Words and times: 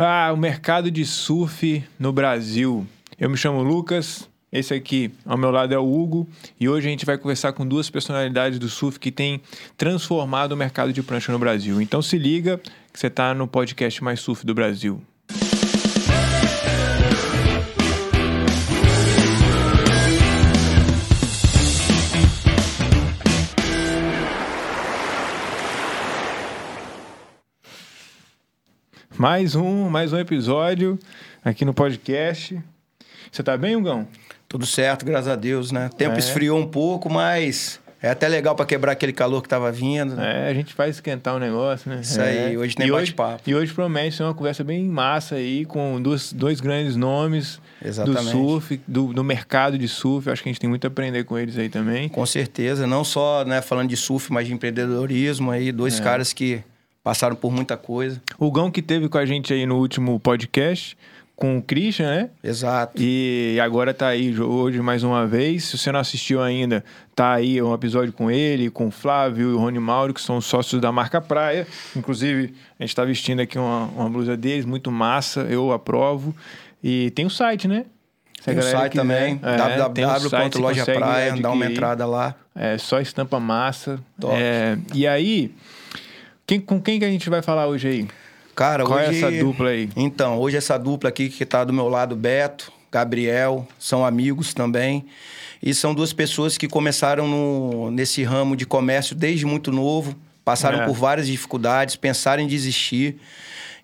Ah, 0.00 0.30
o 0.32 0.36
mercado 0.36 0.92
de 0.92 1.04
surf 1.04 1.82
no 1.98 2.12
Brasil. 2.12 2.86
Eu 3.18 3.28
me 3.28 3.36
chamo 3.36 3.64
Lucas, 3.64 4.30
esse 4.52 4.72
aqui 4.72 5.10
ao 5.26 5.36
meu 5.36 5.50
lado 5.50 5.74
é 5.74 5.78
o 5.78 5.92
Hugo 5.92 6.28
e 6.60 6.68
hoje 6.68 6.86
a 6.86 6.90
gente 6.90 7.04
vai 7.04 7.18
conversar 7.18 7.52
com 7.52 7.66
duas 7.66 7.90
personalidades 7.90 8.60
do 8.60 8.68
surf 8.68 9.00
que 9.00 9.10
têm 9.10 9.42
transformado 9.76 10.52
o 10.52 10.56
mercado 10.56 10.92
de 10.92 11.02
prancha 11.02 11.32
no 11.32 11.38
Brasil. 11.40 11.82
Então 11.82 12.00
se 12.00 12.16
liga 12.16 12.60
que 12.92 13.00
você 13.00 13.08
está 13.08 13.34
no 13.34 13.48
podcast 13.48 14.04
mais 14.04 14.20
surf 14.20 14.46
do 14.46 14.54
Brasil. 14.54 15.02
Mais 29.18 29.54
um, 29.54 29.88
mais 29.88 30.12
um 30.12 30.18
episódio 30.18 30.98
aqui 31.44 31.64
no 31.64 31.74
podcast. 31.74 32.58
Você 33.30 33.42
tá 33.42 33.56
bem, 33.56 33.74
Hugão? 33.76 34.06
Tudo 34.48 34.64
certo, 34.64 35.04
graças 35.04 35.28
a 35.28 35.36
Deus, 35.36 35.72
né? 35.72 35.88
O 35.92 35.94
tempo 35.96 36.14
É. 36.14 36.18
esfriou 36.18 36.58
um 36.58 36.66
pouco, 36.66 37.10
mas 37.10 37.80
é 38.00 38.08
até 38.10 38.28
legal 38.28 38.54
para 38.54 38.64
quebrar 38.64 38.92
aquele 38.92 39.12
calor 39.12 39.42
que 39.42 39.48
tava 39.48 39.70
vindo. 39.72 40.14
né? 40.14 40.46
É, 40.46 40.50
a 40.50 40.54
gente 40.54 40.74
vai 40.76 40.88
esquentar 40.88 41.34
o 41.34 41.38
negócio, 41.38 41.90
né? 41.90 42.00
Isso 42.00 42.20
É. 42.20 42.46
aí, 42.46 42.56
hoje 42.56 42.76
tem 42.76 42.90
bate-papo. 42.90 43.42
E 43.46 43.54
hoje 43.54 43.74
promete 43.74 44.16
ser 44.16 44.22
uma 44.22 44.32
conversa 44.34 44.62
bem 44.62 44.84
massa 44.84 45.34
aí, 45.34 45.64
com 45.64 46.00
dois, 46.00 46.32
dois 46.32 46.60
grandes 46.60 46.94
nomes 46.96 47.60
Exatamente. 47.84 48.24
do 48.24 48.30
surf, 48.30 48.80
do, 48.86 49.12
do 49.12 49.24
mercado 49.24 49.76
de 49.76 49.88
surf. 49.88 50.30
Acho 50.30 50.42
que 50.44 50.48
a 50.48 50.52
gente 50.52 50.60
tem 50.60 50.70
muito 50.70 50.84
a 50.84 50.88
aprender 50.88 51.24
com 51.24 51.36
eles 51.36 51.58
aí 51.58 51.68
também. 51.68 52.08
Com 52.08 52.24
certeza, 52.24 52.86
não 52.86 53.02
só 53.04 53.44
né, 53.44 53.60
falando 53.60 53.88
de 53.88 53.96
surf, 53.96 54.32
mas 54.32 54.46
de 54.46 54.54
empreendedorismo 54.54 55.50
aí, 55.50 55.68
É. 55.70 55.72
dois 55.72 55.98
caras 55.98 56.32
que 56.32 56.62
passaram 57.08 57.34
por 57.34 57.50
muita 57.50 57.74
coisa. 57.74 58.20
O 58.38 58.48
Hugão 58.48 58.70
que 58.70 58.82
teve 58.82 59.08
com 59.08 59.16
a 59.16 59.24
gente 59.24 59.50
aí 59.50 59.64
no 59.64 59.78
último 59.78 60.20
podcast, 60.20 60.94
com 61.34 61.56
o 61.56 61.62
Christian, 61.62 62.06
né? 62.06 62.30
Exato. 62.44 63.00
E 63.02 63.58
agora 63.62 63.94
tá 63.94 64.08
aí 64.08 64.38
hoje 64.38 64.82
mais 64.82 65.02
uma 65.02 65.26
vez. 65.26 65.64
Se 65.64 65.78
você 65.78 65.90
não 65.90 66.00
assistiu 66.00 66.42
ainda, 66.42 66.84
tá 67.16 67.32
aí 67.32 67.62
um 67.62 67.72
episódio 67.72 68.12
com 68.12 68.30
ele, 68.30 68.68
com 68.68 68.88
o 68.88 68.90
Flávio 68.90 69.52
e 69.52 69.54
o 69.54 69.58
Rony 69.58 69.78
Mauro, 69.78 70.12
que 70.12 70.20
são 70.20 70.38
sócios 70.38 70.82
da 70.82 70.92
marca 70.92 71.18
Praia. 71.18 71.66
Inclusive, 71.96 72.52
a 72.78 72.82
gente 72.82 72.94
tá 72.94 73.06
vestindo 73.06 73.40
aqui 73.40 73.58
uma, 73.58 73.86
uma 73.86 74.10
blusa 74.10 74.36
deles, 74.36 74.66
muito 74.66 74.92
massa, 74.92 75.46
eu 75.48 75.72
aprovo. 75.72 76.36
E 76.84 77.10
tem 77.12 77.24
o 77.24 77.30
site, 77.30 77.66
né? 77.66 77.86
Tem 78.44 78.58
o 78.58 78.62
site 78.62 78.92
quiser. 78.92 79.02
também, 79.02 79.40
É, 79.42 79.88
tem 79.88 80.04
o 80.04 80.10
site, 80.10 80.22
você 80.24 80.36
www.loja 80.36 80.80
consegue 80.80 80.98
praia, 80.98 81.36
dá 81.36 81.50
uma 81.50 81.64
entrada 81.64 82.04
lá. 82.04 82.34
É 82.54 82.76
só 82.76 83.00
estampa 83.00 83.40
massa. 83.40 83.98
Top. 84.20 84.34
É, 84.36 84.76
e 84.94 85.06
aí, 85.06 85.54
quem- 86.48 86.60
com 86.60 86.80
quem 86.80 86.98
que 86.98 87.04
a 87.04 87.10
gente 87.10 87.28
vai 87.30 87.42
falar 87.42 87.66
hoje 87.68 87.86
aí? 87.86 88.08
Cara, 88.56 88.84
Qual 88.84 88.98
é 88.98 89.08
hoje... 89.10 89.18
essa 89.24 89.30
dupla 89.30 89.68
aí? 89.68 89.88
Então, 89.94 90.38
hoje 90.38 90.56
essa 90.56 90.76
dupla 90.76 91.10
aqui 91.10 91.28
que 91.28 91.44
tá 91.46 91.62
do 91.62 91.72
meu 91.72 91.88
lado, 91.88 92.16
Beto, 92.16 92.72
Gabriel, 92.90 93.68
são 93.78 94.04
amigos 94.04 94.52
também. 94.54 95.04
E 95.62 95.74
são 95.74 95.94
duas 95.94 96.12
pessoas 96.12 96.56
que 96.58 96.66
começaram 96.66 97.28
no- 97.28 97.90
nesse 97.90 98.22
ramo 98.24 98.56
de 98.56 98.64
comércio 98.66 99.14
desde 99.14 99.44
muito 99.44 99.70
novo, 99.70 100.16
passaram 100.44 100.80
É. 100.82 100.86
por 100.86 100.94
várias 100.94 101.26
dificuldades, 101.26 101.94
pensaram 101.96 102.42
em 102.42 102.46
desistir. 102.46 103.16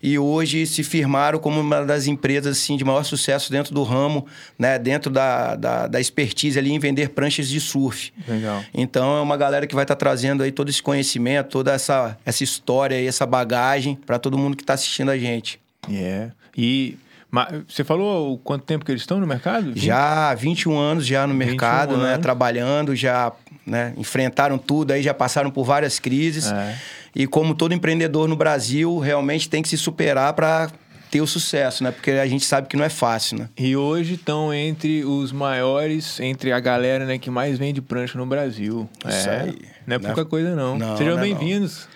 E 0.03 0.19
hoje 0.19 0.65
se 0.67 0.83
firmaram 0.83 1.39
como 1.39 1.59
uma 1.59 1.83
das 1.85 2.05
empresas 2.07 2.57
assim, 2.57 2.77
de 2.77 2.83
maior 2.83 3.03
sucesso 3.03 3.51
dentro 3.51 3.73
do 3.73 3.81
ramo, 3.83 4.25
né? 4.57 4.77
dentro 4.77 5.09
da, 5.11 5.55
da, 5.55 5.87
da 5.87 5.99
expertise 5.99 6.59
ali 6.59 6.71
em 6.71 6.79
vender 6.79 7.09
pranchas 7.09 7.47
de 7.47 7.59
surf. 7.59 8.13
Legal. 8.27 8.63
Então 8.73 9.17
é 9.17 9.21
uma 9.21 9.37
galera 9.37 9.65
que 9.65 9.73
vai 9.75 9.83
estar 9.83 9.95
trazendo 9.95 10.43
aí 10.43 10.51
todo 10.51 10.69
esse 10.69 10.81
conhecimento, 10.81 11.49
toda 11.49 11.73
essa, 11.73 12.17
essa 12.25 12.43
história 12.43 12.99
e 12.99 13.07
essa 13.07 13.25
bagagem 13.25 13.95
para 14.05 14.19
todo 14.19 14.37
mundo 14.37 14.55
que 14.55 14.63
está 14.63 14.73
assistindo 14.73 15.09
a 15.11 15.17
gente. 15.17 15.59
É. 15.91 16.29
E 16.57 16.97
ma- 17.31 17.49
você 17.67 17.83
falou 17.83 18.37
quanto 18.39 18.63
tempo 18.63 18.85
que 18.85 18.91
eles 18.91 19.01
estão 19.01 19.19
no 19.19 19.27
mercado? 19.27 19.73
Já 19.75 20.29
há 20.31 20.35
21 20.35 20.77
anos 20.77 21.05
já 21.05 21.25
no 21.25 21.33
21 21.33 21.47
mercado, 21.47 21.97
né? 21.97 22.09
anos. 22.09 22.21
Trabalhando, 22.21 22.95
já 22.95 23.31
né? 23.65 23.93
enfrentaram 23.97 24.57
tudo 24.57 24.91
aí, 24.91 25.01
já 25.01 25.13
passaram 25.13 25.49
por 25.51 25.63
várias 25.65 25.99
crises. 25.99 26.51
É. 26.51 26.75
E 27.15 27.25
como 27.25 27.55
todo 27.55 27.73
empreendedor 27.73 28.27
no 28.27 28.35
Brasil, 28.35 28.99
realmente 28.99 29.47
tem 29.49 29.61
que 29.61 29.69
se 29.69 29.77
superar 29.77 30.33
para 30.33 30.69
ter 31.09 31.21
o 31.21 31.27
sucesso, 31.27 31.81
né? 31.83 31.91
Porque 31.91 32.11
a 32.11 32.27
gente 32.27 32.43
sabe 32.43 32.67
que 32.67 32.75
não 32.75 32.83
é 32.83 32.89
fácil, 32.89 33.37
né? 33.39 33.49
E 33.57 33.75
hoje 33.77 34.15
estão 34.15 34.53
entre 34.53 35.05
os 35.05 35.31
maiores, 35.31 36.19
entre 36.19 36.51
a 36.51 36.59
galera 36.59 37.05
né, 37.05 37.17
que 37.17 37.29
mais 37.29 37.57
vende 37.57 37.81
prancha 37.81 38.17
no 38.17 38.25
Brasil. 38.25 38.89
Isso 39.07 39.29
é. 39.29 39.41
aí. 39.43 39.57
Não 39.87 39.95
é 39.95 39.99
Né? 39.99 40.05
pouca 40.07 40.25
coisa, 40.25 40.53
não. 40.55 40.77
Não, 40.77 40.97
Sejam 40.97 41.15
não 41.15 41.23
é 41.23 41.29
não. 41.29 41.37
bem-vindos. 41.37 41.87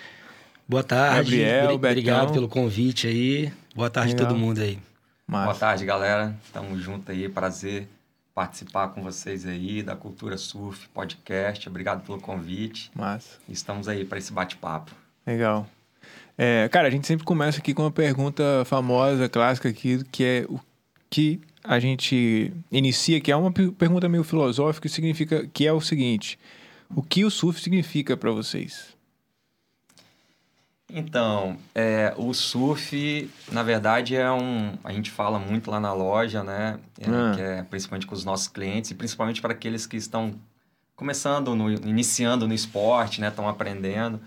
Boa 0.67 0.83
tarde. 0.83 1.31
Gabriel, 1.31 1.73
Obri- 1.73 1.89
Obrigado 1.89 2.19
Betão. 2.19 2.33
pelo 2.35 2.47
convite 2.47 3.07
aí. 3.07 3.51
Boa 3.75 3.89
tarde 3.89 4.13
a 4.13 4.15
Legal. 4.15 4.27
todo 4.29 4.37
mundo 4.39 4.61
aí. 4.61 4.79
Massa. 5.27 5.45
Boa 5.45 5.55
tarde, 5.55 5.85
galera. 5.85 6.33
Tamo 6.53 6.79
junto 6.79 7.11
aí. 7.11 7.27
Prazer 7.27 7.89
participar 8.33 8.89
com 8.89 9.01
vocês 9.03 9.45
aí 9.45 9.83
da 9.83 9.95
Cultura 9.97 10.37
Surf 10.37 10.87
Podcast. 10.93 11.67
Obrigado 11.67 12.05
pelo 12.05 12.21
convite. 12.21 12.89
Massa. 12.95 13.31
Estamos 13.49 13.87
aí 13.89 14.05
para 14.05 14.17
esse 14.19 14.31
bate-papo. 14.31 14.91
Legal. 15.29 15.67
É, 16.37 16.67
cara, 16.69 16.87
a 16.87 16.91
gente 16.91 17.05
sempre 17.05 17.25
começa 17.25 17.59
aqui 17.59 17.73
com 17.73 17.83
uma 17.83 17.91
pergunta 17.91 18.63
famosa, 18.65 19.27
clássica 19.29 19.69
aqui, 19.69 20.03
que 20.05 20.23
é 20.23 20.45
o 20.49 20.59
que 21.09 21.39
a 21.63 21.79
gente 21.79 22.51
inicia, 22.71 23.19
que 23.21 23.31
é 23.31 23.35
uma 23.35 23.51
pe- 23.51 23.71
pergunta 23.71 24.07
meio 24.09 24.23
filosófica, 24.23 24.87
que 24.87 24.93
significa 24.93 25.45
que 25.53 25.67
é 25.67 25.73
o 25.73 25.81
seguinte: 25.81 26.39
o 26.95 27.03
que 27.03 27.23
o 27.25 27.29
surf 27.29 27.61
significa 27.61 28.15
para 28.17 28.31
vocês? 28.31 28.97
Então, 30.91 31.57
é, 31.75 32.13
o 32.17 32.33
surf, 32.33 33.29
na 33.51 33.61
verdade, 33.61 34.15
é 34.15 34.31
um. 34.31 34.73
A 34.83 34.91
gente 34.91 35.11
fala 35.11 35.37
muito 35.37 35.69
lá 35.69 35.79
na 35.79 35.93
loja, 35.93 36.43
né? 36.43 36.79
É, 36.99 37.05
Ah. 37.07 37.35
É 37.39 37.63
principalmente 37.63 38.07
com 38.07 38.15
os 38.15 38.25
nossos 38.25 38.47
clientes 38.47 38.89
e 38.89 38.95
principalmente 38.95 39.39
para 39.41 39.53
aqueles 39.53 39.85
que 39.85 39.97
estão 39.97 40.33
começando, 40.95 41.55
no, 41.55 41.71
iniciando 41.71 42.47
no 42.47 42.53
esporte, 42.55 43.21
né? 43.21 43.27
Estão 43.27 43.47
aprendendo, 43.47 44.19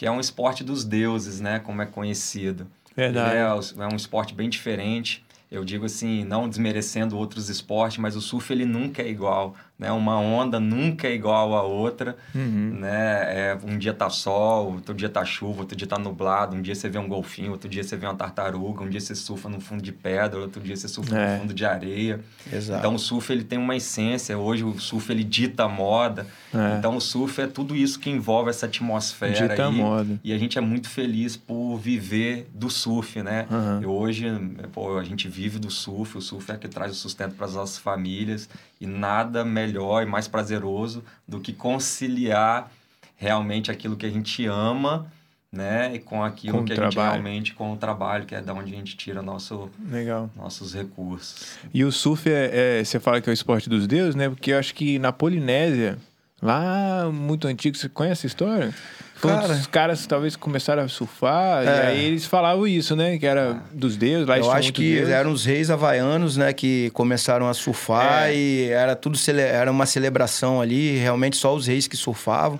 que 0.00 0.06
é 0.06 0.10
um 0.10 0.18
esporte 0.18 0.64
dos 0.64 0.82
deuses, 0.82 1.42
né? 1.42 1.58
Como 1.58 1.82
é 1.82 1.84
conhecido. 1.84 2.66
Verdade. 2.96 3.36
É, 3.36 3.82
é 3.82 3.86
um 3.86 3.94
esporte 3.94 4.32
bem 4.32 4.48
diferente. 4.48 5.22
Eu 5.50 5.62
digo 5.62 5.84
assim, 5.84 6.24
não 6.24 6.48
desmerecendo 6.48 7.18
outros 7.18 7.50
esportes, 7.50 7.98
mas 7.98 8.16
o 8.16 8.20
surf 8.22 8.50
ele 8.50 8.64
nunca 8.64 9.02
é 9.02 9.08
igual, 9.10 9.54
né? 9.80 9.90
Uma 9.90 10.18
onda 10.20 10.60
nunca 10.60 11.08
é 11.08 11.14
igual 11.14 11.54
a 11.56 11.62
outra, 11.62 12.16
Uhum. 12.34 12.76
né? 12.78 13.22
É, 13.52 13.58
um 13.64 13.78
dia 13.78 13.94
tá 13.94 14.10
sol, 14.10 14.74
outro 14.74 14.94
dia 14.94 15.08
tá 15.08 15.24
chuva, 15.24 15.60
outro 15.60 15.74
dia 15.74 15.86
tá 15.88 15.98
nublado, 15.98 16.54
um 16.54 16.60
dia 16.62 16.74
você 16.74 16.88
vê 16.88 16.98
um 16.98 17.08
golfinho, 17.08 17.50
outro 17.52 17.68
dia 17.68 17.82
você 17.82 17.96
vê 17.96 18.04
uma 18.06 18.14
tartaruga, 18.14 18.84
um 18.84 18.88
dia 18.90 19.00
você 19.00 19.14
surfa 19.14 19.48
no 19.48 19.60
fundo 19.60 19.82
de 19.82 19.90
pedra, 19.90 20.38
outro 20.38 20.60
dia 20.60 20.76
você 20.76 20.86
surfa 20.86 21.16
É. 21.18 21.34
no 21.34 21.40
fundo 21.40 21.54
de 21.54 21.64
areia. 21.64 22.20
Exato. 22.52 22.78
Então 22.80 22.94
o 22.94 22.98
surf 22.98 23.32
ele 23.32 23.42
tem 23.44 23.58
uma 23.58 23.74
essência. 23.74 24.36
Hoje 24.38 24.62
o 24.62 24.78
surf 24.78 25.10
ele 25.10 25.24
dita 25.24 25.64
a 25.64 25.68
moda. 25.68 26.26
É. 26.54 26.76
Então 26.78 26.94
o 26.96 27.00
surf 27.00 27.40
é 27.40 27.46
tudo 27.46 27.74
isso 27.74 27.98
que 27.98 28.10
envolve 28.10 28.50
essa 28.50 28.66
atmosfera 28.66 29.48
Dita 29.48 29.64
a 29.64 29.68
aí. 29.68 29.74
moda. 29.74 30.20
E 30.22 30.32
a 30.32 30.38
gente 30.38 30.58
é 30.58 30.60
muito 30.60 30.88
feliz 30.90 31.36
por 31.36 31.78
viver 31.78 32.50
do 32.52 32.68
surf, 32.68 33.22
né? 33.22 33.46
Aham. 33.50 33.80
E 33.82 33.86
hoje 33.86 34.26
pô, 34.72 34.98
a 34.98 35.04
gente 35.04 35.26
vive 35.26 35.58
do 35.58 35.70
surf. 35.70 36.18
O 36.18 36.20
surf 36.20 36.52
é 36.52 36.56
que 36.56 36.68
traz 36.68 36.92
o 36.92 36.94
sustento 36.94 37.34
para 37.34 37.46
as 37.46 37.54
nossas 37.54 37.78
famílias 37.78 38.48
e 38.80 38.86
nada 38.86 39.44
melhor 39.44 39.69
e 39.78 40.06
mais 40.06 40.26
prazeroso 40.28 41.04
do 41.26 41.40
que 41.40 41.52
conciliar 41.52 42.70
realmente 43.16 43.70
aquilo 43.70 43.96
que 43.96 44.06
a 44.06 44.10
gente 44.10 44.46
ama. 44.46 45.06
Né? 45.52 45.96
E 45.96 45.98
com 45.98 46.22
aquilo 46.22 46.58
Com 46.58 46.64
que 46.64 46.72
a 46.72 46.76
gente 46.76 46.92
trabalho. 46.94 47.10
realmente, 47.22 47.54
com 47.54 47.72
o 47.72 47.76
trabalho, 47.76 48.24
que 48.24 48.36
é 48.36 48.40
da 48.40 48.54
onde 48.54 48.72
a 48.72 48.76
gente 48.76 48.96
tira 48.96 49.20
nosso, 49.20 49.68
Legal. 49.90 50.30
nossos 50.36 50.72
recursos. 50.72 51.58
E 51.74 51.82
o 51.84 51.90
surf 51.90 52.30
é, 52.30 52.78
é- 52.80 52.84
Você 52.84 53.00
fala 53.00 53.20
que 53.20 53.28
é 53.28 53.32
o 53.32 53.34
esporte 53.34 53.68
dos 53.68 53.88
deuses, 53.88 54.14
né? 54.14 54.28
Porque 54.28 54.52
eu 54.52 54.58
acho 54.60 54.72
que 54.72 54.96
na 55.00 55.10
Polinésia, 55.10 55.98
lá 56.40 57.10
muito 57.12 57.48
antigo, 57.48 57.76
você 57.76 57.88
conhece 57.88 58.26
a 58.26 58.28
história? 58.28 58.72
Foi 59.20 59.30
Cara. 59.30 59.52
Os 59.52 59.66
caras 59.66 60.06
talvez 60.06 60.34
começaram 60.36 60.82
a 60.82 60.88
surfar, 60.88 61.62
e 61.64 61.66
É. 61.66 61.86
aí 61.88 62.04
eles 62.04 62.24
falavam 62.24 62.66
isso, 62.66 62.96
né? 62.96 63.18
Que 63.18 63.26
era 63.26 63.62
dos 63.72 63.96
deuses, 63.96 64.26
lá 64.26 64.38
Eu 64.38 64.50
acho 64.50 64.72
que 64.72 64.94
deus. 64.96 65.08
eram 65.10 65.30
os 65.32 65.44
reis 65.44 65.70
havaianos, 65.70 66.36
né, 66.38 66.52
que 66.52 66.90
começaram 66.94 67.46
a 67.48 67.52
surfar 67.54 68.28
É. 68.28 68.34
e 68.34 68.68
era 68.70 68.96
tudo 68.96 69.18
cele- 69.18 69.42
era 69.42 69.70
uma 69.70 69.84
celebração 69.86 70.60
ali, 70.60 70.96
realmente 70.96 71.36
só 71.36 71.54
os 71.54 71.66
reis 71.66 71.86
que 71.86 71.96
surfavam. 71.96 72.58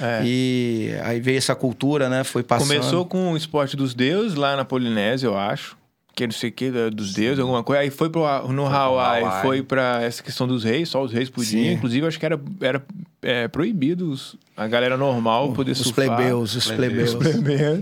É. 0.00 0.22
E 0.24 0.94
aí 1.04 1.20
veio 1.20 1.36
essa 1.36 1.54
cultura, 1.54 2.08
né, 2.08 2.24
foi 2.24 2.42
passando. 2.42 2.68
Começou 2.68 3.04
com 3.04 3.32
o 3.32 3.36
esporte 3.36 3.76
dos 3.76 3.92
deuses 3.92 4.34
lá 4.34 4.56
na 4.56 4.64
Polinésia, 4.64 5.26
eu 5.26 5.36
acho. 5.36 5.76
Que 6.14 6.26
não 6.26 6.32
sei 6.32 6.48
o 6.50 6.52
que, 6.52 6.70
dos 6.90 7.12
deuses, 7.14 7.38
alguma 7.38 7.62
coisa. 7.62 7.82
Aí 7.82 7.90
foi 7.90 8.08
pro, 8.10 8.22
no 8.48 8.66
Hawaii, 8.66 9.22
Hawaii. 9.24 9.42
foi 9.42 9.62
pra 9.62 10.02
essa 10.02 10.22
questão 10.22 10.46
dos 10.46 10.64
reis, 10.64 10.88
só 10.88 11.02
os 11.02 11.12
reis 11.12 11.28
podiam. 11.30 11.62
Sim. 11.64 11.72
Inclusive, 11.72 12.06
acho 12.06 12.18
que 12.18 12.26
era, 12.26 12.40
era 12.60 12.82
é, 13.22 13.48
proibido 13.48 14.10
os- 14.10 14.36
a 14.56 14.66
galera 14.66 14.96
normal 14.96 15.52
poder 15.52 15.72
Os 15.72 15.78
surfar. 15.78 16.16
plebeus, 16.16 16.54
os 16.54 16.70
plebeus. 16.70 17.14
Plebeus. 17.14 17.80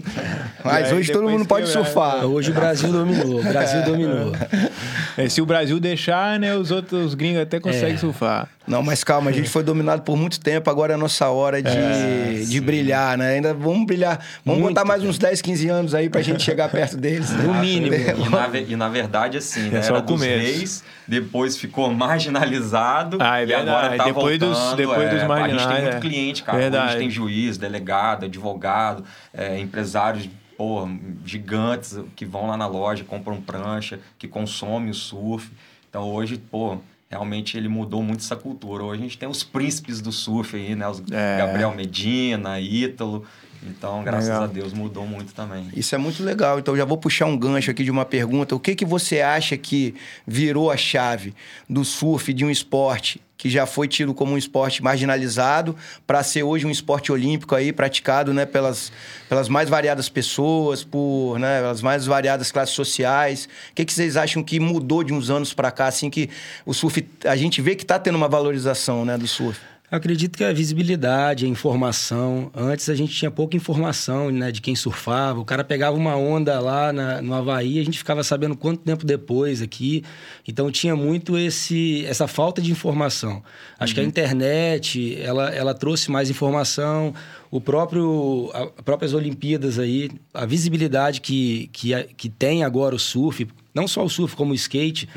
Mas 0.64 0.86
aí 0.86 0.94
hoje 0.94 1.12
todo 1.12 1.28
mundo 1.28 1.44
pode 1.46 1.68
surfar. 1.68 2.24
Hoje 2.24 2.50
o 2.50 2.54
Brasil 2.54 2.90
dominou, 2.92 3.40
o 3.40 3.42
Brasil 3.42 3.82
dominou. 3.84 4.32
É, 5.18 5.28
se 5.28 5.42
o 5.42 5.46
Brasil 5.46 5.80
deixar, 5.80 6.38
né, 6.38 6.54
os 6.56 6.70
outros 6.70 7.14
gringos 7.14 7.42
até 7.42 7.58
conseguem 7.58 7.94
É. 7.94 7.98
surfar. 7.98 8.48
Não, 8.68 8.82
mas 8.82 9.02
calma, 9.02 9.30
a 9.30 9.32
gente 9.32 9.48
foi 9.48 9.62
dominado 9.64 10.02
por 10.02 10.16
muito 10.16 10.38
tempo, 10.38 10.70
agora 10.70 10.92
é 10.92 10.94
a 10.94 10.98
nossa 10.98 11.28
hora 11.28 11.60
de, 11.62 12.46
de 12.46 12.60
brilhar, 12.60 13.16
né? 13.18 13.30
Ainda 13.36 13.52
vamos 13.54 13.86
brilhar. 13.86 14.20
Vamos 14.44 14.60
Muito, 14.60 14.74
botar 14.74 14.86
mais 14.86 15.02
uns 15.02 15.18
10, 15.18 15.40
15 15.42 15.68
anos 15.70 15.94
aí 15.94 16.08
pra 16.10 16.20
gente 16.22 16.42
chegar 16.42 16.68
perto 16.68 16.96
deles. 17.00 17.30
No 17.32 17.54
mínimo. 17.54 17.94
E 17.94 18.28
na, 18.28 18.58
e 18.60 18.76
na 18.76 18.88
verdade, 18.88 19.38
assim, 19.38 19.70
né? 19.70 19.78
É 19.78 19.82
só 19.82 19.94
Era 19.94 19.98
o 19.98 20.06
dos 20.06 20.20
começo. 20.20 20.38
reis, 20.38 20.84
depois 21.08 21.56
ficou 21.56 21.90
marginalizado. 21.92 23.18
Ah, 23.20 23.40
é 23.42 23.46
e 23.46 23.54
agora 23.54 23.88
verdade. 23.88 23.96
tá 23.98 24.04
Depois 24.04 24.38
dos- 24.38 24.56
voltando, 24.58 24.76
depois 24.76 24.98
é, 25.00 25.04
dos 25.04 25.14
A 25.14 25.18
gente 25.20 25.28
marginais, 25.28 25.66
tem 25.68 25.82
muito 25.82 25.96
é. 25.96 26.00
cliente, 26.00 26.42
cara. 26.42 26.58
Hoje 26.58 26.66
A 26.66 26.70
Verdade. 26.70 26.92
gente 26.92 26.98
tem 27.00 27.10
juiz, 27.10 27.58
delegado, 27.58 28.24
advogado, 28.26 29.04
é, 29.34 29.58
empresários 29.58 30.28
pô, 30.58 30.88
gigantes 31.24 31.96
que 32.16 32.26
vão 32.26 32.48
lá 32.48 32.56
na 32.56 32.66
loja, 32.66 33.04
compram 33.04 33.40
prancha, 33.40 34.00
que 34.18 34.26
consomem 34.26 34.90
o 34.90 34.94
surf. 34.94 35.48
Então 35.88 36.02
hoje, 36.02 36.36
pô, 36.36 36.78
realmente 37.08 37.56
ele 37.56 37.68
mudou 37.68 38.02
muito 38.02 38.20
essa 38.20 38.34
cultura. 38.34 38.82
Hoje 38.82 39.00
a 39.00 39.04
gente 39.04 39.16
tem 39.16 39.28
os 39.28 39.44
príncipes 39.44 40.00
do 40.00 40.10
surf 40.10 40.56
aí, 40.56 40.74
né? 40.74 40.88
Os 40.88 41.00
É. 41.12 41.38
Gabriel 41.38 41.72
Medina, 41.74 42.60
Ítalo. 42.60 43.24
Então, 43.62 44.04
graças 44.04 44.28
Legal. 44.28 44.44
a 44.44 44.46
Deus, 44.46 44.72
mudou 44.72 45.06
muito 45.06 45.32
também. 45.34 45.68
Isso 45.74 45.94
é 45.94 45.98
muito 45.98 46.22
legal. 46.22 46.58
Então 46.58 46.76
já 46.76 46.84
vou 46.84 46.98
puxar 46.98 47.26
um 47.26 47.36
gancho 47.36 47.70
aqui 47.70 47.84
de 47.84 47.90
uma 47.90 48.04
pergunta. 48.04 48.54
O 48.54 48.60
que, 48.60 48.74
que 48.74 48.84
você 48.84 49.20
acha 49.20 49.56
que 49.56 49.94
virou 50.26 50.70
a 50.70 50.76
chave 50.76 51.34
do 51.68 51.84
surf 51.84 52.32
de 52.32 52.44
um 52.44 52.50
esporte 52.50 53.20
que 53.38 53.48
já 53.48 53.64
foi 53.64 53.86
tido 53.86 54.12
como 54.12 54.32
um 54.32 54.36
esporte 54.36 54.82
marginalizado 54.82 55.76
para 56.04 56.22
ser 56.24 56.42
hoje 56.42 56.66
um 56.66 56.70
esporte 56.70 57.12
olímpico 57.12 57.54
aí 57.54 57.72
praticado, 57.72 58.34
né, 58.34 58.44
pelas, 58.44 58.92
pelas 59.28 59.48
mais 59.48 59.68
variadas 59.68 60.08
pessoas, 60.08 60.82
por, 60.82 61.38
né, 61.38 61.60
pelas 61.60 61.80
mais 61.80 62.04
variadas 62.04 62.50
classes 62.50 62.74
sociais. 62.74 63.48
O 63.70 63.74
que, 63.76 63.84
que 63.84 63.92
vocês 63.92 64.16
acham 64.16 64.42
que 64.42 64.58
mudou 64.58 65.04
de 65.04 65.14
uns 65.14 65.30
anos 65.30 65.54
para 65.54 65.70
cá 65.70 65.86
assim 65.86 66.10
que 66.10 66.28
o 66.66 66.74
surf 66.74 67.08
a 67.24 67.36
gente 67.36 67.62
vê 67.62 67.76
que 67.76 67.84
está 67.84 67.96
tendo 67.96 68.16
uma 68.16 68.28
valorização, 68.28 69.04
né, 69.04 69.16
do 69.16 69.28
surf? 69.28 69.60
Acredito 69.90 70.36
que 70.36 70.44
a 70.44 70.52
visibilidade, 70.52 71.46
a 71.46 71.48
informação. 71.48 72.50
Antes 72.54 72.90
a 72.90 72.94
gente 72.94 73.14
tinha 73.14 73.30
pouca 73.30 73.56
informação 73.56 74.30
né, 74.30 74.52
de 74.52 74.60
quem 74.60 74.76
surfava. 74.76 75.40
O 75.40 75.46
cara 75.46 75.64
pegava 75.64 75.96
uma 75.96 76.14
onda 76.14 76.60
lá 76.60 76.92
na, 76.92 77.22
no 77.22 77.32
Havaí, 77.32 77.80
a 77.80 77.84
gente 77.84 77.96
ficava 77.96 78.22
sabendo 78.22 78.54
quanto 78.54 78.82
tempo 78.82 79.06
depois 79.06 79.62
aqui. 79.62 80.04
Então 80.46 80.70
tinha 80.70 80.94
muito 80.94 81.38
esse, 81.38 82.04
essa 82.04 82.28
falta 82.28 82.60
de 82.60 82.70
informação. 82.70 83.42
Acho 83.78 83.94
que 83.94 84.00
a 84.00 84.04
internet 84.04 85.18
ela, 85.22 85.48
ela 85.54 85.72
trouxe 85.72 86.10
mais 86.10 86.28
informação. 86.28 87.14
O 87.50 87.58
próprio, 87.58 88.50
a, 88.52 88.64
as 88.64 88.84
próprias 88.84 89.14
Olimpíadas 89.14 89.78
aí, 89.78 90.10
a 90.34 90.44
visibilidade 90.44 91.22
que, 91.22 91.70
que, 91.72 91.94
que 92.14 92.28
tem 92.28 92.62
agora 92.62 92.94
o 92.94 92.98
surf, 92.98 93.46
não 93.78 93.86
só 93.88 94.04
o 94.04 94.08
surf, 94.10 94.34
como 94.34 94.52
o 94.52 94.54
skate. 94.54 95.08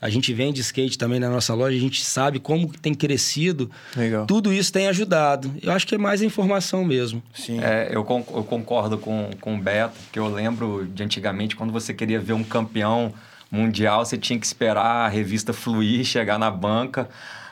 A 0.00 0.10
gente 0.10 0.32
vende 0.34 0.60
skate 0.60 0.98
também 0.98 1.18
na 1.18 1.28
nossa 1.30 1.54
loja, 1.54 1.76
a 1.76 1.80
gente 1.80 2.04
sabe 2.04 2.38
como 2.38 2.68
que 2.70 2.78
tem 2.78 2.92
crescido. 2.94 3.70
Legal. 3.96 4.26
Tudo 4.26 4.52
isso 4.52 4.72
tem 4.72 4.86
ajudado. 4.88 5.50
Eu 5.62 5.72
acho 5.72 5.86
que 5.86 5.94
é 5.94 5.98
mais 5.98 6.20
a 6.22 6.24
informação 6.24 6.84
mesmo. 6.84 7.22
Sim. 7.34 7.58
É, 7.60 7.88
eu, 7.90 8.04
con- 8.04 8.24
eu 8.34 8.44
concordo 8.44 8.98
com, 8.98 9.30
com 9.40 9.54
o 9.56 9.58
Beto, 9.58 9.94
porque 10.04 10.18
eu 10.18 10.28
lembro 10.28 10.86
de 10.92 11.02
antigamente, 11.02 11.56
quando 11.56 11.72
você 11.72 11.94
queria 11.94 12.20
ver 12.20 12.34
um 12.34 12.44
campeão 12.44 13.12
mundial, 13.50 14.04
você 14.04 14.16
tinha 14.16 14.38
que 14.38 14.46
esperar 14.46 15.06
a 15.06 15.08
revista 15.08 15.52
fluir, 15.52 16.04
chegar 16.04 16.38
na 16.38 16.50
banca 16.50 17.08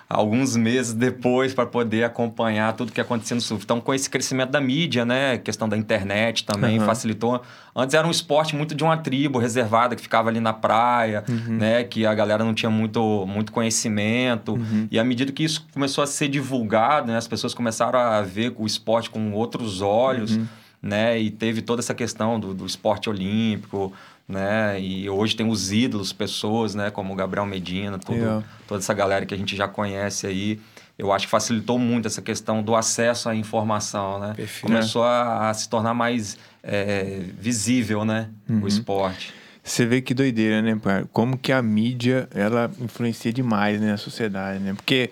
alguns 0.09 0.57
meses 0.57 0.95
depois 0.95 1.53
para 1.53 1.67
poder 1.67 2.03
acompanhar 2.03 2.73
tudo 2.73 2.91
que 2.91 3.01
acontecia 3.01 3.35
no 3.35 3.43
surf. 3.43 3.63
Então, 3.63 3.79
com 3.79 3.93
esse 3.93 4.09
crescimento 4.09 4.51
da 4.51 4.61
mídia, 4.61 5.05
né, 5.05 5.37
questão 5.37 5.69
da 5.69 5.77
internet 5.77 6.45
também 6.45 6.79
Aham. 6.79 6.87
facilitou. 6.87 7.43
Antes 7.77 7.95
era 7.95 8.07
um 8.07 8.11
esporte 8.11 8.57
muito 8.57 8.75
de 8.75 8.83
uma 8.83 8.97
tribo 8.97 9.39
reservada 9.39 9.95
que 9.95 10.01
ficava 10.01 10.31
ali 10.31 10.41
na 10.41 10.55
praia, 10.55 11.23
né, 11.47 11.85
que 11.85 12.07
a 12.07 12.15
galera 12.15 12.43
não 12.43 12.55
tinha 12.55 12.71
muito, 12.71 13.27
muito 13.27 13.53
conhecimento. 13.53 14.59
E 14.91 14.99
à 14.99 15.05
medida 15.05 15.31
que 15.31 15.45
isso 15.45 15.67
começou 15.75 16.03
a 16.03 16.07
ser 16.07 16.29
divulgado, 16.29 17.09
né, 17.09 17.19
as 17.19 17.29
pessoas 17.29 17.53
começaram 17.53 17.99
a 17.99 18.23
ver 18.23 18.55
o 18.57 18.67
esporte 18.67 19.11
com 19.11 19.33
outros 19.33 19.83
olhos, 19.83 20.41
né, 20.81 21.19
e 21.19 21.31
teve 21.31 21.61
toda 21.61 21.81
essa 21.81 21.93
questão 21.95 22.41
do, 22.41 22.55
do 22.55 22.65
esporte 22.65 23.11
olímpico, 23.11 23.93
né, 24.29 24.79
e 24.81 25.09
hoje 25.09 25.35
tem 25.35 25.49
os 25.49 25.73
ídolos, 25.73 26.13
pessoas, 26.13 26.75
né, 26.75 26.91
como 26.91 27.13
o 27.13 27.17
Gabriel 27.17 27.47
Medina, 27.47 27.99
Legal. 28.09 28.45
toda 28.67 28.81
essa 28.81 28.93
galera 28.93 29.25
que 29.25 29.35
a 29.35 29.39
gente 29.39 29.57
já 29.57 29.67
conhece 29.67 30.27
aí. 30.27 30.61
Eu 30.99 31.13
acho 31.13 31.27
que 31.27 31.31
facilitou 31.31 31.79
muito 31.79 32.07
essa 32.07 32.21
questão 32.21 32.61
do 32.61 32.75
acesso 32.75 33.29
à 33.29 33.35
informação, 33.35 34.19
né? 34.19 34.33
Perfeito. 34.35 34.67
Começou 34.67 35.05
a, 35.05 35.49
a 35.49 35.55
se 35.55 35.69
tornar 35.69 35.95
mais 35.95 36.37
é, 36.61 37.21
visível, 37.39 38.05
né? 38.05 38.31
O 38.49 38.67
esporte. 38.67 39.33
Você 39.63 39.87
vê 39.87 40.01
que 40.01 40.15
doideira, 40.15 40.63
né, 40.63 40.77
pai? 40.83 41.05
Como 41.13 41.37
que 41.37 41.53
a 41.53 41.61
mídia, 41.63 42.29
ela 42.35 42.71
influencia 42.81 43.33
demais 43.33 43.81
né, 43.81 43.93
na 43.93 43.97
sociedade, 43.97 44.59
né? 44.59 44.73
Porque, 44.75 45.11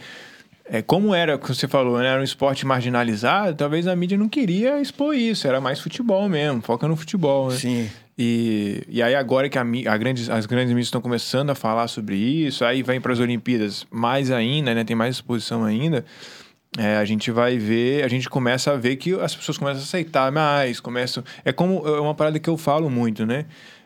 é, 0.64 0.80
como 0.80 1.14
era, 1.14 1.36
como 1.38 1.54
você 1.54 1.68
falou, 1.68 1.98
né, 1.98 2.06
era 2.08 2.20
um 2.20 2.24
esporte 2.24 2.66
marginalizado, 2.66 3.54
talvez 3.54 3.86
a 3.86 3.94
mídia 3.94 4.16
não 4.16 4.28
queria 4.28 4.80
expor 4.80 5.14
isso, 5.14 5.46
era 5.46 5.60
mais 5.60 5.78
futebol 5.78 6.28
mesmo, 6.28 6.62
foca 6.62 6.88
no 6.88 6.96
futebol, 6.96 7.50
né? 7.50 7.56
Sim. 7.56 7.90
E, 8.18 8.82
e 8.88 9.02
aí 9.02 9.14
agora 9.14 9.48
que 9.48 9.58
a, 9.58 9.62
a 9.62 9.96
grandes, 9.96 10.30
as 10.30 10.46
grandes 10.46 10.68
mídias 10.68 10.86
estão 10.86 11.02
começando 11.02 11.50
a 11.50 11.54
falar 11.54 11.86
sobre 11.86 12.16
isso, 12.16 12.64
aí 12.64 12.82
vem 12.82 13.00
para 13.00 13.12
as 13.12 13.20
Olimpíadas 13.20 13.86
mais 13.90 14.30
ainda, 14.30 14.74
né? 14.74 14.84
Tem 14.84 14.96
mais 14.96 15.16
exposição 15.16 15.64
ainda. 15.64 16.04
é, 16.78 16.96
a 16.96 17.04
gente 17.04 17.30
vai 17.30 17.58
ver, 17.58 18.04
a 18.04 18.08
gente 18.08 18.28
começa 18.28 18.72
a 18.72 18.76
ver 18.76 18.96
que 18.96 19.12
as 19.20 19.34
pessoas 19.34 19.58
começam 19.58 19.80
a 19.80 19.84
aceitar 19.84 20.32
mais, 20.32 20.80
começam. 20.80 21.22
É 21.44 21.52
como 21.52 21.86
é 21.86 22.00
uma 22.00 22.14
parada 22.14 22.38
que 22.38 22.48
eu 22.48 22.56
falo 22.56 22.88
muito, 22.88 23.26
né? 23.26 23.44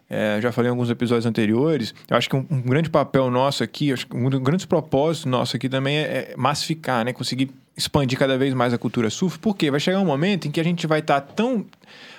É, 0.09 0.41
já 0.41 0.51
falei 0.51 0.69
em 0.69 0.73
alguns 0.73 0.91
episódios 0.91 1.25
anteriores. 1.25 1.95
Eu 2.09 2.17
acho 2.17 2.29
que 2.29 2.35
um, 2.35 2.45
um 2.51 2.63
grande 2.63 2.91
papel 2.91 3.31
nosso 3.31 3.63
aqui, 3.63 3.93
acho 3.93 4.09
que 4.09 4.17
um 4.17 4.29
dos 4.29 4.41
grandes 4.41 4.67
propósitos 4.67 5.31
nosso 5.31 5.57
aqui 5.57 5.69
também 5.69 5.99
é, 5.99 6.01
é 6.01 6.35
massificar, 6.37 7.05
né? 7.05 7.13
Conseguir 7.13 7.51
expandir 7.77 8.19
cada 8.19 8.37
vez 8.37 8.53
mais 8.53 8.75
a 8.75 8.79
cultura 8.79 9.09
surf. 9.09 9.39
Porque 9.39 9.71
vai 9.71 9.79
chegar 9.79 10.01
um 10.01 10.05
momento 10.05 10.49
em 10.49 10.51
que 10.51 10.61
a 10.61 10.65
gente 10.65 10.85
vai 10.87 10.99
estar 10.99 11.21
tão. 11.21 11.65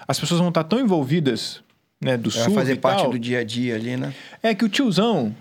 As 0.07 0.17
pessoas 0.17 0.39
vão 0.39 0.49
estar 0.49 0.63
tão 0.63 0.79
envolvidas 0.79 1.61
né, 2.01 2.17
do 2.17 2.29
Vai 2.29 2.39
surf. 2.43 2.55
fazer 2.55 2.73
e 2.73 2.77
parte 2.77 3.03
tal, 3.03 3.11
do 3.11 3.19
dia 3.19 3.39
a 3.39 3.43
dia 3.43 3.75
ali, 3.75 3.95
né? 3.95 4.13
É 4.41 4.55
que 4.55 4.65
o 4.65 4.69
tiozão 4.69 5.35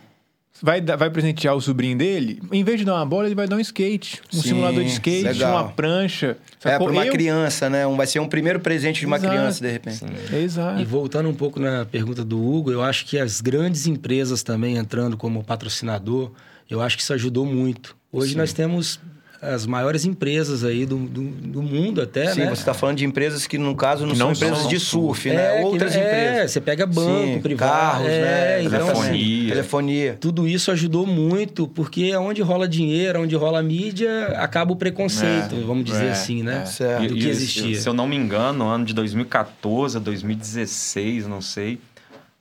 vai, 0.62 0.81
vai 0.83 1.09
presentear 1.09 1.57
o 1.57 1.61
sobrinho 1.61 1.97
dele, 1.97 2.43
em 2.53 2.62
vez 2.62 2.79
de 2.79 2.85
dar 2.85 2.97
uma 2.97 3.07
bola, 3.07 3.27
ele 3.27 3.35
vai 3.35 3.49
dar 3.49 3.57
um 3.57 3.61
skate. 3.61 4.21
Um 4.33 4.37
Sim, 4.37 4.49
simulador 4.49 4.85
de 4.85 4.91
skate, 4.91 5.23
legal. 5.25 5.53
uma 5.53 5.69
prancha. 5.73 6.37
É, 6.62 6.77
para 6.79 6.91
uma 6.91 7.07
Eu- 7.07 7.12
criança, 7.12 7.71
né? 7.71 7.87
Um, 7.87 7.97
vai 7.97 8.07
ser 8.07 8.21
um 8.21 8.29
primeiro 8.29 8.61
presente 8.61 9.01
de 9.01 9.07
uma 9.07 9.17
Exato. 9.17 9.33
criança, 9.35 9.61
de 9.65 9.71
repente. 9.73 10.05
Exato. 10.35 10.81
E 10.81 10.85
voltando 10.85 11.29
um 11.31 11.35
pouco 11.35 11.59
na 11.59 11.87
pergunta 11.87 12.23
do 12.23 12.39
Hugo, 12.39 12.71
eu 12.71 12.83
acho 12.83 13.06
que 13.06 13.19
as 13.19 13.41
grandes 13.41 13.87
empresas 13.87 14.43
também 14.43 14.77
entrando 14.77 15.17
como 15.17 15.43
patrocinador, 15.43 16.31
eu 16.69 16.83
acho 16.83 16.97
que 16.99 17.03
isso 17.03 17.15
ajudou 17.15 17.47
muito. 17.47 17.97
Hoje 18.13 18.37
nós 18.37 18.53
temos 18.53 19.01
as 19.43 19.65
maiores 19.65 20.05
empresas 20.05 20.65
aí 20.65 20.85
do, 20.85 20.97
do, 20.99 21.23
do 21.23 21.63
mundo 21.63 22.03
até, 22.03 22.27
Sim, 22.35 22.41
né? 22.41 22.47
você 22.47 22.61
está 22.61 22.75
falando 22.75 22.99
de 22.99 23.05
empresas 23.07 23.47
que, 23.47 23.57
no 23.57 23.75
caso, 23.75 24.05
não, 24.05 24.13
Que 24.13 24.19
são 24.19 24.27
não 24.29 24.33
empresas 24.35 24.59
são 24.59 24.69
de 24.69 24.79
surf, 24.79 25.31
né? 25.31 25.59
que- 25.59 25.65
Outras 25.65 25.97
é, 25.97 25.99
empresas. 25.99 26.51
você 26.51 26.61
pega 26.61 26.85
banco 26.87 27.27
Sim, 27.35 27.41
privado, 27.41 27.71
carros, 27.73 28.07
é, 28.09 28.21
né? 28.21 28.63
então, 28.65 28.71
Telefonia. 28.87 29.11
assim, 29.11 29.47
Telefonia. 29.49 30.17
tudo 30.20 30.47
isso 30.47 30.70
ajudou 30.70 31.06
muito, 31.06 31.67
porque 31.69 32.11
é 32.13 32.19
onde 32.19 32.43
rola 32.43 32.69
dinheiro, 32.69 33.23
onde 33.23 33.35
rola 33.35 33.63
mídia, 33.63 34.27
acaba 34.37 34.73
o 34.73 34.77
preconceito, 34.77 35.55
É, 35.56 35.61
vamos 35.67 35.85
dizer 35.85 36.06
é, 36.06 36.11
assim, 36.11 36.43
né? 36.43 36.61
é. 36.63 36.67
Certo. 36.67 37.09
Do 37.09 37.15
que 37.15 37.29
existia. 37.29 37.81
Se 37.81 37.89
eu 37.89 37.94
não 37.94 38.06
me 38.06 38.17
engano, 38.17 38.59
no 38.61 38.67
ano 38.69 38.85
de 38.85 38.93
2014, 38.93 39.99
2016, 40.01 41.27
não 41.27 41.41
sei, 41.41 41.79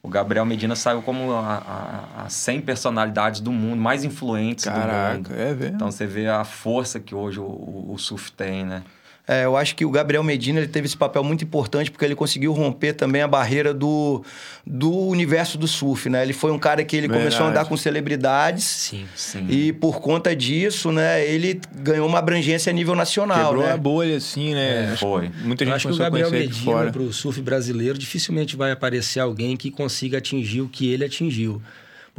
o 0.01 0.08
Gabriel 0.08 0.46
Medina 0.46 0.75
saiu 0.75 1.01
como 1.01 1.34
a, 1.34 1.58
a, 2.18 2.24
a 2.25 2.29
100 2.29 2.62
personalidades 2.62 3.41
do 3.41 3.51
mundo, 3.51 3.82
mais 3.82 4.03
influentes 4.03 4.65
do 4.65 4.72
mundo. 4.72 4.82
Caraca, 4.82 5.34
é 5.34 5.53
velho. 5.53 5.75
Então 5.75 5.91
você 5.91 6.06
vê 6.06 6.27
a 6.27 6.44
força 6.44 7.00
que 7.00 7.13
hoje 7.13 7.39
o, 7.39 7.44
o, 7.44 7.94
o 7.94 7.98
surf 7.98 8.32
tem, 8.32 8.65
né? 8.65 8.84
É, 9.31 9.45
eu 9.45 9.55
acho 9.55 9.75
que 9.75 9.86
o 9.86 9.91
Gabriel 9.91 10.24
Medina 10.24 10.59
ele 10.59 10.67
teve 10.67 10.88
esse 10.88 10.98
papel 10.98 11.24
muito 11.24 11.43
importante 11.43 11.91
porque 11.91 12.03
ele 12.03 12.15
conseguiu 12.15 12.51
romper 12.51 12.93
também 12.93 13.21
a 13.21 13.27
barreira 13.27 13.75
do, 13.75 14.24
do 14.65 14.91
universo 14.91 15.55
do 15.55 15.67
surf, 15.67 16.09
né? 16.09 16.24
Ele 16.24 16.33
foi 16.33 16.51
um 16.51 16.57
cara 16.57 16.83
que 16.83 16.98
ele 16.98 17.07
começou 17.07 17.25
a 17.25 17.29
Verdade. 17.43 17.59
andar 17.59 17.65
com 17.65 17.77
celebridades 17.77 18.63
Sim. 18.63 19.05
Sim. 19.15 19.45
e 19.48 19.71
por 19.71 20.01
conta 20.01 20.36
disso, 20.36 20.91
né, 20.91 21.24
ele 21.24 21.62
ganhou 21.75 22.07
uma 22.07 22.17
abrangência 22.17 22.71
a 22.71 22.74
nível 22.74 22.95
nacional, 22.95 23.50
Quebrou 23.50 23.67
né? 23.67 23.74
a 23.74 23.77
bolha, 23.77 24.17
assim, 24.17 24.55
né? 24.55 24.93
Que 24.93 25.00
foi. 25.00 25.29
Muita 25.43 25.63
Eu 25.63 25.67
gente 25.67 25.75
acho 25.75 25.88
que 25.89 25.93
o 25.93 25.98
Gabriel 25.98 26.31
Medina, 26.31 26.91
para 26.91 27.01
o 27.03 27.13
surf 27.13 27.39
brasileiro, 27.39 28.00
dificilmente 28.00 28.55
vai 28.55 28.71
aparecer 28.71 29.19
alguém 29.19 29.55
que 29.55 29.69
consiga 29.69 30.17
atingir 30.17 30.62
o 30.62 30.67
que 30.67 30.91
ele 30.91 31.05
atingiu. 31.05 31.62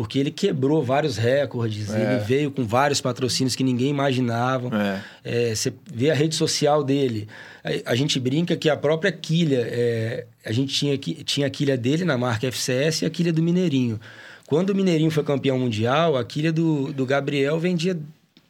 Porque 0.01 0.19
ele 0.19 0.31
quebrou 0.31 0.83
vários 0.83 1.19
recordes, 1.19 1.91
É. 1.93 2.15
ele 2.15 2.25
veio 2.25 2.51
com 2.51 2.65
vários 2.65 3.03
patrocínios 3.03 3.55
que 3.55 3.63
ninguém 3.63 3.91
imaginava. 3.91 4.71
É. 4.75 5.51
É, 5.51 5.55
você 5.55 5.71
vê 5.93 6.11
a 6.11 6.15
rede 6.15 6.35
social 6.35 6.83
dele. 6.83 7.29
A, 7.63 7.93
a 7.93 7.95
gente 7.95 8.19
brinca 8.19 8.57
que 8.57 8.71
a 8.71 8.77
própria 8.79 9.13
quilha, 9.13 9.61
é, 9.71 10.25
a 10.43 10.53
gente 10.53 10.73
tinha, 10.73 10.97
tinha 10.97 11.47
a 11.47 11.51
quilha 11.51 11.77
dele 11.77 12.07
na 12.07 12.17
marca 12.17 12.47
FCS 12.47 13.03
e 13.03 13.05
a 13.05 13.11
quilha 13.11 13.31
do 13.31 13.43
Mineirinho. 13.43 14.01
Quando 14.47 14.71
o 14.71 14.75
Mineirinho 14.75 15.11
foi 15.11 15.23
campeão 15.23 15.59
mundial, 15.59 16.17
a 16.17 16.25
quilha 16.25 16.51
do, 16.51 16.95
do 16.95 17.05
Gabriel 17.05 17.61
vendia 17.61 17.95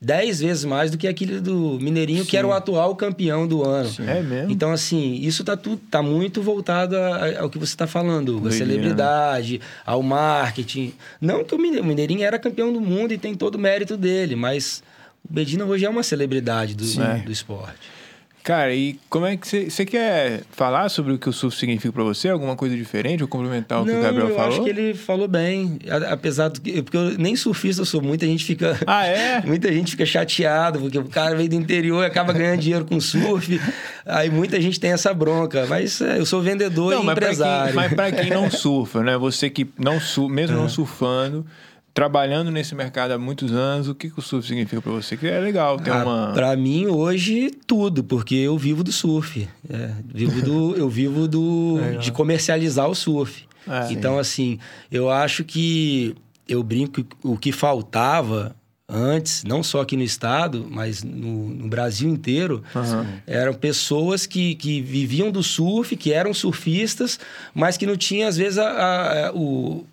dez 0.01 0.41
vezes 0.41 0.65
mais 0.65 0.91
do 0.91 0.97
que 0.97 1.07
aquele 1.07 1.41
do 1.41 1.79
Mineirinho, 1.81 2.25
que 2.25 2.37
era 2.37 2.47
o 2.47 2.53
atual 2.53 2.97
campeão 2.97 3.47
do 3.47 3.63
ano. 3.63 3.91
É 4.07 4.23
mesmo? 4.23 4.51
Então, 4.51 4.73
assim, 4.73 5.15
isso 5.17 5.45
tá, 5.45 5.57
tudo, 5.57 5.77
tá 5.91 6.03
muito 6.03 6.41
voltado 6.41 6.97
a- 6.97 7.41
ao 7.41 7.51
que 7.51 7.59
você 7.59 7.73
está 7.75 7.87
falando, 7.87 8.39
a 8.39 8.41
Doideira, 8.41 8.57
celebridade, 8.57 9.61
ao 9.85 10.03
marketing. 10.03 10.95
Não 11.21 11.45
que 11.45 11.55
o 11.55 11.59
Mine- 11.59 11.81
o 11.81 11.85
Mineirinho 11.85 12.25
era 12.25 12.39
campeão 12.39 12.73
do 12.73 12.81
mundo 12.81 13.13
e 13.13 13.19
tem 13.19 13.35
todo 13.35 13.57
o 13.57 13.59
mérito 13.59 13.97
dele, 13.97 14.35
mas 14.37 14.83
o 15.29 15.33
Bedina 15.33 15.65
hoje 15.67 15.85
é 15.85 15.91
uma 15.91 16.03
celebridade 16.03 16.75
do, 16.75 16.85
Sim. 16.85 17.01
do 17.25 17.31
esporte. 17.31 18.00
Cara, 18.43 18.75
e 18.75 18.99
como 19.11 19.27
é 19.27 19.37
que 19.37 19.71
você 19.71 19.85
quer 19.85 20.43
falar 20.51 20.89
sobre 20.89 21.13
o 21.13 21.19
que 21.19 21.29
o 21.29 21.33
surf 21.33 21.57
significa 21.57 21.93
pra 21.93 22.03
você? 22.03 22.29
Alguma 22.31 22.57
coisa 22.57 22.75
diferente 22.75 23.23
ou 23.23 23.29
complementar 23.29 23.83
o 23.83 23.85
que 23.85 23.93
não, 23.93 23.99
o 24.01 24.03
Gabriel 24.03 24.29
eu 24.31 24.35
falou? 24.35 24.49
acho 24.53 24.65
que 24.65 24.71
ele 24.71 24.95
falou 24.95 25.29
bem. 25.29 25.79
Apesar 26.11 26.49
do 26.49 26.61
que. 26.61 26.83
Porque 26.83 26.97
eu 26.97 27.19
nem 27.19 27.37
surfista 27.37 27.83
eu 27.83 27.87
sou, 27.87 28.01
muita 28.01 28.25
gente 28.27 28.45
fica. 28.45 28.79
Ah, 28.87 29.07
é? 29.07 29.43
Muita 29.45 29.71
gente 29.73 29.91
fica 29.93 30.07
chateado, 30.07 30.79
porque 30.81 30.99
o 30.99 31.05
cara 31.05 31.37
veio 31.37 31.51
do 31.51 31.55
interior 31.55 32.03
e 32.03 32.07
acaba 32.07 32.33
ganhando 32.33 32.61
dinheiro 32.61 32.85
com 32.85 32.99
surf. 33.01 33.61
Aí 34.07 34.31
muita 34.31 34.61
gente 34.61 34.81
tem 34.81 34.93
essa 34.93 35.13
bronca. 35.13 35.67
Mas 35.69 36.01
é, 36.01 36.19
eu 36.19 36.25
sou 36.25 36.41
vendedor 36.41 36.95
Não, 36.95 37.03
e 37.03 37.07
mas 37.07 37.15
pra, 37.15 37.27
quem, 37.27 37.35
empresário. 37.35 37.75
mas 37.75 37.93
pra 37.93 38.13
quem 38.13 38.31
não 38.31 38.49
surfa, 38.51 39.03
né? 39.03 39.19
Você 39.19 39.51
que 39.51 39.69
não 39.79 39.99
mesmo 40.29 40.57
não 40.57 40.69
surfando, 40.69 41.45
trabalhando 41.93 42.51
nesse 42.51 42.75
mercado 42.75 43.13
há 43.13 43.19
muitos 43.19 43.53
anos, 43.53 43.89
o 43.89 43.95
que, 43.95 44.11
que 44.11 44.19
o 44.19 44.23
surf 44.23 44.47
significa 44.47 44.81
pra 44.81 44.93
você? 44.93 45.17
Que 45.17 45.27
é 45.27 45.39
legal 45.41 45.79
ter 45.79 45.91
Ah, 45.91 46.05
uma. 46.05 46.33
Pra 46.33 46.57
mim, 46.57 46.87
hoje, 46.87 47.51
tudo, 47.67 48.03
porque 48.05 48.35
eu 48.35 48.57
vivo 48.57 48.83
do 48.85 48.93
surf. 48.93 49.49
É, 49.69 49.91
vivo 50.05 50.41
do, 50.43 50.77
eu 50.77 50.89
vivo 50.89 51.27
do, 51.29 51.77
Legal. 51.83 52.01
de 52.01 52.13
comercializar 52.13 52.89
o 52.89 52.95
surf. 52.95 53.45
É. 53.69 53.93
então, 53.93 54.19
assim, 54.19 54.59
eu 54.91 55.11
acho 55.11 55.45
que 55.45 56.15
eu 56.49 56.63
brinco 56.63 57.05
que 57.05 57.07
o 57.23 57.37
que 57.37 57.53
faltava 57.53 58.57
antes, 58.89 59.45
não 59.45 59.63
só 59.63 59.83
aqui 59.83 59.97
no 59.97 60.03
estado, 60.03 60.67
mas 60.69 61.05
no, 61.05 61.49
no 61.51 61.69
Brasil 61.69 62.09
inteiro, 62.09 62.61
Aham. 62.75 63.07
eram 63.27 63.55
pessoas 63.55 64.27
que, 64.27 64.57
que 64.57 64.81
viviam 64.81 65.31
do 65.31 65.43
surf, 65.45 65.95
que 65.97 66.13
eram 66.13 66.35
surfistas, 66.35 67.21
mas 67.55 67.77
que 67.77 67.87
não 67.87 67.97
tinham, 67.97 68.29
às 68.29 68.37
vezes, 68.37 68.59
a, 68.59 68.69
a, 68.69 69.27
a- 69.29 69.33
o, 69.33 69.87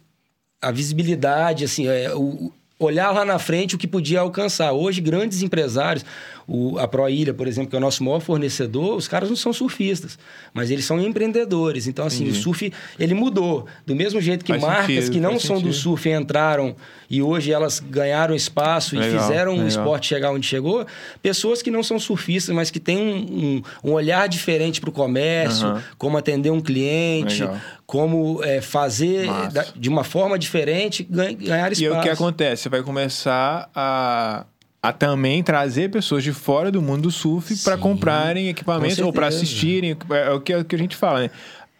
a 0.61 0.71
visibilidade, 0.71 1.63
assim, 1.63 1.87
é, 1.87 2.13
o, 2.13 2.51
olhar 2.79 3.11
lá 3.11 3.25
na 3.25 3.39
frente 3.39 3.75
o 3.75 3.77
que 3.77 3.87
podia 3.87 4.19
alcançar. 4.21 4.71
Hoje, 4.71 5.01
grandes 5.01 5.41
empresários, 5.41 6.05
o, 6.47 6.79
a 6.79 6.87
Proilha, 6.87 7.33
por 7.33 7.45
exemplo, 7.47 7.69
que 7.69 7.75
é 7.75 7.79
o 7.79 7.81
nosso 7.81 8.03
maior 8.03 8.21
fornecedor, 8.21 8.95
os 8.95 9.07
caras 9.07 9.29
não 9.29 9.35
são 9.35 9.51
surfistas, 9.51 10.17
mas 10.53 10.71
eles 10.71 10.85
são 10.85 10.97
empreendedores. 11.01 11.87
Então, 11.87 12.05
assim, 12.05 12.27
o 12.29 12.33
surf, 12.33 12.71
ele 12.97 13.13
mudou. 13.13 13.65
Do 13.85 13.93
mesmo 13.95 14.21
jeito 14.21 14.45
que 14.45 14.53
Faz 14.53 14.61
marcas 14.63 14.85
sentido, 14.87 15.11
que 15.11 15.19
não 15.19 15.37
são 15.39 15.57
do 15.57 15.73
sentido. 15.73 15.73
surf 15.73 16.09
entraram 16.09 16.75
e 17.09 17.21
hoje 17.21 17.51
elas 17.51 17.79
ganharam 17.81 18.33
espaço 18.33 18.95
e 18.95 18.99
Legal, 18.99 19.19
fizeram 19.21 19.51
o 19.51 19.55
legal. 19.55 19.67
esporte 19.67 20.07
chegar 20.07 20.31
onde 20.31 20.47
chegou, 20.47 20.85
pessoas 21.21 21.61
que 21.61 21.69
não 21.69 21.83
são 21.83 21.99
surfistas, 21.99 22.55
mas 22.55 22.71
que 22.71 22.79
têm 22.79 22.97
um, 22.97 23.61
um, 23.83 23.89
um 23.89 23.91
olhar 23.93 24.27
diferente 24.29 24.79
para 24.79 24.89
o 24.89 24.93
comércio, 24.93 25.67
Aham. 25.67 25.83
como 25.97 26.17
atender 26.17 26.49
um 26.51 26.61
cliente, 26.61 27.41
Legal. 27.43 27.57
como 27.85 28.41
é, 28.43 28.61
fazer 28.61 29.27
da- 29.51 29.65
de 29.75 29.89
uma 29.89 30.03
forma 30.05 30.39
diferente 30.39 31.03
ganha- 31.09 31.33
ganhar 31.33 31.69
E 31.71 31.73
espaço. 31.73 31.93
aí 31.93 31.99
o 31.99 32.01
que 32.03 32.09
acontece? 32.09 32.63
Você 32.63 32.69
vai 32.69 32.81
começar 32.83 33.69
a, 33.75 34.45
a 34.81 34.91
também 34.91 35.41
trazer 35.43 35.89
pessoas 35.89 36.23
de 36.23 36.31
fora 36.31 36.71
do 36.71 36.81
mundo 36.81 37.03
do 37.03 37.11
surf 37.11 37.55
para 37.63 37.77
comprarem 37.77 38.49
equipamentos 38.49 38.99
com 38.99 39.05
ou 39.05 39.13
para 39.13 39.27
assistirem. 39.27 39.97
É 40.09 40.31
o 40.31 40.39
que, 40.39 40.53
é 40.53 40.57
o 40.57 40.65
que 40.65 40.75
a 40.75 40.79
gente 40.79 40.95
fala, 40.95 41.21
né? 41.21 41.29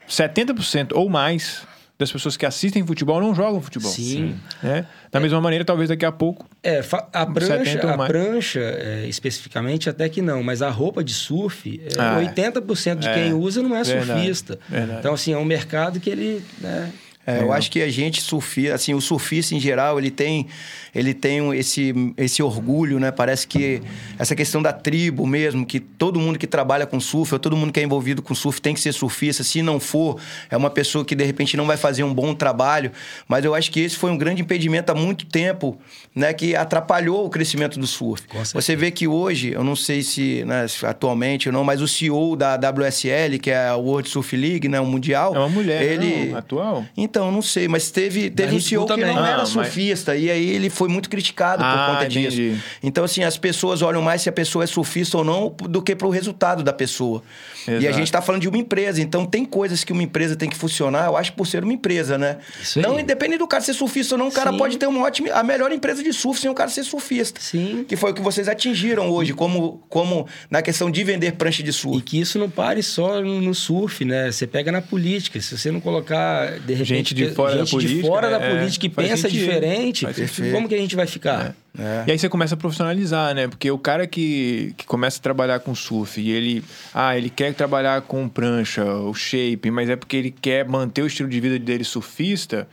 70% 0.09 0.89
ou 0.93 1.09
mais 1.09 1.65
das 1.99 2.11
pessoas 2.11 2.37
que 2.37 2.45
assistem 2.45 2.85
futebol 2.85 3.19
não 3.19 3.33
jogam 3.33 3.59
futebol. 3.59 3.91
Sim. 3.91 4.35
Né? 4.61 4.85
Da 5.11 5.19
mesma 5.19 5.41
maneira, 5.41 5.65
talvez 5.65 5.89
daqui 5.89 6.05
a 6.05 6.11
pouco. 6.11 6.47
É, 6.61 6.79
a 6.79 6.83
70 6.83 7.33
prancha, 7.33 7.79
a 7.93 8.05
prancha 8.07 8.59
é, 8.59 9.05
especificamente 9.07 9.89
até 9.89 10.07
que 10.07 10.21
não, 10.21 10.43
mas 10.43 10.61
a 10.61 10.69
roupa 10.69 11.03
de 11.03 11.13
surf, 11.13 11.81
é, 11.83 11.99
Ah, 11.99 12.19
80% 12.21 12.99
de 12.99 13.07
é. 13.07 13.13
quem 13.13 13.33
usa 13.33 13.63
não 13.63 13.75
é 13.75 13.83
Verdade, 13.83 14.05
surfista. 14.21 14.59
verdade. 14.69 14.99
Então, 14.99 15.13
assim, 15.15 15.33
é 15.33 15.37
um 15.37 15.45
mercado 15.45 15.99
que 15.99 16.09
ele... 16.09 16.43
né, 16.61 16.91
É, 17.27 17.41
eu 17.41 17.51
acho 17.51 17.69
que 17.69 17.81
a 17.81 17.89
gente 17.89 18.21
surfista, 18.21 18.73
assim, 18.73 18.93
o 18.93 19.01
surfista 19.01 19.53
em 19.53 19.59
geral, 19.59 19.99
ele 19.99 20.09
tem, 20.09 20.47
ele 20.95 21.13
tem 21.13 21.53
esse, 21.57 21.93
esse 22.15 22.41
orgulho, 22.41 23.01
né? 23.01 23.11
Parece 23.11 23.45
que 23.45 23.81
essa 24.17 24.33
questão 24.33 24.61
da 24.61 24.71
tribo 24.71 25.27
mesmo, 25.27 25.65
que 25.65 25.77
todo 25.77 26.21
mundo 26.21 26.39
que 26.39 26.47
trabalha 26.47 26.85
com 26.85 27.01
surf, 27.01 27.33
ou 27.33 27.39
todo 27.39 27.57
mundo 27.57 27.73
que 27.73 27.81
é 27.81 27.83
envolvido 27.83 28.21
com 28.21 28.33
surf 28.33 28.61
tem 28.61 28.73
que 28.73 28.79
ser 28.79 28.93
surfista. 28.93 29.43
Se 29.43 29.61
não 29.61 29.77
for, 29.77 30.17
é 30.49 30.55
uma 30.55 30.69
pessoa 30.69 31.03
que 31.03 31.13
de 31.15 31.25
repente 31.25 31.57
não 31.57 31.65
vai 31.65 31.75
fazer 31.75 32.01
um 32.05 32.13
bom 32.13 32.33
trabalho. 32.33 32.93
Mas 33.27 33.43
eu 33.43 33.53
acho 33.53 33.69
que 33.71 33.81
esse 33.81 33.97
foi 33.97 34.09
um 34.09 34.17
grande 34.17 34.41
impedimento 34.41 34.89
há 34.93 34.95
muito 34.95 35.25
tempo, 35.25 35.77
né? 36.15 36.31
Que 36.31 36.55
atrapalhou 36.55 37.25
o 37.25 37.29
crescimento 37.29 37.77
do 37.77 37.87
surf. 37.87 38.23
Você 38.53 38.73
vê 38.73 38.89
que 38.89 39.05
hoje, 39.05 39.51
eu 39.51 39.65
não 39.65 39.75
sei 39.75 40.01
se 40.01 40.45
né, 40.45 40.65
atualmente 40.83 41.49
ou 41.49 41.53
não, 41.53 41.65
mas 41.65 41.81
o 41.81 41.87
CEO 41.89 42.37
da 42.37 42.55
WSL, 42.55 43.37
que 43.41 43.51
é 43.51 43.67
a 43.67 43.75
World 43.75 44.07
Surf 44.07 44.33
League, 44.37 44.69
né? 44.69 44.79
O 44.79 44.85
Mundial. 44.85 45.35
É 45.35 45.39
uma 45.39 45.49
mulher 45.49 45.81
ele... 45.81 46.27
não, 46.27 46.37
atual. 46.37 46.85
Então, 46.95 47.16
não 47.31 47.41
sei, 47.41 47.67
mas 47.67 47.89
teve, 47.91 48.29
teve 48.29 48.55
um 48.55 48.59
CEO 48.59 48.85
Bull 48.85 48.95
que 48.95 49.01
também. 49.01 49.15
não 49.15 49.23
Ah, 49.23 49.27
era 49.29 49.37
mas- 49.39 49.49
surfista, 49.49 50.15
e 50.15 50.29
aí 50.29 50.49
ele 50.49 50.69
foi 50.69 50.87
muito 50.87 51.09
criticado 51.09 51.63
Ah, 51.63 51.71
por 51.87 51.93
conta 51.93 52.05
entendi. 52.05 52.29
disso. 52.51 52.63
Então, 52.83 53.03
assim, 53.03 53.23
as 53.23 53.37
pessoas 53.37 53.81
olham 53.81 54.01
mais 54.01 54.21
se 54.21 54.29
a 54.29 54.31
pessoa 54.31 54.63
é 54.63 54.67
surfista 54.67 55.17
ou 55.17 55.23
não 55.23 55.49
do 55.69 55.81
que 55.81 55.95
pro 55.95 56.09
resultado 56.09 56.63
da 56.63 56.71
pessoa. 56.73 57.23
E 57.67 57.71
a 57.71 57.77
Exato. 57.79 57.93
gente 57.97 58.11
tá 58.11 58.21
falando 58.21 58.41
de 58.41 58.47
uma 58.47 58.57
empresa, 58.57 59.01
então 59.01 59.25
tem 59.25 59.43
coisas 59.43 59.83
que 59.83 59.91
uma 59.91 60.01
empresa 60.03 60.35
tem 60.35 60.49
que 60.49 60.55
funcionar, 60.55 61.05
eu 61.07 61.17
acho, 61.17 61.33
por 61.33 61.45
ser 61.45 61.63
uma 61.63 61.73
empresa, 61.73 62.17
né? 62.17 62.37
Isso. 62.61 62.79
Não, 62.79 62.97
independente 62.99 63.39
do 63.39 63.47
cara 63.47 63.61
ser 63.61 63.73
surfista 63.73 64.15
ou 64.15 64.19
não, 64.19 64.27
o 64.29 64.31
cara 64.31 64.51
Sim. 64.51 64.57
pode 64.57 64.77
ter 64.77 64.87
uma 64.87 65.01
ótima, 65.03 65.31
a 65.33 65.43
melhor 65.43 65.71
empresa 65.71 66.01
de 66.01 66.13
surf 66.13 66.39
sem 66.39 66.49
o 66.49 66.53
cara 66.53 66.69
ser 66.69 66.83
surfista. 66.83 67.41
Sim. 67.41 67.83
Que 67.87 67.95
foi 67.97 68.11
o 68.11 68.13
que 68.13 68.21
vocês 68.21 68.47
atingiram 68.47 69.09
hoje, 69.09 69.33
como, 69.33 69.83
como 69.89 70.27
na 70.49 70.61
questão 70.61 70.89
de 70.89 71.03
vender 71.03 71.33
prancha 71.33 71.61
de 71.61 71.71
E 71.71 71.73
surf. 71.73 72.01
que 72.03 72.19
isso 72.19 72.39
não 72.39 72.49
pare 72.49 72.81
só 72.81 73.21
no 73.21 73.53
surf, 73.53 74.05
né? 74.05 74.31
Você 74.31 74.47
pega 74.47 74.71
na 74.71 74.81
política. 74.81 75.39
Se 75.41 75.57
você 75.57 75.69
não 75.71 75.81
colocar, 75.81 76.59
de 76.59 76.73
repente, 76.73 77.06
Gente 77.15 77.29
de 77.29 77.35
fora 77.35 77.55
da 77.55 77.65
gente 77.65 77.69
de 77.69 77.75
política, 77.75 78.07
fora 78.07 78.29
da 78.29 78.37
é, 78.43 78.55
política 78.55 78.81
que 78.81 78.89
pensa 78.89 79.29
sentido. 79.29 79.39
diferente, 79.39 80.07
como 80.51 80.67
que 80.67 80.75
a 80.75 80.77
gente 80.77 80.95
vai 80.95 81.07
ficar? 81.07 81.55
É. 81.77 82.05
E 82.07 82.11
aí 82.11 82.19
você 82.19 82.27
começa 82.27 82.55
a 82.55 82.57
profissionalizar, 82.57 83.35
né? 83.35 83.47
Porque 83.47 83.69
o 83.69 83.77
cara 83.77 84.07
que, 84.07 84.73
que 84.77 84.85
começa 84.85 85.19
a 85.19 85.21
trabalhar 85.21 85.59
com 85.59 85.75
surf 85.75 86.19
e 86.19 86.31
ele, 86.31 86.63
ah, 86.93 87.17
ele 87.17 87.29
quer 87.29 87.53
trabalhar 87.53 88.01
com 88.01 88.27
prancha, 88.27 88.83
o 88.83 89.13
shape, 89.13 89.69
mas 89.69 89.89
é 89.89 89.95
porque 89.95 90.17
ele 90.17 90.31
quer 90.31 90.67
manter 90.67 91.03
o 91.03 91.07
estilo 91.07 91.29
de 91.29 91.39
vida 91.39 91.59
dele 91.59 91.83
surfista, 91.83 92.67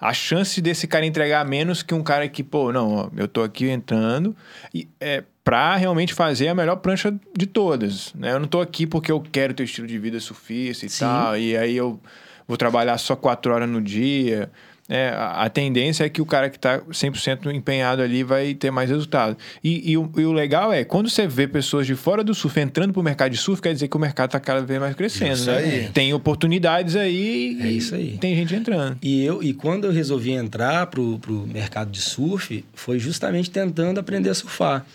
a 0.00 0.12
chance 0.12 0.60
desse 0.60 0.86
cara 0.86 1.06
entregar 1.06 1.44
menos 1.44 1.82
que 1.82 1.94
um 1.94 2.02
cara 2.02 2.28
que, 2.28 2.42
pô, 2.42 2.72
não, 2.72 2.94
ó, 2.94 3.10
eu 3.16 3.28
tô 3.28 3.42
aqui 3.42 3.68
entrando 3.68 4.36
e 4.72 4.88
é 5.00 5.22
pra 5.42 5.76
realmente 5.76 6.12
fazer 6.12 6.48
a 6.48 6.54
melhor 6.54 6.76
prancha 6.76 7.14
de 7.36 7.46
todas, 7.46 8.12
né? 8.14 8.32
Eu 8.32 8.40
não 8.40 8.48
tô 8.48 8.60
aqui 8.60 8.86
porque 8.86 9.12
eu 9.12 9.20
quero 9.20 9.54
ter 9.54 9.62
o 9.62 9.64
estilo 9.64 9.86
de 9.86 9.98
vida 9.98 10.18
surfista 10.18 10.86
e 10.86 10.88
Sim. 10.88 11.04
tal, 11.04 11.38
e 11.38 11.56
aí 11.56 11.76
eu 11.76 12.00
vou 12.46 12.56
trabalhar 12.56 12.98
só 12.98 13.16
quatro 13.16 13.52
horas 13.52 13.68
no 13.68 13.80
dia. 13.80 14.50
É, 14.88 15.12
a, 15.16 15.48
tendência 15.48 16.04
é 16.04 16.08
que 16.08 16.22
o 16.22 16.26
cara 16.26 16.48
que 16.48 16.56
está 16.56 16.78
100% 16.78 17.52
empenhado 17.52 18.00
ali 18.00 18.22
vai 18.22 18.54
ter 18.54 18.70
mais 18.70 18.88
resultado. 18.88 19.36
E, 19.62 19.90
e 19.90 19.96
o, 19.96 20.10
e 20.16 20.24
o 20.24 20.32
legal 20.32 20.72
é, 20.72 20.84
quando 20.84 21.10
você 21.10 21.26
vê 21.26 21.48
pessoas 21.48 21.86
de 21.86 21.96
fora 21.96 22.22
do 22.22 22.32
surf 22.32 22.60
entrando 22.60 22.92
pro 22.92 23.02
mercado 23.02 23.32
de 23.32 23.36
surf, 23.36 23.60
quer 23.60 23.72
dizer 23.74 23.88
que 23.88 23.96
o 23.96 24.00
mercado 24.00 24.28
está 24.28 24.38
cada 24.38 24.60
vez 24.60 24.78
mais 24.78 24.94
crescendo, 24.94 25.34
Isso 25.34 25.50
né? 25.50 25.58
aí. 25.58 25.88
Tem 25.88 26.14
oportunidades 26.14 26.94
aí. 26.94 27.58
É 27.60 27.66
e 27.66 27.76
isso 27.76 27.96
aí. 27.96 28.16
Tem 28.18 28.36
gente 28.36 28.54
entrando. 28.54 28.96
E, 29.02 29.24
eu, 29.24 29.42
e 29.42 29.52
quando 29.52 29.86
eu 29.86 29.92
resolvi 29.92 30.30
entrar 30.30 30.86
pro, 30.86 31.18
pro 31.18 31.46
mercado 31.48 31.90
de 31.90 32.00
surf, 32.00 32.64
foi 32.72 33.00
justamente 33.00 33.50
tentando 33.50 33.98
aprender 33.98 34.30
a 34.30 34.34
surfar. 34.34 34.86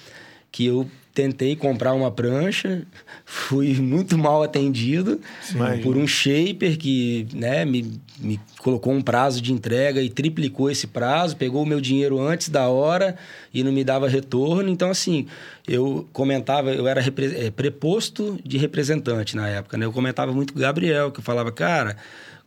Que 0.50 0.66
eu 0.66 0.90
tentei 1.14 1.56
comprar 1.56 1.94
uma 1.94 2.10
prancha, 2.10 2.84
fui 3.26 3.74
muito 3.76 4.18
mal 4.18 4.44
atendido 4.44 5.20
Imagino. 5.54 5.84
por 5.84 5.98
um 5.98 6.08
shaper 6.08 6.78
que 6.78 7.28
né, 7.34 7.66
me, 7.66 8.00
me 8.20 8.40
colocou 8.60 8.94
um 8.94 9.02
prazo 9.02 9.42
de 9.42 9.52
entrega 9.52 10.02
e 10.02 10.10
triplicou 10.10 10.70
esse 10.70 10.88
prazo, 10.88 11.36
pegou 11.36 11.64
o 11.64 11.66
meu 11.66 11.82
dinheiro 11.82 12.20
antes 12.20 12.50
da 12.50 12.70
hora 12.70 13.18
e 13.54 13.64
não 13.64 13.72
me 13.72 13.84
dava 13.84 14.08
retorno. 14.08 14.70
Então, 14.70 14.90
assim, 14.90 15.28
eu 15.68 16.08
comentava, 16.14 16.72
eu 16.72 16.88
era 16.88 17.02
repre- 17.02 17.36
eh, 17.48 17.52
preposto 17.52 18.40
de 18.44 18.58
representante 18.58 19.36
na 19.36 19.48
época, 19.50 19.78
né? 19.78 19.86
Eu 19.86 19.92
comentava 19.92 20.32
muito 20.32 20.54
com 20.54 20.60
o 20.60 20.62
Gabriel, 20.62 21.12
que 21.12 21.20
eu 21.20 21.24
falava, 21.24 21.52
cara, 21.52 21.98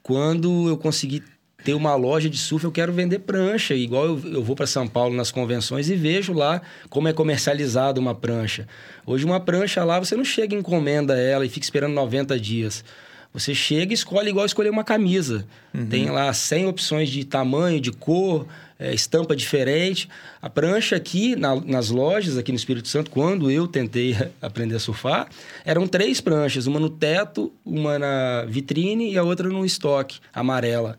quando 0.02 0.68
eu 0.68 0.76
conseguir 0.76 1.22
ter 1.64 1.74
uma 1.74 1.94
loja 1.96 2.28
de 2.28 2.36
surf, 2.36 2.64
eu 2.64 2.70
quero 2.70 2.92
vender 2.92 3.20
prancha. 3.20 3.74
Igual 3.74 4.04
eu, 4.04 4.20
eu 4.34 4.42
vou 4.44 4.54
para 4.54 4.66
São 4.66 4.86
Paulo 4.86 5.14
nas 5.16 5.30
convenções 5.30 5.88
e 5.88 5.94
vejo 5.96 6.32
lá 6.32 6.60
como 6.90 7.08
é 7.08 7.12
comercializada 7.12 7.98
uma 7.98 8.14
prancha. 8.14 8.68
Hoje, 9.06 9.24
uma 9.24 9.40
prancha 9.40 9.82
lá, 9.82 9.98
você 9.98 10.14
não 10.14 10.24
chega 10.24 10.54
e 10.54 10.58
encomenda 10.58 11.18
ela 11.18 11.44
e 11.44 11.48
fica 11.48 11.64
esperando 11.64 11.94
90 11.94 12.38
dias. 12.38 12.84
Você 13.32 13.52
chega 13.52 13.92
e 13.92 13.94
escolhe 13.94 14.28
igual 14.28 14.46
escolher 14.46 14.70
uma 14.70 14.84
camisa. 14.84 15.44
Tem 15.90 16.08
lá 16.08 16.32
100 16.32 16.66
opções 16.68 17.08
de 17.08 17.24
tamanho, 17.24 17.80
de 17.80 17.90
cor, 17.90 18.46
é, 18.78 18.94
estampa 18.94 19.34
diferente. 19.34 20.08
A 20.40 20.48
prancha 20.48 20.94
aqui, 20.94 21.34
na- 21.34 21.56
nas 21.60 21.90
lojas, 21.90 22.38
aqui 22.38 22.52
no 22.52 22.56
Espírito 22.56 22.86
Santo, 22.86 23.10
quando 23.10 23.50
eu 23.50 23.66
tentei 23.66 24.14
aprender 24.40 24.76
a 24.76 24.78
surfar, 24.78 25.26
eram 25.64 25.84
três 25.88 26.20
pranchas. 26.20 26.68
Uma 26.68 26.78
no 26.78 26.88
teto, 26.88 27.52
uma 27.64 27.98
na 27.98 28.44
vitrine 28.46 29.10
e 29.12 29.18
a 29.18 29.24
outra 29.24 29.48
no 29.48 29.64
estoque, 29.66 30.20
amarela. 30.32 30.96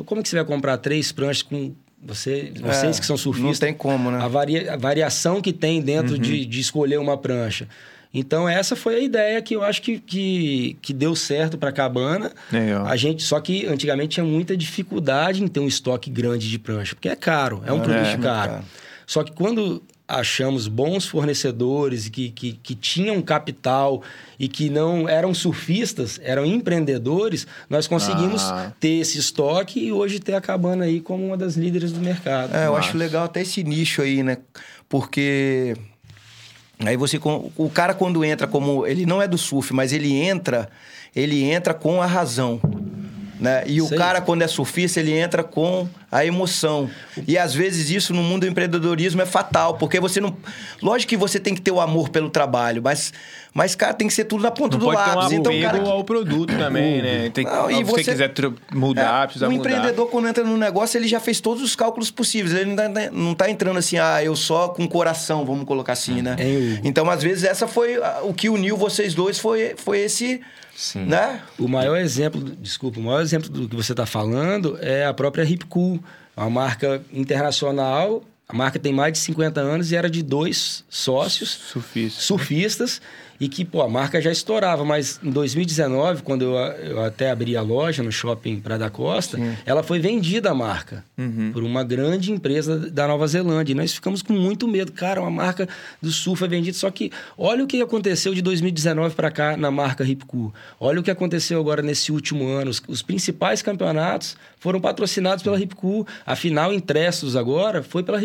Então, 0.00 0.04
como 0.04 0.22
que 0.22 0.28
você 0.30 0.36
vai 0.36 0.44
comprar 0.44 0.78
três 0.78 1.12
pranchas 1.12 1.42
com 1.42 1.72
Você, 2.02 2.50
vocês 2.58 2.96
É, 2.96 3.00
que 3.00 3.04
são 3.04 3.16
surfistas. 3.18 3.60
Não 3.60 3.66
tem 3.68 3.74
como, 3.74 4.10
né? 4.10 4.18
a, 4.22 4.26
varia- 4.28 4.72
a 4.72 4.76
variação 4.78 5.42
que 5.42 5.52
tem 5.52 5.82
dentro 5.82 6.18
de, 6.18 6.46
de 6.46 6.58
escolher 6.60 6.98
uma 6.98 7.18
prancha. 7.18 7.68
Então, 8.12 8.48
essa 8.48 8.74
foi 8.74 8.94
a 8.96 8.98
ideia 9.00 9.40
que 9.42 9.54
eu 9.54 9.62
acho 9.62 9.82
que, 9.82 9.98
que, 9.98 10.76
que 10.80 10.94
deu 10.94 11.14
certo 11.14 11.58
para 11.58 11.68
a 11.68 11.72
cabana. 11.72 12.32
Legal. 12.50 12.86
A 12.86 12.96
gente, 12.96 13.22
só 13.22 13.38
que 13.38 13.66
antigamente 13.66 14.14
tinha 14.14 14.24
muita 14.24 14.56
dificuldade 14.56 15.44
em 15.44 15.46
ter 15.46 15.60
um 15.60 15.68
estoque 15.68 16.08
grande 16.10 16.48
de 16.48 16.58
prancha, 16.58 16.94
porque 16.94 17.08
é 17.10 17.14
caro, 17.14 17.62
é 17.66 17.72
um 17.72 17.76
É, 17.76 17.82
produto 17.82 18.06
muito 18.06 18.22
caro. 18.22 18.50
caro. 18.52 18.64
Só 19.06 19.22
que 19.22 19.32
quando 19.32 19.82
achamos 20.10 20.66
bons 20.68 21.06
fornecedores 21.06 22.08
que, 22.08 22.30
que, 22.30 22.52
que 22.52 22.74
tinham 22.74 23.22
capital 23.22 24.02
e 24.38 24.48
que 24.48 24.68
não 24.68 25.08
eram 25.08 25.32
surfistas, 25.32 26.20
eram 26.22 26.44
empreendedores, 26.44 27.46
nós 27.68 27.86
conseguimos 27.86 28.42
Ah. 28.42 28.72
ter 28.80 28.98
esse 29.00 29.18
estoque 29.18 29.78
e 29.78 29.92
hoje 29.92 30.18
ter 30.18 30.34
a 30.34 30.40
cabana 30.40 30.84
aí 30.84 31.00
como 31.00 31.24
uma 31.26 31.36
das 31.36 31.56
líderes 31.56 31.92
do 31.92 32.00
mercado. 32.00 32.54
É, 32.54 32.66
eu 32.66 32.76
acho 32.76 32.96
legal 32.96 33.24
até 33.24 33.42
esse 33.42 33.62
nicho 33.62 34.02
aí, 34.02 34.22
né? 34.22 34.38
Porque 34.88 35.76
aí 36.84 36.96
você 36.96 37.18
o 37.56 37.70
cara 37.70 37.94
quando 37.94 38.24
entra 38.24 38.46
como 38.46 38.86
ele 38.86 39.06
não 39.06 39.22
é 39.22 39.28
do 39.28 39.38
surf, 39.38 39.72
mas 39.72 39.92
ele 39.92 40.12
entra, 40.12 40.68
ele 41.14 41.44
entra 41.44 41.72
com 41.74 42.02
a 42.02 42.06
razão. 42.06 42.60
Né? 43.40 43.62
E 43.66 43.80
o 43.80 43.86
Sei. 43.88 43.96
cara, 43.96 44.20
quando 44.20 44.42
é 44.42 44.46
surfista, 44.46 45.00
ele 45.00 45.12
entra 45.18 45.42
com 45.42 45.88
a 46.12 46.26
emoção. 46.26 46.90
E 47.26 47.38
às 47.38 47.54
vezes 47.54 47.88
isso 47.88 48.12
no 48.12 48.22
mundo 48.22 48.42
do 48.42 48.46
empreendedorismo 48.46 49.22
é 49.22 49.26
fatal, 49.26 49.78
porque 49.78 49.98
você 49.98 50.20
não. 50.20 50.36
Lógico 50.82 51.08
que 51.08 51.16
você 51.16 51.40
tem 51.40 51.54
que 51.54 51.60
ter 51.62 51.70
o 51.70 51.80
amor 51.80 52.10
pelo 52.10 52.28
trabalho, 52.28 52.82
mas, 52.84 53.14
mas 53.54 53.74
cara, 53.74 53.94
tem 53.94 54.06
que 54.08 54.12
ser 54.12 54.24
tudo 54.24 54.42
na 54.42 54.50
ponta 54.50 54.76
Não 54.76 54.80
do 54.80 54.84
pode 54.92 55.02
ter 55.02 55.10
um 55.10 55.14
lápis. 55.14 55.32
então, 55.32 55.56
o 55.56 55.62
cara 55.62 55.78
que- 55.78 55.88
ao 55.88 56.04
produto 56.04 56.54
também, 56.54 57.00
né? 57.00 57.30
Tem 57.30 57.46
que, 57.46 57.50
Não, 57.50 57.70
e 57.70 57.76
se 57.76 57.84
você 57.84 58.04
você- 58.04 58.10
quiser 58.12 58.32
mudar, 58.74 59.22
É, 59.22 59.26
precisa 59.26 59.48
o 59.48 59.50
mudar. 59.50 59.70
empreendedor, 59.70 60.06
quando 60.10 60.28
entra 60.28 60.44
no 60.44 60.58
negócio, 60.58 60.98
ele 60.98 61.08
já 61.08 61.18
fez 61.18 61.40
todos 61.40 61.62
os 61.62 61.74
cálculos 61.74 62.10
possíveis. 62.10 62.54
Ele 62.54 62.74
não 62.74 62.76
tá, 62.76 62.88
não 63.10 63.34
tá 63.34 63.48
entrando 63.50 63.78
assim, 63.78 63.96
ah, 63.98 64.22
eu 64.22 64.36
só 64.36 64.68
com 64.68 64.86
coração, 64.86 65.46
vamos 65.46 65.64
colocar 65.64 65.94
assim, 65.94 66.20
né? 66.20 66.36
Hein, 66.38 66.74
Hugo? 66.74 66.80
Então, 66.84 67.08
às 67.08 67.22
vezes, 67.22 67.44
essa 67.44 67.66
foi 67.66 67.96
o 68.22 68.34
que 68.34 68.50
uniu 68.50 68.76
vocês 68.76 69.14
dois, 69.14 69.38
foi, 69.38 69.74
foi 69.78 70.00
esse, 70.00 70.42
Sim. 70.80 71.04
né? 71.04 71.42
O 71.58 71.68
maior 71.68 71.98
exemplo, 71.98 72.40
desculpa, 72.40 72.98
o 72.98 73.02
maior 73.02 73.20
exemplo 73.20 73.50
do 73.50 73.68
que 73.68 73.76
você 73.76 73.92
está 73.92 74.06
falando 74.06 74.78
é 74.80 75.04
a 75.04 75.12
própria 75.12 75.44
Hip 75.44 75.66
Cool, 75.66 76.02
uma 76.34 76.48
marca 76.48 77.02
internacional. 77.12 78.24
A 78.48 78.54
marca 78.54 78.78
tem 78.78 78.90
mais 78.90 79.12
de 79.12 79.18
50 79.18 79.60
anos 79.60 79.92
e 79.92 79.96
era 79.96 80.08
de 80.08 80.22
dois 80.22 80.82
sócios 80.88 81.50
Surfista. 81.50 82.22
surfistas 82.22 83.02
e 83.40 83.48
que, 83.48 83.64
pô, 83.64 83.80
a 83.80 83.88
marca 83.88 84.20
já 84.20 84.30
estourava, 84.30 84.84
mas 84.84 85.18
em 85.24 85.30
2019, 85.30 86.22
quando 86.22 86.42
eu, 86.42 86.52
eu 86.54 87.02
até 87.04 87.30
abri 87.30 87.56
a 87.56 87.62
loja 87.62 88.02
no 88.02 88.12
shopping 88.12 88.60
Praia 88.60 88.78
da 88.78 88.90
Costa, 88.90 89.38
ela 89.64 89.82
foi 89.82 89.98
vendida 89.98 90.50
a 90.50 90.54
marca 90.54 91.02
Uhum. 91.16 91.50
por 91.52 91.62
uma 91.62 91.84
grande 91.84 92.32
empresa 92.32 92.78
da 92.90 93.06
Nova 93.06 93.26
Zelândia. 93.26 93.72
E 93.72 93.74
nós 93.74 93.92
ficamos 93.92 94.22
com 94.22 94.32
muito 94.32 94.66
medo. 94.66 94.90
Cara, 94.92 95.20
uma 95.20 95.30
marca 95.30 95.68
do 96.00 96.10
surf 96.10 96.42
é 96.44 96.48
vendida. 96.48 96.76
Só 96.76 96.90
que 96.90 97.10
olha 97.36 97.62
o 97.62 97.66
que 97.66 97.80
aconteceu 97.82 98.34
de 98.34 98.40
2019 98.40 99.14
para 99.14 99.30
cá 99.30 99.56
na 99.56 99.70
marca 99.70 100.02
Ripcool. 100.02 100.52
Olha 100.78 101.00
o 101.00 101.02
que 101.02 101.10
aconteceu 101.10 101.60
agora 101.60 101.82
nesse 101.82 102.10
último 102.10 102.46
ano. 102.46 102.70
Os, 102.70 102.82
os 102.88 103.02
principais 103.02 103.60
campeonatos 103.60 104.34
foram 104.58 104.80
patrocinados 104.80 105.42
pela 105.42 105.58
Ripcool. 105.58 106.06
A 106.24 106.34
final 106.34 106.72
em 106.72 106.80
Trestos 106.80 107.36
agora 107.36 107.82
foi 107.82 108.02
pela. 108.02 108.18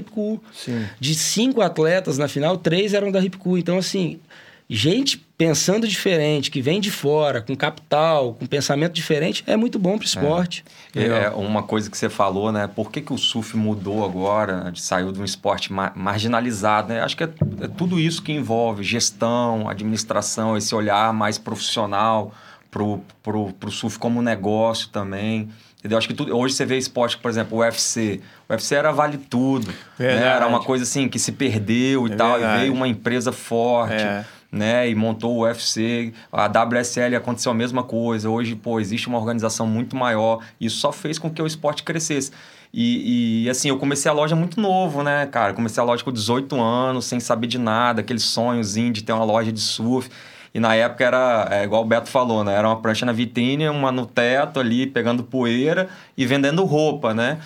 Sim. 0.53 0.85
De 0.99 1.15
cinco 1.15 1.61
atletas 1.61 2.17
na 2.17 2.27
final, 2.27 2.57
três 2.57 2.93
eram 2.93 3.11
da 3.11 3.19
Ripcool. 3.19 3.57
Então, 3.57 3.77
assim, 3.77 4.19
gente 4.69 5.17
pensando 5.37 5.87
diferente, 5.87 6.49
que 6.49 6.61
vem 6.61 6.79
de 6.79 6.89
fora, 6.89 7.41
com 7.41 7.55
capital, 7.55 8.33
com 8.33 8.45
pensamento 8.45 8.93
diferente, 8.93 9.43
é 9.45 9.55
muito 9.57 9.77
bom 9.77 9.97
para 9.97 10.03
o 10.03 10.07
esporte. 10.07 10.63
É 10.95 11.29
uma 11.29 11.61
coisa 11.61 11.89
que 11.91 11.97
você 11.97 12.09
falou, 12.09 12.51
né? 12.51 12.67
Por 12.73 12.89
que, 12.89 13.01
que 13.01 13.11
o 13.13 13.17
surf 13.17 13.55
mudou 13.57 14.03
agora, 14.05 14.71
saiu 14.75 15.11
de 15.11 15.19
um 15.19 15.25
esporte 15.25 15.71
ma- 15.73 15.91
marginalizado, 15.95 16.89
né? 16.89 17.01
Acho 17.01 17.17
que 17.17 17.23
é, 17.25 17.29
é 17.61 17.67
tudo 17.67 17.99
isso 17.99 18.23
que 18.23 18.31
envolve 18.31 18.81
gestão, 18.83 19.67
administração, 19.69 20.55
esse 20.57 20.73
olhar 20.73 21.13
mais 21.13 21.37
profissional 21.37 22.33
pro, 22.71 23.01
pro, 23.21 23.51
pro 23.53 23.69
surf 23.71 23.99
como 23.99 24.21
negócio 24.21 24.87
também. 24.89 25.49
Entendeu? 25.79 25.99
Acho 25.99 26.07
que 26.07 26.15
tudo, 26.15 26.35
hoje 26.35 26.55
você 26.55 26.65
vê 26.65 26.77
esporte, 26.77 27.15
por 27.17 27.29
exemplo, 27.29 27.57
o 27.57 27.61
UFC. 27.61 28.19
O 28.49 28.53
UFC 28.53 28.73
era 28.73 28.91
vale 28.91 29.17
tudo. 29.19 29.67
Né? 29.99 30.15
Era 30.25 30.47
uma 30.47 30.59
coisa 30.59 30.83
assim 30.83 31.07
que 31.07 31.19
se 31.19 31.31
perdeu 31.33 32.07
e 32.07 32.11
É 32.11 32.15
tal. 32.15 32.31
verdade. 32.39 32.55
E 32.57 32.59
veio 32.61 32.73
uma 32.73 32.87
empresa 32.87 33.31
forte 33.31 33.93
É. 34.01 34.25
né? 34.55 34.89
E 34.89 34.95
montou 34.95 35.35
o 35.35 35.41
UFC, 35.41 36.13
a 36.31 36.47
WSL 36.47 37.15
aconteceu 37.15 37.51
a 37.51 37.55
mesma 37.55 37.83
coisa. 37.83 38.29
Hoje, 38.29 38.55
pô, 38.55 38.79
existe 38.79 39.07
uma 39.07 39.17
organização 39.17 39.67
muito 39.67 39.95
maior. 39.95 40.39
Isso 40.59 40.77
só 40.77 40.91
fez 40.93 41.19
com 41.19 41.29
que 41.29 41.41
o 41.41 41.45
esporte 41.45 41.83
crescesse. 41.83 42.31
E, 42.73 43.43
e, 43.43 43.49
assim, 43.49 43.69
eu 43.69 43.77
comecei 43.77 44.09
a 44.09 44.13
loja 44.13 44.35
muito 44.35 44.59
novo, 44.59 45.03
né, 45.03 45.25
cara? 45.27 45.53
Comecei 45.53 45.81
a 45.81 45.85
loja 45.85 46.03
com 46.03 46.11
18 46.11 46.59
anos, 46.59 47.05
sem 47.05 47.19
saber 47.19 47.47
de 47.47 47.57
nada, 47.57 48.01
aquele 48.01 48.19
sonhozinho 48.19 48.91
de 48.91 49.03
ter 49.03 49.11
uma 49.11 49.25
loja 49.25 49.51
de 49.51 49.59
surf. 49.59 50.09
E 50.53 50.59
na 50.59 50.73
época 50.73 51.03
era, 51.03 51.47
é, 51.51 51.63
igual 51.65 51.81
o 51.81 51.85
Beto 51.85 52.09
falou, 52.09 52.43
né? 52.43 52.55
Era 52.55 52.67
uma 52.67 52.79
prancha 52.79 53.05
na 53.05 53.11
vitrine, 53.11 53.67
uma 53.67 53.91
no 53.91 54.05
teto 54.05 54.57
ali, 54.59 54.87
pegando 54.87 55.21
poeira 55.21 55.89
e 56.17 56.25
vendendo 56.25 56.63
roupa, 56.63 57.13
né? 57.13 57.39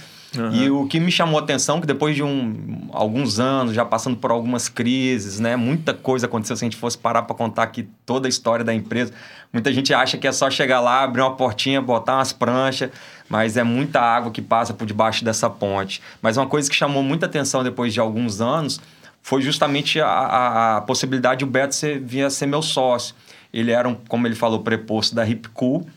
E 0.53 0.69
o 0.69 0.85
que 0.85 0.99
me 0.99 1.11
chamou 1.11 1.39
a 1.39 1.43
atenção, 1.43 1.81
que 1.81 1.87
depois 1.87 2.15
de 2.15 2.21
um, 2.21 2.87
alguns 2.91 3.39
anos, 3.39 3.73
já 3.73 3.83
passando 3.83 4.15
por 4.15 4.29
algumas 4.29 4.69
crises, 4.69 5.39
né? 5.39 5.55
Muita 5.55 5.93
coisa 5.93 6.27
aconteceu, 6.27 6.55
se 6.55 6.63
a 6.63 6.67
gente 6.67 6.77
fosse 6.77 6.97
parar 6.97 7.23
para 7.23 7.35
contar 7.35 7.63
aqui 7.63 7.87
toda 8.05 8.27
a 8.27 8.29
história 8.29 8.63
da 8.63 8.73
empresa. 8.73 9.11
Muita 9.51 9.73
gente 9.73 9.91
acha 9.93 10.17
que 10.17 10.27
é 10.27 10.31
só 10.31 10.49
chegar 10.49 10.81
lá, 10.81 11.03
abrir 11.03 11.21
uma 11.21 11.35
portinha, 11.35 11.81
botar 11.81 12.17
umas 12.17 12.31
pranchas, 12.31 12.91
mas 13.27 13.57
é 13.57 13.63
muita 13.63 13.99
água 13.99 14.31
que 14.31 14.41
passa 14.41 14.73
por 14.73 14.85
debaixo 14.85 15.25
dessa 15.25 15.49
ponte. 15.49 16.01
Mas 16.21 16.37
uma 16.37 16.45
coisa 16.45 16.69
que 16.69 16.75
chamou 16.75 17.01
muita 17.01 17.25
atenção 17.25 17.63
depois 17.63 17.91
de 17.91 17.99
alguns 17.99 18.39
anos 18.39 18.79
foi 19.21 19.41
justamente 19.41 19.99
a, 19.99 20.07
a, 20.07 20.77
a 20.77 20.81
possibilidade 20.81 21.39
de 21.39 21.45
o 21.45 21.47
Beto 21.47 21.73
ser, 21.73 21.99
vir 21.99 22.23
a 22.23 22.29
ser 22.29 22.45
meu 22.45 22.61
sócio. 22.61 23.15
Ele 23.51 23.71
era, 23.71 23.89
um, 23.89 23.95
como 24.07 24.27
ele 24.27 24.35
falou, 24.35 24.59
preposto 24.59 25.15
da 25.15 25.27
Hip 25.27 25.49
Cool, 25.49 25.87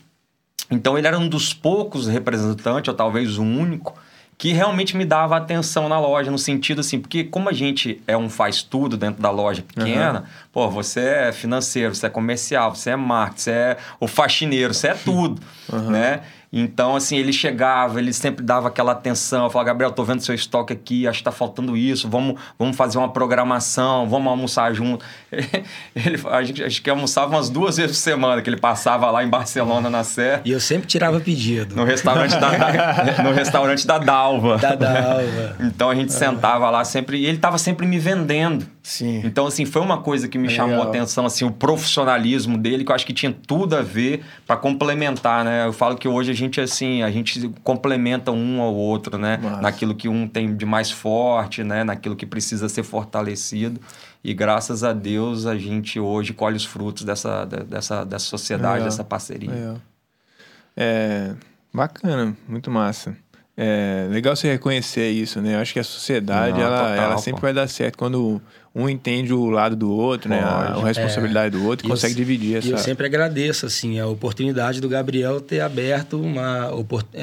então 0.71 0.97
ele 0.97 1.07
era 1.07 1.17
um 1.17 1.27
dos 1.27 1.53
poucos 1.53 2.07
representantes, 2.07 2.89
ou 2.89 2.95
talvez 2.95 3.37
o 3.37 3.43
único, 3.43 3.95
que 4.37 4.51
realmente 4.51 4.95
me 4.97 5.05
dava 5.05 5.37
atenção 5.37 5.87
na 5.87 5.99
loja, 5.99 6.29
no 6.29 6.37
sentido 6.37 6.81
assim, 6.81 6.99
porque 6.99 7.23
como 7.23 7.49
a 7.49 7.53
gente 7.53 8.01
é 8.07 8.17
um 8.17 8.29
faz 8.29 8.61
tudo 8.61 8.97
dentro 8.97 9.21
da 9.21 9.29
loja 9.29 9.61
pequena, 9.61 10.25
pô, 10.51 10.69
você 10.69 10.99
é 10.99 11.31
financeiro, 11.31 11.93
você 11.95 12.07
é 12.07 12.09
comercial, 12.09 12.75
você 12.75 12.91
é 12.91 12.95
marketing, 12.95 13.39
você 13.41 13.51
é 13.51 13.77
o 13.99 14.07
faxineiro, 14.07 14.73
você 14.73 14.87
é 14.89 14.93
tudo, 14.93 15.41
né? 15.89 16.21
Então, 16.55 16.95
assim, 16.95 17.17
ele 17.17 17.33
chegava, 17.33 17.99
ele 17.99 18.13
sempre 18.13 18.45
dava 18.45 18.67
aquela 18.67 18.91
atenção, 18.91 19.49
falava, 19.49 19.69
Gabriel, 19.69 19.91
tô 19.91 20.03
vendo 20.03 20.21
seu 20.21 20.35
estoque 20.35 20.71
aqui, 20.71 21.07
acho 21.07 21.17
que 21.17 21.23
tá 21.23 21.31
faltando 21.31 21.75
isso, 21.75 22.07
vamos, 22.07 22.39
vamos 22.59 22.77
fazer 22.77 22.99
uma 22.99 23.09
programação, 23.09 24.07
vamos 24.07 24.27
almoçar 24.27 24.71
junto. 24.71 25.03
Ele, 25.95 26.21
a 26.29 26.43
gente 26.43 26.63
acho 26.63 26.79
que 26.79 26.91
almoçava 26.91 27.31
umas 27.31 27.49
duas 27.49 27.77
vezes 27.77 27.97
por 27.97 28.03
semana, 28.03 28.41
que 28.41 28.49
ele 28.49 28.59
passava 28.59 29.09
lá 29.09 29.23
em 29.23 29.27
Barcelona, 29.27 29.89
na 29.89 30.03
Sé. 30.03 30.41
E 30.45 30.51
eu 30.51 30.59
sempre 30.59 30.87
tirava 30.87 31.19
pedido. 31.19 31.75
No 31.75 31.83
restaurante 31.83 32.35
da, 32.37 33.23
no 33.23 33.31
restaurante 33.31 33.87
da 33.87 33.97
Dalva. 34.39 34.57
Da 34.57 34.75
Dalva. 34.75 35.55
Então 35.63 35.89
a 35.89 35.95
gente 35.95 36.11
sentava 36.13 36.69
lá 36.69 36.83
sempre 36.83 37.17
e 37.17 37.25
ele 37.25 37.37
estava 37.37 37.57
sempre 37.57 37.85
me 37.85 37.97
vendendo. 37.97 38.65
Sim. 38.81 39.21
Então 39.23 39.47
assim, 39.47 39.65
foi 39.65 39.81
uma 39.81 39.99
coisa 39.99 40.27
que 40.27 40.37
me 40.37 40.47
Legal. 40.47 40.67
chamou 40.67 40.83
a 40.83 40.87
atenção 40.89 41.25
assim, 41.25 41.45
o 41.45 41.51
profissionalismo 41.51 42.57
dele, 42.57 42.83
que 42.83 42.91
eu 42.91 42.95
acho 42.95 43.05
que 43.05 43.13
tinha 43.13 43.33
tudo 43.45 43.75
a 43.75 43.81
ver 43.81 44.23
para 44.45 44.57
complementar, 44.57 45.45
né? 45.45 45.65
Eu 45.65 45.73
falo 45.73 45.97
que 45.97 46.07
hoje 46.07 46.31
a 46.31 46.33
gente 46.33 46.59
assim, 46.59 47.01
a 47.01 47.11
gente 47.11 47.49
complementa 47.63 48.31
um 48.31 48.61
ao 48.61 48.73
outro, 48.73 49.17
né? 49.17 49.37
Massa. 49.41 49.61
Naquilo 49.61 49.95
que 49.95 50.09
um 50.09 50.27
tem 50.27 50.55
de 50.55 50.65
mais 50.65 50.91
forte, 50.91 51.63
né, 51.63 51.83
naquilo 51.83 52.15
que 52.15 52.25
precisa 52.25 52.67
ser 52.67 52.83
fortalecido. 52.83 53.79
E 54.23 54.33
graças 54.33 54.83
a 54.83 54.93
Deus 54.93 55.45
a 55.45 55.57
gente 55.57 55.99
hoje 55.99 56.33
colhe 56.33 56.55
os 56.55 56.65
frutos 56.65 57.03
dessa 57.03 57.45
dessa 57.45 58.05
dessa 58.05 58.25
sociedade, 58.25 58.73
Legal. 58.75 58.89
dessa 58.89 59.03
parceria. 59.03 59.51
Legal. 59.51 59.77
É, 60.75 61.33
bacana, 61.73 62.35
muito 62.47 62.71
massa. 62.71 63.15
É 63.55 64.07
legal 64.09 64.35
você 64.35 64.51
reconhecer 64.51 65.09
isso, 65.09 65.39
né? 65.39 65.55
Eu 65.55 65.59
acho 65.59 65.73
que 65.73 65.79
a 65.79 65.83
sociedade, 65.83 66.57
Não, 66.57 66.65
ela, 66.65 66.77
total, 66.79 66.95
ela 66.95 67.15
pô. 67.15 67.21
sempre 67.21 67.41
vai 67.41 67.53
dar 67.53 67.67
certo 67.67 67.97
quando 67.97 68.41
um 68.75 68.89
entende 68.89 69.31
o 69.31 69.49
lado 69.51 69.75
do 69.75 69.91
outro, 69.91 70.27
né? 70.29 70.39
A, 70.39 70.71
Pode. 70.73 70.81
a 70.81 70.85
responsabilidade 70.87 71.51
do 71.55 71.63
outro 71.65 71.85
e 71.85 71.87
E 71.87 71.89
eu 71.89 71.93
consegue 71.95 72.13
se- 72.13 72.17
dividir 72.19 72.57
essa... 72.57 72.67
E 72.67 72.71
eu 72.71 72.77
sempre 72.79 73.05
agradeço 73.05 73.67
assim 73.67 73.99
a 73.99 74.07
oportunidade 74.07 74.81
do 74.81 74.89
Gabriel 74.89 75.39
ter 75.39 75.59
aberto 75.59 76.19
uma 76.19 76.71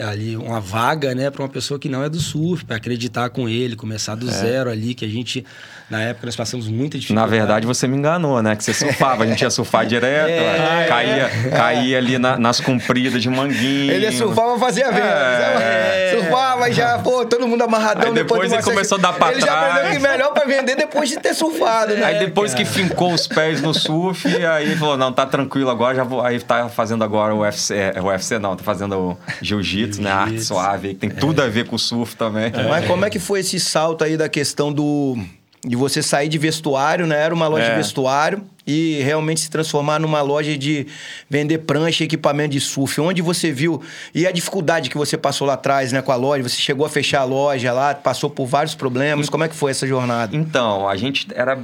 ali 0.08 0.36
uma 0.36 0.60
vaga, 0.60 1.12
né, 1.12 1.28
para 1.28 1.42
uma 1.42 1.48
pessoa 1.48 1.78
que 1.80 1.88
não 1.88 2.04
é 2.04 2.08
do 2.08 2.20
surf, 2.20 2.64
para 2.64 2.76
acreditar 2.76 3.30
com 3.30 3.48
ele, 3.48 3.74
começar 3.74 4.12
É. 4.12 4.16
do 4.16 4.30
zero 4.30 4.70
ali, 4.70 4.94
que 4.94 5.04
a 5.04 5.08
gente 5.08 5.44
na 5.90 6.00
época 6.02 6.26
nós 6.26 6.36
passamos 6.36 6.68
muita 6.68 6.96
Na 6.96 7.00
dificuldade. 7.00 7.30
verdade, 7.32 7.66
você 7.66 7.88
me 7.88 7.96
enganou, 7.96 8.40
né? 8.40 8.54
Que 8.54 8.62
você 8.62 8.72
surfava, 8.72 9.24
a 9.24 9.26
gente 9.26 9.40
ia 9.42 9.50
surfar 9.50 9.84
direto, 9.86 10.30
É, 10.30 10.86
caía, 10.88 11.30
caía 11.50 11.98
ali 11.98 12.16
na- 12.16 12.38
nas 12.38 12.60
compridas 12.60 13.20
de 13.20 13.28
manguinho. 13.28 13.92
Ele 13.92 14.12
surfava, 14.12 14.56
fazia 14.56 14.88
venda. 14.92 15.00
É. 15.04 16.14
Surfava, 16.16 16.60
tava 16.60 16.72
já, 16.72 16.98
pô, 16.98 17.24
todo 17.24 17.48
mundo 17.48 17.62
amarradão. 17.62 18.08
Aí 18.08 18.14
depois 18.14 18.48
de 18.48 18.54
ele 18.54 18.62
começou 18.62 18.98
a 18.98 19.00
dar 19.00 19.12
pra 19.14 19.32
Ele 19.32 19.40
já 19.40 19.46
trás. 19.46 19.70
aprendeu 19.76 19.92
que 19.92 19.98
melhor 19.98 20.32
pra 20.32 20.44
vender 20.44 20.76
depois 20.76 21.08
de 21.08 21.18
ter 21.18 21.34
surfado, 21.40 21.94
né? 21.94 22.04
Aí 22.04 22.18
depois 22.18 22.54
que 22.54 22.64
fincou 22.64 23.12
os 23.12 23.26
pés 23.26 23.60
no 23.60 23.72
surf, 23.72 24.26
aí 24.44 24.76
falou, 24.76 24.96
não, 24.96 25.12
tá 25.12 25.26
tranquilo 25.26 25.70
agora, 25.70 25.96
já 25.96 26.04
vou. 26.04 26.20
Aí 26.20 26.38
tá 26.40 26.68
fazendo 26.68 27.02
agora 27.02 27.34
o 27.34 27.40
UFC. 27.40 27.74
É, 27.74 28.00
o 28.00 28.06
UFC 28.06 28.38
não, 28.38 28.54
tá 28.54 28.62
fazendo 28.62 28.96
o 28.98 29.18
jiu-jitsu, 29.40 30.02
né? 30.02 30.10
Arte 30.10 30.42
suave, 30.42 30.88
aí 30.88 30.94
que 30.94 31.00
tem 31.00 31.10
tudo 31.10 31.42
a 31.42 31.48
ver 31.48 31.66
com 31.66 31.76
o 31.76 31.78
surf 31.78 32.16
também. 32.16 32.52
Mas 32.68 32.86
como 32.86 33.04
é 33.04 33.10
que 33.10 33.18
foi 33.18 33.40
esse 33.40 33.58
salto 33.58 34.04
aí 34.04 34.16
da 34.16 34.28
questão 34.28 34.72
do 34.72 35.16
de 35.64 35.76
você 35.76 36.02
sair 36.02 36.28
de 36.28 36.38
vestuário, 36.38 37.06
né? 37.06 37.20
Era 37.22 37.34
uma 37.34 37.46
loja 37.46 37.64
É. 37.66 37.70
de 37.70 37.76
vestuário 37.76 38.42
e 38.66 39.00
realmente 39.02 39.40
se 39.40 39.50
transformar 39.50 39.98
numa 39.98 40.22
loja 40.22 40.56
de 40.56 40.86
vender 41.28 41.58
prancha 41.58 42.02
e 42.02 42.06
equipamento 42.06 42.50
de 42.50 42.60
surf. 42.60 42.98
Onde 43.00 43.20
você 43.20 43.52
viu 43.52 43.82
e 44.14 44.26
a 44.26 44.30
dificuldade 44.32 44.88
que 44.88 44.96
você 44.96 45.18
passou 45.18 45.46
lá 45.46 45.54
atrás, 45.54 45.92
né, 45.92 46.00
com 46.00 46.12
a 46.12 46.16
loja? 46.16 46.42
Você 46.42 46.56
chegou 46.56 46.86
a 46.86 46.88
fechar 46.88 47.20
a 47.20 47.24
loja 47.24 47.72
lá, 47.72 47.94
passou 47.94 48.30
por 48.30 48.46
vários 48.46 48.74
problemas. 48.74 49.28
Como 49.28 49.44
é 49.44 49.48
que 49.48 49.54
foi 49.54 49.70
essa 49.70 49.86
jornada? 49.86 50.34
Então, 50.34 50.88
a 50.88 50.96
gente 50.96 51.26
era 51.34 51.58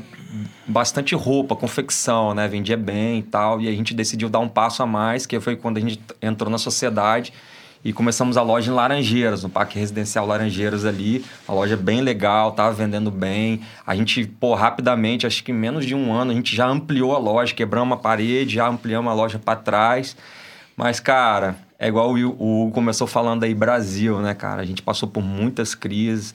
bastante 0.66 1.14
roupa, 1.14 1.56
confecção, 1.56 2.34
né? 2.34 2.46
Vendia 2.48 2.76
bem 2.76 3.20
e 3.20 3.22
tal. 3.22 3.60
E 3.60 3.68
a 3.68 3.72
gente 3.72 3.94
decidiu 3.94 4.28
dar 4.28 4.40
um 4.40 4.48
passo 4.48 4.82
a 4.82 4.86
mais, 4.86 5.24
que 5.24 5.40
foi 5.40 5.56
quando 5.56 5.78
a 5.78 5.80
gente 5.80 6.00
entrou 6.20 6.50
na 6.50 6.58
sociedade 6.58 7.32
e 7.86 7.92
começamos 7.92 8.36
a 8.36 8.42
loja 8.42 8.68
em 8.68 8.74
Laranjeiras, 8.74 9.44
no 9.44 9.48
Parque 9.48 9.78
Residencial 9.78 10.26
Laranjeiras 10.26 10.84
ali. 10.84 11.24
Uma 11.46 11.54
loja 11.54 11.76
bem 11.76 12.00
legal, 12.00 12.50
tava 12.50 12.72
vendendo 12.72 13.12
bem. 13.12 13.60
A 13.86 13.94
gente, 13.94 14.26
pô, 14.26 14.56
rapidamente, 14.56 15.24
acho 15.24 15.44
que 15.44 15.52
em 15.52 15.54
menos 15.54 15.86
de 15.86 15.94
um 15.94 16.12
ano, 16.12 16.32
a 16.32 16.34
gente 16.34 16.56
já 16.56 16.66
ampliou 16.66 17.14
a 17.14 17.18
loja, 17.18 17.54
quebramos 17.54 17.86
uma 17.86 17.96
parede, 17.96 18.56
já 18.56 18.66
ampliamos 18.66 19.08
a 19.08 19.14
loja 19.14 19.38
para 19.38 19.54
trás. 19.60 20.16
Mas, 20.76 20.98
cara, 20.98 21.54
é 21.78 21.86
igual 21.86 22.12
o 22.12 22.62
Hugo 22.64 22.72
começou 22.72 23.06
falando 23.06 23.44
aí, 23.44 23.54
Brasil, 23.54 24.18
né, 24.18 24.34
cara? 24.34 24.62
A 24.62 24.66
gente 24.66 24.82
passou 24.82 25.08
por 25.08 25.22
muitas 25.22 25.72
crises. 25.72 26.34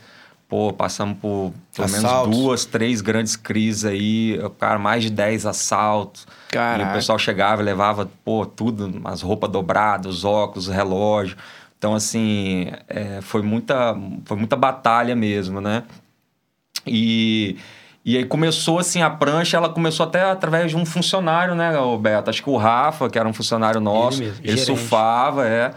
Pô, 0.52 0.74
passamos 0.74 1.18
por 1.18 1.54
pelo 1.74 1.90
menos 1.90 2.28
duas, 2.28 2.66
três 2.66 3.00
grandes 3.00 3.38
crises 3.38 3.86
aí. 3.86 4.38
Cara, 4.60 4.78
mais 4.78 5.02
de 5.02 5.10
10 5.10 5.46
assaltos. 5.46 6.28
E 6.50 6.52
Caraca. 6.52 6.90
o 6.90 6.94
pessoal 6.94 7.18
chegava 7.18 7.62
e 7.62 7.66
levava, 7.66 8.12
pô, 8.26 8.46
tudo, 8.46 9.00
as 9.06 9.22
roupas 9.22 9.50
dobradas, 9.50 10.14
os 10.14 10.26
óculos, 10.26 10.68
o 10.68 10.72
relógio. 10.74 11.38
Então, 11.78 11.96
assim, 11.96 12.70
é, 12.90 13.22
foi, 13.22 13.42
muita, 13.42 13.98
foi 14.26 14.36
muita 14.36 14.58
batalha 14.58 15.16
mesmo, 15.16 15.62
né? 15.62 15.84
E, 16.86 17.56
e 18.04 18.18
aí 18.18 18.26
começou 18.26 18.78
assim 18.78 19.02
a 19.02 19.10
prancha, 19.10 19.56
ela 19.56 19.70
começou 19.70 20.06
até 20.06 20.22
através 20.22 20.72
de 20.72 20.76
um 20.76 20.86
funcionário, 20.86 21.56
né, 21.56 21.80
o 21.80 21.98
Beto? 21.98 22.30
Acho 22.30 22.44
que 22.44 22.50
o 22.50 22.58
Rafa, 22.58 23.10
que 23.10 23.18
era 23.18 23.26
um 23.26 23.32
funcionário 23.32 23.80
nosso, 23.80 24.20
mesmo, 24.20 24.42
ele, 24.44 24.58
surfava, 24.58 25.48
é. 25.48 25.72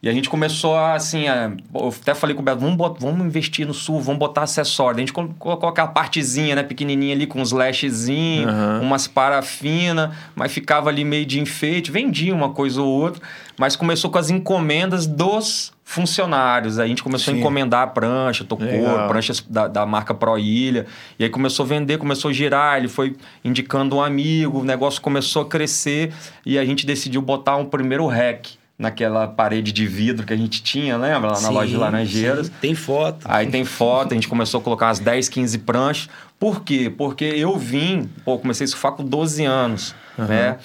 E 0.00 0.08
a 0.08 0.12
gente 0.12 0.30
começou 0.30 0.76
a, 0.76 0.94
assim, 0.94 1.26
a, 1.26 1.50
eu 1.74 1.88
até 1.88 2.14
falei 2.14 2.34
com 2.34 2.40
o 2.40 2.44
Beto, 2.44 2.60
vamos, 2.60 2.76
bot- 2.76 3.00
vamos 3.00 3.26
investir 3.26 3.66
no 3.66 3.74
sul, 3.74 4.00
vamos 4.00 4.20
botar 4.20 4.42
acessório. 4.42 4.94
Daí 4.94 5.02
A 5.02 5.06
gente 5.06 5.12
colo- 5.12 5.34
colocou 5.38 5.68
aquela 5.68 5.88
partezinha, 5.88 6.54
né, 6.54 6.62
pequenininha 6.62 7.14
ali 7.16 7.26
com 7.26 7.40
uns 7.40 7.50
lashzinhos, 7.50 8.46
Aham. 8.48 8.80
umas 8.82 9.08
parafinas, 9.08 10.14
mas 10.36 10.52
ficava 10.52 10.88
ali 10.88 11.04
meio 11.04 11.26
de 11.26 11.40
enfeite, 11.40 11.90
vendia 11.90 12.32
uma 12.32 12.50
coisa 12.50 12.80
ou 12.80 12.88
outra, 12.88 13.20
mas 13.58 13.74
começou 13.74 14.08
com 14.08 14.18
as 14.18 14.30
encomendas 14.30 15.04
dos 15.04 15.72
funcionários. 15.82 16.78
Aí 16.78 16.84
a 16.84 16.88
gente 16.88 17.02
começou 17.02 17.32
Sim. 17.32 17.38
a 17.38 17.40
encomendar 17.40 17.82
a 17.82 17.86
prancha, 17.88 18.44
tocou, 18.44 18.66
Legal. 18.66 19.08
pranchas 19.08 19.44
da, 19.48 19.66
da 19.66 19.84
marca 19.84 20.14
Pro 20.14 20.38
Ilha. 20.38 20.86
E 21.18 21.24
aí 21.24 21.30
começou 21.30 21.64
a 21.64 21.68
vender, 21.68 21.98
começou 21.98 22.28
a 22.30 22.32
girar, 22.32 22.78
ele 22.78 22.88
foi 22.88 23.16
indicando 23.44 23.96
um 23.96 24.02
amigo, 24.02 24.60
o 24.60 24.64
negócio 24.64 25.00
começou 25.00 25.42
a 25.42 25.46
crescer 25.46 26.12
e 26.46 26.56
a 26.58 26.64
gente 26.64 26.86
decidiu 26.86 27.20
botar 27.20 27.56
um 27.56 27.64
primeiro 27.64 28.06
rack 28.06 28.57
naquela 28.78 29.26
parede 29.26 29.72
de 29.72 29.86
vidro 29.86 30.24
que 30.24 30.32
a 30.32 30.36
gente 30.36 30.62
tinha, 30.62 30.96
lembra? 30.96 31.32
Lá 31.32 31.40
na 31.40 31.48
Sim, 31.48 31.54
loja 31.54 31.68
de 31.68 31.76
Laranjeiras. 31.76 32.46
sim, 32.46 32.52
Tem 32.60 32.74
foto. 32.74 33.26
Aí 33.28 33.48
tem 33.48 33.64
foto, 33.64 34.12
a 34.12 34.14
gente 34.14 34.28
começou 34.28 34.60
a 34.60 34.62
colocar 34.62 34.86
umas 34.86 35.00
10, 35.00 35.28
15 35.28 35.58
pranchas. 35.58 36.08
Por 36.38 36.62
quê? 36.62 36.92
Porque 36.96 37.24
eu 37.24 37.56
vim, 37.58 38.08
pô, 38.24 38.38
comecei 38.38 38.64
a 38.64 38.68
surfar 38.68 38.92
com 38.92 39.04
12 39.04 39.44
anos, 39.44 39.94
né? 40.16 40.58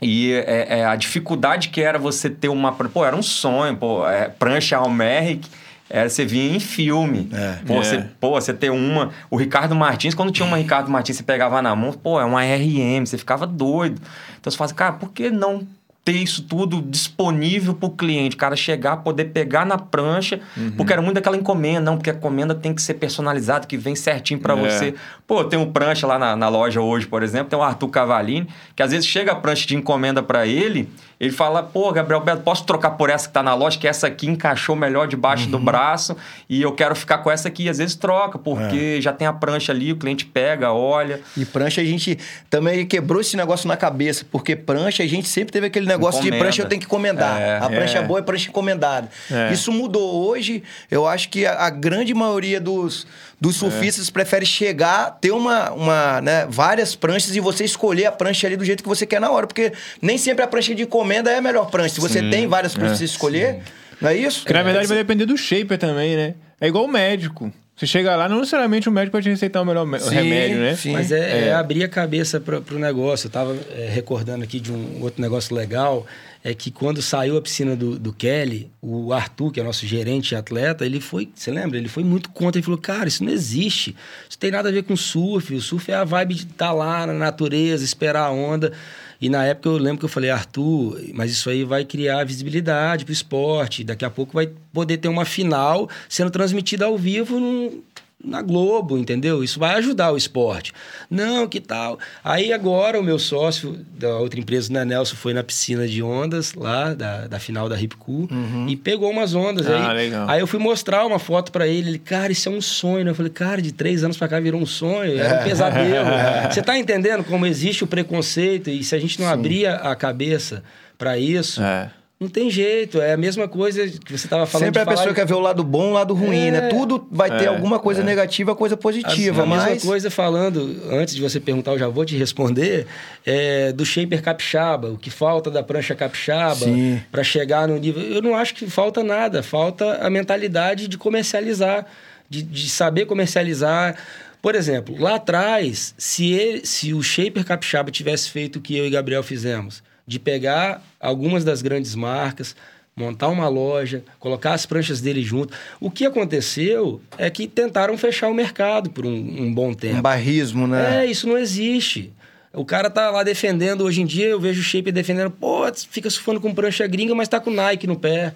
E 0.00 0.32
é, 0.32 0.78
é, 0.80 0.84
a 0.86 0.96
dificuldade 0.96 1.68
que 1.68 1.80
era 1.80 1.98
você 1.98 2.28
ter 2.30 2.48
uma... 2.48 2.72
Pô, 2.72 3.04
era 3.04 3.14
um 3.16 3.22
sonho, 3.22 3.76
pô. 3.76 4.06
É, 4.08 4.28
prancha 4.28 4.76
Almeric, 4.76 5.48
era, 5.88 6.08
você 6.08 6.24
via 6.24 6.54
em 6.54 6.60
filme. 6.60 7.28
É. 7.32 7.58
Pô, 7.66 7.74
É. 7.74 7.76
Você, 7.78 8.04
pô, 8.20 8.30
você 8.32 8.52
ter 8.54 8.70
uma... 8.70 9.10
O 9.30 9.36
Ricardo 9.36 9.74
Martins, 9.74 10.14
quando 10.14 10.32
tinha 10.32 10.46
uma 10.46 10.56
Ricardo 10.58 10.90
Martins, 10.90 11.16
você 11.16 11.22
pegava 11.22 11.60
na 11.62 11.74
mão, 11.76 11.92
pô, 11.92 12.20
é 12.20 12.24
uma 12.24 12.42
RM, 12.42 13.04
você 13.06 13.16
ficava 13.16 13.46
doido. 13.46 14.00
Então 14.38 14.50
você 14.50 14.56
fala 14.56 14.66
assim, 14.66 14.74
cara, 14.74 14.92
por 14.94 15.12
que 15.12 15.30
não 15.30 15.66
ter 16.06 16.12
isso 16.12 16.44
tudo 16.44 16.80
disponível 16.80 17.74
para 17.74 17.86
o 17.88 17.90
cliente, 17.90 18.36
cara 18.36 18.54
chegar, 18.54 18.98
poder 18.98 19.24
pegar 19.24 19.66
na 19.66 19.76
prancha, 19.76 20.38
porque 20.76 20.92
era 20.92 21.02
muito 21.02 21.16
daquela 21.16 21.36
encomenda, 21.36 21.80
não, 21.80 21.96
porque 21.96 22.10
a 22.10 22.12
encomenda 22.12 22.54
tem 22.54 22.72
que 22.72 22.80
ser 22.80 22.94
personalizada, 22.94 23.66
que 23.66 23.76
vem 23.76 23.96
certinho 23.96 24.38
para 24.38 24.54
É. 24.54 24.56
você. 24.56 24.94
Pô, 25.26 25.42
tem 25.42 25.58
um 25.58 25.72
prancha 25.72 26.06
lá 26.06 26.16
na, 26.16 26.36
na 26.36 26.48
loja 26.48 26.80
hoje, 26.80 27.08
por 27.08 27.24
exemplo, 27.24 27.48
tem 27.48 27.58
o 27.58 27.62
Arthur 27.62 27.88
Cavalini, 27.88 28.46
que 28.76 28.84
às 28.84 28.92
vezes 28.92 29.04
chega 29.04 29.32
a 29.32 29.34
prancha 29.34 29.66
de 29.66 29.74
encomenda 29.74 30.22
para 30.22 30.46
ele, 30.46 30.88
ele 31.18 31.32
fala, 31.32 31.62
pô, 31.62 31.90
Gabriel 31.90 32.20
Beto, 32.20 32.42
posso 32.42 32.64
trocar 32.64 32.90
por 32.90 33.10
essa 33.10 33.26
que 33.26 33.34
tá 33.34 33.42
na 33.42 33.54
loja, 33.54 33.76
que 33.76 33.88
essa 33.88 34.06
aqui 34.06 34.28
encaixou 34.28 34.76
melhor 34.76 35.08
debaixo 35.08 35.48
do 35.48 35.58
braço, 35.58 36.16
e 36.48 36.62
eu 36.62 36.70
quero 36.72 36.94
ficar 36.94 37.18
com 37.18 37.30
essa 37.32 37.48
aqui, 37.48 37.64
e 37.64 37.68
às 37.68 37.78
vezes 37.78 37.96
troca, 37.96 38.38
porque 38.38 39.00
já 39.00 39.12
tem 39.12 39.26
a 39.26 39.32
prancha 39.32 39.72
ali, 39.72 39.90
o 39.90 39.96
cliente 39.96 40.24
pega, 40.24 40.72
olha, 40.72 41.20
E 41.36 41.44
prancha 41.44 41.80
a 41.80 41.84
gente 41.84 42.16
também 42.48 42.86
quebrou 42.86 43.20
esse 43.20 43.36
negócio 43.36 43.66
na 43.66 43.76
cabeça, 43.76 44.24
porque 44.30 44.54
prancha 44.54 45.02
a 45.02 45.06
gente 45.06 45.26
sempre 45.26 45.52
teve 45.52 45.66
aquele 45.66 45.86
negócio 45.86 45.95
de 46.20 46.28
Encomenda. 46.28 46.38
prancha 46.38 46.62
eu 46.62 46.68
tenho 46.68 46.80
que 46.80 46.86
encomendar. 46.86 47.40
É, 47.40 47.58
a 47.58 47.68
prancha 47.68 47.98
é. 47.98 48.02
boa 48.02 48.18
é 48.20 48.22
prancha 48.22 48.48
encomendada. 48.48 49.08
É. 49.30 49.52
Isso 49.52 49.70
mudou 49.72 50.26
hoje. 50.26 50.62
Eu 50.90 51.06
acho 51.06 51.28
que 51.28 51.46
a, 51.46 51.66
a 51.66 51.70
grande 51.70 52.14
maioria 52.14 52.60
dos, 52.60 53.06
dos 53.40 53.56
surfistas 53.56 54.10
prefere 54.10 54.46
chegar, 54.46 55.18
ter 55.20 55.30
uma, 55.30 55.70
uma, 55.72 56.20
né, 56.20 56.46
várias 56.48 56.94
pranchas 56.94 57.34
e 57.34 57.40
você 57.40 57.64
escolher 57.64 58.06
a 58.06 58.12
prancha 58.12 58.46
ali 58.46 58.56
do 58.56 58.64
jeito 58.64 58.82
que 58.82 58.88
você 58.88 59.06
quer 59.06 59.20
na 59.20 59.30
hora, 59.30 59.46
porque 59.46 59.72
nem 60.00 60.18
sempre 60.18 60.44
a 60.44 60.46
prancha 60.46 60.74
de 60.74 60.82
encomenda 60.82 61.30
é 61.30 61.38
a 61.38 61.42
melhor 61.42 61.70
prancha. 61.70 61.94
Se 61.94 62.00
você 62.00 62.22
tem 62.22 62.46
várias 62.46 62.74
pranchas 62.74 62.98
pra 62.98 63.06
você 63.06 63.12
escolher, 63.12 63.62
não 64.00 64.10
é 64.10 64.16
isso? 64.16 64.44
Que 64.44 64.52
na 64.52 64.62
verdade 64.62 64.86
vai 64.86 64.96
depender 64.96 65.26
do 65.26 65.36
shaper 65.36 65.78
também, 65.78 66.16
né? 66.16 66.34
É 66.60 66.68
igual 66.68 66.84
o 66.84 66.88
médico. 66.88 67.52
Você 67.76 67.86
chega 67.86 68.16
lá, 68.16 68.26
não 68.26 68.38
necessariamente 68.38 68.88
o 68.88 68.92
médico 68.92 69.12
vai 69.12 69.22
te 69.22 69.28
receitar 69.28 69.62
o 69.62 69.66
melhor 69.66 69.84
me- 69.86 70.00
Sim, 70.00 70.14
remédio, 70.14 70.56
né? 70.58 70.74
sim. 70.76 70.92
Mas 70.92 71.12
é, 71.12 71.48
é 71.48 71.52
abrir 71.52 71.84
a 71.84 71.88
cabeça 71.88 72.40
para 72.40 72.58
o 72.74 72.78
negócio. 72.78 73.26
Eu 73.26 73.28
estava 73.28 73.54
recordando 73.92 74.42
aqui 74.42 74.58
de 74.58 74.72
um 74.72 75.02
outro 75.02 75.20
negócio 75.20 75.54
legal, 75.54 76.06
é 76.42 76.54
que 76.54 76.70
quando 76.70 77.02
saiu 77.02 77.36
a 77.36 77.42
piscina 77.42 77.76
do, 77.76 77.98
do 77.98 78.14
Kelly, 78.14 78.70
o 78.80 79.12
Arthur, 79.12 79.52
que 79.52 79.60
é 79.60 79.62
nosso 79.62 79.86
gerente 79.86 80.30
e 80.32 80.36
atleta, 80.36 80.86
ele 80.86 81.00
foi, 81.00 81.28
você 81.34 81.50
lembra? 81.50 81.76
Ele 81.76 81.88
foi 81.88 82.02
muito 82.02 82.30
contra, 82.30 82.58
ele 82.58 82.64
falou, 82.64 82.78
cara, 82.80 83.08
isso 83.08 83.22
não 83.22 83.30
existe. 83.32 83.94
Isso 84.26 84.38
tem 84.38 84.50
nada 84.50 84.70
a 84.70 84.72
ver 84.72 84.84
com 84.84 84.96
surf. 84.96 85.52
O 85.54 85.60
surf 85.60 85.90
é 85.92 85.96
a 85.96 86.04
vibe 86.04 86.34
de 86.34 86.42
estar 86.44 86.72
lá 86.72 87.06
na 87.06 87.12
natureza, 87.12 87.84
esperar 87.84 88.22
a 88.26 88.30
onda. 88.30 88.72
E 89.20 89.28
na 89.28 89.44
época 89.44 89.68
eu 89.68 89.78
lembro 89.78 89.98
que 89.98 90.04
eu 90.04 90.08
falei, 90.08 90.30
Arthur, 90.30 91.00
mas 91.14 91.30
isso 91.30 91.48
aí 91.48 91.64
vai 91.64 91.84
criar 91.84 92.24
visibilidade 92.24 93.04
para 93.04 93.10
o 93.10 93.14
esporte. 93.14 93.84
Daqui 93.84 94.04
a 94.04 94.10
pouco 94.10 94.34
vai 94.34 94.50
poder 94.72 94.98
ter 94.98 95.08
uma 95.08 95.24
final 95.24 95.88
sendo 96.08 96.30
transmitida 96.30 96.84
ao 96.84 96.98
vivo 96.98 97.40
num, 97.40 97.82
na 98.26 98.42
Globo, 98.42 98.98
entendeu? 98.98 99.42
Isso 99.44 99.58
vai 99.58 99.76
ajudar 99.76 100.12
o 100.12 100.16
esporte. 100.16 100.72
Não, 101.08 101.46
que 101.46 101.60
tal? 101.60 101.98
Aí 102.24 102.52
agora 102.52 102.98
o 102.98 103.02
meu 103.02 103.18
sócio 103.18 103.78
da 103.98 104.16
outra 104.18 104.40
empresa, 104.40 104.72
né, 104.72 104.84
Nelson, 104.84 105.14
foi 105.16 105.32
na 105.32 105.42
piscina 105.44 105.86
de 105.86 106.02
ondas 106.02 106.52
lá, 106.54 106.92
da, 106.92 107.26
da 107.28 107.38
final 107.38 107.68
da 107.68 107.80
Hip 107.80 107.96
Cool, 107.96 108.28
e 108.68 108.76
pegou 108.76 109.10
umas 109.10 109.34
ondas. 109.34 109.66
Ah, 109.68 109.90
aí, 109.90 109.96
legal. 109.96 110.28
aí 110.28 110.40
eu 110.40 110.46
fui 110.46 110.58
mostrar 110.58 111.06
uma 111.06 111.18
foto 111.18 111.52
pra 111.52 111.66
ele. 111.66 111.88
Ele, 111.90 111.98
cara, 111.98 112.32
isso 112.32 112.48
é 112.48 112.52
um 112.52 112.60
sonho. 112.60 113.06
Eu 113.08 113.14
falei, 113.14 113.30
cara, 113.30 113.62
de 113.62 113.72
três 113.72 114.02
anos 114.02 114.16
pra 114.16 114.26
cá 114.26 114.40
virou 114.40 114.60
um 114.60 114.66
sonho, 114.66 115.18
era 115.18 115.40
um 115.40 115.44
pesadelo. 115.44 116.08
Você 116.50 116.62
tá 116.62 116.76
entendendo 116.76 117.22
como 117.24 117.46
existe 117.46 117.84
o 117.84 117.86
preconceito? 117.86 118.68
E 118.70 118.82
se 118.82 118.94
a 118.94 118.98
gente 118.98 119.20
não 119.20 119.28
abrir 119.28 119.66
a 119.66 119.94
cabeça 119.94 120.62
pra 120.98 121.16
isso, 121.18 121.62
É. 121.62 121.90
não 122.18 122.28
tem 122.28 122.50
jeito. 122.50 123.00
É 123.00 123.12
a 123.12 123.16
mesma 123.16 123.46
coisa 123.46 123.86
que 123.86 124.16
você 124.16 124.26
tava 124.26 124.46
falando 124.46 124.66
Sempre 124.66 124.82
de 124.84 124.88
a 124.88 124.90
pessoa 124.92 125.14
quer 125.14 125.26
ver 125.26 125.34
o 125.34 125.40
lado 125.40 125.62
bom, 125.62 125.90
o 125.90 125.92
lado 125.92 126.14
ruim, 126.14 126.46
É. 126.46 126.50
né? 126.50 126.68
Tudo 126.68 127.06
vai 127.10 127.28
ter 127.30 127.44
É, 127.44 127.48
alguma 127.48 127.78
coisa 127.78 128.02
negativa, 128.02 128.56
coisa 128.56 128.74
A, 128.74 128.78
positiva, 128.78 129.42
a 129.42 129.46
mas... 129.46 129.64
mesma 129.64 129.80
coisa 129.90 130.10
falando, 130.10 130.80
antes 130.90 131.14
de 131.14 131.20
você 131.20 131.38
perguntar, 131.38 131.72
eu 131.72 131.78
já 131.78 131.88
vou 131.88 132.04
te 132.06 132.16
responder, 132.16 132.86
é, 133.24 133.70
do 133.72 133.84
shaper 133.84 134.22
capixaba, 134.22 134.90
o 134.90 134.96
que 134.96 135.10
falta 135.10 135.50
da 135.50 135.62
prancha 135.62 135.94
capixaba 135.94 136.66
para 137.12 137.22
chegar 137.22 137.68
no 137.68 137.76
nível. 137.76 138.02
Eu 138.02 138.22
não 138.22 138.34
acho 138.34 138.54
que 138.54 138.66
falta 138.70 139.04
nada, 139.04 139.42
falta 139.42 139.96
a 140.04 140.08
mentalidade 140.08 140.88
de 140.88 140.96
comercializar, 140.96 141.84
de, 142.30 142.42
de 142.42 142.68
saber 142.70 143.04
comercializar. 143.06 143.94
Por 144.40 144.54
exemplo, 144.54 144.96
lá 144.98 145.16
atrás, 145.16 145.94
se, 145.98 146.32
ele- 146.32 146.64
se 146.64 146.94
o 146.94 147.02
shaper 147.02 147.44
capixaba 147.44 147.90
tivesse 147.90 148.30
feito 148.30 148.56
o 148.56 148.60
que 148.62 148.76
eu 148.76 148.86
e 148.86 148.90
Gabriel 148.90 149.22
fizemos, 149.22 149.82
de 150.06 150.18
pegar 150.18 150.82
algumas 151.00 151.44
das 151.44 151.62
grandes 151.62 151.94
marcas, 151.94 152.54
montar 152.94 153.28
uma 153.28 153.48
loja, 153.48 154.02
colocar 154.18 154.54
as 154.54 154.64
pranchas 154.64 155.00
dele 155.00 155.22
junto. 155.22 155.52
O 155.80 155.90
que 155.90 156.06
aconteceu 156.06 157.00
é 157.18 157.28
que 157.28 157.46
tentaram 157.46 157.98
fechar 157.98 158.28
o 158.28 158.34
mercado 158.34 158.90
por 158.90 159.04
um, 159.04 159.10
um 159.10 159.52
bom 159.52 159.74
tempo. 159.74 159.96
Um 159.96 160.02
barrismo, 160.02 160.66
né? 160.66 161.04
É, 161.04 161.06
isso 161.06 161.26
não 161.26 161.36
existe. 161.36 162.12
O 162.54 162.64
cara 162.64 162.88
tá 162.88 163.10
lá 163.10 163.22
defendendo, 163.22 163.82
hoje 163.82 164.00
em 164.00 164.06
dia 164.06 164.28
eu 164.28 164.40
vejo 164.40 164.60
o 164.60 164.64
Shape 164.64 164.90
defendendo, 164.90 165.30
pô, 165.30 165.64
fica 165.90 166.08
surfando 166.08 166.40
com 166.40 166.54
prancha 166.54 166.86
gringa, 166.86 167.14
mas 167.14 167.28
tá 167.28 167.38
com 167.38 167.50
Nike 167.50 167.86
no 167.86 167.96
pé. 167.96 168.32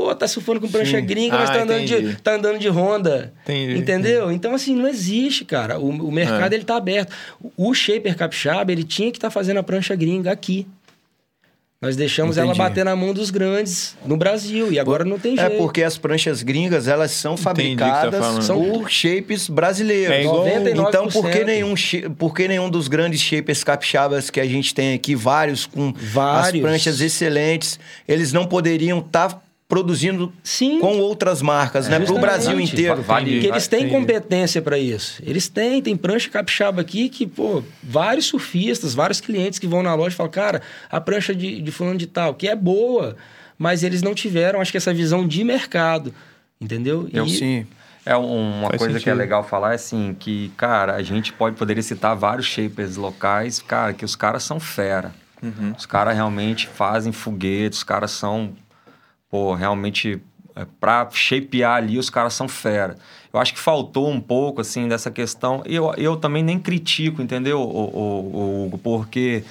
Pô, 0.00 0.14
tá 0.14 0.26
surfando 0.26 0.58
com 0.60 0.66
prancha 0.68 0.98
Sim. 0.98 1.04
gringa, 1.04 1.36
mas 1.36 1.50
Ah, 1.50 1.52
tá 1.52 1.62
andando, 1.62 1.82
entendi. 1.82 2.08
de, 2.14 2.22
tá 2.22 2.34
andando 2.34 2.58
de 2.58 2.68
Honda. 2.70 3.34
Entendi, 3.44 3.76
Entendeu? 3.78 4.32
Então, 4.32 4.54
assim, 4.54 4.74
não 4.74 4.88
existe, 4.88 5.44
cara. 5.44 5.78
O, 5.78 5.88
o 5.90 6.10
mercado, 6.10 6.54
É. 6.54 6.56
ele 6.56 6.64
tá 6.64 6.76
aberto. 6.76 7.12
O 7.54 7.74
Shaper 7.74 8.16
Capixaba, 8.16 8.72
ele 8.72 8.82
tinha 8.82 9.10
que 9.10 9.18
estar 9.18 9.28
fazendo 9.30 9.58
a 9.58 9.62
prancha 9.62 9.94
gringa 9.94 10.30
aqui. 10.32 10.66
Nós 11.82 11.96
deixamos 11.96 12.38
ela 12.38 12.46
Entendi. 12.48 12.58
bater 12.58 12.84
na 12.84 12.96
mão 12.96 13.12
dos 13.12 13.30
grandes 13.30 13.94
no 14.06 14.16
Brasil. 14.16 14.72
E 14.72 14.78
agora 14.78 15.04
não 15.04 15.18
tem 15.18 15.34
É 15.38 15.48
jeito. 15.48 15.56
porque 15.58 15.82
as 15.82 15.98
pranchas 15.98 16.42
gringas, 16.42 16.88
elas 16.88 17.10
são 17.10 17.32
Entendi 17.34 17.42
tá 17.44 17.50
fabricadas 17.50 18.46
falando. 18.46 18.70
por 18.80 18.90
shapes 18.90 19.48
brasileiros. 19.48 20.14
É 20.16 20.20
igual- 20.22 20.44
99%. 20.46 20.88
Então, 20.88 21.08
por 21.08 21.30
que, 21.30 21.44
nenhum, 21.44 21.74
por 22.18 22.34
que 22.34 22.48
nenhum 22.48 22.68
dos 22.70 22.88
grandes 22.88 23.20
shapers 23.20 23.62
capixabas 23.64 24.30
que 24.30 24.40
a 24.40 24.46
gente 24.46 24.74
tem 24.74 24.94
aqui, 24.94 25.14
vários 25.14 25.64
com 25.66 25.92
Vários. 25.94 26.54
as 26.54 26.60
pranchas 26.60 27.00
excelentes, 27.02 27.78
eles 28.08 28.30
não 28.32 28.46
poderiam 28.46 28.98
estar 28.98 29.42
produzindo 29.70 30.30
Sim. 30.42 30.80
com 30.80 30.98
outras 30.98 31.40
marcas, 31.40 31.88
né? 31.88 31.98
Para 32.00 32.12
o. 32.12 32.18
Brasil 32.18 32.60
inteiro. 32.60 33.00
Vale- 33.02 33.32
Porque 33.34 33.46
eles 33.46 33.66
têm 33.68 33.88
competência 33.88 34.60
para 34.60 34.76
isso. 34.76 35.22
Eles 35.24 35.48
têm, 35.48 35.80
tem 35.80 35.96
prancha 35.96 36.28
capixaba 36.28 36.82
aqui 36.82 37.08
que, 37.08 37.26
pô, 37.26 37.62
vários 37.82 38.26
surfistas, 38.26 38.92
vários 38.92 39.20
clientes 39.20 39.58
que 39.60 39.66
vão 39.68 39.82
na 39.82 39.94
loja 39.94 40.12
e 40.14 40.16
falam, 40.16 40.30
cara, 40.32 40.60
a 40.90 41.00
prancha 41.00 41.32
de, 41.34 41.62
de 41.62 41.70
fulano 41.70 41.96
de 41.98 42.06
tal, 42.08 42.34
que 42.34 42.48
é 42.48 42.56
boa, 42.56 43.16
mas 43.56 43.82
eles 43.84 44.02
não 44.02 44.12
tiveram, 44.12 44.60
acho 44.60 44.72
que 44.72 44.76
essa 44.76 44.92
visão 44.92 45.26
de 45.26 45.44
mercado, 45.44 46.12
entendeu? 46.60 47.08
Eu 47.12 47.24
E- 47.24 47.30
Sim. 47.30 47.66
É 48.04 48.16
um- 48.16 48.60
uma 48.60 48.68
Faz 48.70 48.78
coisa 48.80 48.94
que 48.98 49.08
é 49.08 49.12
sentido. 49.12 49.18
legal 49.18 49.44
falar, 49.44 49.72
é 49.72 49.74
assim, 49.76 50.16
que, 50.18 50.50
cara, 50.56 50.94
a 50.96 51.02
gente 51.02 51.32
pode 51.32 51.54
poderia 51.56 51.82
citar 51.82 52.16
vários 52.16 52.46
shapers 52.46 52.96
locais, 52.96 53.60
cara, 53.60 53.92
que 53.92 54.04
os 54.04 54.16
caras 54.16 54.42
são 54.42 54.58
fera. 54.58 55.12
Os 55.78 55.86
caras 55.86 56.14
realmente 56.14 56.66
fazem 56.66 57.12
foguetes, 57.12 57.78
os 57.78 57.84
caras 57.84 58.10
são, 58.10 58.52
pô, 59.30 59.54
realmente, 59.54 60.20
é, 60.56 60.66
pra 60.80 61.08
shapear 61.10 61.76
ali, 61.76 61.98
os 61.98 62.10
caras 62.10 62.34
são 62.34 62.48
fera. 62.48 62.96
Eu 63.32 63.38
acho 63.38 63.54
que 63.54 63.60
faltou 63.60 64.08
um 64.10 64.20
pouco, 64.20 64.60
assim, 64.60 64.88
dessa 64.88 65.10
questão. 65.10 65.62
Eu, 65.64 65.92
eu 65.96 66.16
também 66.16 66.42
nem 66.42 66.58
critico, 66.58 67.22
entendeu, 67.22 67.60
o, 67.60 68.64
Hugo? 68.66 68.78
Porque 68.78 69.44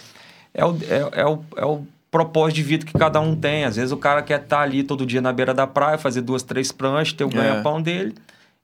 é 0.53 0.65
o, 0.65 0.77
é, 0.89 1.21
é 1.21 1.25
o, 1.25 1.39
é 1.55 1.65
o 1.65 1.83
propósito 2.11 2.55
de 2.57 2.63
vida 2.63 2.85
que 2.85 2.91
cada 2.93 3.21
um 3.21 3.35
tem. 3.35 3.63
Às 3.63 3.77
vezes 3.77 3.91
o 3.93 3.97
cara 3.97 4.21
quer 4.21 4.41
estar 4.41 4.61
ali 4.61 4.83
todo 4.83 5.05
dia 5.05 5.21
na 5.21 5.31
beira 5.31 5.53
da 5.53 5.65
praia, 5.65 5.97
fazer 5.97 6.21
duas, 6.21 6.43
três 6.43 6.71
pranchas, 6.71 7.13
ter 7.13 7.23
o 7.23 7.29
É. 7.29 7.31
ganha-pão 7.31 7.81
dele. 7.81 8.13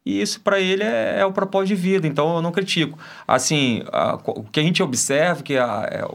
E 0.05 0.21
isso 0.21 0.41
para 0.41 0.59
ele 0.59 0.83
é, 0.83 1.19
é 1.21 1.25
o 1.25 1.31
propósito 1.31 1.69
de 1.69 1.75
vida, 1.81 2.05
então 2.05 2.35
eu 2.35 2.41
não 2.41 2.51
critico. 2.51 2.99
Assim, 3.27 3.83
a- 3.91 4.19
o 4.27 4.43
que 4.43 4.59
a 4.59 4.63
gente 4.63 4.83
observa 4.83 5.39
é 5.39 5.43
que 5.43 5.57
a- 5.57 5.87
é, 5.89 6.05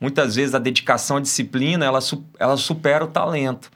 muitas 0.00 0.34
vezes 0.36 0.54
a 0.54 0.58
dedicação, 0.58 1.16
a 1.18 1.20
disciplina, 1.20 1.84
ela, 1.86 2.00
ela 2.38 2.56
supera 2.58 3.04
o 3.04 3.08
talento. 3.08 3.70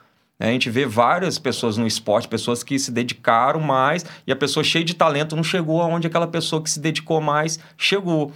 A 0.48 0.52
gente 0.52 0.68
vê 0.68 0.84
várias 0.84 1.38
pessoas 1.38 1.76
no 1.76 1.86
esporte, 1.86 2.28
pessoas 2.28 2.62
que 2.62 2.78
se 2.78 2.92
dedicaram 2.92 3.60
mais 3.60 4.04
e 4.26 4.32
a 4.32 4.36
pessoa 4.36 4.62
cheia 4.62 4.84
de 4.84 4.94
talento 4.94 5.34
não 5.34 5.42
chegou 5.42 5.80
aonde 5.80 6.06
aquela 6.06 6.26
pessoa 6.26 6.62
que 6.62 6.70
se 6.70 6.80
dedicou 6.80 7.20
mais 7.20 7.58
chegou. 7.78 8.30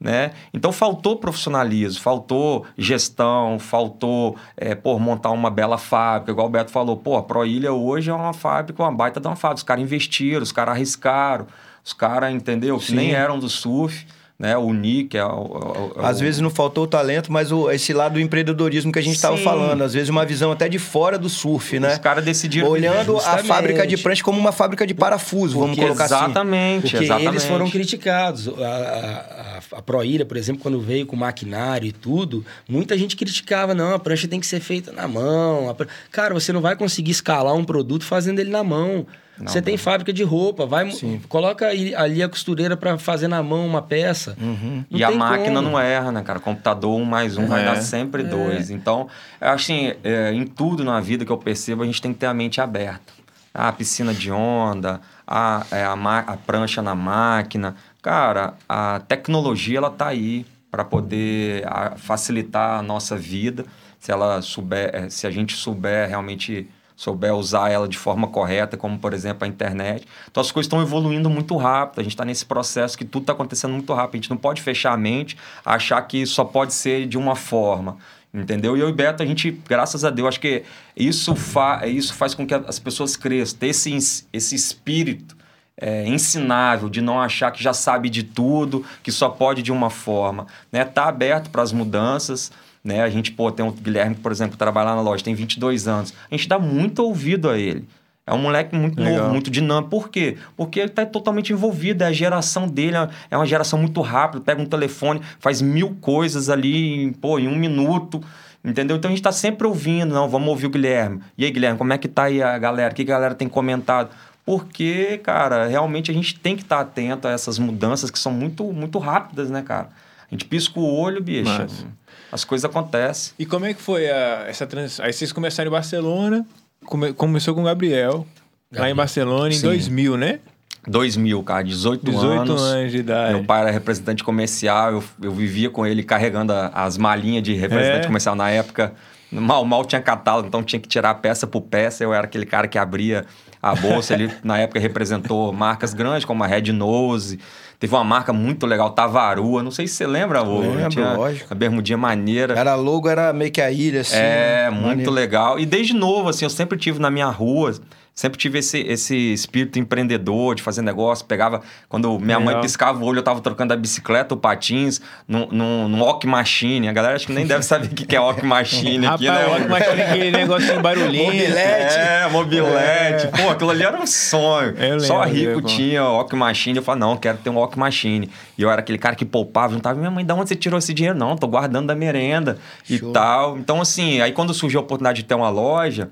Né? 0.00 0.32
Então 0.52 0.72
faltou 0.72 1.16
profissionalismo, 1.16 2.02
faltou 2.02 2.66
gestão, 2.76 3.60
faltou 3.60 4.36
é, 4.56 4.74
pô, 4.74 4.98
montar 4.98 5.30
uma 5.30 5.48
bela 5.48 5.78
fábrica, 5.78 6.32
igual 6.32 6.48
o 6.48 6.50
Beto 6.50 6.72
falou, 6.72 6.96
pô, 6.96 7.16
a 7.16 7.22
Proilha 7.22 7.72
hoje 7.72 8.10
é 8.10 8.14
uma 8.14 8.32
fábrica, 8.32 8.82
uma 8.82 8.90
baita 8.90 9.20
de 9.20 9.28
uma 9.28 9.36
fábrica. 9.36 9.58
Os 9.58 9.62
caras 9.62 9.84
investiram, 9.84 10.42
os 10.42 10.50
caras 10.50 10.74
arriscaram, 10.74 11.46
os 11.84 11.92
caras, 11.92 12.34
entendeu? 12.34 12.76
Que 12.80 12.92
nem 12.92 13.12
eram 13.12 13.38
do 13.38 13.48
surf, 13.48 14.04
né? 14.42 14.56
O 14.58 14.72
Nick 14.72 15.16
é 15.16 15.24
o. 15.24 15.28
o- 15.28 15.92
o- 15.96 16.04
Às 16.04 16.18
vezes 16.18 16.40
não 16.40 16.50
faltou 16.50 16.82
o 16.82 16.86
talento, 16.88 17.30
mas 17.32 17.52
o, 17.52 17.70
esse 17.70 17.92
lado 17.92 18.14
do 18.14 18.20
empreendedorismo 18.20 18.90
que 18.90 18.98
a 18.98 19.02
gente 19.02 19.14
estava 19.14 19.36
falando. 19.38 19.82
Às 19.82 19.94
vezes 19.94 20.08
uma 20.08 20.26
visão 20.26 20.50
até 20.50 20.68
de 20.68 20.80
fora 20.80 21.16
do 21.16 21.28
surf, 21.28 21.78
né? 21.78 21.92
Os 21.92 21.98
caras 21.98 22.24
decidiram. 22.24 22.68
Olhando 22.68 23.12
a 23.16 23.20
Justamente. 23.20 23.46
fábrica 23.46 23.86
de 23.86 23.96
prancha 23.96 24.22
como 24.24 24.38
uma 24.40 24.50
fábrica 24.50 24.84
de 24.84 24.92
parafuso, 24.94 25.54
vamos 25.58 25.76
Porque 25.76 25.82
colocar 25.82 26.06
assim. 26.06 26.14
exatamente, 26.24 26.82
Porque 26.90 27.04
exatamente. 27.04 27.28
eles 27.28 27.44
foram 27.44 27.70
criticados. 27.70 28.48
A, 28.48 28.52
a, 28.66 29.76
a, 29.76 29.78
a 29.78 29.82
Proilha, 29.82 30.26
por 30.26 30.36
exemplo, 30.36 30.60
quando 30.60 30.80
veio 30.80 31.06
com 31.06 31.14
maquinário 31.14 31.86
e 31.86 31.92
tudo, 31.92 32.44
muita 32.68 32.98
gente 32.98 33.14
criticava, 33.16 33.74
não, 33.76 33.94
a 33.94 33.98
prancha 34.00 34.26
tem 34.26 34.40
que 34.40 34.46
ser 34.46 34.58
feita 34.60 34.90
na 34.90 35.06
mão. 35.06 35.70
a 35.70 35.76
Cara, 36.10 36.34
você 36.34 36.52
não 36.52 36.60
vai 36.60 36.74
conseguir 36.74 37.12
escalar 37.12 37.54
um 37.54 37.64
produto 37.64 38.04
fazendo 38.04 38.40
ele 38.40 38.50
na 38.50 38.64
mão. 38.64 39.06
Não, 39.42 39.52
você 39.52 39.60
tem 39.60 39.74
não. 39.74 39.78
fábrica 39.82 40.12
de 40.12 40.22
roupa, 40.22 40.64
vai, 40.66 40.90
coloca 41.28 41.66
aí- 41.66 41.94
ali 41.94 42.22
a 42.22 42.28
costureira 42.28 42.76
para 42.76 42.96
fazer 42.96 43.28
na 43.28 43.42
mão 43.42 43.66
uma 43.66 43.82
peça. 43.82 44.36
Uhum. 44.40 44.84
E 44.90 45.02
a 45.02 45.10
máquina 45.10 45.56
como. 45.56 45.70
não 45.70 45.78
erra, 45.80 46.12
né, 46.12 46.22
cara? 46.22 46.38
Computador, 46.38 46.98
um 47.00 47.04
mais 47.04 47.36
um 47.36 47.46
vai 47.46 47.62
É. 47.62 47.64
dar 47.66 47.76
sempre 47.82 48.22
dois. 48.22 48.70
Então, 48.70 49.08
eu 49.40 49.48
acho 49.48 49.72
assim, 49.72 49.92
é, 50.04 50.32
em 50.32 50.46
tudo 50.46 50.84
na 50.84 51.00
vida 51.00 51.24
que 51.24 51.32
eu 51.32 51.38
percebo, 51.38 51.82
a 51.82 51.86
gente 51.86 52.00
tem 52.00 52.12
que 52.12 52.18
ter 52.20 52.26
a 52.26 52.34
mente 52.34 52.60
aberta. 52.60 53.12
Ah, 53.54 53.68
a 53.68 53.72
piscina 53.72 54.14
de 54.14 54.30
onda, 54.30 55.00
a, 55.26 55.66
é, 55.70 55.82
a, 55.84 55.92
a 56.26 56.36
prancha 56.38 56.80
na 56.80 56.94
máquina. 56.94 57.74
Cara, 58.00 58.54
a 58.68 59.00
tecnologia, 59.06 59.76
ela 59.78 59.90
tá 59.90 60.06
aí 60.08 60.46
para 60.70 60.84
poder 60.84 61.62
a, 61.66 61.96
facilitar 61.96 62.78
a 62.78 62.82
nossa 62.82 63.14
vida. 63.16 63.66
Se 63.98 64.10
ela 64.10 64.40
souber, 64.40 64.90
é, 64.94 65.08
se 65.10 65.26
a 65.26 65.30
gente 65.30 65.54
souber 65.54 66.08
realmente 66.08 66.66
souber 66.96 67.34
usar 67.34 67.70
ela 67.70 67.88
de 67.88 67.98
forma 67.98 68.28
correta, 68.28 68.76
como 68.76 68.98
por 68.98 69.12
exemplo 69.12 69.44
a 69.44 69.48
internet. 69.48 70.06
Então 70.30 70.40
as 70.40 70.50
coisas 70.50 70.66
estão 70.66 70.80
evoluindo 70.80 71.28
muito 71.28 71.56
rápido. 71.56 72.00
A 72.00 72.02
gente 72.02 72.12
está 72.12 72.24
nesse 72.24 72.44
processo 72.44 72.96
que 72.96 73.04
tudo 73.04 73.22
está 73.22 73.32
acontecendo 73.32 73.72
muito 73.72 73.92
rápido. 73.92 74.14
A 74.14 74.16
gente 74.18 74.30
não 74.30 74.36
pode 74.36 74.62
fechar 74.62 74.92
a 74.92 74.96
mente, 74.96 75.36
achar 75.64 76.00
que 76.02 76.24
só 76.26 76.44
pode 76.44 76.74
ser 76.74 77.06
de 77.06 77.18
uma 77.18 77.36
forma. 77.36 77.96
Entendeu? 78.34 78.76
E 78.76 78.80
eu 78.80 78.88
e 78.88 78.92
Beto, 78.92 79.22
a 79.22 79.26
gente, 79.26 79.50
graças 79.68 80.04
a 80.04 80.10
Deus, 80.10 80.28
acho 80.28 80.40
que 80.40 80.62
isso, 80.96 81.36
fa 81.36 81.86
isso 81.86 82.14
faz 82.14 82.34
com 82.34 82.46
que 82.46 82.54
as 82.54 82.78
pessoas 82.78 83.14
cresçam, 83.14 83.58
ter 83.58 83.66
esse, 83.66 84.26
esse 84.32 84.54
espírito 84.54 85.36
é, 85.76 86.06
ensinável, 86.06 86.88
de 86.88 87.02
não 87.02 87.20
achar 87.20 87.50
que 87.50 87.62
já 87.62 87.74
sabe 87.74 88.08
de 88.08 88.22
tudo, 88.22 88.86
que 89.02 89.12
só 89.12 89.28
pode 89.28 89.62
de 89.62 89.70
uma 89.70 89.90
forma. 89.90 90.46
Né? 90.70 90.82
Tá 90.84 91.08
aberto 91.08 91.50
para 91.50 91.60
as 91.60 91.72
mudanças. 91.72 92.50
Né? 92.84 93.02
A 93.02 93.08
gente, 93.08 93.30
pô, 93.32 93.50
tem 93.52 93.64
o 93.66 93.70
Guilherme, 93.70 94.14
por 94.16 94.32
exemplo, 94.32 94.52
que 94.52 94.58
trabalha 94.58 94.90
lá 94.90 94.96
na 94.96 95.02
loja, 95.02 95.22
tem 95.22 95.34
22 95.34 95.86
anos. 95.86 96.12
A 96.30 96.34
gente 96.34 96.48
dá 96.48 96.58
muito 96.58 97.00
ouvido 97.02 97.48
a 97.48 97.56
ele. 97.58 97.86
É 98.26 98.32
um 98.32 98.38
moleque 98.38 98.74
muito 98.76 99.00
Legal. 99.00 99.18
novo, 99.22 99.32
muito 99.32 99.50
dinâmico. 99.50 99.90
Por 99.90 100.08
quê? 100.08 100.36
Porque 100.56 100.78
ele 100.78 100.88
está 100.88 101.04
totalmente 101.04 101.52
envolvido. 101.52 102.04
é 102.04 102.06
A 102.06 102.12
geração 102.12 102.68
dele 102.68 102.96
é- 102.96 103.08
é 103.32 103.36
uma 103.36 103.46
geração 103.46 103.78
muito 103.78 104.00
rápida. 104.00 104.40
Pega 104.42 104.60
um 104.62 104.66
telefone, 104.66 105.20
faz 105.40 105.60
mil 105.60 105.96
coisas 106.00 106.48
ali 106.48 107.02
em, 107.04 107.12
pô, 107.12 107.38
em 107.38 107.48
um 107.48 107.56
minuto. 107.56 108.22
Entendeu? 108.64 108.96
Então 108.96 109.08
a 109.08 109.10
gente 109.12 109.18
está 109.18 109.32
sempre 109.32 109.66
ouvindo. 109.66 110.14
Não, 110.14 110.28
vamos 110.28 110.48
ouvir 110.48 110.66
o 110.66 110.70
Guilherme. 110.70 111.20
E 111.36 111.44
aí, 111.44 111.50
Guilherme, 111.50 111.76
como 111.78 111.92
é 111.92 111.98
que 111.98 112.06
tá 112.06 112.24
aí 112.24 112.40
a 112.40 112.56
galera? 112.58 112.92
O 112.92 112.94
que 112.94 113.02
a 113.02 113.06
galera 113.06 113.34
tem 113.34 113.48
comentado? 113.48 114.10
Porque, 114.46 115.18
cara, 115.22 115.66
realmente 115.66 116.10
a 116.10 116.14
gente 116.14 116.38
tem 116.38 116.54
que 116.56 116.62
estar 116.62 116.80
atento 116.80 117.26
a 117.26 117.30
essas 117.32 117.58
mudanças 117.58 118.08
que 118.10 118.18
são 118.18 118.32
muito, 118.32 118.64
muito 118.72 118.98
rápidas, 118.98 119.50
né, 119.50 119.62
cara? 119.62 119.88
A 120.30 120.34
gente 120.34 120.44
pisca 120.44 120.78
o 120.78 120.84
olho, 120.84 121.20
bicho. 121.22 121.50
Massa. 121.50 121.86
As 122.32 122.44
coisas 122.44 122.64
acontecem. 122.64 123.34
E 123.38 123.44
como 123.46 123.66
é 123.66 123.74
que 123.74 123.80
foi 123.82 124.10
a- 124.10 124.46
essa 124.48 124.66
transição? 124.66 125.04
Aí 125.04 125.12
vocês 125.12 125.30
começaram 125.32 125.68
em 125.68 125.72
Barcelona, 125.72 126.46
come- 126.86 127.12
começou 127.12 127.54
com 127.54 127.60
o 127.60 127.64
Gabriel, 127.64 128.26
lá 128.72 128.88
em 128.90 128.94
Barcelona, 128.94 129.48
em 129.50 129.52
Sim. 129.58 129.66
2000, 129.66 130.16
né? 130.16 130.40
2000, 130.86 131.42
cara, 131.44 131.62
18, 131.62 132.04
18 132.04 132.40
anos. 132.52 132.62
anos 132.62 132.90
de 132.90 132.98
idade. 132.98 133.34
Meu 133.34 133.44
pai 133.44 133.60
era 133.60 133.70
representante 133.70 134.24
comercial, 134.24 134.92
eu, 134.92 135.04
eu 135.22 135.30
vivia 135.32 135.70
com 135.70 135.86
ele 135.86 136.02
carregando 136.02 136.52
a- 136.52 136.68
as 136.74 136.98
malinhas 136.98 137.42
de 137.42 137.54
representante 137.54 138.04
É. 138.04 138.06
comercial 138.06 138.34
na 138.34 138.50
época. 138.50 138.92
Mal, 139.30 139.64
mal 139.64 139.84
tinha 139.84 140.00
catálogo, 140.00 140.48
então 140.48 140.62
tinha 140.62 140.80
que 140.80 140.88
tirar 140.88 141.14
peça 141.16 141.46
por 141.46 141.60
peça. 141.62 142.02
Eu 142.02 142.12
era 142.12 142.24
aquele 142.24 142.44
cara 142.44 142.66
que 142.66 142.76
abria 142.78 143.24
a 143.62 143.74
bolsa. 143.74 144.12
Ele, 144.12 144.30
na 144.42 144.58
época, 144.58 144.80
representou 144.80 145.52
marcas 145.52 145.94
grandes, 145.94 146.24
como 146.24 146.42
a 146.42 146.46
Red 146.46 146.72
Nose. 146.72 147.38
Teve 147.82 147.96
uma 147.96 148.04
marca 148.04 148.32
muito 148.32 148.64
legal, 148.64 148.90
Tavarua. 148.90 149.60
Não 149.60 149.72
sei 149.72 149.88
se 149.88 149.94
você 149.94 150.06
lembra, 150.06 150.40
ô. 150.40 150.60
Lembro, 150.60 150.88
tinha 150.88 151.14
lógico. 151.14 151.48
A 151.50 151.54
bermudinha 151.56 151.98
maneira. 151.98 152.54
Era 152.54 152.76
logo, 152.76 153.08
era 153.08 153.32
meio 153.32 153.50
que 153.50 153.60
a 153.60 153.72
ilha, 153.72 154.02
assim. 154.02 154.14
É, 154.14 154.66
né? 154.66 154.70
muito 154.70 154.86
Maneiro. 154.86 155.10
legal. 155.10 155.58
E 155.58 155.66
desde 155.66 155.92
novo, 155.92 156.28
assim, 156.28 156.44
eu 156.44 156.50
sempre 156.50 156.78
tive 156.78 157.00
na 157.00 157.10
minha 157.10 157.26
rua, 157.26 157.74
sempre 158.14 158.38
tive 158.38 158.58
esse, 158.58 158.78
esse 158.80 159.32
espírito 159.32 159.78
empreendedor 159.78 160.54
de 160.54 160.62
fazer 160.62 160.82
negócio. 160.82 161.24
Pegava, 161.24 161.62
quando 161.88 162.18
minha 162.18 162.38
mãe 162.38 162.60
piscava 162.60 163.02
o 163.02 163.06
olho, 163.06 163.18
eu 163.18 163.22
tava 163.22 163.40
trocando 163.40 163.72
a 163.72 163.76
bicicleta, 163.76 164.34
o 164.34 164.36
patins, 164.36 165.00
num, 165.26 165.46
num, 165.50 165.88
num 165.88 166.00
walk 166.00 166.26
machine. 166.26 166.88
A 166.88 166.92
galera 166.92 167.16
acho 167.16 167.26
que 167.26 167.32
nem 167.32 167.46
deve 167.46 167.62
saber 167.62 167.86
o 167.86 167.90
que 167.90 168.04
que 168.06 168.14
é 168.16 168.20
walk 168.20 168.44
machine 168.44 169.06
aqui, 169.06 169.26
Rapaz, 169.26 169.46
né? 169.46 169.52
olha 169.54 169.62
como 169.64 169.76
é 169.76 169.80
que 169.80 169.88
era 169.90 170.04
aquele 170.04 170.30
negocinho 170.30 170.80
barulhento. 170.80 171.24
Mobilete. 171.32 171.94
É, 171.98 172.28
mobilete. 172.30 173.28
Pô, 173.28 173.50
aquilo 173.50 173.70
ali 173.70 173.82
era 173.82 173.96
um 174.00 174.06
sonho. 174.06 174.74
Eu 174.76 175.00
Só 175.00 175.20
lembro, 175.22 175.34
rico 175.38 175.50
lembro. 175.56 175.66
tinha 175.70 176.04
walk 176.04 176.36
machine. 176.36 176.76
Eu 176.76 176.82
falei, 176.82 177.00
não, 177.00 177.16
quero 177.16 177.38
ter 177.38 177.50
um 177.50 177.56
walk 177.56 177.78
machine. 177.78 178.28
E 178.58 178.62
eu 178.62 178.70
era 178.70 178.80
aquele 178.80 178.98
cara 178.98 179.14
que 179.14 179.24
poupava, 179.24 179.72
juntava. 179.72 179.98
Minha 179.98 180.10
mãe, 180.10 180.24
de 180.24 180.32
onde 180.32 180.48
você 180.48 180.56
tirou 180.56 180.78
esse 180.78 180.92
dinheiro? 180.92 181.18
Não, 181.18 181.36
tô 181.36 181.46
guardando 181.46 181.86
da 181.86 181.94
merenda 181.94 182.58
e 182.88 182.98
Show. 182.98 183.12
tal. 183.12 183.58
Então, 183.58 183.80
assim, 183.80 184.20
aí 184.20 184.32
quando 184.32 184.52
surgiu 184.52 184.80
a 184.80 184.82
oportunidade 184.82 185.22
de 185.22 185.28
ter 185.28 185.34
uma 185.34 185.48
loja, 185.48 186.08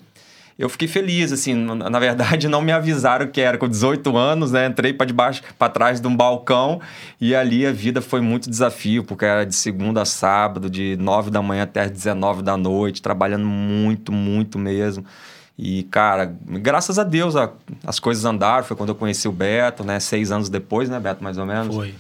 eu 0.61 0.69
fiquei 0.69 0.87
feliz, 0.87 1.33
assim, 1.33 1.55
na 1.55 1.99
verdade 1.99 2.47
não 2.47 2.61
me 2.61 2.71
avisaram 2.71 3.27
que 3.27 3.41
era 3.41 3.57
com 3.57 3.67
18 3.69 4.17
anos, 4.17 4.53
né? 4.53 4.67
Entrei 4.67 4.93
para 4.93 5.07
debaixo, 5.07 5.43
para 5.59 5.73
trás 5.73 6.01
de 6.01 6.07
um 6.07 6.15
balcão 6.15 6.81
e 7.21 7.35
ali 7.35 7.67
a 7.67 7.73
vida 7.73 8.01
foi 8.03 8.21
muito 8.21 8.49
desafio, 8.51 9.03
porque 9.03 9.25
era 9.25 9.45
de 9.45 9.55
segunda 9.55 10.03
a 10.03 10.05
sábado, 10.05 10.69
de 10.69 10.97
9 11.01 11.31
da 11.31 11.41
manhã 11.41 11.63
até 11.63 11.81
as 11.83 11.91
19 11.91 12.43
da 12.43 12.57
noite, 12.57 13.01
trabalhando 13.01 13.47
muito, 13.47 14.13
muito 14.13 14.59
mesmo. 14.59 15.05
E, 15.59 15.83
cara, 15.85 16.35
graças 16.47 16.99
a 16.99 17.05
Deus 17.05 17.37
a, 17.37 17.51
as 17.87 17.99
coisas 18.01 18.25
andaram. 18.25 18.65
Foi 18.65 18.77
quando 18.77 18.89
eu 18.91 18.95
conheci 18.95 19.29
o 19.29 19.33
Beto, 19.33 19.85
né? 19.85 20.01
Seis 20.01 20.31
anos 20.33 20.49
depois, 20.49 20.89
né, 20.89 20.99
Beto, 20.99 21.23
mais 21.23 21.37
ou 21.37 21.45
menos? 21.45 21.75
Foi. 21.75 21.95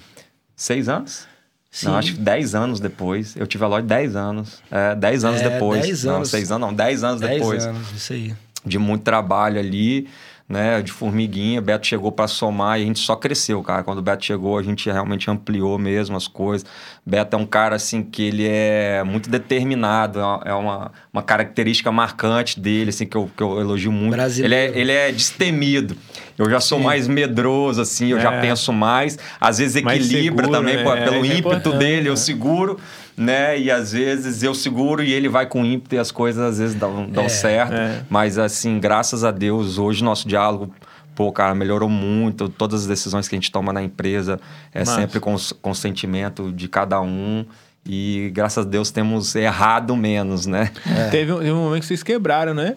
Seis 0.56 0.88
anos? 0.88 1.26
Sim. 1.70 1.86
Não, 1.86 1.96
acho 1.96 2.14
que 2.14 2.20
dez 2.20 2.54
anos 2.54 2.80
depois. 2.80 3.36
Eu 3.36 3.46
tive 3.46 3.62
a 3.64 3.68
loja 3.68 3.86
dez 3.86 4.16
anos. 4.16 4.60
É, 4.70 4.94
dez 4.94 5.24
anos 5.24 5.40
É, 5.40 5.48
depois. 5.50 5.82
10 5.82 6.04
Não, 6.04 6.16
anos. 6.16 6.30
seis 6.30 6.50
anos 6.50 6.68
não, 6.68 6.74
dez 6.74 7.04
anos 7.04 7.20
10 7.20 7.32
depois. 7.38 7.64
anos, 7.66 7.92
isso 7.92 8.12
aí. 8.12 8.34
De 8.64 8.78
muito 8.78 9.02
trabalho 9.02 9.58
ali, 9.58 10.06
né? 10.48 10.82
De 10.82 10.90
formiguinha. 10.92 11.60
Beto 11.62 11.86
chegou 11.86 12.10
para 12.12 12.26
somar 12.28 12.78
e 12.78 12.82
a 12.82 12.86
gente 12.86 12.98
só 12.98 13.16
cresceu, 13.16 13.62
cara. 13.62 13.82
Quando 13.82 13.98
o 13.98 14.02
Beto 14.02 14.24
chegou, 14.24 14.58
a 14.58 14.62
gente 14.62 14.90
realmente 14.90 15.30
ampliou 15.30 15.78
mesmo 15.78 16.16
as 16.16 16.26
coisas. 16.28 16.66
Beto 17.06 17.36
é 17.36 17.38
um 17.38 17.46
cara, 17.46 17.76
assim, 17.76 18.02
que 18.02 18.22
ele 18.22 18.46
é 18.46 19.02
muito 19.04 19.30
determinado. 19.30 20.18
é 20.18 20.22
uma- 20.24 20.42
É 20.44 20.52
uma, 20.54 21.22
característica 21.22 21.90
marcante 21.92 22.58
dele, 22.60 22.90
assim, 22.90 23.06
que 23.06 23.16
eu, 23.16 23.30
que 23.36 23.42
eu 23.42 23.60
elogio 23.60 23.92
muito. 23.92 24.08
Ele 24.14 24.16
Brasileiro. 24.16 24.76
é, 24.76 24.78
ele 24.80 24.92
é 24.92 25.12
destemido. 25.12 25.96
Eu 26.40 26.50
já 26.50 26.58
sou 26.60 26.78
mais 26.80 27.06
medroso, 27.06 27.80
assim, 27.82 28.08
eu 28.08 28.18
já 28.20 28.32
É. 28.32 28.40
penso 28.40 28.72
mais. 28.72 29.18
Às 29.40 29.58
vezes 29.58 29.76
equilibra 29.76 30.44
seguro, 30.44 30.50
também 30.50 30.76
né? 30.76 30.82
pô, 30.84 30.94
É, 30.94 31.04
pelo 31.04 31.24
isso 31.24 31.34
é 31.34 31.38
ímpeto 31.38 31.72
dele, 31.74 32.08
eu 32.08 32.12
né? 32.12 32.16
seguro, 32.16 32.78
né? 33.16 33.58
E 33.58 33.70
às 33.70 33.92
vezes 33.92 34.42
eu 34.42 34.54
seguro 34.54 35.02
e 35.02 35.12
ele 35.12 35.28
vai 35.28 35.44
com 35.46 35.64
ímpeto 35.64 35.94
e 35.94 35.98
as 35.98 36.10
coisas 36.10 36.42
às 36.42 36.58
vezes 36.58 36.74
dão, 36.74 37.06
dão 37.06 37.28
certo. 37.28 37.74
é. 37.74 38.02
Mas 38.08 38.38
assim, 38.38 38.80
graças 38.80 39.22
a 39.22 39.30
Deus, 39.30 39.76
hoje 39.78 40.02
nosso 40.02 40.26
diálogo, 40.26 40.72
pô, 41.14 41.30
cara, 41.30 41.54
melhorou 41.54 41.88
muito. 41.90 42.48
Todas 42.48 42.82
as 42.82 42.86
decisões 42.86 43.28
que 43.28 43.34
a 43.34 43.38
gente 43.38 43.52
toma 43.52 43.72
na 43.72 43.82
empresa 43.82 44.40
é 44.72 44.84
sempre 44.84 45.20
com 45.20 45.34
o 45.34 45.38
consentimento 45.60 46.50
de 46.52 46.66
cada 46.68 47.00
um. 47.00 47.44
E 47.86 48.30
graças 48.34 48.64
a 48.64 48.68
Deus 48.68 48.90
temos 48.90 49.34
errado 49.34 49.96
menos, 49.96 50.46
né? 50.46 50.70
Teve, 51.10 51.32
um- 51.32 51.38
teve 51.38 51.50
um 51.52 51.56
momento 51.64 51.80
que 51.80 51.86
vocês 51.86 52.02
quebraram, 52.02 52.52
né? 52.54 52.76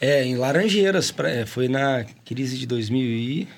É, 0.00 0.24
em 0.24 0.36
Laranjeiras, 0.36 1.10
pra- 1.10 1.30
é, 1.30 1.46
foi 1.46 1.68
na 1.68 2.04
crise 2.24 2.56
de 2.58 2.66
2000 2.66 3.00
e... 3.02 3.48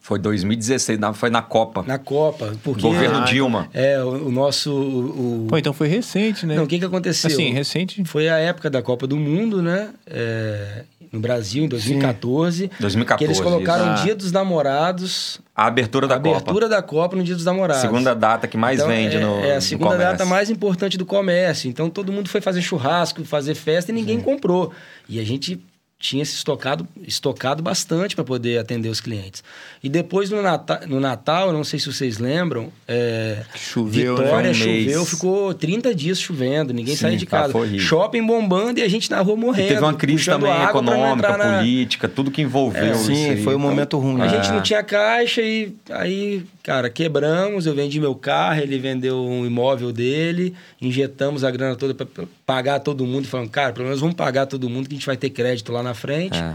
Foi 0.00 0.18
2016, 0.18 0.98
na- 0.98 1.12
foi 1.12 1.30
na 1.30 1.42
Copa. 1.42 1.84
Na 1.86 1.96
Copa, 1.98 2.54
porque... 2.64 2.82
Governo 2.82 3.18
Ah, 3.18 3.24
Dilma. 3.24 3.68
É, 3.72 4.02
o, 4.02 4.26
o 4.28 4.32
nosso... 4.32 4.72
O, 4.72 5.44
o- 5.44 5.46
Pô, 5.48 5.56
então 5.58 5.72
foi 5.72 5.86
recente, 5.86 6.44
né? 6.44 6.56
Não, 6.56 6.64
o 6.64 6.66
que 6.66 6.78
que 6.78 6.84
aconteceu? 6.84 7.30
Assim, 7.30 7.52
recente. 7.52 8.02
Foi 8.04 8.28
a 8.28 8.36
época 8.38 8.68
da 8.68 8.82
Copa 8.82 9.06
do 9.06 9.16
Mundo, 9.16 9.62
né? 9.62 9.90
É, 10.06 10.82
no 11.12 11.20
Brasil, 11.20 11.64
em 11.64 11.68
2014. 11.68 12.68
2014, 12.80 13.18
Que 13.18 13.24
eles 13.24 13.38
colocaram 13.40 13.92
isso. 13.94 14.02
o 14.02 14.04
Dia 14.06 14.14
dos 14.16 14.32
Namorados, 14.32 15.40
A 15.54 15.66
abertura 15.66 16.08
da 16.08 16.14
a 16.14 16.16
abertura 16.16 16.68
da 16.68 16.82
Copa 16.82 17.14
no 17.14 17.22
Dia 17.22 17.36
dos 17.36 17.44
Namorados. 17.44 17.82
Segunda 17.82 18.12
data 18.14 18.48
que 18.48 18.56
mais 18.56 18.80
Então, 18.80 18.88
vende 18.88 19.16
é, 19.16 19.20
no 19.20 19.38
É 19.44 19.52
a 19.52 19.54
no 19.56 19.60
segunda 19.62 19.96
data 19.96 20.24
mais 20.24 20.50
importante 20.50 20.96
do 20.98 21.04
comércio. 21.06 21.68
Então 21.68 21.88
todo 21.90 22.10
mundo 22.10 22.28
foi 22.28 22.40
fazer 22.40 22.60
churrasco, 22.62 23.24
fazer 23.24 23.54
festa 23.54 23.92
e 23.92 23.94
ninguém 23.94 24.18
comprou. 24.20 24.72
E 25.08 25.20
a 25.20 25.24
gente 25.24 25.60
tinha 26.02 26.24
se 26.24 26.34
estocado, 26.34 26.86
estocado 27.06 27.62
bastante 27.62 28.16
para 28.16 28.24
poder 28.24 28.58
atender 28.58 28.88
os 28.88 29.00
clientes. 29.00 29.42
E 29.84 29.88
depois 29.88 30.28
no 30.30 30.42
Natal, 30.42 30.80
no 30.88 30.98
Natal, 30.98 31.52
não 31.52 31.62
sei 31.62 31.78
se 31.78 31.86
vocês 31.86 32.18
lembram, 32.18 32.72
é, 32.88 33.44
choveu, 33.54 34.16
né? 34.18 34.24
Vitória 34.24 34.50
um 34.50 34.54
mês. 34.54 34.84
choveu, 34.90 35.06
ficou 35.06 35.54
30 35.54 35.94
dias 35.94 36.18
chovendo, 36.20 36.74
ninguém 36.74 36.96
Sim, 36.96 37.02
saía 37.02 37.16
de 37.16 37.24
casa. 37.24 37.54
Shopping 37.78 38.26
bombando 38.26 38.80
e 38.80 38.82
a 38.82 38.88
gente 38.88 39.08
na 39.08 39.20
rua 39.20 39.36
E 39.36 39.40
morrendo. 39.40 39.68
teve 39.68 39.80
uma 39.80 39.94
crise 39.94 40.24
também 40.24 40.50
econômica, 40.64 41.36
na- 41.38 41.58
política, 41.58 42.08
tudo 42.08 42.32
que 42.32 42.42
envolveu 42.42 42.82
É, 42.84 42.90
isso 42.92 43.04
sim, 43.06 43.30
aí. 43.30 43.42
foi 43.44 43.54
um 43.54 43.60
momento 43.60 43.96
ruim. 43.96 44.20
A 44.22 44.26
gente 44.26 44.48
É. 44.48 44.52
não 44.52 44.60
tinha 44.60 44.82
caixa 44.82 45.40
e 45.40 45.72
aí, 45.88 46.42
cara, 46.64 46.90
quebramos, 46.90 47.64
eu 47.66 47.74
vendi 47.76 48.00
meu 48.00 48.16
carro, 48.16 48.60
ele 48.60 48.76
vendeu 48.78 49.24
um 49.24 49.46
imóvel 49.46 49.92
dele, 49.92 50.52
injetamos 50.80 51.44
a 51.44 51.50
grana 51.52 51.76
toda 51.76 51.94
para 51.94 52.06
pagar 52.44 52.80
todo 52.80 53.06
mundo, 53.06 53.28
falando, 53.28 53.48
cara, 53.50 53.72
pelo 53.72 53.84
menos 53.86 54.00
vamos 54.00 54.16
pagar 54.16 54.46
todo 54.46 54.68
mundo 54.68 54.88
que 54.88 54.94
a 54.94 54.98
gente 54.98 55.06
vai 55.06 55.16
ter 55.16 55.30
crédito 55.30 55.70
lá 55.72 55.82
na 55.82 55.91
frente. 55.94 56.38
É. 56.38 56.54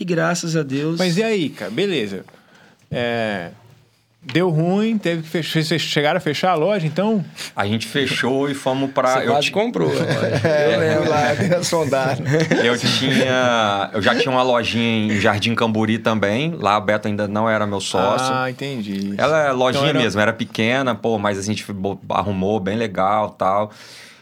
E 0.00 0.04
graças 0.04 0.56
a 0.56 0.62
Deus. 0.62 0.98
Mas 0.98 1.16
e 1.16 1.22
aí, 1.22 1.48
cara? 1.48 1.70
Beleza. 1.70 2.24
É, 2.90 3.50
Deu 4.20 4.48
ruim, 4.50 4.98
teve 4.98 5.22
que 5.22 5.28
fechar. 5.28 5.62
Vocês 5.62 5.80
chegaram 5.80 6.18
a 6.18 6.20
fechar 6.20 6.50
a 6.50 6.54
loja, 6.54 6.84
então? 6.84 7.24
A 7.54 7.64
gente 7.66 7.86
fechou 7.86 8.50
e 8.50 8.54
fomos 8.54 8.90
pra. 8.90 9.20
você 9.22 9.28
Eu, 9.28 9.38
ti- 9.40 9.50
comprou. 9.52 9.90
É, 10.44 10.74
eu 10.74 10.80
lembro. 10.80 11.08
lá, 11.08 11.34
dei 11.34 11.54
a 11.54 11.62
sondagem. 11.62 12.24
eu 12.64 12.76
tinha. 12.76 13.90
Eu 13.92 14.02
já 14.02 14.14
tinha 14.16 14.30
uma 14.30 14.42
lojinha 14.42 15.14
em 15.14 15.20
Jardim 15.20 15.54
Camburi 15.54 15.98
também. 15.98 16.52
Lá 16.58 16.74
a 16.76 16.80
Beto 16.80 17.06
ainda 17.06 17.28
não 17.28 17.48
era 17.48 17.64
meu 17.66 17.80
sócio. 17.80 18.34
Ah, 18.34 18.50
entendi. 18.50 19.14
Ela 19.16 19.46
é 19.46 19.52
lojinha 19.52 19.82
Então 19.84 19.88
era- 19.90 19.98
mesmo, 20.00 20.20
era 20.20 20.32
pequena, 20.32 20.94
pô, 20.96 21.16
mas 21.18 21.38
a 21.38 21.42
gente 21.42 21.64
arrumou 22.10 22.58
bem 22.58 22.76
legal 22.76 23.30
tal. 23.30 23.70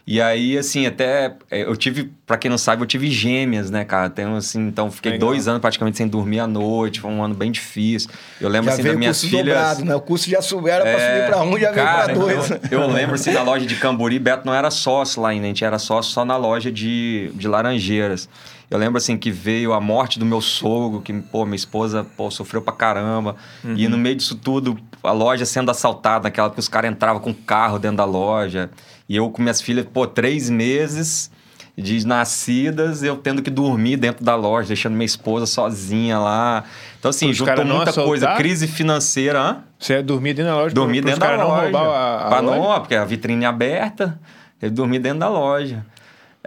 E 0.08 0.22
aí, 0.22 0.56
assim, 0.56 0.86
até 0.86 1.34
é, 1.50 1.62
eu 1.64 1.74
tive, 1.76 2.12
pra 2.24 2.36
quem 2.36 2.48
não 2.48 2.56
sabe, 2.56 2.80
eu 2.80 2.86
tive 2.86 3.10
gêmeas, 3.10 3.72
né, 3.72 3.84
cara? 3.84 4.08
Tenho, 4.08 4.36
assim, 4.36 4.68
então 4.68 4.88
fiquei 4.88 5.12
Legal. 5.12 5.30
dois 5.30 5.48
anos 5.48 5.60
praticamente 5.60 5.96
sem 5.96 6.06
dormir 6.06 6.38
à 6.38 6.46
noite, 6.46 7.00
foi 7.00 7.10
um 7.10 7.24
ano 7.24 7.34
bem 7.34 7.50
difícil. 7.50 8.10
Eu 8.40 8.48
lembro, 8.48 8.66
Já 8.66 8.74
assim, 8.74 8.82
veio 8.82 8.94
das 8.94 8.98
minhas 9.00 9.20
filhas. 9.20 9.44
dobrado, 9.44 9.84
né? 9.84 9.94
O 9.96 10.00
custo 10.00 10.30
já 10.30 10.40
subiu, 10.40 10.68
era 10.68 10.84
pra 10.84 10.92
subir 10.92 11.26
pra 11.26 11.42
um, 11.42 11.58
já 11.58 11.72
veio 11.72 11.82
É, 11.82 11.84
Cara, 11.84 12.04
pra 12.04 12.14
dois. 12.14 12.50
Eu, 12.70 12.82
eu 12.82 12.86
lembro 12.86 13.16
assim 13.16 13.32
da 13.32 13.42
loja 13.42 13.66
de 13.66 13.74
Camburi, 13.74 14.20
Beto 14.20 14.46
não 14.46 14.54
era 14.54 14.70
sócio 14.70 15.20
lá 15.20 15.30
ainda, 15.30 15.44
a 15.44 15.48
gente 15.48 15.64
era 15.64 15.76
sócio 15.76 16.12
só 16.12 16.24
na 16.24 16.36
loja 16.36 16.70
de, 16.70 17.32
de 17.34 17.48
Laranjeiras. 17.48 18.28
Eu 18.70 18.78
lembro 18.78 18.98
assim 18.98 19.16
que 19.16 19.30
veio 19.30 19.72
a 19.72 19.80
morte 19.80 20.18
do 20.20 20.24
meu 20.26 20.40
sogro, 20.40 21.00
que 21.00 21.12
pô, 21.12 21.44
minha 21.44 21.56
esposa 21.56 22.06
pô, 22.16 22.30
sofreu 22.30 22.62
pra 22.62 22.72
caramba. 22.72 23.34
E 23.64 23.86
no 23.88 23.96
meio 23.98 24.14
disso 24.14 24.36
tudo, 24.36 24.76
a 25.02 25.12
loja 25.12 25.44
sendo 25.44 25.70
assaltada, 25.70 26.24
naquela 26.24 26.50
que 26.50 26.58
os 26.60 26.68
caras 26.68 26.90
entravam 26.90 27.20
com 27.20 27.32
carro 27.34 27.78
dentro 27.78 27.96
da 27.96 28.04
loja. 28.04 28.70
E 29.08 29.16
eu 29.16 29.30
com 29.30 29.40
minhas 29.42 29.60
filhas, 29.60 29.86
pô, 29.92 30.06
três 30.06 30.50
meses 30.50 31.30
de 31.78 32.06
nascidas, 32.06 33.02
eu 33.02 33.16
tendo 33.18 33.42
que 33.42 33.50
dormir 33.50 33.96
dentro 33.98 34.24
da 34.24 34.34
loja, 34.34 34.68
deixando 34.68 34.94
minha 34.94 35.04
esposa 35.04 35.44
sozinha 35.44 36.18
lá. 36.18 36.64
Então, 36.98 37.10
assim, 37.10 37.30
Os 37.30 37.36
juntou 37.36 37.64
muita 37.66 37.92
coisa. 37.92 38.26
assaltaram? 38.26 38.36
Crise 38.36 38.66
financeira, 38.66 39.38
hã? 39.40 39.58
Você 39.78 39.92
ia 39.92 40.02
dormir 40.02 40.32
dentro 40.32 40.52
da 40.52 40.56
loja 40.56 40.74
Dormir 40.74 41.02
dentro 41.02 41.20
da 41.20 41.26
caras 41.26 41.40
não 41.40 41.48
loja. 41.48 41.62
roubar 41.64 41.82
a, 41.84 42.26
a 42.26 42.28
pra 42.30 42.40
loja? 42.40 42.58
não, 42.60 42.80
porque 42.80 42.94
a 42.94 43.04
vitrine 43.04 43.44
é 43.44 43.48
aberta, 43.48 44.18
ele 44.60 44.70
dormir 44.72 45.00
dentro 45.00 45.18
da 45.18 45.28
loja. 45.28 45.84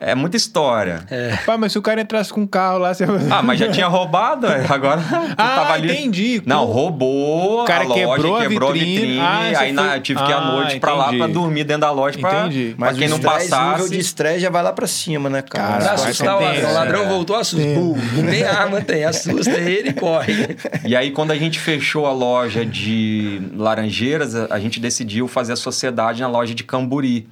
É 0.02 0.16
muita 0.16 0.38
história. 0.38 1.04
Pá, 1.46 1.58
mas 1.58 1.72
se 1.74 1.78
o 1.78 1.82
cara 1.82 2.00
entrasse 2.02 2.32
com 2.32 2.42
um 2.42 2.48
carro 2.48 2.78
lá, 2.80 2.94
você... 2.94 3.04
Ah, 3.30 3.42
mas 3.42 3.60
já 3.60 3.70
tinha 3.70 3.88
roubado, 3.88 4.48
é, 4.48 4.66
agora 4.70 5.02
tu 5.04 5.16
Ah, 5.38 5.56
tava 5.56 5.74
ali. 5.74 5.92
entendi. 5.92 6.42
Não, 6.46 6.64
roubou 6.66 7.64
O 7.64 7.66
cara 7.66 7.84
a 7.84 7.88
loja, 7.88 8.00
quebrou 8.16 8.38
a 8.38 8.42
quebrou 8.42 8.70
a 8.70 8.74
vitrine. 8.74 8.96
vitrine, 8.98 9.20
Ah, 9.20 9.40
aí 9.60 9.72
na- 9.74 9.84
foi- 9.90 9.98
eu 9.98 10.02
tive 10.02 10.24
que 10.24 10.30
ir 10.30 10.34
à 10.34 10.38
Ah, 10.38 10.52
noite 10.52 10.80
pra 10.80 10.94
lá 10.94 11.12
pra 11.14 11.28
dormir 11.28 11.64
dentro 11.66 11.82
da 11.82 11.92
loja 11.92 12.18
pra, 12.18 12.42
Entendi. 12.46 12.76
pra 12.78 12.88
Mas 12.88 12.98
quem 12.98 13.08
o 13.08 13.10
não 13.10 13.18
estresse, 13.18 13.36
o 13.38 13.42
nível 13.56 13.72
passasse. 13.72 13.90
de 13.90 14.00
estresse 14.00 14.40
já 14.40 14.50
vai 14.50 14.64
lá 14.64 14.72
pra 14.74 14.88
cima, 14.88 15.30
né, 15.30 15.42
cara? 15.42 15.68
Cara, 15.68 15.84
Pra 15.84 15.94
assustar 15.94 16.38
o 16.38 16.42
ladrão. 16.44 16.70
O 16.70 16.74
ladrão 16.74 17.02
é. 17.04 17.08
voltou, 17.08 17.36
assusta. 17.36 17.66
Bum, 17.68 17.98
não 18.16 18.26
tem 18.30 18.44
arma, 18.44 18.82
tem. 18.82 19.04
Assusta 19.04 19.52
ele 19.58 19.90
e 19.90 19.94
corre. 20.00 20.56
E 20.86 20.96
aí, 20.96 21.12
quando 21.12 21.32
a 21.32 21.36
gente 21.36 21.60
fechou 21.60 22.06
a 22.06 22.12
loja 22.14 22.66
de 22.66 23.42
Laranjeiras, 23.56 24.36
a 24.36 24.48
a 24.50 24.60
gente 24.62 24.80
decidiu 24.80 25.28
fazer 25.28 25.54
a 25.54 25.56
sociedade 25.56 26.22
na 26.22 26.28
loja 26.28 26.54
de 26.56 26.64
Camburi. 26.64 27.28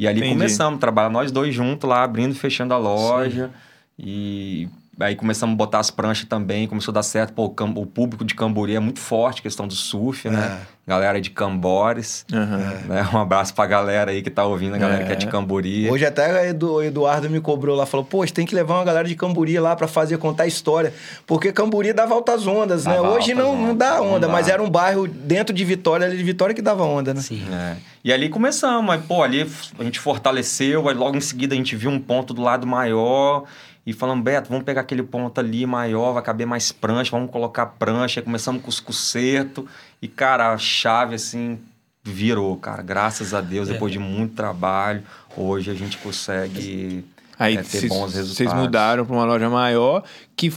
E 0.00 0.08
ali 0.08 0.20
Entendi. 0.20 0.32
começamos 0.34 0.78
a 0.78 0.80
trabalhar 0.80 1.10
nós 1.10 1.30
dois 1.30 1.54
juntos 1.54 1.86
lá, 1.86 2.02
abrindo 2.02 2.32
e 2.32 2.34
fechando 2.34 2.72
a 2.72 2.78
loja. 2.78 3.50
E 3.98 4.66
aí 5.00 5.16
começamos 5.16 5.54
a 5.54 5.56
botar 5.56 5.78
as 5.78 5.90
pranchas 5.90 6.28
também, 6.28 6.66
começou 6.66 6.92
a 6.92 6.94
dar 6.94 7.02
certo. 7.02 7.32
Pô, 7.32 7.46
o 7.46 7.80
o 7.80 7.86
público 7.86 8.24
de 8.24 8.34
Camburi 8.34 8.74
é 8.76 8.80
muito 8.80 9.00
forte, 9.00 9.42
questão 9.42 9.66
do 9.66 9.74
surf, 9.74 10.28
né? 10.28 10.58
Galera 10.86 11.20
de 11.20 11.30
Cambores. 11.30 12.24
Aham. 12.32 12.56
Né? 12.88 13.08
Um 13.14 13.18
abraço 13.18 13.54
pra 13.54 13.64
galera 13.66 14.10
aí 14.10 14.22
que 14.22 14.30
tá 14.30 14.44
ouvindo, 14.44 14.74
a 14.74 14.78
galera 14.78 15.02
É. 15.02 15.06
que 15.06 15.12
é 15.12 15.14
de 15.14 15.26
Camburi. 15.28 15.88
Hoje 15.88 16.04
até 16.04 16.52
o 16.52 16.82
Eduardo 16.82 17.30
me 17.30 17.40
cobrou 17.40 17.76
lá, 17.76 17.86
falou, 17.86 18.04
pô, 18.04 18.26
você 18.26 18.32
tem 18.32 18.44
que 18.44 18.54
levar 18.54 18.74
uma 18.74 18.84
galera 18.84 19.06
de 19.06 19.14
Camburi 19.14 19.58
lá 19.58 19.76
pra 19.76 19.86
fazer, 19.86 20.18
contar 20.18 20.46
história. 20.46 20.92
Porque 21.26 21.52
Camburi 21.52 21.92
dava 21.92 22.14
altas 22.14 22.46
ondas, 22.46 22.86
né? 22.86 22.94
Dava 22.94 23.10
Hoje 23.10 23.34
não, 23.34 23.50
altas 23.50 23.60
não 23.60 23.76
dá 23.76 24.00
ondas, 24.00 24.12
onda, 24.14 24.26
não 24.26 24.32
mas 24.34 24.46
dá. 24.48 24.52
era 24.54 24.62
um 24.62 24.68
bairro 24.70 25.06
dentro 25.06 25.54
de 25.54 25.64
Vitória, 25.64 26.06
ali 26.06 26.16
de 26.16 26.24
Vitória 26.24 26.54
que 26.54 26.62
dava 26.62 26.82
onda, 26.82 27.14
né? 27.14 27.20
Sim. 27.20 27.42
É. 27.52 27.76
E 28.02 28.12
ali 28.12 28.28
começamos, 28.28 28.92
aí, 28.92 29.00
pô, 29.00 29.22
ali 29.22 29.48
a 29.78 29.84
gente 29.84 30.00
fortaleceu, 30.00 30.88
aí 30.88 30.94
logo 30.94 31.16
em 31.16 31.20
seguida 31.20 31.54
a 31.54 31.56
gente 31.56 31.76
viu 31.76 31.90
um 31.90 32.00
ponto 32.00 32.34
do 32.34 32.42
lado 32.42 32.66
maior 32.66 33.44
e 33.90 33.92
falamos, 33.92 34.24
Beto, 34.24 34.48
vamos 34.48 34.64
pegar 34.64 34.82
aquele 34.82 35.02
ponto 35.02 35.38
ali 35.40 35.66
maior, 35.66 36.12
vai 36.12 36.22
caber 36.22 36.46
mais 36.46 36.70
prancha, 36.72 37.10
vamos 37.10 37.30
colocar 37.30 37.66
prancha, 37.66 38.20
aí 38.20 38.24
começamos 38.24 38.62
com 38.62 38.68
os 38.68 38.80
concertos 38.80 39.64
e, 40.00 40.06
cara, 40.08 40.52
a 40.52 40.58
chave, 40.58 41.14
assim, 41.16 41.58
virou, 42.02 42.56
cara, 42.56 42.82
graças 42.82 43.34
a 43.34 43.40
Deus, 43.40 43.68
depois 43.68 43.92
de 43.92 43.98
muito 43.98 44.34
trabalho, 44.34 45.02
hoje 45.36 45.70
a 45.70 45.74
gente 45.74 45.98
consegue 45.98 47.04
Aí 47.38 47.56
é, 47.56 47.62
ter 47.62 47.64
vocês- 47.64 47.88
bons 47.88 48.14
resultados. 48.14 48.36
vocês 48.36 48.52
mudaram 48.54 49.04
para 49.04 49.14
uma 49.14 49.24
loja 49.24 49.48
maior, 49.50 50.04
que 50.36 50.52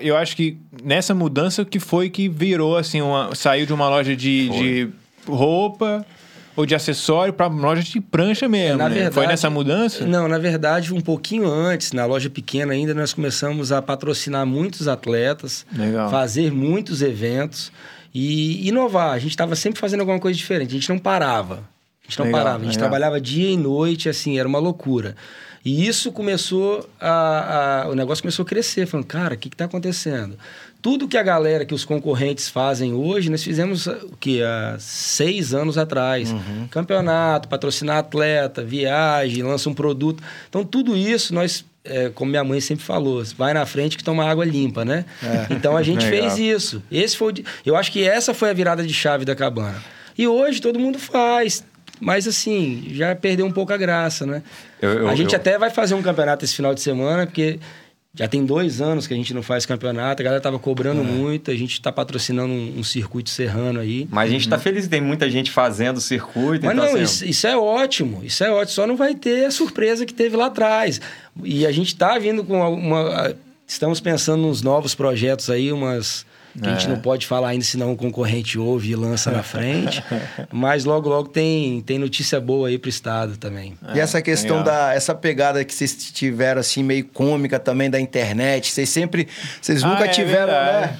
eu 0.00 0.16
acho 0.16 0.36
que 0.36 0.56
nessa 0.82 1.14
mudança 1.14 1.64
que 1.64 1.78
foi 1.80 2.08
que 2.10 2.28
virou 2.28 2.76
assim, 2.76 3.00
uma, 3.02 3.34
saiu 3.34 3.66
de 3.66 3.72
uma 3.72 3.88
loja 3.88 4.14
de, 4.16 4.48
de 4.48 4.90
roupa 5.26 6.06
ou 6.58 6.66
de 6.66 6.74
acessório 6.74 7.32
para 7.32 7.46
loja 7.46 7.82
de 7.84 8.00
prancha 8.00 8.48
mesmo, 8.48 8.78
né? 8.78 8.88
verdade- 8.88 9.14
foi 9.14 9.28
nessa 9.28 9.48
mudança? 9.48 10.04
Não, 10.04 10.26
na 10.26 10.38
verdade, 10.38 10.92
um 10.92 11.00
pouquinho 11.00 11.48
antes, 11.48 11.92
na 11.92 12.04
loja 12.04 12.28
pequena 12.28 12.72
ainda, 12.72 12.92
nós 12.92 13.12
começamos 13.12 13.70
a 13.70 13.80
patrocinar 13.80 14.44
muitos 14.44 14.88
atletas, 14.88 15.64
Legal. 15.72 16.10
fazer 16.10 16.50
muitos 16.50 17.00
eventos 17.00 17.70
e 18.12 18.66
inovar. 18.66 19.12
A 19.12 19.18
gente 19.20 19.30
estava 19.30 19.54
sempre 19.54 19.78
fazendo 19.78 20.00
alguma 20.00 20.18
coisa 20.18 20.36
diferente, 20.36 20.70
a 20.70 20.74
gente 20.80 20.88
não 20.88 20.98
parava. 20.98 21.62
A 22.02 22.08
gente 22.10 22.18
não 22.18 22.26
Legal, 22.26 22.40
parava, 22.40 22.56
a 22.56 22.64
gente 22.64 22.74
legal. 22.74 22.88
trabalhava 22.90 23.20
dia 23.20 23.50
e 23.50 23.56
noite, 23.56 24.08
assim, 24.08 24.36
era 24.36 24.48
uma 24.48 24.58
loucura. 24.58 25.14
E 25.64 25.86
isso 25.86 26.12
começou 26.12 26.88
a, 27.00 27.82
a, 27.84 27.88
o 27.88 27.94
negócio 27.94 28.22
começou 28.22 28.44
a 28.44 28.46
crescer, 28.46 28.86
falando, 28.86 29.06
cara, 29.06 29.34
o 29.34 29.38
que 29.38 29.48
está 29.48 29.64
acontecendo? 29.64 30.38
Tudo 30.80 31.08
que 31.08 31.16
a 31.16 31.22
galera, 31.22 31.64
que 31.64 31.74
os 31.74 31.84
concorrentes 31.84 32.48
fazem 32.48 32.92
hoje, 32.92 33.30
nós 33.30 33.42
fizemos 33.42 33.86
o 33.86 34.16
que 34.18 34.42
há 34.42 34.76
seis 34.78 35.52
anos 35.52 35.76
atrás. 35.76 36.30
Uhum. 36.30 36.68
Campeonato, 36.70 37.48
patrocinar 37.48 37.98
atleta, 37.98 38.62
viagem, 38.62 39.42
lança 39.42 39.68
um 39.68 39.74
produto. 39.74 40.22
Então, 40.48 40.64
tudo 40.64 40.96
isso 40.96 41.34
nós 41.34 41.64
é, 41.88 42.10
como 42.10 42.30
minha 42.30 42.44
mãe 42.44 42.60
sempre 42.60 42.84
falou, 42.84 43.24
vai 43.36 43.54
na 43.54 43.64
frente 43.64 43.96
que 43.96 44.04
toma 44.04 44.24
água 44.24 44.44
limpa, 44.44 44.84
né? 44.84 45.04
É. 45.22 45.54
Então 45.58 45.76
a 45.76 45.82
gente 45.82 46.04
fez 46.06 46.38
isso. 46.38 46.82
Esse 46.90 47.16
foi, 47.16 47.32
eu 47.64 47.74
acho 47.74 47.90
que 47.90 48.06
essa 48.06 48.34
foi 48.34 48.50
a 48.50 48.52
virada 48.52 48.86
de 48.86 48.92
chave 48.92 49.24
da 49.24 49.34
cabana. 49.34 49.82
E 50.16 50.26
hoje 50.26 50.60
todo 50.60 50.78
mundo 50.78 50.98
faz, 50.98 51.64
mas 52.00 52.26
assim 52.26 52.88
já 52.90 53.14
perdeu 53.14 53.46
um 53.46 53.52
pouco 53.52 53.72
a 53.72 53.76
graça, 53.76 54.26
né? 54.26 54.42
Eu, 54.80 54.90
eu, 54.90 55.08
a 55.08 55.14
gente 55.14 55.32
eu... 55.32 55.40
até 55.40 55.58
vai 55.58 55.70
fazer 55.70 55.94
um 55.94 56.02
campeonato 56.02 56.44
esse 56.44 56.54
final 56.54 56.74
de 56.74 56.80
semana, 56.80 57.26
porque 57.26 57.58
já 58.14 58.26
tem 58.26 58.44
dois 58.44 58.80
anos 58.80 59.06
que 59.06 59.14
a 59.14 59.16
gente 59.16 59.32
não 59.32 59.42
faz 59.42 59.64
campeonato, 59.64 60.22
a 60.22 60.24
galera 60.24 60.40
tava 60.40 60.58
cobrando 60.58 61.02
é. 61.02 61.04
muito, 61.04 61.50
a 61.50 61.54
gente 61.54 61.74
está 61.74 61.92
patrocinando 61.92 62.52
um, 62.52 62.78
um, 62.78 62.82
circuito 62.82 63.30
serrano 63.30 63.78
aí. 63.78 64.08
Mas 64.10 64.28
a 64.28 64.32
gente 64.32 64.42
está 64.42 64.56
uhum. 64.56 64.62
feliz, 64.62 64.88
tem 64.88 65.00
muita 65.00 65.30
gente 65.30 65.50
fazendo 65.50 66.00
circuito. 66.00 66.66
Mas 66.66 66.74
então, 66.74 66.86
não, 66.86 66.94
assim... 66.94 67.02
isso, 67.02 67.24
isso, 67.24 67.46
é 67.46 67.56
ótimo, 67.56 68.20
isso 68.24 68.42
é 68.42 68.50
ótimo, 68.50 68.74
só 68.74 68.86
não 68.86 68.96
vai 68.96 69.14
ter 69.14 69.44
a 69.44 69.50
surpresa 69.50 70.04
que 70.04 70.12
teve 70.12 70.36
lá 70.36 70.46
atrás. 70.46 71.00
E 71.44 71.64
a 71.64 71.70
gente 71.70 71.88
está 71.88 72.18
vindo 72.18 72.42
com 72.42 72.58
uma... 72.74 73.36
Estamos 73.66 74.00
pensando 74.00 74.42
nos 74.42 74.62
novos 74.62 74.94
projetos 74.94 75.50
aí, 75.50 75.70
umas 75.70 76.26
que 76.60 76.68
é. 76.68 76.72
a 76.72 76.74
gente 76.74 76.86
é. 76.86 76.88
não 76.90 77.00
pode 77.00 77.26
falar 77.26 77.48
ainda, 77.48 77.64
senão 77.64 77.92
o 77.92 77.96
concorrente 77.96 78.58
ouve 78.58 78.90
e 78.90 78.96
lança 78.96 79.30
na 79.30 79.42
frente. 79.42 80.02
Mas 80.52 80.84
logo, 80.84 81.08
logo 81.08 81.28
tem, 81.28 81.80
tem 81.82 81.98
notícia 81.98 82.40
boa 82.40 82.68
aí 82.68 82.78
pro 82.78 82.88
Estado 82.88 83.36
também. 83.36 83.76
e 83.94 84.00
essa 84.00 84.20
questão 84.20 84.58
legal. 84.58 84.74
da... 84.74 84.94
Essa 84.94 85.14
pegada 85.14 85.64
que 85.64 85.74
vocês 85.74 85.94
tiveram, 86.12 86.60
assim, 86.60 86.82
meio 86.82 87.04
cômica 87.04 87.58
também 87.58 87.90
da 87.90 88.00
internet. 88.00 88.72
Vocês 88.72 88.88
sempre... 88.88 89.28
Vocês 89.60 89.82
nunca 89.82 90.04
ah, 90.04 90.06
é 90.06 90.08
tiveram, 90.08 90.52
né? 90.52 90.98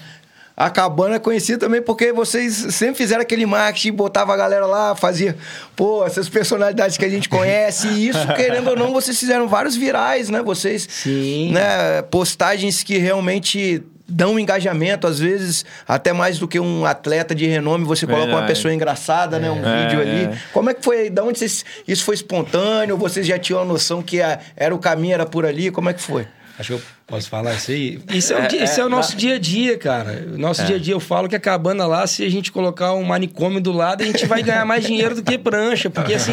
A 0.58 0.68
cabana 0.70 1.14
é 1.14 1.18
conhecida 1.20 1.56
também 1.56 1.80
porque 1.80 2.12
vocês 2.12 2.52
sempre 2.74 2.96
fizeram 2.96 3.22
aquele 3.22 3.46
marketing, 3.46 3.92
botava 3.92 4.34
a 4.34 4.36
galera 4.36 4.66
lá, 4.66 4.96
fazia, 4.96 5.36
pô, 5.76 6.04
essas 6.04 6.28
personalidades 6.28 6.96
que 6.96 7.04
a 7.04 7.08
gente 7.08 7.28
conhece. 7.28 7.86
E 7.86 8.08
isso, 8.08 8.26
querendo 8.34 8.70
ou 8.70 8.76
não, 8.76 8.92
vocês 8.92 9.16
fizeram 9.16 9.46
vários 9.46 9.76
virais, 9.76 10.28
né? 10.28 10.42
Vocês, 10.42 10.88
Sim. 10.90 11.52
né? 11.52 12.02
Postagens 12.02 12.82
que 12.82 12.98
realmente 12.98 13.84
dão 14.08 14.38
engajamento, 14.38 15.06
às 15.06 15.18
vezes 15.18 15.64
até 15.86 16.12
mais 16.12 16.38
do 16.38 16.48
que 16.48 16.58
um 16.58 16.86
atleta 16.86 17.34
de 17.34 17.46
renome, 17.46 17.84
você 17.84 18.06
coloca 18.06 18.24
Verdade. 18.24 18.42
uma 18.42 18.48
pessoa 18.48 18.72
engraçada, 18.72 19.38
né? 19.38 19.50
Um 19.50 19.64
é, 19.64 19.82
vídeo 19.82 20.00
ali. 20.00 20.24
É. 20.24 20.38
Como 20.52 20.70
é 20.70 20.74
que 20.74 20.82
foi? 20.82 21.10
Da 21.10 21.22
onde 21.22 21.38
vocês, 21.38 21.64
isso 21.86 22.04
foi 22.04 22.14
espontâneo? 22.14 22.96
Vocês 22.96 23.26
já 23.26 23.38
tinham 23.38 23.60
a 23.60 23.64
noção 23.64 24.02
que 24.02 24.18
era 24.56 24.74
o 24.74 24.78
caminho, 24.78 25.14
era 25.14 25.26
por 25.26 25.44
ali? 25.44 25.70
Como 25.70 25.90
é 25.90 25.92
que 25.92 26.00
foi? 26.00 26.26
Acho 26.58 26.68
que 26.70 26.74
eu 26.74 26.82
posso 27.06 27.28
falar 27.28 27.54
isso 27.54 27.70
aí. 27.70 28.00
Isso 28.12 28.32
é, 28.32 28.36
o, 28.36 28.40
é, 28.40 28.64
isso 28.64 28.80
é 28.80 28.84
o 28.84 28.88
nosso 28.88 29.16
dia 29.16 29.36
a 29.36 29.38
dia, 29.38 29.78
cara. 29.78 30.26
Nosso 30.36 30.62
é. 30.62 30.64
dia 30.64 30.76
a 30.76 30.78
dia, 30.78 30.92
eu 30.92 30.98
falo 30.98 31.28
que 31.28 31.36
a 31.36 31.40
cabana 31.40 31.86
lá, 31.86 32.04
se 32.04 32.24
a 32.24 32.28
gente 32.28 32.50
colocar 32.50 32.94
um 32.94 33.04
manicômio 33.04 33.60
do 33.60 33.70
lado, 33.70 34.02
a 34.02 34.06
gente 34.06 34.26
vai 34.26 34.42
ganhar 34.42 34.64
mais 34.64 34.84
dinheiro 34.84 35.14
do 35.14 35.22
que 35.22 35.38
prancha. 35.38 35.88
Porque, 35.88 36.14
assim, 36.14 36.32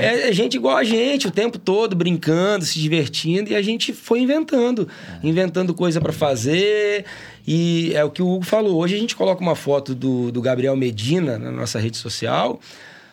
é, 0.00 0.30
é 0.30 0.32
gente 0.32 0.54
igual 0.54 0.78
a 0.78 0.84
gente, 0.84 1.26
o 1.28 1.30
tempo 1.30 1.58
todo, 1.58 1.94
brincando, 1.94 2.64
se 2.64 2.80
divertindo. 2.80 3.50
E 3.50 3.54
a 3.54 3.60
gente 3.60 3.92
foi 3.92 4.20
inventando. 4.20 4.88
Inventando 5.22 5.74
coisa 5.74 6.00
para 6.00 6.12
fazer. 6.12 7.04
E 7.46 7.92
é 7.94 8.02
o 8.02 8.10
que 8.10 8.22
o 8.22 8.28
Hugo 8.28 8.46
falou. 8.46 8.78
Hoje 8.78 8.96
a 8.96 8.98
gente 8.98 9.14
coloca 9.14 9.42
uma 9.42 9.54
foto 9.54 9.94
do, 9.94 10.32
do 10.32 10.40
Gabriel 10.40 10.74
Medina 10.74 11.38
na 11.38 11.50
nossa 11.50 11.78
rede 11.78 11.98
social. 11.98 12.58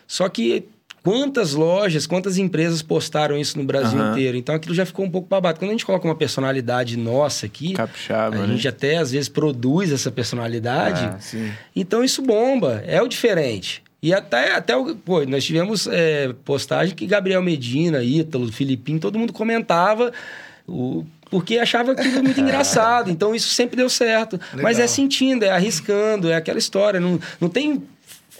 Só 0.06 0.30
que 0.30 0.64
Quantas 1.04 1.52
lojas, 1.52 2.06
quantas 2.06 2.38
empresas 2.38 2.80
postaram 2.80 3.36
isso 3.36 3.58
no 3.58 3.64
Brasil 3.64 4.00
uhum. 4.00 4.12
inteiro? 4.12 4.38
Então 4.38 4.54
aquilo 4.54 4.74
já 4.74 4.86
ficou 4.86 5.04
um 5.04 5.10
pouco 5.10 5.28
babado. 5.28 5.58
Quando 5.58 5.68
a 5.68 5.74
gente 5.74 5.84
coloca 5.84 6.08
uma 6.08 6.14
personalidade 6.14 6.96
nossa 6.96 7.44
aqui, 7.44 7.74
Capixaba, 7.74 8.36
a 8.36 8.46
né? 8.46 8.54
gente 8.54 8.66
até 8.66 8.96
às 8.96 9.12
vezes 9.12 9.28
produz 9.28 9.92
essa 9.92 10.10
personalidade. 10.10 11.04
Ah, 11.04 11.52
então 11.76 12.02
isso 12.02 12.22
bomba, 12.22 12.82
é 12.86 13.02
o 13.02 13.06
diferente. 13.06 13.82
E 14.02 14.14
até, 14.14 14.54
até 14.54 14.74
o, 14.74 14.96
pô, 14.96 15.22
nós 15.26 15.44
tivemos 15.44 15.86
é, 15.86 16.32
postagem 16.42 16.94
que 16.94 17.06
Gabriel 17.06 17.42
Medina, 17.42 18.02
Ítalo, 18.02 18.50
Filipinho, 18.50 18.98
todo 18.98 19.18
mundo 19.18 19.32
comentava 19.34 20.10
o, 20.66 21.04
porque 21.30 21.58
achava 21.58 21.92
aquilo 21.92 22.22
muito 22.22 22.40
engraçado. 22.40 23.10
Então 23.10 23.34
isso 23.34 23.48
sempre 23.48 23.76
deu 23.76 23.90
certo. 23.90 24.40
Legal. 24.52 24.62
Mas 24.62 24.78
é 24.78 24.86
sentindo, 24.86 25.44
é 25.44 25.50
arriscando, 25.50 26.30
é 26.30 26.34
aquela 26.34 26.58
história. 26.58 26.98
Não, 26.98 27.20
não 27.38 27.50
tem 27.50 27.82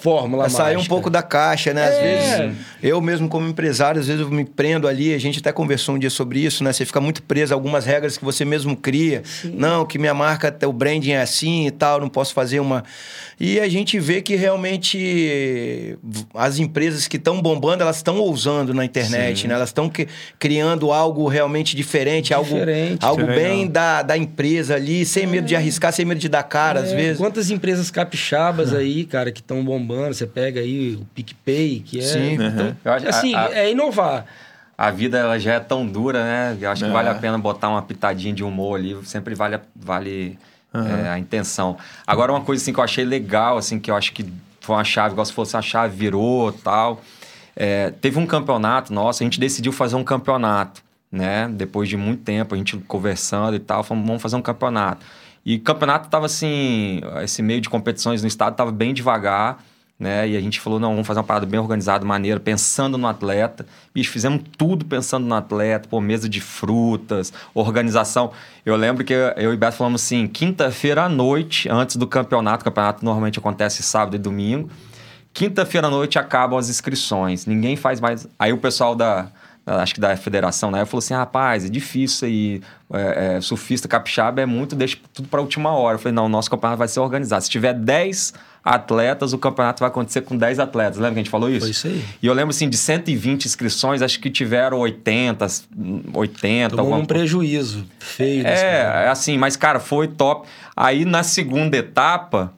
fórmula 0.05 0.51
Sair 0.51 0.77
um 0.77 0.85
pouco 0.85 1.09
da 1.09 1.23
caixa, 1.23 1.73
né? 1.73 1.83
Às 1.83 1.95
é. 1.95 2.03
vezes, 2.03 2.57
eu 2.83 3.01
mesmo 3.01 3.27
como 3.27 3.49
empresário, 3.49 3.99
às 3.99 4.07
vezes 4.07 4.21
eu 4.21 4.31
me 4.31 4.45
prendo 4.45 4.87
ali, 4.87 5.15
a 5.15 5.19
gente 5.19 5.39
até 5.39 5.51
conversou 5.51 5.95
um 5.95 5.99
dia 5.99 6.11
sobre 6.11 6.41
isso, 6.41 6.63
né? 6.63 6.75
Você 6.75 6.85
fica 6.85 7.01
muito 7.01 7.23
preso 7.23 7.55
a 7.55 7.57
algumas 7.57 7.87
regras 7.87 8.19
que 8.19 8.25
você 8.25 8.45
mesmo 8.45 8.77
cria. 8.77 9.23
Sim. 9.25 9.55
Não, 9.57 9.87
que 9.87 9.99
minha 9.99 10.13
marca, 10.13 10.55
o 10.67 10.73
branding 10.73 11.13
é 11.13 11.23
assim 11.23 11.67
e 11.67 11.71
tal, 11.71 12.01
não 12.01 12.11
posso 12.11 12.35
fazer 12.35 12.61
uma... 12.61 12.85
E 13.41 13.59
a 13.59 13.69
gente 13.69 13.99
vê 13.99 14.21
que 14.21 14.37
realmente 14.37 15.99
as 16.35 16.59
empresas 16.59 17.09
que 17.09 17.17
estão 17.17 17.41
bombando, 17.41 17.83
elas 17.83 17.97
estão 17.97 18.19
ousando 18.21 18.75
na 18.75 18.85
internet, 18.85 19.41
Sim. 19.41 19.49
né? 19.49 19.55
Elas 19.55 19.71
estão 19.71 19.91
criando 20.39 20.93
algo 20.93 21.27
realmente 21.27 21.75
diferente, 21.75 22.27
diferente 22.29 23.05
algo, 23.05 23.21
algo 23.23 23.27
bem 23.27 23.67
da, 23.67 24.03
da 24.03 24.17
empresa 24.17 24.75
ali, 24.75 25.05
sem 25.07 25.25
é. 25.25 25.27
medo 25.27 25.47
de 25.47 25.57
arriscar, 25.57 25.93
sem 25.93 26.05
medo 26.05 26.21
de 26.21 26.29
dar 26.29 26.43
cara, 26.43 26.81
é. 26.81 26.83
às 26.83 26.93
vezes. 26.93 27.17
Quantas 27.17 27.51
empresas 27.51 27.91
capixabas 27.91 28.75
aí, 28.75 29.05
cara, 29.05 29.33
que 29.33 29.41
estão 29.41 29.65
bombando? 29.65 29.94
Você 30.09 30.27
pega 30.27 30.61
aí 30.61 30.95
o 30.95 31.05
PicPay, 31.15 31.81
que 31.81 31.99
é... 31.99 32.03
Sim. 32.03 32.35
Então, 32.35 32.93
uhum. 32.93 33.09
assim, 33.09 33.35
a, 33.35 33.47
a... 33.47 33.55
é 33.55 33.71
inovar 33.71 34.27
a 34.77 34.91
vida 34.91 35.19
ela 35.19 35.39
já 35.39 35.55
é 35.55 35.61
tão 35.61 35.87
dura, 35.87 36.23
né? 36.25 36.59
Eu 36.61 36.71
acho 36.71 36.85
é. 36.85 36.89
que 36.89 36.93
vale 36.93 37.09
a 37.09 37.15
pena 37.15 37.39
botar 37.39 37.69
uma 37.69 37.83
pitadinha 37.83 38.35
de 38.35 38.43
humor 38.43 38.79
ali. 38.79 38.97
Sempre 39.05 39.35
vale, 39.35 39.61
vale 39.75 40.39
uhum. 40.73 40.87
é, 40.87 41.09
a 41.11 41.19
intenção. 41.19 41.77
Agora, 42.07 42.33
uma 42.33 42.41
coisa 42.41 42.63
assim, 42.63 42.73
que 42.73 42.81
eu 42.81 42.85
achei 42.85 43.05
legal, 43.05 43.57
assim, 43.57 43.79
que 43.79 43.91
eu 43.91 43.97
acho 43.97 44.13
que 44.13 44.27
foi 44.61 44.77
uma 44.77 44.85
chave, 44.85 45.13
igual 45.13 45.25
se 45.25 45.33
fosse 45.33 45.55
uma 45.55 45.63
chave, 45.63 45.97
virou 45.97 46.53
tal. 46.53 47.01
É, 47.55 47.91
teve 47.91 48.19
um 48.19 48.27
campeonato 48.27 48.93
nosso, 48.93 49.23
a 49.23 49.25
gente 49.25 49.39
decidiu 49.39 49.71
fazer 49.71 49.95
um 49.95 50.03
campeonato, 50.03 50.83
né? 51.11 51.49
Depois 51.53 51.89
de 51.89 51.97
muito 51.97 52.23
tempo, 52.23 52.55
a 52.55 52.59
gente 52.59 52.77
conversando 52.79 53.55
e 53.55 53.61
tal, 53.61 53.85
falamos, 53.85 54.07
vamos 54.07 54.23
fazer 54.23 54.37
um 54.37 54.43
campeonato. 54.43 55.07
E 55.47 55.57
o 55.57 55.61
campeonato 55.61 56.09
tava 56.09 56.27
assim, 56.27 57.01
esse 57.23 57.43
meio 57.43 57.61
de 57.61 57.69
competições 57.69 58.23
no 58.23 58.29
estado 58.29 58.57
tava 58.57 58.73
bem 58.73 58.93
devagar 58.93 59.63
né? 60.05 60.29
E 60.29 60.37
a 60.37 60.41
gente 60.41 60.61
falou, 60.61 60.79
não, 60.79 60.91
vamos 60.91 61.07
fazer 61.07 61.19
uma 61.19 61.25
parada 61.25 61.47
bem 61.47 61.59
organizada, 61.59 62.05
maneira, 62.05 62.39
pensando 62.39 62.99
no 62.99 63.09
atleta. 63.09 63.65
Bicho, 63.95 64.13
fizemos 64.13 64.43
tudo 64.59 64.85
pensando 64.85 65.27
no 65.27 65.35
atleta, 65.35 65.89
pô, 65.89 65.99
mesa 65.99 66.29
de 66.29 66.43
frutas, 66.43 67.33
organização. 67.55 68.31
Eu 68.67 68.77
lembro 68.77 69.03
que 69.03 69.15
eu 69.15 69.55
e 69.55 69.57
Beto 69.57 69.77
falamos 69.77 70.03
assim, 70.03 70.27
quinta-feira 70.27 71.05
à 71.05 71.09
noite, 71.09 71.71
antes 71.71 71.97
do 71.97 72.07
campeonato, 72.07 72.61
o 72.61 72.65
campeonato 72.67 73.03
normalmente 73.03 73.39
acontece 73.39 73.83
sábado 73.83 74.15
e 74.15 74.19
domingo. 74.19 74.69
Quinta-feira 75.33 75.87
à 75.87 75.91
noite 75.91 76.19
acabam 76.19 76.59
as 76.59 76.69
inscrições, 76.69 77.47
ninguém 77.47 77.75
faz 77.75 77.99
mais. 77.99 78.29
Aí 78.39 78.53
o 78.53 78.59
pessoal 78.59 78.95
da, 78.95 79.33
acho 79.67 79.95
que 79.95 80.01
da 80.01 80.15
federação, 80.17 80.71
né? 80.71 80.85
Falou 80.85 80.99
assim, 80.99 81.15
rapaz, 81.15 81.65
é 81.65 81.69
difícil 81.71 82.29
aí, 82.29 82.63
é, 82.93 83.37
é, 83.37 83.41
surfista 83.41 83.89
capixaba 83.89 84.43
é 84.43 84.47
muito, 84.47 84.77
deixa 84.77 84.99
tudo 85.15 85.29
para 85.29 85.41
última 85.41 85.71
hora. 85.71 85.95
Eu 85.97 85.99
falei, 85.99 86.15
não, 86.15 86.27
o 86.27 86.29
nosso 86.29 86.51
campeonato 86.51 86.79
vai 86.79 86.89
ser 86.89 87.01
organizado. 87.01 87.43
Se 87.43 87.51
tiver 87.51 87.73
10 87.73 88.35
atletas, 88.65 89.33
o 89.33 89.39
campeonato 89.39 89.81
vai 89.81 89.89
acontecer 89.89 90.23
com 90.23 90.37
10 90.37 90.59
atletas. 90.59 90.97
Lembra 90.97 91.13
que 91.13 91.21
a 91.21 91.23
gente 91.23 91.31
falou 91.31 91.51
isso? 91.51 91.61
Foi 91.61 91.71
isso 91.71 91.87
aí. 91.87 92.05
E 92.23 92.27
eu 92.27 92.33
lembro, 92.33 92.51
assim, 92.51 92.69
de 92.69 92.77
120 92.77 93.45
inscrições, 93.45 94.01
acho 94.01 94.19
que 94.19 94.31
tiveram 94.31 94.79
80, 94.79 95.47
80. 96.15 96.77
Tomou 96.77 96.99
um 96.99 97.05
prejuízo 97.05 97.85
feio. 97.99 98.47
É, 98.47 99.09
assim, 99.09 99.37
mas, 99.37 99.57
cara, 99.57 99.79
foi 99.79 100.09
top. 100.09 100.49
Aí, 100.75 101.05
na 101.05 101.23
segunda 101.23 101.77
etapa 101.77 102.53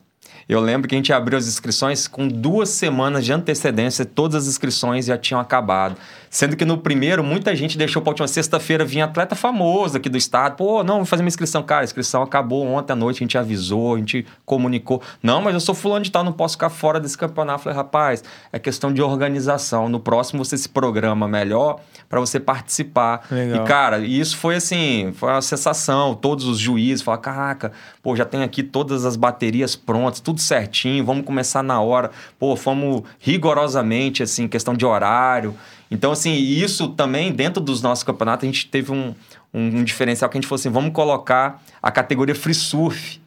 eu 0.49 0.61
lembro 0.61 0.89
que 0.89 0.95
a 0.95 0.99
gente 0.99 1.13
abriu 1.13 1.37
as 1.37 1.49
inscrições 1.49 2.07
com 2.07 2.29
duas 2.29 2.69
semanas 2.69 3.25
de 3.25 3.33
antecedência, 3.33 4.05
todas 4.05 4.45
as 4.45 4.49
inscrições 4.49 5.07
já 5.07 5.19
tinham 5.19 5.41
acabado. 5.41 5.97
Sendo 6.31 6.57
que 6.57 6.65
no 6.65 6.79
primeiro, 6.79 7.23
muita 7.23 7.55
gente 7.55 7.79
deixou 7.79 8.03
para 8.03 8.11
a 8.11 8.13
última 8.13 8.29
sexta-feira 8.29 8.85
vir 8.85 9.01
atleta 9.01 9.35
famoso 9.35 9.97
aqui 9.97 10.09
do 10.09 10.17
estado. 10.17 10.57
Pô, 10.57 10.83
não, 10.83 10.97
vou 10.97 11.05
fazer 11.05 11.23
uma 11.23 11.29
inscrição. 11.29 11.63
Cara, 11.63 11.83
a 11.83 11.85
inscrição 11.85 12.23
acabou 12.23 12.67
ontem 12.67 12.93
à 12.93 12.97
noite, 12.97 13.19
a 13.19 13.25
gente 13.25 13.39
avisou, 13.39 13.95
a 13.95 13.99
gente 13.99 14.27
comunicou. 14.45 15.03
Não, 15.23 15.41
mas 15.41 15.55
eu 15.55 15.61
sou 15.61 15.75
fulano 15.75 16.05
de 16.05 16.11
tal, 16.11 16.25
não 16.25 16.33
posso 16.33 16.55
ficar 16.55 16.71
fora 16.71 17.01
desse 17.01 17.17
campeonato. 17.17 17.61
Eu 17.61 17.63
falei, 17.65 17.77
rapaz, 17.77 18.25
é 18.53 18.59
questão 18.59 18.93
de 18.93 19.03
organização. 19.03 19.89
No 19.89 20.01
próximo 20.01 20.45
você 20.45 20.57
se 20.57 20.69
programa 20.69 21.29
melhor 21.29 21.81
para 22.09 22.21
você 22.21 22.39
participar. 22.39 23.27
Legal. 23.31 23.65
E, 23.65 23.69
cara, 23.69 23.99
isso 23.99 24.37
foi 24.37 24.57
assim, 24.57 25.13
foi 25.15 25.31
uma 25.31 25.43
sensação. 25.43 26.15
Todos 26.15 26.47
os 26.47 26.59
juízes 26.59 27.03
falaram, 27.03 27.23
caraca, 27.23 27.73
pô, 28.03 28.15
já 28.17 28.25
tem 28.25 28.43
aqui 28.43 28.63
todas 28.63 29.05
as 29.05 29.17
baterias 29.17 29.75
prontas, 29.75 30.21
tudo 30.21 30.41
certinho, 30.41 31.05
vamos 31.05 31.25
começar 31.25 31.63
na 31.63 31.81
hora. 31.81 32.11
Pô, 32.39 32.57
fomos 32.57 33.03
rigorosamente, 33.19 34.23
assim, 34.23 34.49
questão 34.49 34.75
de 34.75 34.85
horário. 34.85 35.55
Então, 35.91 36.13
assim, 36.13 36.33
isso 36.35 36.89
também, 36.89 37.33
dentro 37.33 37.63
dos 37.63 37.81
nossos 37.81 38.03
campeonatos, 38.03 38.45
a 38.45 38.47
gente 38.47 38.67
teve 38.67 38.93
um, 38.93 39.15
um, 39.55 39.79
um 39.79 39.85
diferencial 39.85 40.29
que 40.29 40.37
a 40.37 40.41
gente 40.41 40.49
falou 40.49 40.59
assim, 40.59 40.71
vamos 40.71 40.93
colocar 40.93 41.63
a 41.83 41.91
categoria 41.91 42.35
free 42.35 42.55
surf. 42.55 43.21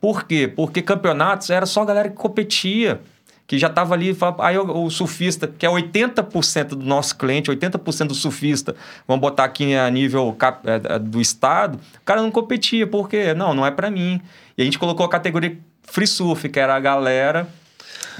Por 0.00 0.24
quê? 0.24 0.48
Porque 0.48 0.80
campeonatos 0.80 1.50
era 1.50 1.66
só 1.66 1.82
a 1.82 1.84
galera 1.84 2.08
que 2.08 2.16
competia 2.16 3.00
que 3.48 3.58
já 3.58 3.68
estava 3.68 3.94
ali, 3.94 4.14
aí 4.40 4.58
o, 4.58 4.84
o, 4.84 4.90
surfista, 4.90 5.48
que 5.48 5.64
é 5.64 5.70
80% 5.70 6.68
do 6.68 6.84
nosso 6.84 7.16
cliente, 7.16 7.50
80% 7.50 8.08
do 8.08 8.14
surfista, 8.14 8.76
vamos 9.06 9.22
botar 9.22 9.44
aqui 9.44 9.74
a 9.74 9.88
nível 9.88 10.34
cap, 10.38 10.68
é, 10.68 10.96
é, 10.96 10.98
do 10.98 11.18
estado, 11.18 11.76
o 11.76 12.04
cara 12.04 12.20
não 12.20 12.30
competia, 12.30 12.86
por 12.86 13.08
quê? 13.08 13.32
Não, 13.32 13.54
não 13.54 13.64
é 13.64 13.70
para 13.70 13.90
mim. 13.90 14.20
E 14.56 14.60
a 14.60 14.64
gente 14.66 14.78
colocou 14.78 15.06
a 15.06 15.08
categoria 15.08 15.56
free 15.82 16.06
surf, 16.06 16.46
que 16.46 16.60
era 16.60 16.76
a 16.76 16.80
galera 16.80 17.48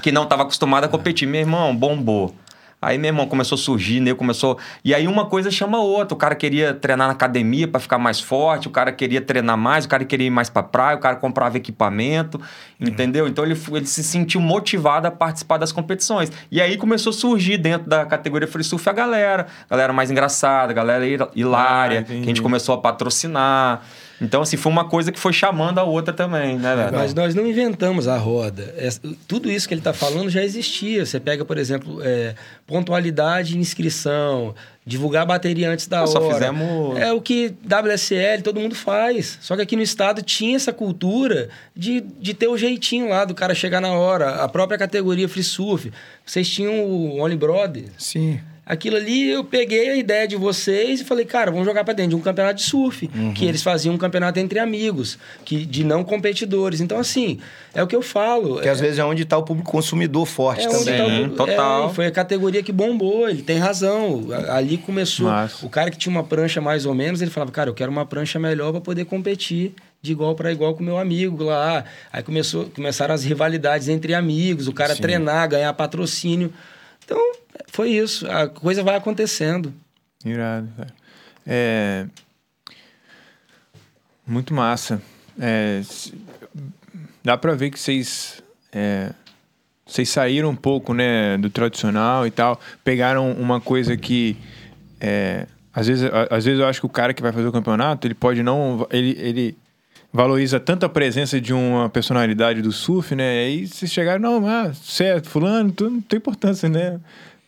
que 0.01 0.11
não 0.11 0.23
estava 0.23 0.41
acostumada 0.41 0.87
a 0.87 0.89
competir. 0.89 1.27
Meu 1.27 1.41
irmão, 1.41 1.75
bombou. 1.75 2.33
Aí, 2.81 2.97
meu 2.97 3.09
irmão, 3.09 3.27
começou 3.27 3.57
a 3.57 3.59
surgir, 3.59 3.99
né? 3.99 4.13
Começou. 4.13 4.57
E 4.85 4.95
aí 4.95 5.05
uma 5.05 5.25
coisa 5.25 5.51
chama 5.51 5.79
outra. 5.79 6.13
O 6.13 6.17
cara 6.17 6.33
queria 6.33 6.73
treinar 6.73 7.07
na 7.07 7.13
academia 7.13 7.67
para 7.67 7.79
ficar 7.79 7.97
mais 7.97 8.21
forte, 8.21 8.69
o 8.69 8.71
cara 8.71 8.89
queria 8.93 9.19
treinar 9.19 9.57
mais, 9.57 9.83
o 9.83 9.89
cara 9.89 10.05
queria 10.05 10.27
ir 10.27 10.29
mais 10.29 10.49
para 10.49 10.63
praia, 10.63 10.95
o 10.95 10.99
cara 10.99 11.17
comprava 11.17 11.57
equipamento, 11.57 12.37
uhum. 12.79 12.87
entendeu? 12.87 13.27
Então 13.27 13.43
ele, 13.43 13.59
ele 13.73 13.85
se 13.85 14.01
sentiu 14.01 14.39
motivado 14.39 15.07
a 15.07 15.11
participar 15.11 15.57
das 15.57 15.73
competições. 15.73 16.31
E 16.49 16.61
aí 16.61 16.77
começou 16.77 17.09
a 17.09 17.13
surgir 17.13 17.57
dentro 17.57 17.89
da 17.89 18.05
categoria 18.05 18.47
free 18.47 18.63
surf 18.63 18.89
a 18.89 18.93
galera, 18.93 19.47
galera 19.69 19.91
mais 19.91 20.09
engraçada, 20.09 20.71
galera 20.71 21.05
hilária, 21.35 21.99
ah, 21.99 22.03
que 22.03 22.13
a 22.13 22.25
gente 22.25 22.41
começou 22.41 22.75
a 22.75 22.77
patrocinar. 22.77 23.81
Então, 24.21 24.41
assim, 24.41 24.57
foi 24.57 24.71
uma 24.71 24.85
coisa 24.85 25.11
que 25.11 25.19
foi 25.19 25.31
chamando 25.31 25.79
a 25.79 25.83
outra 25.83 26.13
também, 26.13 26.57
né, 26.57 26.75
velho? 26.75 26.91
Mas 26.97 27.13
nós 27.13 27.33
não 27.33 27.47
inventamos 27.47 28.07
a 28.07 28.17
roda. 28.17 28.73
É, 28.77 28.89
tudo 29.27 29.49
isso 29.49 29.67
que 29.67 29.73
ele 29.73 29.79
está 29.79 29.93
falando 29.93 30.29
já 30.29 30.43
existia. 30.43 31.05
Você 31.05 31.19
pega, 31.19 31.45
por 31.45 31.57
exemplo, 31.57 31.99
é, 32.03 32.35
pontualidade 32.67 33.57
em 33.57 33.61
inscrição, 33.61 34.53
divulgar 34.85 35.23
a 35.23 35.25
bateria 35.25 35.69
antes 35.69 35.87
da 35.87 36.01
Nós 36.01 36.15
hora. 36.15 36.25
Só 36.25 36.33
fizemos... 36.33 36.97
É 36.97 37.13
o 37.13 37.21
que 37.21 37.53
WSL, 37.63 38.41
todo 38.43 38.59
mundo 38.59 38.75
faz. 38.75 39.37
Só 39.41 39.55
que 39.55 39.61
aqui 39.61 39.75
no 39.75 39.81
estado 39.81 40.21
tinha 40.21 40.55
essa 40.55 40.73
cultura 40.73 41.49
de, 41.75 42.01
de 42.01 42.33
ter 42.33 42.47
o 42.47 42.57
jeitinho 42.57 43.07
lá 43.09 43.23
do 43.23 43.33
cara 43.33 43.55
chegar 43.55 43.79
na 43.79 43.93
hora. 43.93 44.43
A 44.43 44.49
própria 44.49 44.77
categoria 44.77 45.29
Free 45.29 45.43
Surf. 45.43 45.91
Vocês 46.25 46.49
tinham 46.49 46.83
o 46.83 47.21
Only 47.21 47.37
Brother. 47.37 47.85
Sim. 47.97 48.39
Aquilo 48.69 48.97
ali 48.97 49.31
eu 49.31 49.43
peguei 49.43 49.89
a 49.89 49.95
ideia 49.95 50.27
de 50.27 50.35
vocês 50.35 51.01
e 51.01 51.03
falei, 51.03 51.25
cara, 51.25 51.49
vamos 51.49 51.65
jogar 51.65 51.83
para 51.83 51.95
dentro 51.95 52.11
de 52.11 52.15
um 52.17 52.21
campeonato 52.21 52.57
de 52.57 52.63
surf, 52.69 53.09
uhum. 53.15 53.33
que 53.33 53.43
eles 53.43 53.63
faziam 53.63 53.95
um 53.95 53.97
campeonato 53.97 54.39
entre 54.39 54.59
amigos, 54.59 55.17
que 55.43 55.65
de 55.65 55.83
não 55.83 56.03
competidores. 56.03 56.79
Então 56.79 56.99
assim, 56.99 57.39
é 57.73 57.81
o 57.81 57.87
que 57.87 57.95
eu 57.95 58.03
falo. 58.03 58.61
Que 58.61 58.67
é, 58.67 58.71
às 58.71 58.79
vezes 58.79 58.99
é 58.99 59.03
onde 59.03 59.23
está 59.23 59.35
o 59.35 59.43
público 59.43 59.71
consumidor 59.71 60.23
forte 60.27 60.67
é 60.67 60.69
também. 60.69 61.29
Tá 61.29 61.43
o, 61.43 61.47
total. 61.47 61.89
É, 61.89 61.93
foi 61.95 62.05
a 62.05 62.11
categoria 62.11 62.61
que 62.61 62.71
bombou, 62.71 63.27
ele 63.27 63.41
tem 63.41 63.57
razão. 63.57 64.27
Ali 64.49 64.77
começou. 64.77 65.25
Mas... 65.25 65.63
O 65.63 65.69
cara 65.69 65.89
que 65.89 65.97
tinha 65.97 66.11
uma 66.11 66.23
prancha 66.23 66.61
mais 66.61 66.85
ou 66.85 66.93
menos, 66.93 67.23
ele 67.23 67.31
falava, 67.31 67.51
cara, 67.51 67.71
eu 67.71 67.73
quero 67.73 67.91
uma 67.91 68.05
prancha 68.05 68.37
melhor 68.37 68.71
para 68.71 68.81
poder 68.81 69.05
competir 69.05 69.73
de 69.99 70.11
igual 70.11 70.35
para 70.35 70.51
igual 70.51 70.75
com 70.75 70.83
meu 70.83 70.99
amigo 70.99 71.43
lá. 71.43 71.83
Aí 72.13 72.21
começou, 72.21 72.65
começaram 72.65 73.15
as 73.15 73.23
rivalidades 73.23 73.87
entre 73.87 74.13
amigos, 74.13 74.67
o 74.67 74.73
cara 74.73 74.93
Sim. 74.93 75.01
treinar, 75.01 75.49
ganhar 75.49 75.73
patrocínio. 75.73 76.53
Então, 77.03 77.19
foi 77.67 77.89
isso. 77.91 78.29
A 78.29 78.47
coisa 78.47 78.83
vai 78.83 78.95
acontecendo. 78.95 79.73
Irado, 80.23 80.67
É... 81.45 82.05
Muito 84.25 84.53
massa. 84.53 85.01
É... 85.39 85.81
Dá 87.23 87.37
para 87.37 87.55
ver 87.55 87.71
que 87.71 87.79
vocês... 87.79 88.41
É... 88.71 89.11
Vocês 89.85 90.09
saíram 90.09 90.49
um 90.49 90.55
pouco, 90.55 90.93
né, 90.93 91.35
do 91.37 91.49
tradicional 91.49 92.27
e 92.27 92.31
tal. 92.31 92.59
Pegaram 92.83 93.31
uma 93.31 93.59
coisa 93.59 93.97
que... 93.97 94.37
É... 94.99 95.47
Às 95.73 95.87
vezes, 95.87 96.09
às 96.29 96.45
vezes 96.45 96.59
eu 96.59 96.67
acho 96.67 96.79
que 96.79 96.85
o 96.85 96.89
cara 96.89 97.13
que 97.13 97.21
vai 97.21 97.31
fazer 97.31 97.47
o 97.47 97.51
campeonato, 97.51 98.05
ele 98.05 98.13
pode 98.13 98.43
não... 98.43 98.87
Ele, 98.91 99.15
ele 99.19 99.57
valoriza 100.11 100.59
tanto 100.59 100.85
a 100.85 100.89
presença 100.89 101.39
de 101.39 101.53
uma 101.53 101.89
personalidade 101.89 102.61
do 102.61 102.71
surf, 102.71 103.15
né? 103.15 103.35
E 103.35 103.45
aí 103.45 103.67
vocês 103.67 103.91
chegaram, 103.91 104.19
não, 104.19 104.47
ah, 104.47 104.73
certo, 104.73 105.29
fulano, 105.29 105.71
tudo 105.71 105.91
não 105.91 106.01
tem 106.01 106.17
importância, 106.17 106.67
né? 106.67 106.99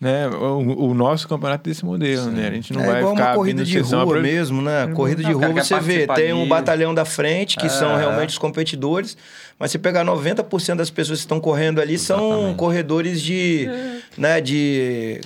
Né? 0.02 0.28
O, 0.28 0.88
o, 0.90 0.94
nosso 0.96 1.28
campeonato 1.28 1.70
desse 1.70 1.86
modelo, 1.86 2.24
Sim. 2.24 2.32
né? 2.32 2.48
A 2.48 2.52
gente 2.52 2.74
não 2.74 2.82
é 2.82 2.88
vai 2.88 2.98
igual 2.98 3.14
ficar 3.14 3.28
uma 3.28 3.36
corrida 3.36 3.64
de 3.64 3.80
rua 3.80 4.08
pra... 4.08 4.20
mesmo, 4.20 4.60
né? 4.60 4.86
Uhum. 4.86 4.94
Corrida 4.96 5.24
de 5.24 5.32
rua 5.32 5.50
você 5.50 5.80
vê, 5.80 6.08
tem 6.08 6.34
um 6.34 6.48
batalhão 6.48 6.92
da 6.92 7.06
frente 7.06 7.56
que 7.56 7.68
é. 7.68 7.70
são 7.70 7.96
realmente 7.96 8.30
os 8.30 8.40
competidores, 8.40 9.16
mas 9.60 9.70
se 9.70 9.78
pegar 9.78 10.04
90% 10.04 10.76
das 10.76 10.90
pessoas 10.90 11.20
que 11.20 11.26
estão 11.26 11.40
correndo 11.40 11.80
ali 11.80 11.94
Exatamente. 11.94 12.34
são 12.34 12.54
corredores 12.56 13.22
de, 13.22 13.68
é. 13.68 13.98
né, 14.18 14.42
de 14.42 15.22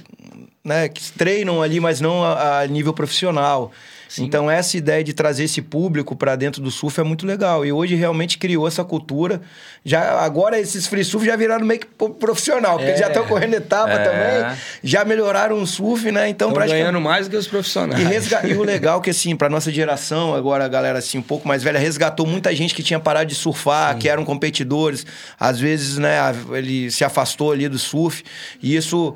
né, 0.62 0.90
que 0.90 1.10
treinam 1.14 1.62
ali, 1.62 1.80
mas 1.80 2.02
não 2.02 2.22
a, 2.22 2.60
a 2.60 2.68
nível 2.68 2.94
profissional. 2.94 3.72
Sim. 4.08 4.24
Então, 4.26 4.50
essa 4.50 4.78
ideia 4.78 5.04
de 5.04 5.14
trazer 5.14 5.46
esse 5.46 5.62
público 5.62 6.16
para 6.16 6.36
dentro 6.36 6.62
do 6.62 6.72
surf 6.72 7.00
é 7.00 7.04
muito 7.04 7.26
legal. 7.26 7.66
E 7.66 7.72
hoje 7.72 7.96
realmente 7.96 8.38
criou 8.38 8.68
essa 8.68 8.84
cultura. 8.84 9.42
Já, 9.84 10.20
agora, 10.22 10.60
esses 10.60 10.88
free 10.88 11.04
surf 11.04 11.26
já 11.26 11.36
viraram 11.36 11.66
meio 11.66 11.80
que 11.80 11.88
profissional, 12.20 12.78
porque 12.78 12.92
é. 12.92 12.98
já 12.98 13.08
estão 13.08 13.26
correndo 13.26 13.54
etapa 13.56 13.92
é. 13.92 14.04
também, 14.04 14.58
já 14.84 15.06
melhoraram 15.06 15.62
o 15.62 15.68
surf, 15.68 16.12
né? 16.12 16.30
Então, 16.30 16.50
Estão 16.50 16.68
ganhando 16.68 17.02
mais 17.02 17.28
do 17.28 17.32
que 17.32 17.38
os 17.38 17.48
profissionais. 17.48 18.02
E, 18.02 18.04
resga... 18.04 18.48
e 18.48 18.54
o 18.54 18.64
legal 18.64 19.00
é 19.00 19.04
que, 19.04 19.10
assim, 19.10 19.36
para 19.36 19.50
nossa 19.50 19.72
geração, 19.72 20.34
agora 20.34 20.66
a 20.66 20.68
galera 20.68 21.00
assim, 21.00 21.18
um 21.18 21.24
pouco 21.24 21.48
mais 21.48 21.64
velha, 21.64 21.80
resgatou 21.80 22.26
muita 22.26 22.56
gente 22.56 22.74
que 22.74 22.82
tinha 22.82 23.00
parado 23.00 23.28
de 23.28 23.36
surfar, 23.36 23.94
Sim. 23.94 24.00
que 24.00 24.10
eram 24.10 24.26
competidores. 24.26 25.06
Às 25.40 25.60
vezes, 25.60 25.98
né, 25.98 26.18
ele 26.52 26.90
se 26.92 27.04
afastou 27.04 27.52
ali 27.52 27.68
do 27.68 27.78
surf. 27.78 28.24
E 28.62 28.76
isso 28.76 29.16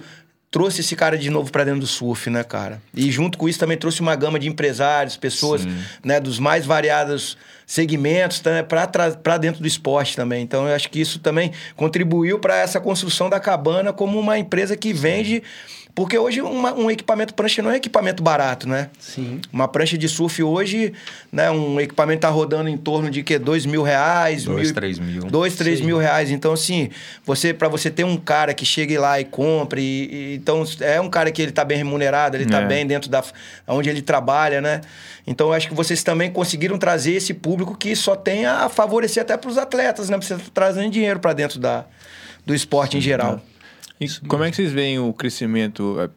trouxe 0.51 0.81
esse 0.81 0.95
cara 0.95 1.17
de 1.17 1.29
novo 1.29 1.51
para 1.51 1.63
dentro 1.63 1.81
do 1.81 1.87
surf, 1.87 2.29
né, 2.29 2.43
cara? 2.43 2.81
E 2.93 3.11
junto 3.11 3.37
com 3.37 3.47
isso 3.47 3.59
também 3.59 3.77
trouxe 3.77 4.01
uma 4.01 4.15
gama 4.15 4.39
de 4.39 4.47
empresários, 4.47 5.15
pessoas, 5.15 5.61
Sim. 5.61 5.77
né, 6.03 6.19
dos 6.19 6.39
mais 6.39 6.65
variados 6.65 7.37
segmentos 7.67 8.41
né, 8.41 8.63
para 8.63 9.37
dentro 9.37 9.61
do 9.61 9.67
esporte 9.67 10.15
também. 10.15 10.41
Então, 10.41 10.67
eu 10.67 10.75
acho 10.75 10.89
que 10.89 10.99
isso 10.99 11.19
também 11.19 11.51
contribuiu 11.75 12.39
para 12.39 12.57
essa 12.57 12.79
construção 12.79 13.29
da 13.29 13.39
Cabana 13.39 13.93
como 13.93 14.19
uma 14.19 14.39
empresa 14.39 14.75
que 14.75 14.91
vende 14.91 15.43
Sim 15.45 15.78
porque 15.95 16.17
hoje 16.17 16.41
uma, 16.41 16.73
um 16.73 16.89
equipamento 16.89 17.33
prancha 17.33 17.61
não 17.61 17.71
é 17.71 17.77
equipamento 17.77 18.21
barato, 18.21 18.67
né? 18.67 18.89
Sim. 18.99 19.41
Uma 19.51 19.67
prancha 19.67 19.97
de 19.97 20.07
surf 20.07 20.41
hoje, 20.41 20.93
né? 21.31 21.49
Um 21.51 21.79
equipamento 21.79 22.21
tá 22.21 22.29
rodando 22.29 22.69
em 22.69 22.77
torno 22.77 23.09
de 23.09 23.23
que 23.23 23.37
dois 23.37 23.65
mil 23.65 23.83
reais, 23.83 24.45
dois, 24.45 24.67
mil, 24.67 24.75
três 24.75 24.99
mil, 24.99 25.23
dois, 25.23 25.55
três 25.55 25.79
Sim. 25.79 25.85
mil 25.85 25.97
reais. 25.97 26.31
Então 26.31 26.53
assim, 26.53 26.89
você 27.25 27.53
para 27.53 27.67
você 27.67 27.89
ter 27.89 28.03
um 28.03 28.17
cara 28.17 28.53
que 28.53 28.65
chegue 28.65 28.97
lá 28.97 29.19
e 29.19 29.25
compre, 29.25 29.81
e, 29.81 30.33
e, 30.33 30.35
então 30.35 30.63
é 30.79 31.01
um 31.01 31.09
cara 31.09 31.31
que 31.31 31.41
ele 31.41 31.51
tá 31.51 31.65
bem 31.65 31.77
remunerado, 31.77 32.37
ele 32.37 32.45
tá 32.45 32.61
é. 32.61 32.65
bem 32.65 32.85
dentro 32.85 33.09
da 33.09 33.23
onde 33.67 33.89
ele 33.89 34.01
trabalha, 34.01 34.61
né? 34.61 34.81
Então 35.25 35.47
eu 35.47 35.53
acho 35.53 35.67
que 35.67 35.73
vocês 35.73 36.01
também 36.03 36.31
conseguiram 36.31 36.77
trazer 36.77 37.13
esse 37.13 37.33
público 37.33 37.75
que 37.75 37.95
só 37.95 38.15
tem 38.15 38.45
a 38.45 38.69
favorecer 38.69 39.21
até 39.21 39.35
para 39.35 39.49
os 39.49 39.57
atletas, 39.57 40.09
né? 40.09 40.17
Pra 40.17 40.25
você 40.25 40.35
tá 40.35 40.43
trazendo 40.53 40.89
dinheiro 40.89 41.19
para 41.19 41.33
dentro 41.33 41.59
da 41.59 41.85
do 42.45 42.55
esporte 42.55 42.97
em 42.97 43.01
geral. 43.01 43.41
E 43.99 44.07
como 44.27 44.43
é 44.43 44.49
que 44.49 44.55
vocês 44.55 44.71
veem 44.71 44.99
o 44.99 45.11
crescimento, 45.13 45.97
é, 45.99 46.09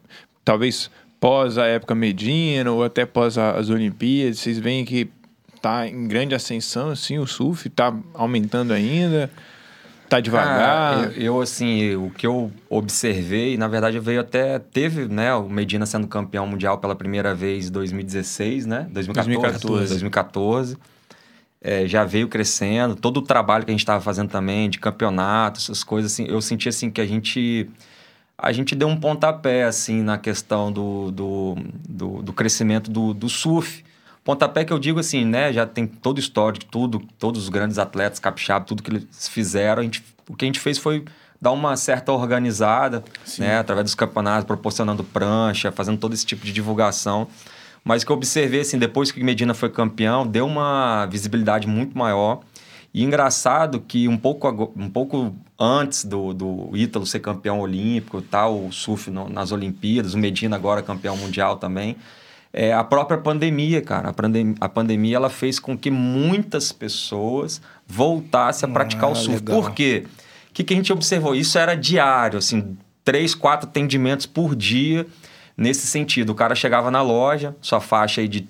talvez 0.43 0.89
pós 1.19 1.57
a 1.57 1.65
época 1.65 1.93
Medina 1.93 2.71
ou 2.71 2.83
até 2.83 3.05
pós 3.05 3.37
as 3.37 3.69
Olimpíadas? 3.69 4.39
Vocês 4.39 4.57
veem 4.57 4.85
que 4.85 5.09
está 5.55 5.87
em 5.87 6.07
grande 6.07 6.33
ascensão, 6.35 6.89
assim, 6.89 7.17
o 7.17 7.27
surf 7.27 7.67
está 7.67 7.93
aumentando 8.13 8.73
ainda? 8.73 9.29
Tá 10.09 10.19
devagar? 10.19 11.07
Ah, 11.07 11.11
eu, 11.15 11.23
eu, 11.23 11.41
assim, 11.41 11.95
o 11.95 12.11
que 12.11 12.27
eu 12.27 12.51
observei, 12.69 13.57
na 13.57 13.67
verdade, 13.67 13.99
veio 13.99 14.21
até. 14.21 14.59
Teve, 14.59 15.07
né, 15.07 15.33
o 15.33 15.49
Medina 15.49 15.85
sendo 15.85 16.07
campeão 16.07 16.45
mundial 16.45 16.77
pela 16.77 16.95
primeira 16.95 17.33
vez 17.33 17.67
em 17.67 17.71
2016, 17.71 18.65
né? 18.65 18.87
2014. 18.91 19.29
2014. 19.29 19.87
2014 19.89 20.92
é, 21.63 21.87
já 21.87 22.03
veio 22.03 22.27
crescendo, 22.27 22.95
todo 22.95 23.17
o 23.17 23.21
trabalho 23.21 23.63
que 23.63 23.71
a 23.71 23.73
gente 23.73 23.79
estava 23.79 24.01
fazendo 24.01 24.29
também, 24.29 24.69
de 24.69 24.77
campeonato, 24.79 25.59
essas 25.59 25.83
coisas, 25.83 26.11
assim, 26.11 26.25
eu 26.27 26.41
senti 26.41 26.67
assim 26.67 26.91
que 26.91 26.99
a 26.99 27.05
gente 27.05 27.69
a 28.37 28.51
gente 28.51 28.75
deu 28.75 28.89
um 28.89 28.99
pontapé 28.99 29.63
assim 29.63 30.01
na 30.01 30.17
questão 30.17 30.71
do, 30.71 31.11
do, 31.11 31.55
do, 31.87 32.21
do 32.21 32.33
crescimento 32.33 32.91
do, 32.91 33.13
do 33.13 33.29
surf. 33.29 33.85
Pontapé 34.23 34.65
que 34.65 34.73
eu 34.73 34.79
digo 34.79 34.99
assim, 34.99 35.23
né? 35.23 35.53
Já 35.53 35.65
tem 35.65 35.85
todo 35.85 36.17
o 36.17 36.19
histórico, 36.19 36.65
tudo, 36.65 37.01
todos 37.17 37.43
os 37.43 37.49
grandes 37.49 37.77
atletas 37.77 38.19
capixaba, 38.19 38.65
tudo 38.65 38.83
que 38.83 38.89
eles 38.89 39.29
fizeram. 39.29 39.81
A 39.81 39.83
gente, 39.83 40.03
o 40.27 40.35
que 40.35 40.43
a 40.43 40.47
gente 40.47 40.59
fez 40.59 40.77
foi 40.77 41.05
dar 41.39 41.51
uma 41.51 41.77
certa 41.77 42.11
organizada, 42.11 43.03
Sim. 43.23 43.43
né? 43.43 43.59
Através 43.59 43.85
dos 43.85 43.95
campeonatos, 43.95 44.45
proporcionando 44.45 45.03
prancha, 45.03 45.71
fazendo 45.71 45.97
todo 45.97 46.13
esse 46.13 46.25
tipo 46.25 46.45
de 46.45 46.51
divulgação. 46.51 47.27
Mas 47.83 48.03
que 48.03 48.11
eu 48.11 48.15
observei, 48.15 48.61
assim, 48.61 48.77
depois 48.77 49.11
que 49.11 49.21
Medina 49.23 49.53
foi 49.53 49.69
campeão, 49.69 50.25
deu 50.25 50.45
uma 50.45 51.05
visibilidade 51.07 51.67
muito 51.67 51.97
maior. 51.97 52.41
E 52.93 53.03
engraçado 53.03 53.81
que 53.81 54.07
um 54.07 54.15
pouco, 54.15 54.71
um 54.77 54.89
pouco 54.89 55.35
antes 55.59 56.05
do, 56.05 56.33
do 56.33 56.69
Ítalo 56.73 57.05
ser 57.05 57.19
campeão 57.19 57.59
olímpico, 57.59 58.21
tal, 58.21 58.65
o 58.65 58.71
surf 58.71 59.09
no, 59.09 59.27
nas 59.27 59.51
Olimpíadas, 59.51 60.13
o 60.13 60.17
Medina 60.17 60.55
agora 60.55 60.81
campeão 60.81 61.17
mundial 61.17 61.57
também, 61.57 61.97
é, 62.53 62.71
a 62.71 62.83
própria 62.83 63.17
pandemia, 63.17 63.81
cara. 63.81 64.09
A, 64.09 64.13
pandem 64.13 64.55
a 64.61 64.69
pandemia 64.69 65.15
ela 65.15 65.29
fez 65.29 65.59
com 65.59 65.75
que 65.75 65.89
muitas 65.89 66.71
pessoas 66.71 67.59
voltassem 67.87 68.69
a 68.69 68.71
praticar 68.71 69.05
ah, 69.05 69.13
o 69.13 69.15
surf. 69.15 69.39
Legal. 69.39 69.61
Por 69.61 69.71
quê? 69.71 70.05
O 70.49 70.53
que, 70.53 70.63
que 70.63 70.73
a 70.73 70.77
gente 70.77 70.93
observou? 70.93 71.33
Isso 71.33 71.57
era 71.57 71.73
diário, 71.73 72.37
assim, 72.37 72.77
três, 73.03 73.33
quatro 73.33 73.67
atendimentos 73.67 74.27
por 74.27 74.55
dia 74.55 75.07
nesse 75.55 75.87
sentido. 75.87 76.31
O 76.31 76.35
cara 76.35 76.55
chegava 76.55 76.89
na 76.89 77.01
loja, 77.01 77.55
sua 77.61 77.79
faixa 77.79 78.21
aí 78.21 78.27
de, 78.27 78.47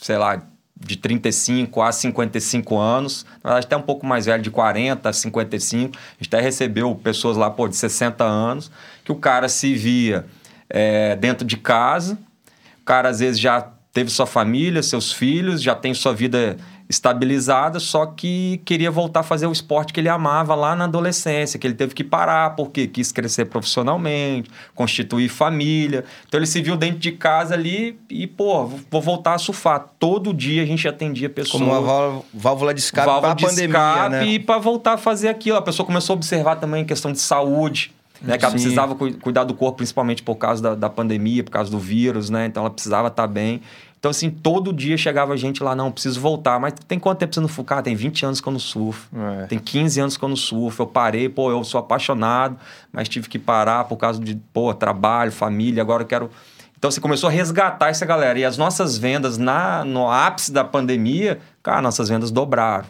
sei 0.00 0.18
lá, 0.18 0.42
de 0.78 0.96
35 0.96 1.82
a 1.82 1.92
55 1.92 2.78
anos, 2.78 3.26
na 3.44 3.50
verdade 3.50 3.66
até 3.66 3.76
um 3.76 3.82
pouco 3.82 4.06
mais 4.06 4.24
velho, 4.26 4.42
de 4.42 4.50
40 4.50 5.08
a 5.08 5.12
55. 5.12 5.96
A 5.96 6.24
gente 6.24 6.34
até 6.34 6.40
recebeu 6.40 6.94
pessoas 6.94 7.36
lá 7.36 7.50
pô, 7.50 7.68
de 7.68 7.76
60 7.76 8.24
anos, 8.24 8.70
que 9.04 9.12
o 9.12 9.16
cara 9.16 9.48
se 9.48 9.74
via 9.74 10.24
é, 10.68 11.16
dentro 11.16 11.46
de 11.46 11.58
casa, 11.58 12.18
o 12.80 12.84
cara 12.84 13.10
às 13.10 13.20
vezes 13.20 13.38
já 13.38 13.68
teve 13.92 14.10
sua 14.10 14.26
família, 14.26 14.82
seus 14.82 15.12
filhos, 15.12 15.62
já 15.62 15.74
tem 15.74 15.92
sua 15.92 16.14
vida 16.14 16.56
estabilizada, 16.90 17.78
só 17.78 18.04
que 18.04 18.60
queria 18.64 18.90
voltar 18.90 19.20
a 19.20 19.22
fazer 19.22 19.46
o 19.46 19.52
esporte 19.52 19.92
que 19.92 20.00
ele 20.00 20.08
amava 20.08 20.56
lá 20.56 20.74
na 20.74 20.86
adolescência, 20.86 21.56
que 21.56 21.64
ele 21.64 21.74
teve 21.74 21.94
que 21.94 22.02
parar 22.02 22.56
porque 22.56 22.88
quis 22.88 23.12
crescer 23.12 23.44
profissionalmente, 23.44 24.50
constituir 24.74 25.28
família. 25.28 26.04
Então 26.26 26.40
ele 26.40 26.48
se 26.48 26.60
viu 26.60 26.76
dentro 26.76 26.98
de 26.98 27.12
casa 27.12 27.54
ali 27.54 27.96
e, 28.10 28.26
pô, 28.26 28.66
vou 28.90 29.00
voltar 29.00 29.34
a 29.34 29.38
surfar. 29.38 29.86
Todo 30.00 30.34
dia 30.34 30.64
a 30.64 30.66
gente 30.66 30.88
atendia 30.88 31.30
pessoas. 31.30 31.62
Como 31.62 31.72
uma 31.72 32.22
válvula 32.34 32.74
de 32.74 32.80
escape 32.80 33.06
para 33.06 33.30
a 33.30 33.36
pandemia, 33.36 33.78
escape 33.78 34.10
né? 34.10 34.26
e 34.26 34.38
para 34.40 34.58
voltar 34.58 34.94
a 34.94 34.98
fazer 34.98 35.28
aquilo. 35.28 35.56
A 35.58 35.62
pessoa 35.62 35.86
começou 35.86 36.14
a 36.14 36.16
observar 36.16 36.56
também 36.56 36.84
questão 36.84 37.12
de 37.12 37.20
saúde. 37.20 37.92
Né, 38.22 38.36
que 38.36 38.44
ela 38.44 38.52
Sim. 38.52 38.60
precisava 38.60 38.94
cuidar 38.94 39.44
do 39.44 39.54
corpo, 39.54 39.78
principalmente 39.78 40.22
por 40.22 40.34
causa 40.34 40.62
da, 40.62 40.74
da 40.74 40.90
pandemia, 40.90 41.42
por 41.42 41.52
causa 41.52 41.70
do 41.70 41.78
vírus, 41.78 42.28
né? 42.28 42.44
Então 42.44 42.64
ela 42.64 42.70
precisava 42.70 43.08
estar 43.08 43.26
bem. 43.26 43.62
Então, 44.00 44.10
assim, 44.10 44.30
todo 44.30 44.72
dia 44.72 44.96
chegava 44.96 45.36
gente 45.36 45.62
lá, 45.62 45.76
não, 45.76 45.92
preciso 45.92 46.18
voltar. 46.18 46.58
Mas 46.58 46.72
tem 46.88 46.98
quanto 46.98 47.18
tempo 47.18 47.34
você 47.34 47.40
não? 47.40 47.48
Cara, 47.64 47.82
tem 47.82 47.94
20 47.94 48.24
anos 48.24 48.40
que 48.40 48.48
eu 48.48 48.52
não 48.52 48.58
surfo. 48.58 49.06
É. 49.14 49.44
Tem 49.44 49.58
15 49.58 50.00
anos 50.00 50.16
que 50.16 50.24
eu 50.24 50.28
não 50.28 50.36
surfo. 50.36 50.82
Eu 50.82 50.86
parei, 50.86 51.28
pô, 51.28 51.50
eu 51.50 51.62
sou 51.62 51.78
apaixonado, 51.78 52.56
mas 52.90 53.10
tive 53.10 53.28
que 53.28 53.38
parar 53.38 53.84
por 53.84 53.98
causa 53.98 54.18
de, 54.18 54.36
pô, 54.54 54.72
trabalho, 54.72 55.30
família, 55.30 55.82
agora 55.82 56.02
eu 56.02 56.06
quero... 56.06 56.30
Então, 56.78 56.90
você 56.90 56.98
começou 56.98 57.28
a 57.28 57.30
resgatar 57.30 57.90
essa 57.90 58.06
galera. 58.06 58.38
E 58.38 58.44
as 58.44 58.56
nossas 58.56 58.96
vendas 58.96 59.36
na, 59.36 59.84
no 59.84 60.10
ápice 60.10 60.50
da 60.50 60.64
pandemia, 60.64 61.38
cara, 61.62 61.82
nossas 61.82 62.08
vendas 62.08 62.30
dobraram. 62.30 62.86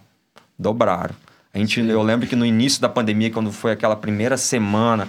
Dobraram. 0.56 1.16
A 1.52 1.58
gente, 1.58 1.80
eu 1.80 2.00
lembro 2.00 2.28
que 2.28 2.36
no 2.36 2.46
início 2.46 2.80
da 2.80 2.88
pandemia, 2.88 3.32
quando 3.32 3.50
foi 3.50 3.72
aquela 3.72 3.96
primeira 3.96 4.36
semana 4.36 5.08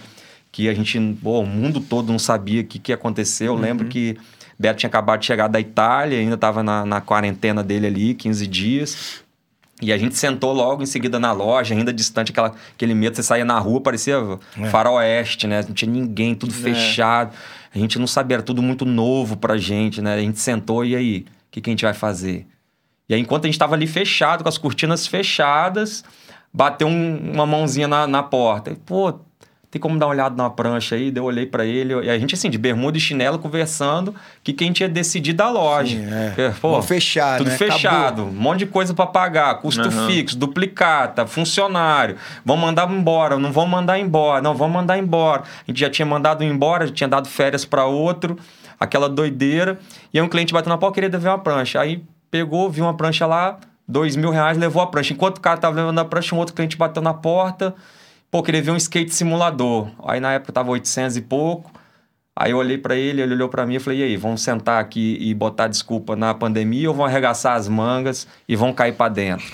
que 0.51 0.67
a 0.67 0.73
gente, 0.73 0.99
pô, 1.21 1.39
o 1.39 1.45
mundo 1.45 1.79
todo 1.79 2.11
não 2.11 2.19
sabia 2.19 2.61
o 2.61 2.65
que, 2.65 2.77
que 2.77 2.91
ia 2.91 2.95
acontecer, 2.95 3.47
eu 3.47 3.53
uhum. 3.53 3.59
lembro 3.59 3.87
que 3.87 4.17
Beto 4.59 4.79
tinha 4.79 4.89
acabado 4.89 5.21
de 5.21 5.25
chegar 5.25 5.47
da 5.47 5.59
Itália, 5.59 6.19
ainda 6.19 6.35
estava 6.35 6.61
na, 6.61 6.85
na 6.85 7.01
quarentena 7.01 7.63
dele 7.63 7.87
ali, 7.87 8.13
15 8.13 8.45
dias. 8.45 9.23
E 9.81 9.91
a 9.91 9.97
gente 9.97 10.15
sentou 10.15 10.53
logo 10.53 10.83
em 10.83 10.85
seguida 10.85 11.19
na 11.19 11.31
loja, 11.31 11.73
ainda 11.73 11.91
distante, 11.91 12.31
aquela, 12.31 12.53
aquele 12.75 12.93
medo, 12.93 13.15
você 13.15 13.23
saía 13.23 13.43
na 13.43 13.57
rua, 13.57 13.81
parecia 13.81 14.17
é. 14.59 14.69
faroeste, 14.69 15.47
né? 15.47 15.63
Não 15.67 15.73
tinha 15.73 15.91
ninguém, 15.91 16.35
tudo 16.35 16.53
é. 16.53 16.55
fechado. 16.55 17.33
A 17.73 17.79
gente 17.79 17.97
não 17.97 18.05
sabia, 18.05 18.35
era 18.35 18.43
tudo 18.43 18.61
muito 18.61 18.85
novo 18.85 19.35
pra 19.35 19.57
gente, 19.57 19.99
né? 19.99 20.13
A 20.13 20.19
gente 20.19 20.39
sentou 20.39 20.85
e 20.85 20.95
aí, 20.95 21.19
o 21.21 21.25
que, 21.49 21.61
que 21.61 21.69
a 21.69 21.73
gente 21.73 21.83
vai 21.83 21.95
fazer? 21.95 22.45
E 23.09 23.15
aí, 23.15 23.19
enquanto 23.19 23.45
a 23.45 23.47
gente 23.47 23.55
estava 23.55 23.73
ali 23.73 23.87
fechado, 23.87 24.43
com 24.43 24.49
as 24.49 24.59
cortinas 24.59 25.07
fechadas, 25.07 26.03
bateu 26.53 26.87
um, 26.87 27.31
uma 27.33 27.47
mãozinha 27.47 27.87
na, 27.87 28.05
na 28.05 28.21
porta. 28.21 28.69
E, 28.69 28.75
pô, 28.75 29.19
tem 29.71 29.81
como 29.81 29.97
dar 29.97 30.07
uma 30.07 30.11
olhada 30.11 30.35
na 30.35 30.49
prancha 30.49 30.95
aí? 30.95 31.13
eu 31.15 31.23
olhei 31.23 31.45
para 31.45 31.65
ele, 31.65 31.93
e 32.03 32.09
a 32.09 32.19
gente 32.19 32.35
assim, 32.35 32.49
de 32.49 32.57
bermuda 32.57 32.97
e 32.97 33.01
chinelo, 33.01 33.39
conversando, 33.39 34.13
que 34.43 34.51
quem 34.51 34.73
tinha 34.73 34.89
decidido 34.89 35.37
da 35.37 35.49
loja. 35.49 35.97
Sim, 35.97 36.13
é. 36.13 36.27
Porque, 36.27 36.59
pô, 36.59 36.81
fechar, 36.81 37.37
tudo 37.37 37.49
né? 37.49 37.57
fechado, 37.57 38.23
Acabou. 38.23 38.25
um 38.25 38.41
monte 38.41 38.59
de 38.59 38.65
coisa 38.65 38.93
para 38.93 39.07
pagar, 39.07 39.55
custo 39.61 39.81
uhum. 39.81 40.07
fixo, 40.07 40.37
duplicata, 40.37 41.25
funcionário, 41.25 42.17
vão 42.43 42.57
mandar 42.57 42.91
embora, 42.91 43.39
não 43.39 43.49
vão 43.49 43.65
mandar 43.65 43.97
embora, 43.97 44.41
não, 44.41 44.53
vão 44.53 44.67
mandar 44.67 44.97
embora. 44.97 45.43
A 45.43 45.71
gente 45.71 45.79
já 45.79 45.89
tinha 45.89 46.05
mandado 46.05 46.43
embora, 46.43 46.85
já 46.87 46.93
tinha 46.93 47.07
dado 47.07 47.29
férias 47.29 47.63
para 47.63 47.85
outro, 47.85 48.37
aquela 48.77 49.07
doideira, 49.07 49.79
e 50.13 50.19
aí 50.19 50.25
um 50.25 50.27
cliente 50.27 50.51
bateu 50.51 50.69
na 50.69 50.77
porta, 50.77 50.95
queria 50.95 51.09
dever 51.09 51.29
uma 51.29 51.39
prancha. 51.39 51.79
Aí 51.79 52.03
pegou, 52.29 52.69
viu 52.69 52.83
uma 52.83 52.93
prancha 52.93 53.25
lá, 53.25 53.57
dois 53.87 54.17
mil 54.17 54.31
reais, 54.31 54.57
levou 54.57 54.81
a 54.81 54.87
prancha. 54.87 55.13
Enquanto 55.13 55.37
o 55.37 55.41
cara 55.41 55.57
tava 55.57 55.77
levando 55.77 55.99
a 55.99 56.05
prancha, 56.05 56.35
um 56.35 56.39
outro 56.39 56.53
cliente 56.53 56.75
bateu 56.75 57.01
na 57.01 57.13
porta, 57.13 57.73
pô, 58.31 58.41
queria 58.41 58.61
ver 58.61 58.71
um 58.71 58.77
skate 58.77 59.13
simulador. 59.13 59.89
Aí 60.05 60.21
na 60.21 60.31
época 60.31 60.53
tava 60.53 60.71
800 60.71 61.17
e 61.17 61.21
pouco. 61.21 61.71
Aí 62.33 62.51
eu 62.51 62.57
olhei 62.57 62.77
para 62.77 62.95
ele, 62.95 63.21
ele 63.21 63.33
olhou 63.33 63.49
para 63.49 63.65
mim 63.65 63.75
e 63.75 63.79
falei: 63.79 63.99
"E 63.99 64.03
aí, 64.03 64.17
vamos 64.17 64.41
sentar 64.41 64.81
aqui 64.81 65.17
e 65.19 65.33
botar 65.33 65.67
desculpa 65.67 66.15
na 66.15 66.33
pandemia 66.33 66.89
ou 66.89 66.95
vão 66.95 67.05
arregaçar 67.05 67.57
as 67.57 67.67
mangas 67.67 68.25
e 68.47 68.55
vão 68.55 68.71
cair 68.73 68.93
para 68.93 69.11
dentro?" 69.11 69.45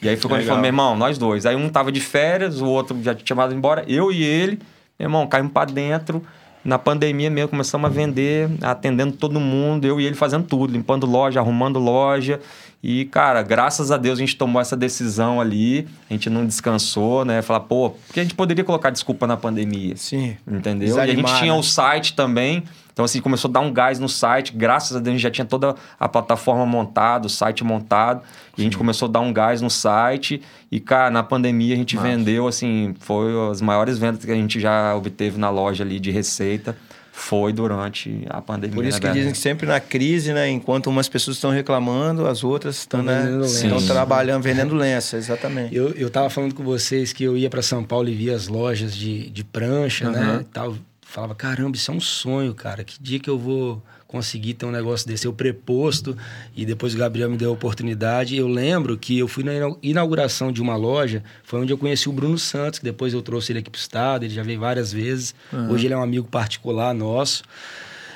E 0.00 0.08
aí 0.08 0.16
foi 0.16 0.30
quando 0.30 0.40
ele 0.40 0.48
falou: 0.48 0.62
"Meu 0.62 0.68
irmão, 0.70 0.96
nós 0.96 1.18
dois". 1.18 1.44
Aí 1.44 1.54
um 1.54 1.68
tava 1.68 1.92
de 1.92 2.00
férias, 2.00 2.60
o 2.60 2.66
outro 2.66 3.00
já 3.02 3.14
tinha 3.14 3.26
chamado 3.26 3.54
embora, 3.54 3.84
eu 3.86 4.10
e 4.10 4.24
ele, 4.24 4.58
meu 4.98 5.06
irmão, 5.06 5.26
caímos 5.26 5.52
para 5.52 5.70
dentro. 5.70 6.24
Na 6.64 6.78
pandemia 6.78 7.28
mesmo, 7.28 7.48
começamos 7.48 7.90
a 7.90 7.92
vender, 7.92 8.48
atendendo 8.62 9.14
todo 9.14 9.40
mundo, 9.40 9.84
eu 9.84 10.00
e 10.00 10.06
ele 10.06 10.14
fazendo 10.14 10.46
tudo, 10.46 10.72
limpando 10.72 11.06
loja, 11.06 11.40
arrumando 11.40 11.80
loja. 11.80 12.40
E, 12.82 13.04
cara, 13.04 13.42
graças 13.42 13.92
a 13.92 13.96
Deus 13.96 14.18
a 14.18 14.20
gente 14.20 14.36
tomou 14.36 14.60
essa 14.60 14.76
decisão 14.76 15.40
ali, 15.40 15.86
a 16.10 16.12
gente 16.12 16.28
não 16.28 16.44
descansou, 16.44 17.24
né? 17.24 17.40
Falar, 17.40 17.60
pô, 17.60 17.90
porque 17.90 18.18
a 18.18 18.22
gente 18.24 18.34
poderia 18.34 18.64
colocar 18.64 18.90
desculpa 18.90 19.24
na 19.24 19.36
pandemia. 19.36 19.96
Sim. 19.96 20.36
Entendeu? 20.44 20.88
Desanimar, 20.88 21.08
e 21.08 21.12
a 21.12 21.14
gente 21.14 21.38
tinha 21.38 21.52
né? 21.52 21.58
o 21.58 21.62
site 21.62 22.14
também. 22.14 22.64
Então, 22.92 23.04
assim, 23.04 23.20
começou 23.20 23.48
a 23.48 23.52
dar 23.52 23.60
um 23.60 23.72
gás 23.72 24.00
no 24.00 24.08
site. 24.08 24.52
Graças 24.52 24.96
a 24.96 25.00
Deus, 25.00 25.08
a 25.08 25.12
gente 25.12 25.22
já 25.22 25.30
tinha 25.30 25.44
toda 25.44 25.76
a 25.98 26.08
plataforma 26.08 26.66
montada, 26.66 27.26
o 27.26 27.30
site 27.30 27.62
montado. 27.62 28.20
E 28.58 28.60
a 28.60 28.64
gente 28.64 28.76
começou 28.76 29.08
a 29.08 29.12
dar 29.12 29.20
um 29.20 29.32
gás 29.32 29.62
no 29.62 29.70
site. 29.70 30.42
E, 30.70 30.80
cara, 30.80 31.08
na 31.08 31.22
pandemia 31.22 31.74
a 31.74 31.78
gente 31.78 31.94
Nossa. 31.94 32.08
vendeu, 32.08 32.48
assim, 32.48 32.94
foi 32.98 33.32
as 33.50 33.60
maiores 33.60 33.96
vendas 33.96 34.24
que 34.24 34.30
a 34.30 34.34
gente 34.34 34.58
já 34.58 34.94
obteve 34.94 35.38
na 35.38 35.48
loja 35.48 35.84
ali 35.84 36.00
de 36.00 36.10
receita 36.10 36.76
foi 37.22 37.52
durante 37.52 38.26
a 38.28 38.42
pandemia. 38.42 38.74
Por 38.74 38.84
isso 38.84 39.00
né, 39.00 39.08
que 39.08 39.14
dizem 39.14 39.32
que 39.32 39.38
sempre 39.38 39.66
na 39.66 39.78
crise, 39.78 40.32
né, 40.32 40.50
enquanto 40.50 40.88
umas 40.88 41.08
pessoas 41.08 41.36
estão 41.36 41.50
reclamando, 41.50 42.26
as 42.26 42.42
outras 42.42 42.78
estão, 42.78 43.00
né, 43.00 43.24
estão 43.44 43.80
trabalhando, 43.86 44.42
vendendo 44.42 44.74
lenço, 44.74 45.16
exatamente. 45.16 45.74
Eu, 45.74 45.90
eu 45.92 46.10
tava 46.10 46.28
falando 46.28 46.54
com 46.54 46.64
vocês 46.64 47.12
que 47.12 47.22
eu 47.22 47.36
ia 47.36 47.48
para 47.48 47.62
São 47.62 47.84
Paulo 47.84 48.08
e 48.08 48.14
via 48.14 48.34
as 48.34 48.48
lojas 48.48 48.94
de, 48.94 49.30
de 49.30 49.44
prancha, 49.44 50.06
uhum. 50.06 50.12
né, 50.12 50.44
tal. 50.52 50.76
Falava, 51.02 51.34
caramba, 51.34 51.76
isso 51.76 51.90
é 51.90 51.94
um 51.94 52.00
sonho, 52.00 52.54
cara. 52.54 52.82
Que 52.82 53.00
dia 53.00 53.20
que 53.20 53.30
eu 53.30 53.38
vou 53.38 53.82
conseguir 54.12 54.54
ter 54.54 54.66
um 54.66 54.70
negócio 54.70 55.08
desse. 55.08 55.26
Eu 55.26 55.32
preposto 55.32 56.14
e 56.54 56.66
depois 56.66 56.94
o 56.94 56.98
Gabriel 56.98 57.30
me 57.30 57.36
deu 57.38 57.48
a 57.48 57.52
oportunidade. 57.54 58.36
Eu 58.36 58.46
lembro 58.46 58.98
que 58.98 59.18
eu 59.18 59.26
fui 59.26 59.42
na 59.42 59.52
inauguração 59.82 60.52
de 60.52 60.60
uma 60.60 60.76
loja, 60.76 61.24
foi 61.42 61.60
onde 61.60 61.72
eu 61.72 61.78
conheci 61.78 62.10
o 62.10 62.12
Bruno 62.12 62.38
Santos, 62.38 62.78
que 62.78 62.84
depois 62.84 63.14
eu 63.14 63.22
trouxe 63.22 63.52
ele 63.52 63.60
aqui 63.60 63.70
para 63.70 63.78
o 63.78 63.80
estado, 63.80 64.24
ele 64.24 64.34
já 64.34 64.42
veio 64.42 64.60
várias 64.60 64.92
vezes. 64.92 65.34
Uhum. 65.50 65.70
Hoje 65.70 65.86
ele 65.86 65.94
é 65.94 65.96
um 65.96 66.02
amigo 66.02 66.28
particular 66.28 66.94
nosso. 66.94 67.42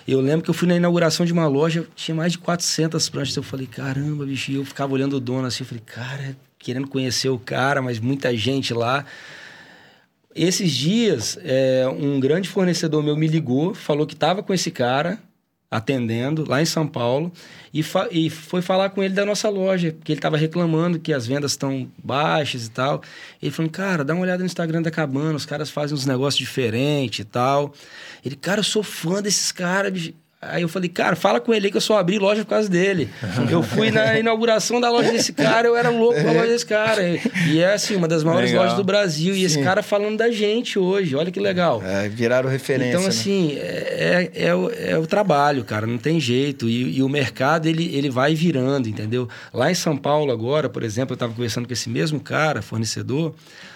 Eu 0.06 0.20
lembro 0.20 0.44
que 0.44 0.50
eu 0.50 0.54
fui 0.54 0.68
na 0.68 0.76
inauguração 0.76 1.24
de 1.24 1.32
uma 1.32 1.48
loja, 1.48 1.84
tinha 1.96 2.14
mais 2.14 2.32
de 2.32 2.38
400 2.38 3.08
pranchas. 3.08 3.34
Eu 3.34 3.42
falei, 3.42 3.66
caramba, 3.66 4.26
bicho. 4.26 4.52
E 4.52 4.56
eu 4.56 4.64
ficava 4.64 4.92
olhando 4.92 5.16
o 5.16 5.20
dono 5.20 5.46
assim, 5.46 5.64
eu 5.64 5.66
falei, 5.66 5.82
cara, 5.84 6.36
querendo 6.58 6.86
conhecer 6.86 7.30
o 7.30 7.38
cara, 7.38 7.80
mas 7.80 7.98
muita 7.98 8.36
gente 8.36 8.74
lá. 8.74 9.04
Esses 10.34 10.70
dias, 10.70 11.38
é, 11.42 11.88
um 11.88 12.20
grande 12.20 12.46
fornecedor 12.46 13.02
meu 13.02 13.16
me 13.16 13.26
ligou, 13.26 13.74
falou 13.74 14.06
que 14.06 14.12
estava 14.12 14.42
com 14.42 14.52
esse 14.52 14.70
cara, 14.70 15.18
atendendo 15.70 16.48
lá 16.48 16.62
em 16.62 16.64
São 16.64 16.86
Paulo 16.86 17.32
e, 17.74 17.84
e 18.10 18.30
foi 18.30 18.62
falar 18.62 18.90
com 18.90 19.02
ele 19.02 19.14
da 19.14 19.26
nossa 19.26 19.48
loja, 19.48 19.92
porque 19.92 20.12
ele 20.12 20.18
estava 20.18 20.36
reclamando 20.36 20.98
que 20.98 21.12
as 21.12 21.26
vendas 21.26 21.52
estão 21.52 21.90
baixas 22.02 22.66
e 22.66 22.70
tal. 22.70 23.02
Ele 23.42 23.50
falou, 23.50 23.70
cara, 23.70 24.04
dá 24.04 24.14
uma 24.14 24.22
olhada 24.22 24.38
no 24.38 24.46
Instagram 24.46 24.82
da 24.82 24.90
Cabana, 24.90 25.34
os 25.34 25.44
caras 25.44 25.68
fazem 25.70 25.94
uns 25.94 26.06
negócios 26.06 26.38
diferentes 26.38 27.20
e 27.20 27.24
tal. 27.24 27.74
Ele, 28.24 28.36
cara, 28.36 28.60
eu 28.60 28.64
sou 28.64 28.82
fã 28.82 29.20
desses 29.20 29.52
caras, 29.52 30.12
Aí 30.50 30.62
eu 30.62 30.68
falei, 30.68 30.88
cara, 30.88 31.16
fala 31.16 31.40
com 31.40 31.52
ele 31.52 31.66
aí 31.66 31.70
que 31.70 31.76
eu 31.76 31.80
só 31.80 31.98
abri 31.98 32.18
loja 32.18 32.44
por 32.44 32.50
causa 32.50 32.68
dele. 32.68 33.08
Eu 33.50 33.62
fui 33.62 33.90
na 33.90 34.16
inauguração 34.20 34.80
da 34.80 34.90
loja 34.90 35.12
desse 35.12 35.32
cara, 35.32 35.68
eu 35.68 35.76
era 35.76 35.90
louco 35.90 36.20
com 36.20 36.28
a 36.28 36.32
loja 36.32 36.48
desse 36.48 36.66
cara. 36.66 37.02
E 37.48 37.58
é 37.58 37.74
assim, 37.74 37.96
uma 37.96 38.08
das 38.08 38.22
maiores 38.22 38.50
legal. 38.50 38.64
lojas 38.64 38.76
do 38.76 38.84
Brasil. 38.84 39.34
Sim. 39.34 39.40
E 39.40 39.44
esse 39.44 39.62
cara 39.62 39.82
falando 39.82 40.16
da 40.16 40.30
gente 40.30 40.78
hoje, 40.78 41.14
olha 41.14 41.30
que 41.30 41.40
legal. 41.40 41.82
É, 41.84 42.08
viraram 42.08 42.48
referência. 42.48 42.90
Então, 42.90 43.02
né? 43.02 43.08
assim, 43.08 43.54
né? 43.54 43.60
é, 43.60 44.30
é, 44.34 44.46
é, 44.46 44.54
o, 44.54 44.70
é, 44.70 44.98
o, 44.98 45.06
trabalho, 45.06 45.64
cara, 45.64 45.86
não 45.86 45.98
tem 45.98 46.18
jeito. 46.20 46.68
E, 46.68 46.98
e, 46.98 47.02
o 47.02 47.08
mercado, 47.08 47.66
ele, 47.66 47.94
ele 47.94 48.10
vai 48.10 48.34
virando, 48.34 48.88
entendeu? 48.88 49.28
Lá 49.52 49.70
em 49.70 49.74
São 49.74 49.96
Paulo, 49.96 50.32
agora, 50.32 50.68
por 50.68 50.82
exemplo, 50.82 51.12
eu 51.12 51.16
estava 51.16 51.32
conversando 51.32 51.66
com 51.66 51.72
esse 51.72 51.88
mesmo 51.88 52.20
cara, 52.20 52.62
fornecedor. 52.62 53.34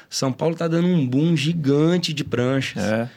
São 0.08 0.32
Paulo 0.32 0.54
está 0.54 0.66
dando 0.66 0.88
um 0.88 1.06
boom 1.06 1.36
gigante 1.36 2.12
de 2.12 2.24
pranchas. 2.24 2.82
É 2.82 3.08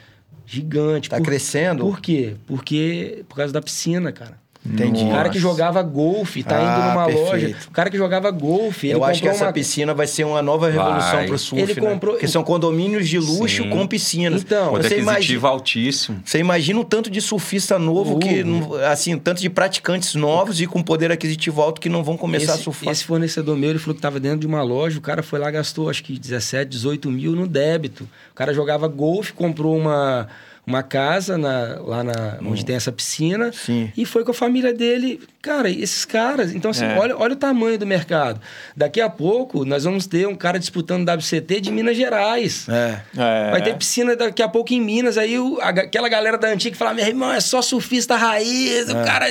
gigante. 0.46 1.08
Tá 1.08 1.18
por, 1.18 1.24
crescendo? 1.24 1.84
Por 1.84 2.00
quê? 2.00 2.36
Porque 2.46 3.24
por 3.28 3.36
causa 3.36 3.52
da 3.52 3.62
piscina, 3.62 4.12
cara. 4.12 4.43
Entendi. 4.66 5.04
O 5.04 5.10
cara 5.10 5.28
que 5.28 5.38
jogava 5.38 5.82
golfe, 5.82 6.42
tá 6.42 6.56
ah, 6.56 6.62
indo 6.62 6.88
numa 6.88 7.04
perfeito. 7.04 7.30
loja. 7.30 7.56
O 7.68 7.70
cara 7.70 7.90
que 7.90 7.98
jogava 7.98 8.30
golfe. 8.30 8.88
Eu 8.88 9.04
acho 9.04 9.20
que 9.20 9.28
essa 9.28 9.44
uma... 9.44 9.52
piscina 9.52 9.92
vai 9.92 10.06
ser 10.06 10.24
uma 10.24 10.40
nova 10.40 10.70
revolução 10.70 11.12
vai. 11.12 11.26
pro 11.26 11.38
surf. 11.38 11.62
Ele 11.62 11.80
né? 11.80 11.90
comprou. 11.90 12.14
Porque 12.14 12.26
são 12.26 12.42
condomínios 12.42 13.06
de 13.06 13.18
luxo 13.18 13.64
Sim. 13.64 13.70
com 13.70 13.86
piscinas. 13.86 14.42
Então, 14.42 14.70
Poder 14.70 14.88
você 14.88 14.98
imagina 14.98 15.48
altíssimo. 15.48 16.22
Você 16.24 16.38
imagina 16.38 16.80
o 16.80 16.84
tanto 16.84 17.10
de 17.10 17.20
surfista 17.20 17.78
novo, 17.78 18.14
uh. 18.14 18.18
que, 18.18 18.42
assim, 18.90 19.18
tanto 19.18 19.42
de 19.42 19.50
praticantes 19.50 20.14
novos 20.14 20.60
e 20.60 20.66
com 20.66 20.82
poder 20.82 21.12
aquisitivo 21.12 21.60
alto 21.60 21.78
que 21.78 21.90
não 21.90 22.02
vão 22.02 22.16
começar 22.16 22.52
esse, 22.52 22.60
a 22.60 22.64
surfar. 22.64 22.92
Esse 22.92 23.04
fornecedor 23.04 23.56
meu, 23.56 23.70
ele 23.70 23.78
falou 23.78 23.94
que 23.94 23.98
estava 23.98 24.18
dentro 24.18 24.38
de 24.38 24.46
uma 24.46 24.62
loja. 24.62 24.98
O 24.98 25.02
cara 25.02 25.22
foi 25.22 25.38
lá, 25.38 25.50
gastou 25.50 25.90
acho 25.90 26.02
que 26.02 26.18
17, 26.18 26.70
18 26.70 27.10
mil 27.10 27.32
no 27.32 27.46
débito. 27.46 28.08
O 28.32 28.34
cara 28.34 28.54
jogava 28.54 28.88
golfe, 28.88 29.34
comprou 29.34 29.76
uma 29.76 30.26
uma 30.66 30.82
casa 30.82 31.36
na, 31.36 31.78
lá 31.80 32.02
na, 32.02 32.38
onde 32.42 32.64
tem 32.64 32.74
essa 32.76 32.90
piscina. 32.90 33.50
Sim. 33.52 33.92
E 33.96 34.04
foi 34.06 34.24
com 34.24 34.30
a 34.30 34.34
família 34.34 34.72
dele. 34.72 35.20
Cara, 35.42 35.68
esses 35.68 36.04
caras. 36.06 36.54
Então, 36.54 36.70
assim, 36.70 36.86
É. 36.86 36.96
olha, 36.98 37.16
olha 37.18 37.34
o 37.34 37.36
tamanho 37.36 37.78
do 37.78 37.86
mercado. 37.86 38.40
Daqui 38.74 39.00
a 39.00 39.10
pouco, 39.10 39.64
nós 39.66 39.84
vamos 39.84 40.06
ter 40.06 40.26
um 40.26 40.34
cara 40.34 40.58
disputando 40.58 41.06
WCT 41.08 41.60
de 41.60 41.70
Minas 41.70 41.96
Gerais. 41.96 42.66
É. 42.68 43.00
É. 43.16 43.50
Vai 43.50 43.62
ter 43.62 43.76
piscina 43.76 44.16
daqui 44.16 44.42
a 44.42 44.48
pouco 44.48 44.72
em 44.72 44.80
Minas. 44.80 45.18
Aí 45.18 45.38
o- 45.38 45.58
a 45.60 45.68
aquela 45.68 46.08
galera 46.08 46.38
da 46.38 46.48
antiga 46.48 46.72
que 46.72 46.78
fala: 46.78 46.94
meu 46.94 47.06
irmão, 47.06 47.30
é 47.30 47.40
só 47.40 47.60
surfista 47.60 48.16
raiz. 48.16 48.88
O 48.88 48.94
cara. 49.04 49.26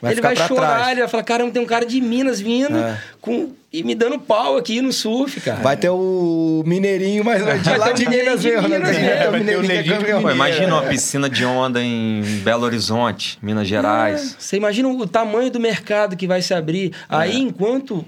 Vai 0.00 0.12
ele 0.12 0.20
vai 0.22 0.34
chorar. 0.36 0.76
trás. 0.76 0.90
Ele 0.92 1.00
vai 1.00 1.08
falar: 1.08 1.22
caramba, 1.24 1.50
tem 1.52 1.60
um 1.62 1.66
cara 1.66 1.84
de 1.84 2.00
Minas 2.00 2.40
vindo 2.40 2.78
É. 2.78 2.98
com, 3.20 3.52
e 3.72 3.84
me 3.84 3.94
dando 3.94 4.18
pau 4.18 4.56
aqui 4.56 4.80
no 4.80 4.92
surf, 4.92 5.40
cara. 5.40 5.62
Vai 5.62 5.76
ter 5.76 5.90
o 5.90 6.62
mineirinho, 6.66 7.24
mas 7.24 7.40
de 7.62 7.76
lá 7.76 7.92
de 7.92 8.08
Minas 8.08 8.44
mesmo, 8.44 8.68
né? 8.68 8.76
É, 8.76 9.22
é, 9.24 9.30
vai 9.30 9.44
ter 9.44 9.56
o 9.56 10.28
é 10.28 10.32
imagina 10.32 10.74
uma 10.74 10.82
piscina 10.82 11.30
de 11.30 11.44
onda 11.44 11.80
em 11.80 12.20
Belo 12.42 12.64
Horizonte, 12.64 13.38
Minas 13.40 13.68
Gerais. 13.68 14.34
Você 14.38 14.56
imagina 14.56 14.88
o 14.88 15.06
tamanho 15.06 15.52
do 15.52 15.60
mercado 15.60 16.16
que 16.16 16.26
vai 16.26 16.42
se 16.42 16.52
abrir. 16.52 16.92
Aí, 17.08 17.38
enquanto 17.38 18.04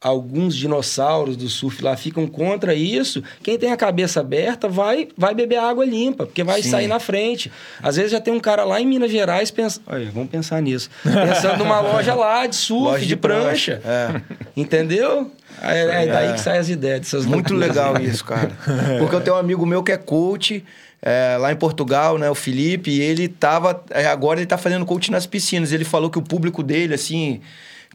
alguns 0.00 0.54
dinossauros 0.54 1.36
do 1.36 1.48
surf 1.48 1.82
lá 1.82 1.96
ficam 1.96 2.26
contra 2.26 2.74
isso, 2.74 3.22
quem 3.42 3.58
tem 3.58 3.72
a 3.72 3.76
cabeça 3.76 4.20
aberta 4.20 4.68
vai, 4.68 5.08
vai 5.16 5.34
beber 5.34 5.56
água 5.56 5.84
limpa, 5.86 6.26
porque 6.26 6.44
vai 6.44 6.62
Sim. 6.62 6.70
sair 6.70 6.86
na 6.86 7.00
frente. 7.00 7.50
Às 7.82 7.96
vezes 7.96 8.12
já 8.12 8.20
tem 8.20 8.32
um 8.32 8.38
cara 8.38 8.62
lá 8.64 8.80
em 8.80 8.86
Minas 8.86 9.10
Gerais 9.10 9.50
pensando. 9.50 9.84
Olha, 9.86 10.10
vamos 10.12 10.28
pensar 10.30 10.60
nisso. 10.60 10.90
Pensando 11.02 11.58
numa 11.58 11.80
loja 11.80 12.14
lá 12.14 12.46
de 12.46 12.54
surf, 12.56 12.82
Loja 12.84 13.00
de, 13.00 13.06
de 13.06 13.16
prancha. 13.16 13.80
prancha, 13.82 14.24
Entendeu? 14.56 15.30
É, 15.62 16.04
é 16.04 16.06
daí 16.06 16.28
É. 16.28 16.32
que 16.34 16.40
saem 16.40 16.58
as 16.60 16.68
ideias 16.68 17.00
dessas 17.00 17.24
Muito 17.26 17.54
legal 17.54 17.98
isso, 18.00 18.24
cara. 18.24 18.50
Porque 18.98 19.14
eu 19.14 19.20
tenho 19.20 19.36
um 19.36 19.38
amigo 19.38 19.64
meu 19.64 19.82
que 19.82 19.92
é 19.92 19.96
coach 19.96 20.62
é, 21.02 21.36
lá 21.40 21.50
em 21.52 21.56
Portugal, 21.56 22.18
né? 22.18 22.28
O 22.30 22.34
Felipe, 22.34 22.90
e 22.90 23.00
ele 23.00 23.28
tava. 23.28 23.82
é, 23.90 24.06
Agora 24.06 24.38
ele 24.40 24.46
tá 24.46 24.58
fazendo 24.58 24.84
coach 24.84 25.10
nas 25.10 25.24
piscinas. 25.26 25.72
Ele 25.72 25.84
falou 25.84 26.10
que 26.10 26.18
o 26.18 26.22
público 26.22 26.62
dele, 26.62 26.94
assim. 26.94 27.40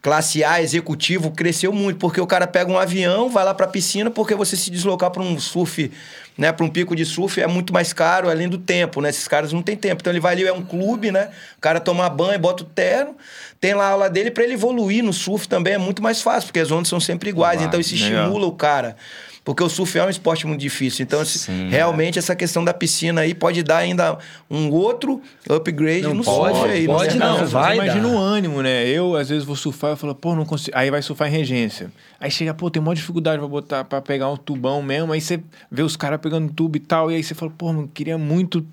Classe 0.02 0.44
A, 0.44 0.60
executivo, 0.62 1.30
cresceu 1.30 1.72
muito, 1.72 2.00
porque 2.00 2.20
o 2.20 2.26
cara 2.26 2.48
pega 2.48 2.72
um 2.72 2.78
avião, 2.78 3.30
vai 3.30 3.46
lá 3.46 3.54
pra 3.54 3.68
piscina, 3.68 4.10
porque 4.10 4.34
você 4.34 4.58
se 4.58 4.72
deslocar 4.72 5.12
para 5.12 5.22
um 5.22 5.40
surf, 5.40 5.92
né, 6.36 6.52
para 6.52 6.66
um 6.66 6.70
pico 6.70 6.96
de 6.96 7.06
surf 7.06 7.40
é 7.40 7.46
muito 7.46 7.72
mais 7.72 7.94
caro, 7.94 8.28
além 8.28 8.50
do 8.50 8.58
tempo, 8.58 9.00
né? 9.00 9.10
Esses 9.10 9.28
caras 9.28 9.54
não 9.54 9.62
têm 9.62 9.76
tempo. 9.78 10.02
Então 10.02 10.12
ele 10.12 10.20
vai 10.20 10.34
ali, 10.34 10.44
é 10.44 10.52
um 10.54 10.64
clube, 10.64 11.12
né? 11.12 11.30
O 11.56 11.62
cara 11.62 11.80
toma 11.80 12.10
banho, 12.10 12.40
bota 12.40 12.64
o 12.64 12.66
terno, 12.66 13.16
tem 13.60 13.76
lá 13.76 13.86
a 13.86 13.90
aula 13.90 14.10
dele 14.10 14.32
para 14.32 14.44
ele 14.44 14.54
evoluir 14.54 15.04
no 15.04 15.14
surf 15.14 15.48
também 15.48 15.74
é 15.74 15.78
muito 15.78 16.02
mais 16.02 16.20
fácil, 16.20 16.48
porque 16.48 16.60
as 16.60 16.72
ondas 16.72 16.88
são 16.88 17.00
sempre 17.00 17.30
iguais, 17.30 17.58
Claro, 17.58 17.68
então 17.68 17.80
isso 17.80 17.94
legal. 17.94 18.24
estimula 18.24 18.48
o 18.48 18.54
cara. 18.54 18.96
Porque 19.44 19.64
o 19.64 19.70
surf 19.70 19.98
é 19.98 20.06
um 20.06 20.10
esporte 20.10 20.46
muito 20.46 20.60
difícil. 20.62 21.04
Então, 21.04 21.26
Sim, 21.26 21.68
realmente, 21.70 22.20
essa 22.20 22.36
questão 22.36 22.64
da 22.64 22.74
piscina 22.74 23.22
aí 23.22 23.34
pode 23.34 23.64
dar 23.64 23.78
ainda 23.78 24.18
um 24.50 24.70
outro 24.70 25.20
upgrade 25.50 26.04
Não 26.04 26.14
no 26.14 26.24
pode, 26.24 26.58
surf 26.58 26.72
aí. 26.72 26.86
pode 26.86 27.14
no 27.18 27.26
não, 27.26 27.40
você 27.40 27.46
vai 27.46 27.76
imagina 27.76 28.08
o 28.08 28.18
ânimo, 28.18 28.62
né? 28.62 28.88
Eu, 28.88 29.16
às 29.16 29.30
vezes, 29.30 29.44
vou 29.44 29.56
surfar 29.56 29.94
e 29.94 29.96
falo, 29.96 30.14
pô, 30.14 30.36
não 30.36 30.46
consigo. 30.46 30.78
Aí 30.78 30.92
vai 30.92 31.02
surfar 31.02 31.28
em 31.28 31.32
regência. 31.32 31.92
Aí 32.20 32.30
chega, 32.30 32.54
pô, 32.54 32.70
tem 32.70 32.80
uma 32.80 32.94
dificuldade 32.94 33.40
pra 33.40 33.48
botar, 33.48 33.84
pra 33.84 34.00
pegar 34.00 34.30
um 34.30 34.38
tubão 34.38 34.82
mesmo. 34.84 35.12
Aí 35.12 35.20
você 35.20 35.42
vê 35.72 35.82
os 35.82 35.96
caras 35.98 36.20
pegando 36.22 36.54
tubo 36.54 36.78
e 36.78 36.80
tal. 36.80 37.12
E 37.12 37.16
aí 37.16 37.24
você 37.24 37.34
fala, 37.34 37.52
pô, 37.58 37.74
mano, 37.74 37.90
queria 37.92 38.20
muito 38.20 38.64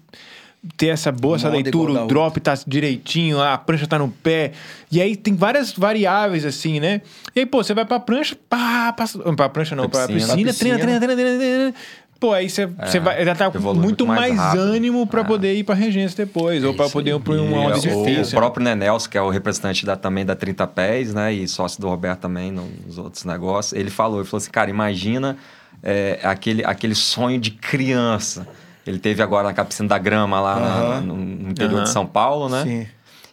ter 0.77 0.89
essa 0.89 1.13
boa, 1.13 1.37
essa 1.37 1.49
leitura, 1.49 2.05
o 2.05 2.07
drop 2.07 2.41
tá 2.41 2.55
direitinho, 2.67 3.41
a 3.41 3.57
prancha 3.57 3.87
tá 3.87 3.99
no 3.99 4.09
pé. 4.09 4.53
E 4.91 5.01
aí 5.01 5.15
tem 5.17 5.35
várias 5.35 5.73
variáveis, 5.73 6.45
assim, 6.45 6.81
né? 6.81 7.01
E 7.35 7.41
aí, 7.41 7.47
pô, 7.47 7.63
você 7.63 7.73
vai 7.75 7.85
pra 7.85 8.01
prancha, 8.01 8.37
pá, 8.49 8.93
passa, 8.93 9.19
pra 9.35 9.49
prancha 9.49 9.77
não, 9.77 9.89
pra 9.89 10.07
Pra 10.07 10.15
piscina, 10.15 10.35
piscina. 10.35 10.53
Piscina. 10.53 10.79
treina, 10.79 10.99
treina, 11.01 11.17
treina, 11.23 11.39
treina. 11.39 11.75
Pô, 12.21 12.33
aí 12.33 12.51
você, 12.51 12.67
você 12.67 12.99
vai, 12.99 13.25
já 13.25 13.33
tá 13.33 13.49
com 13.49 13.61
muito 13.61 13.81
muito 13.81 14.05
mais 14.09 14.35
mais, 14.35 14.55
ânimo 14.59 15.07
pra 15.07 15.21
É. 15.21 15.25
poder 15.25 15.55
ir 15.55 15.63
pra 15.63 15.77
regência 15.77 16.27
depois, 16.27 16.65
ou 16.65 16.75
pra 16.75 16.87
isso 16.87 16.93
poder 16.93 17.15
ir 17.15 17.21
pra 17.21 17.35
uma 17.35 17.59
onda 17.61 17.77
o- 17.77 17.81
difícil. 17.81 18.37
O 18.37 18.41
próprio 18.41 18.65
Nenels, 18.65 19.07
que 19.07 19.17
é 19.17 19.23
o 19.23 19.31
representante 19.31 19.87
da, 19.87 19.95
também 19.95 20.27
da 20.27 20.35
30 20.35 20.67
Pés, 20.67 21.15
né? 21.15 21.33
E 21.33 21.47
sócio 21.47 21.81
do 21.81 21.89
Roberto 21.89 22.19
também 22.19 22.51
nos 22.51 22.99
outros 22.99 23.25
negócios, 23.25 23.73
ele 23.79 23.89
falou, 23.89 24.19
ele 24.19 24.27
falou 24.29 24.39
assim, 24.43 24.51
cara, 24.51 24.69
imagina 24.69 25.37
é, 25.81 26.19
aquele, 26.25 26.65
aquele 26.65 26.97
sonho 26.97 27.39
de 27.39 27.53
criança. 27.53 28.49
Ele 28.89 28.99
teve 28.99 29.23
agora 29.23 29.53
na 29.53 29.65
piscina 29.65 29.89
da 29.89 29.99
grama 29.99 30.41
lá 30.41 30.55
na- 30.59 30.67
Aham. 30.69 31.01
no, 31.03 31.51
interior 31.51 31.77
Aham. 31.77 31.83
de 31.85 31.91
São 31.91 32.07
Paulo, 32.07 32.49
né? 32.49 32.63
Sim. 32.63 32.87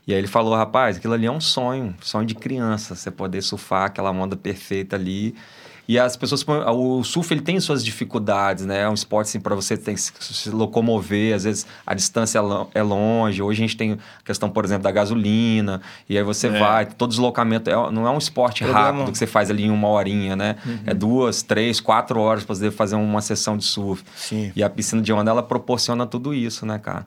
E 0.07 0.13
aí 0.13 0.19
ele 0.19 0.27
falou, 0.27 0.53
rapaz, 0.55 0.97
aquilo 0.97 1.13
ali 1.13 1.25
é 1.25 1.31
um 1.31 1.39
sonho, 1.41 1.95
sonho 2.01 2.25
de 2.27 2.35
criança, 2.35 2.93
você 2.93 3.09
poder 3.09 3.41
surfar 3.41 3.85
aquela 3.85 4.11
onda 4.11 4.35
perfeita 4.35 4.95
ali. 4.95 5.33
E 5.87 5.99
as 5.99 6.17
pessoas, 6.17 6.43
o 6.47 7.03
surf 7.03 7.31
ele 7.33 7.41
tem 7.41 7.59
suas 7.59 7.85
dificuldades, 7.85 8.65
né? 8.65 8.81
É 8.81 8.89
um 8.89 8.93
esporte 8.93 9.27
assim 9.27 9.39
para 9.39 9.53
você 9.53 9.77
tem 9.77 9.93
que 9.93 10.01
se- 10.01 10.49
locomover, 10.49 11.35
às 11.35 11.43
vezes 11.43 11.67
a 11.85 11.93
distância 11.93 12.39
é 12.39 12.79
é 12.79 12.81
longe. 12.83 13.41
Hoje 13.41 13.63
a 13.63 13.67
gente 13.67 13.77
tem 13.77 13.91
a 13.93 13.97
questão, 14.23 14.49
por 14.49 14.65
exemplo, 14.65 14.83
da 14.83 14.91
gasolina, 14.91 15.81
e 16.09 16.17
aí 16.17 16.23
você 16.23 16.47
É. 16.47 16.59
vai, 16.59 16.85
todo 16.87 17.09
deslocamento 17.11 17.69
é- 17.69 17.91
não 17.91 18.07
é 18.07 18.09
um 18.09 18.17
esporte 18.17 18.63
rápido 18.63 19.11
que 19.11 19.17
você 19.17 19.27
faz 19.27 19.49
ali 19.51 19.65
em 19.65 19.69
uma 19.71 19.87
horinha, 19.89 20.35
né? 20.35 20.55
É 20.85 20.93
duas, 20.93 21.43
três, 21.43 21.79
quatro 21.79 22.19
horas 22.19 22.43
para 22.43 22.55
poder 22.55 22.71
fazer 22.71 22.95
uma 22.95 23.21
sessão 23.21 23.55
de 23.55 23.63
surf. 23.65 24.03
Sim. 24.15 24.51
E 24.55 24.63
a 24.63 24.69
piscina 24.69 25.01
de 25.01 25.13
onda, 25.13 25.29
ela 25.29 25.43
proporciona 25.43 26.05
tudo 26.07 26.33
isso, 26.33 26.65
né, 26.65 26.79
cara? 26.79 27.05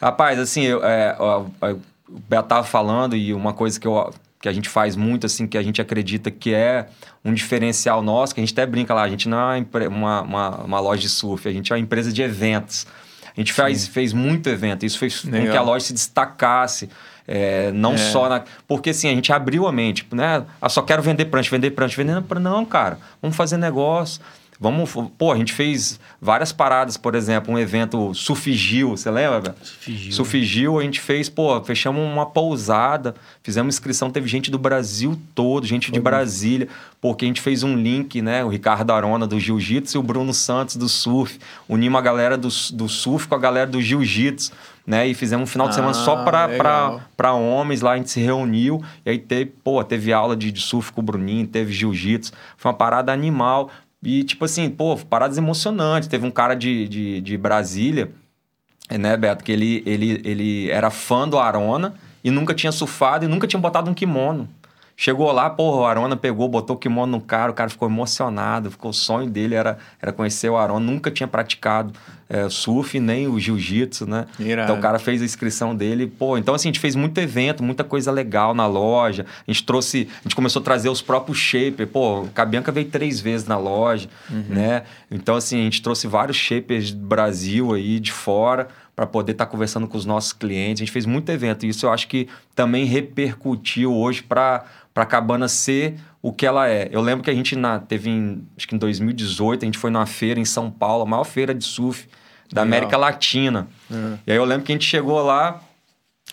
Rapaz, 0.00 0.38
assim, 0.38 0.62
eu, 0.62 0.84
é, 0.84 1.16
ó, 1.18 1.44
o 1.62 2.18
Beto 2.28 2.48
tava 2.48 2.64
falando 2.64 3.16
e 3.16 3.32
uma 3.32 3.52
coisa 3.52 3.78
que, 3.80 3.86
eu, 3.86 4.12
que 4.42 4.48
a 4.48 4.52
gente 4.52 4.68
faz 4.68 4.96
muito, 4.96 5.24
assim, 5.24 5.46
que 5.46 5.56
a 5.56 5.62
gente 5.62 5.80
acredita 5.80 6.28
que 6.28 6.52
é 6.52 6.88
um 7.24 7.32
diferencial 7.32 8.02
nosso, 8.02 8.34
que 8.34 8.40
a 8.40 8.42
gente 8.42 8.52
até 8.52 8.66
brinca 8.66 8.92
lá, 8.92 9.04
a 9.04 9.08
gente 9.08 9.28
não 9.28 9.38
é 9.38 9.64
uma, 9.86 10.22
uma, 10.22 10.50
uma, 10.64 10.80
loja 10.80 11.00
de 11.00 11.08
surf, 11.08 11.48
a 11.48 11.52
gente 11.52 11.72
é 11.72 11.76
uma 11.76 11.80
empresa 11.80 12.12
de 12.12 12.22
eventos. 12.22 12.84
A 13.24 13.40
gente 13.40 13.52
faz, 13.52 13.86
fez 13.86 14.12
muito 14.12 14.48
evento, 14.48 14.84
isso 14.84 14.98
fez 14.98 15.20
com 15.20 15.30
Legal. 15.30 15.52
que 15.52 15.56
a 15.56 15.62
loja 15.62 15.84
se 15.86 15.92
destacasse. 15.92 16.90
é, 17.26 17.70
não 17.70 17.94
É. 17.94 17.98
só 17.98 18.28
na. 18.28 18.42
Porque 18.66 18.90
assim, 18.90 19.08
a 19.08 19.14
gente 19.14 19.32
abriu 19.32 19.68
a 19.68 19.72
mente, 19.72 20.04
né? 20.10 20.44
Ah, 20.60 20.68
só 20.68 20.82
quero 20.82 21.00
vender 21.00 21.26
prancha, 21.26 21.48
vender 21.48 21.70
prancha, 21.70 21.96
vender 21.96 22.20
prancha. 22.22 22.42
Não, 22.42 22.64
cara, 22.64 22.98
vamos 23.22 23.36
fazer 23.36 23.56
negócio. 23.56 24.20
Vamos. 24.62 24.94
Pô, 25.18 25.32
a 25.32 25.36
gente 25.36 25.52
fez 25.52 25.98
várias 26.20 26.52
paradas, 26.52 26.96
por 26.96 27.16
exemplo, 27.16 27.52
um 27.52 27.58
evento 27.58 28.14
Surfigil, 28.14 28.90
você 28.90 29.10
lembra, 29.10 29.40
velho? 29.40 29.54
Surfigil. 29.60 30.12
Surfigil, 30.12 30.78
a 30.78 30.82
gente 30.84 31.00
fez, 31.00 31.28
pô, 31.28 31.60
fechamos 31.64 32.00
uma 32.00 32.26
pousada, 32.26 33.12
fizemos 33.42 33.74
inscrição, 33.74 34.08
teve 34.08 34.28
gente 34.28 34.52
do 34.52 34.60
Brasil 34.60 35.18
todo, 35.34 35.66
gente 35.66 35.90
de 35.90 35.98
Brasília, 35.98 36.68
porque 37.00 37.24
a 37.24 37.28
gente 37.28 37.40
fez 37.40 37.64
um 37.64 37.74
link, 37.74 38.22
né? 38.22 38.44
O 38.44 38.48
Ricardo 38.48 38.92
Arona 38.92 39.26
do 39.26 39.40
Jiu-Jitsu 39.40 39.96
e 39.96 39.98
o 39.98 40.02
Bruno 40.02 40.32
Santos 40.32 40.76
do 40.76 40.88
surf. 40.88 41.40
Unimos 41.68 41.98
a 41.98 42.02
galera 42.02 42.38
do, 42.38 42.48
do 42.72 42.88
surf 42.88 43.26
com 43.26 43.34
a 43.34 43.38
galera 43.38 43.68
do 43.68 43.82
Jiu-Jitsu, 43.82 44.52
né? 44.86 45.08
E 45.08 45.14
fizemos 45.14 45.48
um 45.48 45.52
final 45.52 45.68
de 45.68 45.74
semana 45.74 45.90
Ah, 45.90 45.94
só 45.94 46.22
para 47.16 47.34
homens 47.34 47.80
lá, 47.80 47.92
a 47.92 47.96
gente 47.96 48.12
se 48.12 48.20
reuniu 48.20 48.80
e 49.04 49.10
aí 49.10 49.18
teve, 49.18 49.52
pô, 49.64 49.82
teve 49.82 50.12
aula 50.12 50.36
de, 50.36 50.52
de 50.52 50.60
surf 50.60 50.92
com 50.92 51.00
o 51.00 51.04
Bruninho, 51.04 51.48
teve 51.48 51.72
jiu-jitsu, 51.72 52.32
foi 52.56 52.70
uma 52.70 52.78
parada 52.78 53.12
animal. 53.12 53.68
E, 54.02 54.24
tipo 54.24 54.44
assim, 54.44 54.68
pô, 54.68 54.96
paradas 54.96 55.38
emocionantes. 55.38 56.08
Teve 56.08 56.26
um 56.26 56.30
cara 56.30 56.54
de, 56.54 56.88
de, 56.88 57.20
de 57.20 57.36
Brasília, 57.36 58.10
né, 58.90 59.16
Beto, 59.16 59.44
que 59.44 59.52
ele, 59.52 59.82
ele, 59.86 60.20
ele 60.24 60.70
era 60.70 60.90
fã 60.90 61.28
do 61.28 61.38
Arona 61.38 61.94
e 62.24 62.30
nunca 62.30 62.54
tinha 62.54 62.72
surfado 62.72 63.24
e 63.24 63.28
nunca 63.28 63.46
tinha 63.46 63.60
botado 63.60 63.90
um 63.90 63.94
kimono. 63.94 64.48
Chegou 64.96 65.32
lá, 65.32 65.48
porra, 65.50 65.76
o 65.78 65.84
Arona 65.84 66.16
pegou, 66.16 66.48
botou 66.48 66.76
o 66.76 66.78
kimono 66.78 67.12
no 67.12 67.20
cara, 67.20 67.50
o 67.50 67.54
cara 67.54 67.70
ficou 67.70 67.88
emocionado, 67.88 68.70
ficou 68.70 68.90
o 68.90 68.94
sonho 68.94 69.28
dele 69.28 69.54
era, 69.54 69.78
era 70.00 70.12
conhecer 70.12 70.48
o 70.48 70.56
Arona, 70.56 70.84
nunca 70.84 71.10
tinha 71.10 71.26
praticado 71.26 71.92
é, 72.28 72.48
surf 72.48 72.98
nem 72.98 73.26
o 73.26 73.38
jiu-jitsu, 73.38 74.06
né? 74.06 74.26
Irado. 74.38 74.64
Então 74.64 74.78
o 74.78 74.82
cara 74.82 74.98
fez 74.98 75.20
a 75.20 75.24
inscrição 75.24 75.74
dele, 75.74 76.06
pô, 76.06 76.38
então 76.38 76.54
assim, 76.54 76.68
a 76.68 76.72
gente 76.72 76.80
fez 76.80 76.94
muito 76.94 77.18
evento, 77.18 77.62
muita 77.62 77.84
coisa 77.84 78.10
legal 78.10 78.54
na 78.54 78.66
loja, 78.66 79.26
a 79.46 79.52
gente 79.52 79.64
trouxe, 79.64 80.08
a 80.20 80.22
gente 80.22 80.36
começou 80.36 80.60
a 80.60 80.64
trazer 80.64 80.88
os 80.88 81.02
próprios 81.02 81.38
shapers, 81.38 81.90
pô, 81.90 82.22
o 82.22 82.28
Cabianca 82.28 82.72
veio 82.72 82.88
três 82.88 83.20
vezes 83.20 83.46
na 83.46 83.58
loja, 83.58 84.08
né? 84.48 84.84
Então 85.10 85.36
assim, 85.36 85.60
a 85.60 85.64
gente 85.64 85.82
trouxe 85.82 86.06
vários 86.06 86.36
shapers 86.36 86.92
do 86.92 87.06
Brasil 87.06 87.74
aí, 87.74 87.98
de 88.00 88.12
fora, 88.12 88.68
para 88.94 89.06
poder 89.06 89.32
estar 89.32 89.46
conversando 89.46 89.88
com 89.88 89.96
os 89.96 90.04
nossos 90.04 90.32
clientes. 90.32 90.80
A 90.80 90.84
gente 90.84 90.92
fez 90.92 91.06
muito 91.06 91.30
evento. 91.30 91.64
E 91.64 91.70
isso 91.70 91.86
eu 91.86 91.90
acho 91.90 92.06
que 92.06 92.28
também 92.54 92.84
repercutiu 92.84 93.94
hoje 93.94 94.22
para 94.22 94.64
a 94.94 95.06
Cabana 95.06 95.48
ser 95.48 95.94
o 96.20 96.32
que 96.32 96.44
ela 96.46 96.68
é. 96.68 96.88
Eu 96.92 97.00
lembro 97.00 97.24
que 97.24 97.30
a 97.30 97.34
gente 97.34 97.56
na, 97.56 97.78
teve, 97.78 98.10
em, 98.10 98.46
acho 98.56 98.68
que 98.68 98.74
em 98.74 98.78
2018, 98.78 99.62
a 99.62 99.66
gente 99.66 99.78
foi 99.78 99.90
numa 99.90 100.06
feira 100.06 100.38
em 100.38 100.44
São 100.44 100.70
Paulo, 100.70 101.02
a 101.02 101.06
maior 101.06 101.24
feira 101.24 101.54
de 101.54 101.64
surf 101.64 102.06
da 102.52 102.62
Legal. 102.62 102.78
América 102.78 102.96
Latina. 102.98 103.66
E 104.26 104.30
aí 104.30 104.36
eu 104.36 104.44
lembro 104.44 104.64
que 104.66 104.72
a 104.72 104.74
gente 104.74 104.84
chegou 104.84 105.20
lá, 105.22 105.60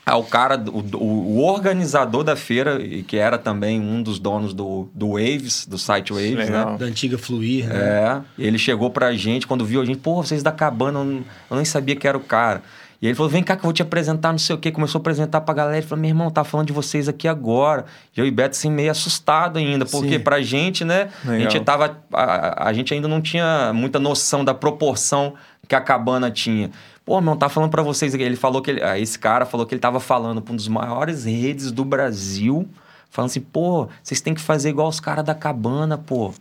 ah, 0.06 0.18
o 0.18 0.24
cara, 0.24 0.62
o, 0.72 0.98
o- 0.98 1.42
organizador 1.44 2.24
da 2.24 2.36
feira, 2.36 2.82
e 2.84 3.04
que 3.04 3.16
era 3.18 3.38
também 3.38 3.80
um 3.80 4.02
dos 4.04 4.20
donos 4.20 4.54
do, 4.54 4.90
do 4.94 5.10
Waves, 5.14 5.66
do 5.66 5.78
site 5.78 6.12
Waves, 6.12 6.36
Legal. 6.36 6.72
né? 6.74 6.78
Da 6.78 6.86
antiga 6.86 7.18
Fluir, 7.18 7.68
né? 7.68 7.76
É, 7.80 8.22
ele 8.38 8.58
chegou 8.58 8.90
pra 8.90 9.14
gente, 9.14 9.46
quando 9.48 9.66
viu 9.66 9.82
a 9.82 9.86
gente, 9.86 10.00
pô, 10.00 10.16
vocês 10.22 10.42
da 10.44 10.52
cabana, 10.52 11.00
eu, 11.00 11.06
não- 11.06 11.24
eu 11.52 11.56
nem 11.56 11.66
sabia 11.66 11.96
que 11.96 12.08
era 12.08 12.18
o 12.18 12.22
cara. 12.22 12.62
E 13.02 13.08
ele 13.08 13.16
falou: 13.16 13.30
vem 13.30 13.42
cá 13.42 13.56
que 13.56 13.62
eu 13.62 13.68
vou 13.68 13.74
te 13.74 13.82
apresentar, 13.82 14.32
não 14.32 14.40
sei 14.40 14.56
o 14.56 14.60
quê. 14.60 14.72
Começou 14.72 15.00
a 15.00 15.02
apresentar 15.02 15.42
pra 15.42 15.54
galera. 15.54 15.78
Ele 15.78 15.86
falou: 15.86 16.02
meu 16.02 16.10
irmão, 16.10 16.30
tá 16.30 16.44
falando 16.44 16.68
de 16.68 16.74
vocês 16.74 17.08
aqui 17.08 17.28
agora. 17.28 17.86
E 18.16 18.20
eu 18.20 18.26
e 18.26 18.32
Beto, 18.32 18.58
assim, 18.58 18.70
meio 18.70 18.92
assustado 18.92 19.58
ainda, 19.58 19.86
porque 19.86 20.18
Sim. 20.18 20.20
pra 20.20 20.42
gente, 20.42 20.84
né, 20.84 21.10
a 21.26 21.30
Legal. 21.32 21.52
gente 21.52 21.64
tava. 21.64 21.98
A, 22.14 22.68
a 22.68 22.74
gente 22.74 22.94
ainda 22.94 23.08
não 23.08 23.22
tinha 23.22 23.72
muita 23.74 24.00
noção 24.00 24.44
da 24.44 24.54
proporção 24.54 25.34
que 25.68 25.76
a 25.76 25.82
cabana 25.82 26.30
tinha. 26.30 26.72
Pô, 27.06 27.20
meu, 27.22 27.36
tá 27.36 27.48
falando 27.50 27.72
pra 27.72 27.82
vocês 27.82 28.14
aqui. 28.14 28.24
Ele 28.24 28.36
falou 28.36 28.62
que 28.62 28.72
ele, 28.72 28.82
esse 29.00 29.18
cara 29.18 29.46
falou 29.46 29.66
que 29.66 29.74
ele 29.74 29.80
tava 29.80 30.00
falando 30.00 30.42
pra 30.42 30.54
um 30.54 30.56
dos 30.56 30.68
maiores 30.68 31.26
redes 31.26 31.72
do 31.72 31.86
Brasil, 31.86 32.68
falando 33.10 33.30
assim, 33.30 33.42
pô, 33.42 33.88
vocês 34.04 34.22
têm 34.22 34.34
que 34.34 34.42
fazer 34.42 34.70
igual 34.70 34.88
os 34.88 35.00
caras 35.00 35.24
da 35.24 35.34
cabana, 35.34 35.98
pô. 35.98 36.34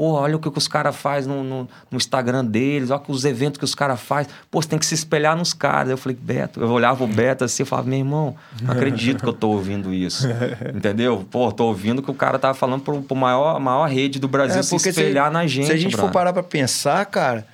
Pô, 0.00 0.12
olha 0.12 0.34
o 0.34 0.38
que, 0.38 0.50
que 0.50 0.56
os 0.56 0.66
caras 0.66 0.96
fazem 0.96 1.30
no, 1.30 1.44
no, 1.44 1.68
no 1.90 1.98
Instagram 1.98 2.42
deles, 2.42 2.88
olha 2.90 3.02
os 3.06 3.26
eventos 3.26 3.58
que 3.58 3.64
os 3.66 3.74
caras 3.74 4.00
fazem. 4.00 4.32
Pô, 4.50 4.62
você 4.62 4.66
tem 4.66 4.78
que 4.78 4.86
se 4.86 4.94
espelhar 4.94 5.36
nos 5.36 5.52
caras. 5.52 5.90
Eu 5.90 5.98
falei, 5.98 6.16
Beto, 6.18 6.58
eu 6.58 6.70
olhava 6.70 7.04
o 7.04 7.06
Beto 7.06 7.44
assim, 7.44 7.64
eu 7.64 7.66
falava, 7.66 7.86
meu 7.86 7.98
irmão, 7.98 8.34
não 8.62 8.72
acredito 8.72 9.22
que 9.22 9.28
eu 9.28 9.32
tô 9.34 9.50
ouvindo 9.50 9.92
isso. 9.92 10.26
Entendeu? 10.74 11.26
Pô, 11.30 11.52
tô 11.52 11.64
ouvindo 11.66 12.00
que 12.02 12.10
o 12.10 12.14
cara 12.14 12.38
tava 12.38 12.54
falando 12.54 12.80
pro, 12.82 13.02
pro 13.02 13.14
maior, 13.14 13.60
maior 13.60 13.86
rede 13.90 14.18
do 14.18 14.26
Brasil 14.26 14.60
É, 14.60 14.62
se 14.62 14.70
porque 14.70 14.84
se- 14.90 15.00
espelhar 15.02 15.30
na 15.30 15.46
gente. 15.46 15.66
Se 15.66 15.72
a 15.72 15.76
gente 15.76 15.90
for 15.92 16.04
brother. 16.04 16.12
parar 16.14 16.32
pra 16.32 16.42
pensar, 16.42 17.04
cara, 17.04 17.46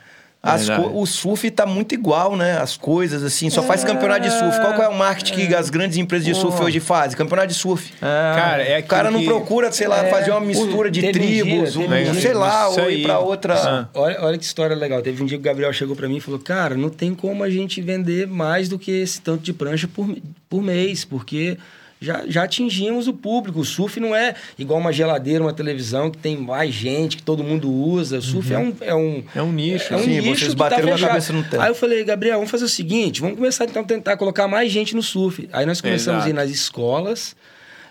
as 0.47 0.68
Verdade. 0.68 0.88
co- 0.90 1.01
o 1.01 1.07
surf 1.07 1.51
tá 1.51 1.66
muito 1.66 1.92
igual, 1.94 2.36
né? 2.36 2.57
As 2.59 2.76
coisas, 2.76 3.22
assim, 3.24 3.51
só 3.51 3.62
faz 3.62 3.82
campeonato 3.82 4.20
de 4.22 4.30
surf. 4.30 4.61
Qual 4.61 4.72
é 4.82 4.88
o 4.88 4.94
marketing 4.97 5.34
que 5.49 5.55
as 5.55 5.68
grandes 5.68 5.99
empresas 5.99 6.24
de 6.26 6.34
surf 6.34 6.62
hoje 6.62 6.78
fazem? 6.78 7.16
Campeonato 7.18 7.49
de 7.49 7.55
surf. 7.55 7.92
Cara, 8.01 8.62
é 8.62 8.78
O 8.78 8.84
cara 8.84 9.11
não 9.11 9.20
que- 9.20 9.26
procura, 9.26 9.72
sei 9.72 9.88
lá, 9.88 10.05
É, 10.07 10.11
fazer 10.11 10.30
uma 10.30 10.40
mistura 10.40 10.90
de 10.90 11.01
teve 11.01 11.18
um 11.18 11.22
dia, 11.26 11.42
tribos, 11.44 11.76
um- 11.76 11.84
um 11.84 11.88
dia. 11.88 12.14
sei 12.14 12.32
lá, 12.34 12.68
Isso 12.70 12.80
ou 12.80 12.86
aí. 12.86 13.01
ir 13.01 13.03
pra 13.03 13.18
outra. 13.18 13.55
Ah. 13.55 13.88
Olha, 13.94 14.18
olha 14.22 14.38
que 14.38 14.44
história 14.44 14.76
legal. 14.76 15.03
Teve 15.03 15.22
um 15.22 15.26
dia 15.26 15.36
que 15.36 15.42
o 15.42 15.44
Gabriel 15.44 15.72
chegou 15.72 15.97
pra 15.97 16.09
mim 16.09 16.16
e 16.18 16.20
falou: 16.20 16.38
Cara, 16.38 16.76
não 16.76 16.88
tem 16.88 17.14
como 17.14 17.42
a 17.42 17.51
gente 17.51 17.80
vender 17.80 18.26
mais 18.26 18.68
do 18.68 18.78
que 18.78 18.90
esse 18.92 19.20
tanto 19.20 19.42
de 19.42 19.53
prancha 19.53 19.88
por, 19.88 20.09
por 20.49 20.62
mês, 20.62 21.05
porque 21.05 21.59
já, 22.01 22.24
já 22.26 22.42
atingimos 22.44 23.09
o 23.09 23.12
público. 23.14 23.61
O 23.61 23.64
surf 23.64 23.99
não 23.99 24.14
é 24.14 24.34
igual 24.59 24.78
uma 24.78 24.92
geladeira, 24.92 25.42
uma 25.42 25.53
televisão 25.53 26.11
que 26.11 26.18
tem 26.18 26.36
mais 26.36 26.72
gente, 26.74 27.16
que 27.16 27.22
todo 27.22 27.42
mundo 27.42 27.70
usa. 27.70 28.18
O 28.18 28.22
surf 28.22 28.53
é 28.53 28.59
um. 28.59 28.74
É 28.80 28.94
um, 28.94 29.24
É 29.34 29.42
um 29.42 29.53
nicho. 29.53 29.92
é 29.92 29.97
um 29.97 30.03
Sim, 30.05 30.20
nicho 30.20 30.40
vocês 30.40 30.55
tá 30.55 30.59
bateram 30.64 30.86
na 30.88 30.92
fechado. 30.92 31.09
cabeça 31.09 31.32
no 31.32 31.42
teto. 31.44 31.61
Aí 31.61 31.68
eu 31.70 31.74
falei, 31.74 32.05
Gabriel, 32.05 32.36
vamos 32.36 32.51
fazer 32.51 32.64
o 32.64 32.68
seguinte: 32.68 33.20
vamos 33.20 33.36
começar 33.36 33.64
então 33.64 33.82
a 33.82 33.84
tentar 33.84 34.16
colocar 34.16 34.47
mais 34.49 34.70
gente 34.70 34.94
no 34.94 35.03
surf. 35.03 35.49
Aí 35.53 35.64
nós 35.66 35.80
começamos 35.80 36.24
a 36.24 36.28
ir 36.28 36.32
Exato. 36.32 36.47
nas 36.49 36.51
escolas, 36.55 37.36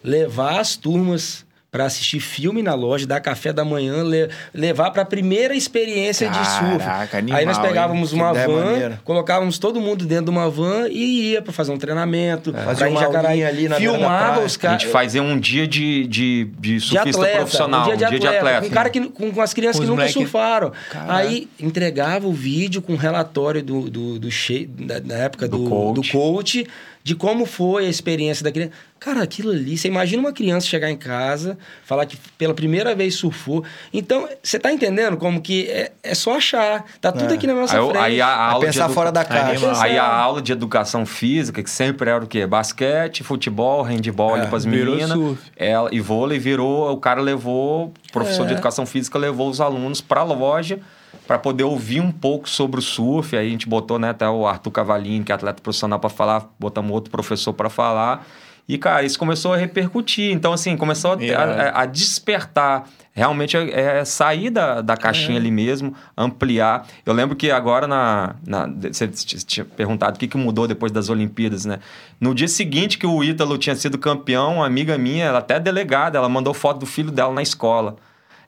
levar 0.04 0.60
as 0.60 0.76
turmas 0.76 1.45
para 1.76 1.84
assistir 1.88 2.22
filme 2.22 2.64
na 2.64 2.74
loja, 2.74 3.06
dar 3.06 3.20
café 3.20 3.52
da 3.52 3.66
manhã, 3.66 4.02
le- 4.02 4.30
levar 4.54 4.92
para 4.92 5.02
a 5.02 5.06
primeira 5.06 5.54
experiência 5.54 6.30
de 6.30 6.38
surf. 6.38 6.78
Caraca, 6.78 7.18
animal, 7.18 7.38
Aí 7.42 7.46
nós 7.46 7.58
pegávamos 7.60 8.14
hein? 8.14 8.20
uma 8.22 8.32
Que 8.34 8.48
van, 8.48 8.64
maneira. 8.66 9.02
colocávamos 9.04 9.60
todo 9.60 9.82
mundo 9.82 10.06
dentro 10.06 10.26
de 10.26 10.32
uma 10.32 10.50
van 10.50 10.88
e 10.90 11.32
ia 11.34 11.42
para 11.42 11.52
fazer 11.52 11.74
um 11.74 11.78
treinamento. 11.78 12.52
Ir 12.52 12.84
em 12.88 12.92
uma 12.92 13.02
Jacaraí. 13.02 13.26
aulinha 13.44 13.48
ali 13.50 13.68
na 13.68 13.76
Filmava 13.76 14.40
os 14.46 14.56
A 14.56 14.60
caras. 14.60 14.82
gente 14.84 14.90
fazia 14.92 15.22
um 15.22 15.38
dia 15.38 15.68
de, 15.68 16.08
de, 16.08 16.46
de 16.46 16.76
de 16.76 16.80
surfista 16.80 17.10
atleta, 17.20 17.38
profissional, 17.40 17.82
um 17.82 17.86
dia 17.88 17.98
de 17.98 18.06
atleta, 18.06 18.40
com, 18.62 18.68
né? 18.68 18.70
cara 18.74 18.90
que, 18.90 19.02
com, 19.10 19.32
com 19.34 19.42
as 19.42 19.54
crianças 19.54 19.76
Com 19.76 19.82
que 19.82 19.88
nunca 19.90 20.02
moleque- 20.04 20.14
surfaram. 20.18 20.72
Caraca. 20.90 21.14
Aí 21.14 21.50
entregava 21.60 22.26
o 22.26 22.32
vídeo 22.32 22.82
com 22.82 22.96
relatório 22.96 23.62
do, 23.62 23.90
do, 23.90 24.18
do 24.18 24.32
che- 24.32 24.66
da, 24.80 25.00
da 25.00 25.16
época 25.18 25.46
Do 25.46 25.58
do, 25.58 25.70
coach. 25.70 25.96
do 26.02 26.08
coach, 26.18 26.68
de 27.04 27.16
como 27.16 27.46
foi 27.46 27.86
a 27.86 27.90
experiência 27.90 28.46
da 28.46 28.52
criança. 28.52 28.72
Cara, 29.06 29.22
aquilo 29.22 29.52
ali, 29.52 29.78
você 29.78 29.88
imagina 29.88 30.20
uma 30.20 30.34
criança 30.34 30.66
chegar 30.66 30.90
em 30.90 30.98
casa, 30.98 31.60
falar 31.84 32.08
que 32.08 32.18
pela 32.40 32.56
primeira 32.56 32.96
vez 32.96 33.14
surfou. 33.14 33.64
Então, 33.94 34.28
você 34.42 34.58
tá 34.58 34.72
entendendo 34.74 35.16
como 35.16 35.40
que 35.40 35.68
é, 35.70 35.92
é 36.02 36.16
só 36.16 36.38
achar. 36.38 36.84
Tá 37.00 37.12
tudo 37.12 37.32
É. 37.32 37.36
aqui 37.36 37.46
na 37.46 37.54
nossa 37.54 37.78
Aí, 37.80 37.86
frente. 37.86 37.98
aí 38.04 38.20
a 38.22 38.36
aula 38.36 38.66
pensar 38.66 38.88
de 38.88 38.94
fora 38.96 39.12
da 39.12 39.24
caixa. 39.24 39.80
Aí 39.84 39.96
a 39.96 40.08
aula 40.12 40.42
de 40.42 40.52
educação 40.52 41.06
física, 41.06 41.62
que 41.62 41.70
sempre 41.70 42.10
era 42.10 42.24
o 42.24 42.28
quê? 42.28 42.48
Basquete, 42.48 43.22
futebol, 43.24 43.84
handball 43.84 44.36
É, 44.36 44.40
ali 44.40 44.48
pras 44.50 44.66
virou 44.66 44.96
meninas. 44.96 45.16
surf. 45.16 45.52
Ela, 45.56 45.90
e 45.94 46.00
vôlei 46.00 46.40
virou, 46.40 46.92
o 46.92 46.98
cara 46.98 47.22
levou, 47.22 47.94
o 48.10 48.12
professor 48.12 48.48
de 48.48 48.54
É. 48.54 48.56
educação 48.56 48.88
física 48.88 49.20
levou 49.20 49.48
os 49.52 49.62
alunos 49.62 50.02
pra 50.02 50.24
loja 50.24 50.80
para 51.28 51.38
poder 51.38 51.64
ouvir 51.64 52.02
um 52.02 52.12
pouco 52.12 52.50
sobre 52.50 52.80
o 52.80 52.84
surf. 52.84 53.38
Aí 53.38 53.46
a 53.46 53.50
gente 53.52 53.70
botou 53.70 54.00
né, 54.00 54.10
até 54.10 54.28
o 54.28 54.48
Arthur 54.48 54.72
Cavalini, 54.72 55.24
que 55.24 55.32
é 55.32 55.36
atleta 55.36 55.62
profissional, 55.62 56.00
para 56.00 56.10
falar, 56.10 56.50
botamos 56.60 56.92
outro 56.92 57.12
professor 57.12 57.54
para 57.54 57.70
falar. 57.70 58.26
E, 58.68 58.78
cara, 58.80 59.04
isso 59.04 59.20
começou 59.20 59.54
a 59.54 59.58
repercutir. 59.58 60.32
Então, 60.34 60.52
assim, 60.52 60.76
começou 60.76 61.12
a, 61.12 61.16
a- 61.44 61.82
a 61.82 61.86
despertar. 61.86 62.88
Realmente 63.14 63.56
é, 63.56 64.00
é 64.00 64.06
sair 64.06 64.50
da, 64.50 64.82
da 64.82 64.98
caixinha 64.98 65.38
ali 65.38 65.52
mesmo, 65.52 65.94
ampliar. 66.18 66.86
Eu 67.06 67.14
lembro 67.14 67.36
que 67.36 67.50
agora 67.52 67.88
na. 67.88 68.36
na 68.46 68.68
você 68.92 69.08
tinha 69.08 69.64
perguntado 69.64 70.18
o 70.18 70.20
que, 70.20 70.28
que 70.28 70.36
mudou 70.38 70.68
depois 70.68 70.92
das 70.92 71.10
Olimpíadas, 71.10 71.64
né? 71.64 71.80
No 72.20 72.34
dia 72.36 72.48
seguinte 72.48 72.98
que 72.98 73.06
o 73.08 73.24
Ítalo 73.24 73.58
tinha 73.58 73.76
sido 73.76 73.98
campeão, 73.98 74.56
uma 74.56 74.66
amiga 74.66 74.98
minha, 74.98 75.26
ela 75.26 75.40
até 75.40 75.56
é 75.56 75.60
delegada, 75.60 76.18
ela 76.18 76.28
mandou 76.28 76.54
foto 76.54 76.80
do 76.80 76.86
filho 76.86 77.12
dela 77.12 77.32
na 77.34 77.42
escola. 77.42 77.96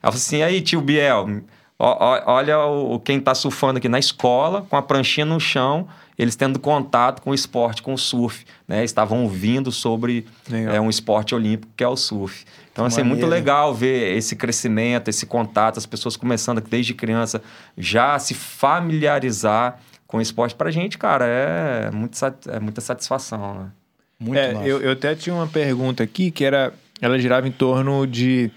Ela 0.02 0.12
falou 0.12 0.16
assim: 0.16 0.42
aí, 0.42 0.60
tio 0.60 0.80
Biel, 0.82 1.40
ó- 1.78 1.96
ó- 1.98 2.22
olha 2.34 2.58
o, 2.58 2.98
quem 3.00 3.18
tá 3.20 3.34
surfando 3.34 3.78
aqui 3.78 3.88
na 3.88 3.98
escola, 3.98 4.66
com 4.68 4.76
a 4.76 4.82
pranchinha 4.82 5.24
no 5.24 5.40
chão, 5.40 5.88
eles 6.18 6.34
tendo 6.34 6.58
contato 6.58 7.22
com 7.22 7.30
o 7.30 7.34
esporte, 7.34 7.80
com 7.80 7.94
o 7.94 7.98
surf. 7.98 8.44
Né? 8.66 8.84
Estavam 8.84 9.22
ouvindo 9.22 9.70
sobre 9.70 10.26
é, 10.50 10.80
um 10.80 10.90
esporte 10.90 11.34
olímpico 11.34 11.72
que 11.76 11.84
é 11.84 11.88
o 11.88 11.96
surf. 11.96 12.44
Então, 12.72 12.84
assim, 12.84 13.00
é 13.00 13.04
muito 13.04 13.26
legal 13.26 13.74
ver 13.74 14.16
esse 14.16 14.36
crescimento, 14.36 15.08
esse 15.08 15.26
contato, 15.26 15.78
as 15.78 15.86
pessoas 15.86 16.16
começando 16.16 16.60
desde 16.60 16.94
criança 16.94 17.40
já 17.76 18.14
a 18.14 18.18
se 18.18 18.34
familiarizar 18.34 19.80
com 20.06 20.18
o 20.18 20.20
esporte. 20.20 20.54
Pra 20.54 20.70
gente, 20.70 20.98
cara, 20.98 21.24
é, 21.26 21.90
muito, 21.90 22.18
é 22.48 22.60
muita 22.60 22.80
satisfação, 22.80 23.54
né? 23.54 23.70
Muito 24.18 24.38
É, 24.38 24.54
eu, 24.64 24.80
eu 24.80 24.92
até 24.92 25.14
tinha 25.14 25.34
uma 25.34 25.46
pergunta 25.46 26.02
aqui 26.02 26.30
que 26.30 26.44
era. 26.44 26.72
Ela 27.00 27.18
girava 27.18 27.46
em 27.46 27.52
torno 27.52 28.06
de. 28.06 28.50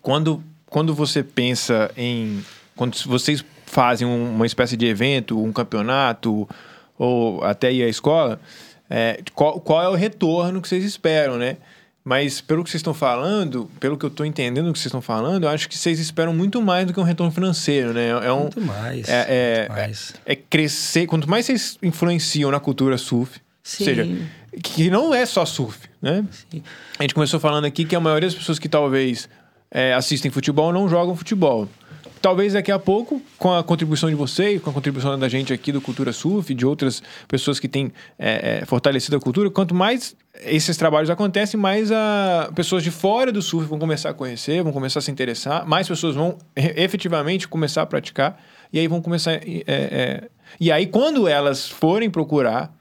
Quando, 0.00 0.42
quando 0.66 0.94
você 0.94 1.24
pensa 1.24 1.90
em. 1.96 2.44
Quando 2.76 2.96
vocês 3.06 3.44
fazem 3.74 4.06
um- 4.06 4.30
uma 4.36 4.46
espécie 4.46 4.76
de 4.76 4.86
evento, 4.86 5.42
um 5.42 5.52
campeonato, 5.52 6.48
ou 6.96 7.42
até 7.42 7.72
ir 7.72 7.82
à 7.82 7.88
escola, 7.88 8.40
é, 8.88 9.20
qual, 9.34 9.58
qual 9.60 9.82
é 9.82 9.88
o 9.88 9.94
retorno 9.94 10.62
que 10.62 10.68
vocês 10.68 10.84
esperam, 10.84 11.36
né? 11.36 11.56
Mas 12.04 12.40
pelo 12.40 12.62
que 12.62 12.70
vocês 12.70 12.78
estão 12.80 12.94
falando, 12.94 13.68
pelo 13.80 13.96
que 13.98 14.04
eu 14.04 14.08
estou 14.10 14.24
entendendo 14.24 14.66
do 14.66 14.72
que 14.72 14.78
vocês 14.78 14.86
estão 14.86 15.00
falando, 15.02 15.42
eu 15.44 15.48
acho 15.48 15.68
que 15.68 15.76
vocês 15.76 15.98
esperam 15.98 16.32
muito 16.32 16.62
mais 16.62 16.86
do 16.86 16.92
que 16.92 17.00
um 17.00 17.02
retorno 17.02 17.32
financeiro, 17.32 17.92
né? 17.92 18.10
É 18.10 18.32
um, 18.32 18.40
Muito 18.42 18.60
mais. 18.60 19.08
é, 19.08 19.26
é, 19.28 19.58
muito 19.68 19.72
mais. 19.72 20.14
é 20.24 20.36
crescer. 20.36 21.06
Quanto 21.06 21.28
mais 21.28 21.46
vocês 21.46 21.76
influenciam 21.82 22.50
na 22.52 22.60
cultura 22.60 22.96
surf, 22.96 23.40
Sim. 23.62 23.82
ou 23.82 23.84
seja, 23.86 24.08
que 24.62 24.88
não 24.90 25.12
é 25.14 25.26
só 25.26 25.44
surf, 25.44 25.88
né? 26.00 26.24
A 26.98 27.02
gente 27.02 27.14
começou 27.14 27.40
falando 27.40 27.64
aqui 27.64 27.84
que 27.84 27.96
a 27.96 28.00
maioria 28.00 28.28
das 28.28 28.36
pessoas 28.38 28.58
que 28.58 28.68
talvez 28.68 29.28
é, 29.70 29.94
assistem 29.94 30.30
futebol 30.30 30.72
não 30.74 30.88
jogam 30.88 31.16
futebol. 31.16 31.66
Talvez 32.20 32.52
daqui 32.52 32.72
a 32.72 32.78
pouco, 32.78 33.20
com 33.38 33.52
a 33.52 33.62
contribuição 33.62 34.08
de 34.08 34.14
vocês, 34.14 34.60
com 34.60 34.70
a 34.70 34.72
contribuição 34.72 35.18
da 35.18 35.28
gente 35.28 35.52
aqui 35.52 35.70
do 35.72 35.80
Cultura 35.80 36.12
Surf, 36.12 36.54
de 36.54 36.66
outras 36.66 37.02
pessoas 37.28 37.60
que 37.60 37.68
têm 37.68 37.92
é, 38.18 38.60
é, 38.62 38.64
fortalecido 38.66 39.16
a 39.16 39.20
cultura, 39.20 39.50
quanto 39.50 39.74
mais 39.74 40.16
esses 40.42 40.76
trabalhos 40.76 41.10
acontecem, 41.10 41.58
mais 41.58 41.92
a, 41.92 42.50
pessoas 42.54 42.82
de 42.82 42.90
fora 42.90 43.30
do 43.30 43.40
surf 43.40 43.68
vão 43.68 43.78
começar 43.78 44.10
a 44.10 44.14
conhecer, 44.14 44.62
vão 44.62 44.72
começar 44.72 44.98
a 44.98 45.02
se 45.02 45.10
interessar, 45.10 45.66
mais 45.66 45.86
pessoas 45.86 46.14
vão 46.16 46.38
e- 46.56 46.82
efetivamente 46.82 47.46
começar 47.46 47.82
a 47.82 47.86
praticar, 47.86 48.42
e 48.72 48.78
aí 48.78 48.88
vão 48.88 49.00
começar. 49.00 49.32
é, 49.34 49.42
é, 49.66 50.28
e 50.58 50.72
aí, 50.72 50.86
quando 50.86 51.28
elas 51.28 51.68
forem 51.68 52.10
procurar, 52.10 52.74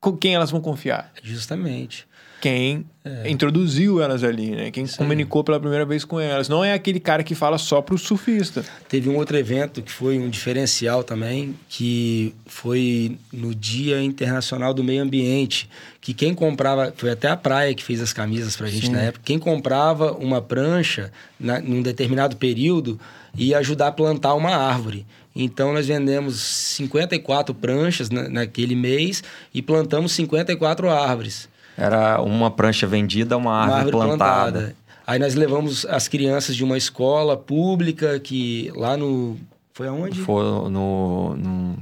com 0.00 0.16
quem 0.16 0.34
elas 0.34 0.50
vão 0.50 0.60
confiar? 0.60 1.12
Justamente. 1.22 2.07
Quem 2.40 2.84
introduziu 3.26 4.02
elas 4.02 4.22
ali, 4.22 4.50
né? 4.50 4.70
Quem 4.70 4.86
comunicou 4.86 5.42
pela 5.42 5.58
primeira 5.58 5.84
vez 5.84 6.04
com 6.04 6.20
elas. 6.20 6.48
Não 6.48 6.64
é 6.64 6.72
aquele 6.72 7.00
cara 7.00 7.22
que 7.22 7.34
fala 7.34 7.58
só 7.58 7.80
pro 7.80 7.96
surfista. 7.96 8.64
Teve 8.88 9.08
um 9.08 9.16
outro 9.16 9.36
evento 9.36 9.82
que 9.82 9.90
foi 9.90 10.18
um 10.18 10.28
diferencial 10.28 11.02
também, 11.02 11.54
que 11.68 12.34
foi 12.46 13.16
no 13.32 13.54
Dia 13.54 14.02
Internacional 14.02 14.74
do 14.74 14.84
Meio 14.84 15.02
Ambiente, 15.02 15.68
que 16.00 16.12
quem 16.12 16.34
comprava, 16.34 16.92
foi 16.96 17.10
até 17.10 17.28
a 17.28 17.36
praia 17.36 17.74
que 17.74 17.82
fez 17.82 18.00
as 18.00 18.12
camisas 18.12 18.56
pra 18.56 18.66
gente 18.66 18.90
na 18.90 19.00
época, 19.00 19.22
quem 19.24 19.38
comprava 19.38 20.12
uma 20.12 20.40
prancha 20.40 21.10
na, 21.38 21.60
num 21.60 21.82
determinado 21.82 22.36
período 22.36 23.00
ia 23.36 23.58
ajudar 23.58 23.88
a 23.88 23.92
plantar 23.92 24.34
uma 24.34 24.54
árvore. 24.54 25.06
Então 25.34 25.72
nós 25.72 25.86
vendemos 25.86 26.40
54 26.40 27.54
pranchas 27.54 28.10
na, 28.10 28.28
naquele 28.28 28.74
mês 28.74 29.22
e 29.54 29.62
plantamos 29.62 30.12
54 30.12 30.90
árvores. 30.90 31.48
Era 31.78 32.20
uma 32.20 32.50
prancha 32.50 32.88
vendida, 32.88 33.36
uma 33.36 33.54
árvore, 33.54 33.92
plantada. 33.92 34.74
Aí 35.06 35.18
nós 35.18 35.34
levamos 35.36 35.86
as 35.86 36.08
crianças 36.08 36.56
de 36.56 36.64
uma 36.64 36.76
escola 36.76 37.36
pública 37.36 38.18
que 38.18 38.72
lá 38.74 38.96
no. 38.96 39.38
Foi 39.72 39.86
aonde? 39.86 40.20
Foi 40.20 40.42
no, 40.68 41.36
no 41.36 41.78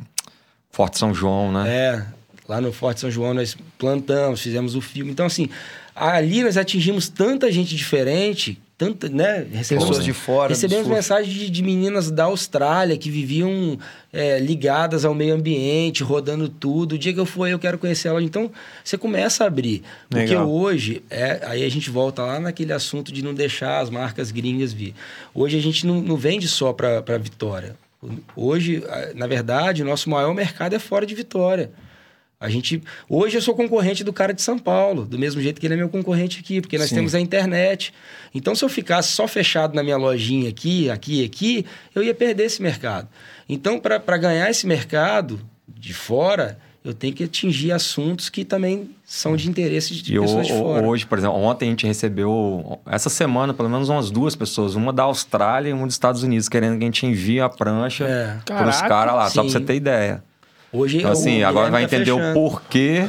Forte 0.71 0.99
São 0.99 1.15
João, 1.15 1.51
né? 1.51 1.65
É, 1.67 2.07
lá 2.47 2.61
no 2.61 2.71
Forte 2.73 3.01
São 3.01 3.11
João 3.11 3.33
nós 3.33 3.57
plantamos, 3.79 4.43
fizemos 4.43 4.77
o 4.77 4.83
filme. 4.83 5.11
Então, 5.11 5.25
assim, 5.25 5.49
ali 5.95 6.43
nós 6.43 6.59
atingimos 6.59 7.09
tanta 7.09 7.51
gente 7.51 7.75
diferente 7.75 8.61
tanta, 8.79 9.09
né? 9.09 9.47
Recebemos, 9.51 9.89
Pessoas 9.89 10.05
de 10.05 10.13
fora 10.13 10.49
Recebemos 10.51 10.87
mensagens 10.87 11.33
de, 11.33 11.49
de 11.49 11.63
meninas 11.63 12.11
da 12.11 12.25
Austrália 12.25 12.97
que 12.97 13.11
viviam 13.11 13.79
é, 14.13 14.39
ligadas 14.39 15.05
ao 15.05 15.15
meio 15.15 15.35
ambiente, 15.35 16.03
rodando 16.03 16.49
tudo. 16.49 16.95
O 16.95 16.99
dia 16.99 17.13
que 17.13 17.21
eu 17.21 17.27
for, 17.27 17.49
eu 17.49 17.59
quero 17.59 17.79
conhecer 17.79 18.09
ela. 18.09 18.23
Então, 18.23 18.51
você 18.85 18.99
começa 18.99 19.45
a 19.45 19.47
abrir. 19.47 19.83
Porque 20.11 20.27
Legal. 20.27 20.51
hoje, 20.51 21.03
é, 21.09 21.41
aí 21.47 21.65
a 21.65 21.69
gente 21.71 21.89
volta 21.89 22.23
lá 22.23 22.39
naquele 22.39 22.73
assunto 22.73 23.13
de 23.13 23.23
não 23.23 23.33
deixar 23.33 23.81
as 23.81 23.89
marcas 23.89 24.31
gringas 24.31 24.73
vir. 24.73 24.95
Hoje 25.35 25.57
a 25.57 25.63
gente 25.63 25.87
não, 25.87 26.03
não 26.03 26.17
vende 26.17 26.47
só 26.47 26.73
para 26.73 27.19
Vitória. 27.19 27.77
Hoje, 28.37 28.85
na 29.15 29.27
verdade, 29.27 29.83
o 29.83 29.87
nosso 29.87 30.09
maior 30.11 30.35
mercado 30.35 30.75
é 30.75 30.79
fora 30.79 31.07
de 31.07 31.15
Vitória. 31.15 31.71
A 32.39 32.51
gente, 32.51 32.83
hoje 33.09 33.39
eu 33.39 33.41
sou 33.41 33.55
concorrente 33.55 34.05
do 34.05 34.13
cara 34.13 34.35
de 34.35 34.43
São 34.43 34.59
Paulo, 34.59 35.07
do 35.07 35.19
mesmo 35.19 35.41
jeito 35.41 35.59
que 35.59 35.67
ele 35.67 35.73
é 35.73 35.77
meu 35.79 35.89
concorrente 35.89 36.39
aqui, 36.41 36.61
porque 36.61 36.77
nós 36.77 36.91
Sim. 36.91 36.97
temos 36.97 37.15
a 37.15 37.21
internet. 37.21 37.95
Então, 38.35 38.55
se 38.55 38.63
eu 38.63 38.69
ficasse 38.69 39.13
só 39.13 39.27
fechado 39.27 39.75
na 39.75 39.83
minha 39.83 39.97
lojinha 39.97 40.51
aqui, 40.51 40.91
aqui 40.91 41.23
e 41.23 41.25
aqui, 41.25 41.67
eu 41.95 42.03
ia 42.03 42.15
perder 42.15 42.45
esse 42.45 42.61
mercado. 42.61 43.09
Então, 43.49 43.81
para 43.81 44.19
ganhar 44.19 44.51
esse 44.51 44.67
mercado 44.67 45.41
de 45.67 45.95
fora, 45.95 46.59
eu 46.85 46.93
tenho 46.93 47.15
que 47.15 47.25
atingir 47.25 47.73
assuntos 47.73 48.29
que 48.29 48.45
também 48.45 48.91
são 49.03 49.35
de 49.35 49.49
interesse 49.49 49.95
de 49.95 50.13
E 50.13 50.19
o- 50.19 50.23
pessoas 50.23 50.47
de 50.47 50.53
o- 50.53 50.59
fora. 50.59 50.87
hoje, 50.87 51.07
por 51.07 51.17
exemplo, 51.17 51.39
ontem 51.39 51.69
a 51.69 51.71
gente 51.71 51.87
recebeu, 51.87 52.79
essa 52.85 53.09
semana, 53.09 53.55
pelo 53.55 53.71
menos 53.71 53.89
umas 53.89 54.11
duas 54.11 54.37
pessoas, 54.37 54.75
uma 54.75 54.93
da 54.93 55.05
Austrália 55.05 55.71
e 55.71 55.73
uma 55.73 55.87
dos 55.87 55.95
Estados 55.95 56.23
Unidos, 56.23 56.51
querendo 56.51 56.77
que 56.77 56.85
a 56.85 56.87
gente 56.87 57.07
envie 57.07 57.41
a 57.41 57.49
prancha 57.49 58.05
É. 58.05 58.37
para 58.45 58.69
os 58.69 58.83
caras 58.83 59.15
lá, 59.15 59.31
só 59.31 59.41
para 59.41 59.51
sim. 59.51 59.59
você 59.59 59.61
ter 59.65 59.75
ideia. 59.77 60.23
Hoje, 60.77 60.99
Então, 60.99 61.11
o 61.11 61.13
assim, 61.13 61.43
agora 61.43 61.67
Guilherme 61.67 61.71
vai 61.73 61.87
tá 61.89 61.97
entender 61.97 62.11
o 62.13 62.35
porquê. 62.35 63.01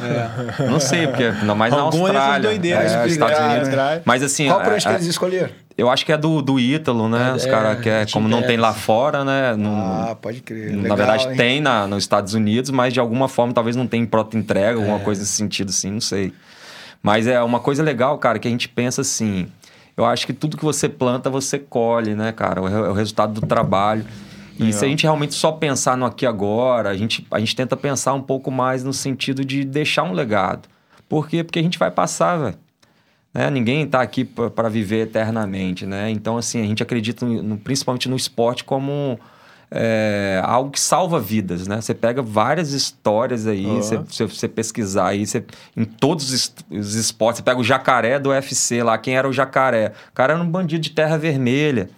Não 0.68 0.80
sei, 0.80 1.06
porque 1.06 1.24
ainda 1.24 1.54
mais 1.54 1.72
na 1.72 1.84
dessas 1.84 2.00
Austrália. 2.00 2.48
doideiras 2.48 2.92
é, 2.92 3.02
que 3.02 3.08
Estados 3.10 3.38
Unidos. 3.38 3.68
né? 3.68 4.02
Mas 4.04 4.22
assim, 4.22 4.46
Qual 4.48 4.60
é- 4.60 4.64
prancha 4.64 4.88
que 4.88 4.94
é- 4.94 4.98
eles 4.98 5.06
escolheram? 5.06 5.50
eu 5.76 5.88
acho 5.90 6.04
que 6.06 6.12
é 6.12 6.16
do, 6.16 6.40
do 6.42 6.58
Ítalo, 6.58 7.08
né? 7.08 7.30
É, 7.30 7.34
Os 7.34 7.44
caras 7.46 7.80
que 7.80 7.88
é, 7.88 8.06
como 8.12 8.26
não 8.28 8.42
tem 8.42 8.56
lá 8.56 8.72
fora, 8.72 9.24
né? 9.24 9.54
Não, 9.56 9.76
Ah, 10.10 10.16
pode 10.20 10.40
crer. 10.40 10.72
na 10.74 10.82
Legal, 10.82 10.96
verdade, 10.96 11.28
hein? 11.28 11.36
tem 11.36 11.60
na, 11.60 11.86
nos 11.86 12.02
Estados 12.04 12.34
Unidos, 12.34 12.70
mas 12.70 12.92
de 12.94 13.00
alguma 13.00 13.28
forma 13.28 13.52
talvez 13.52 13.76
não 13.76 13.86
tenha 13.86 14.06
pronta 14.06 14.36
entrega, 14.36 14.78
É. 14.78 14.82
alguma 14.82 14.98
coisa 15.00 15.20
nesse 15.20 15.32
sentido 15.32 15.68
assim, 15.70 15.90
não 15.92 16.00
sei. 16.00 16.32
Mas 17.02 17.26
é 17.26 17.40
uma 17.42 17.60
coisa 17.60 17.82
legal, 17.82 18.18
cara, 18.18 18.38
que 18.38 18.48
a 18.48 18.50
gente 18.50 18.68
pensa 18.68 19.02
assim. 19.02 19.46
Eu 19.96 20.04
acho 20.04 20.26
que 20.26 20.32
tudo 20.32 20.56
que 20.56 20.64
você 20.64 20.88
planta, 20.88 21.28
você 21.28 21.58
colhe, 21.58 22.14
né, 22.14 22.32
cara? 22.32 22.60
É 22.60 22.64
é 22.64 22.90
o 22.90 22.92
resultado 22.92 23.40
do 23.40 23.46
trabalho. 23.46 24.04
E 24.58 24.72
se 24.72 24.84
a 24.84 24.88
gente 24.88 25.02
realmente 25.04 25.34
só 25.34 25.52
pensar 25.52 25.96
no 25.96 26.04
aqui 26.04 26.26
agora, 26.26 26.90
a 26.90 26.96
gente, 26.96 27.26
a 27.30 27.38
gente 27.38 27.54
tenta 27.54 27.76
pensar 27.76 28.14
um 28.14 28.22
pouco 28.22 28.50
mais 28.50 28.82
no 28.82 28.92
sentido 28.92 29.44
de 29.44 29.64
deixar 29.64 30.02
um 30.02 30.12
legado. 30.12 30.68
Por 31.08 31.28
quê? 31.28 31.44
Porque 31.44 31.58
a 31.58 31.62
gente 31.62 31.78
vai 31.78 31.90
passar, 31.90 32.36
velho. 32.36 32.56
Né? 33.32 33.50
Ninguém 33.50 33.82
está 33.82 34.00
aqui 34.00 34.24
para 34.24 34.68
viver 34.68 35.02
eternamente, 35.02 35.86
né? 35.86 36.10
Então, 36.10 36.36
assim, 36.36 36.60
a 36.62 36.66
gente 36.66 36.82
acredita 36.82 37.24
no- 37.24 37.58
principalmente 37.58 38.08
no 38.08 38.16
esporte 38.16 38.64
como 38.64 39.18
é, 39.70 40.40
algo 40.44 40.70
que 40.70 40.80
salva 40.80 41.20
vidas, 41.20 41.66
né? 41.66 41.80
Você 41.80 41.94
pega 41.94 42.22
várias 42.22 42.72
histórias 42.72 43.46
aí, 43.46 43.66
você, 43.66 44.24
você 44.24 44.48
pesquisar 44.48 45.08
aí, 45.08 45.26
você, 45.26 45.44
em 45.76 45.84
todos 45.84 46.32
os, 46.32 46.54
os 46.70 46.94
esportes, 46.94 47.38
você 47.38 47.42
pega 47.42 47.60
o 47.60 47.64
jacaré 47.64 48.18
do 48.18 48.30
UFC 48.30 48.82
lá, 48.82 48.96
quem 48.96 49.16
era 49.16 49.28
o 49.28 49.32
jacaré? 49.32 49.92
O 50.10 50.12
cara 50.14 50.32
era 50.32 50.42
um 50.42 50.48
bandido 50.48 50.80
de 50.82 50.90
terra 50.90 51.18
vermelha. 51.18 51.90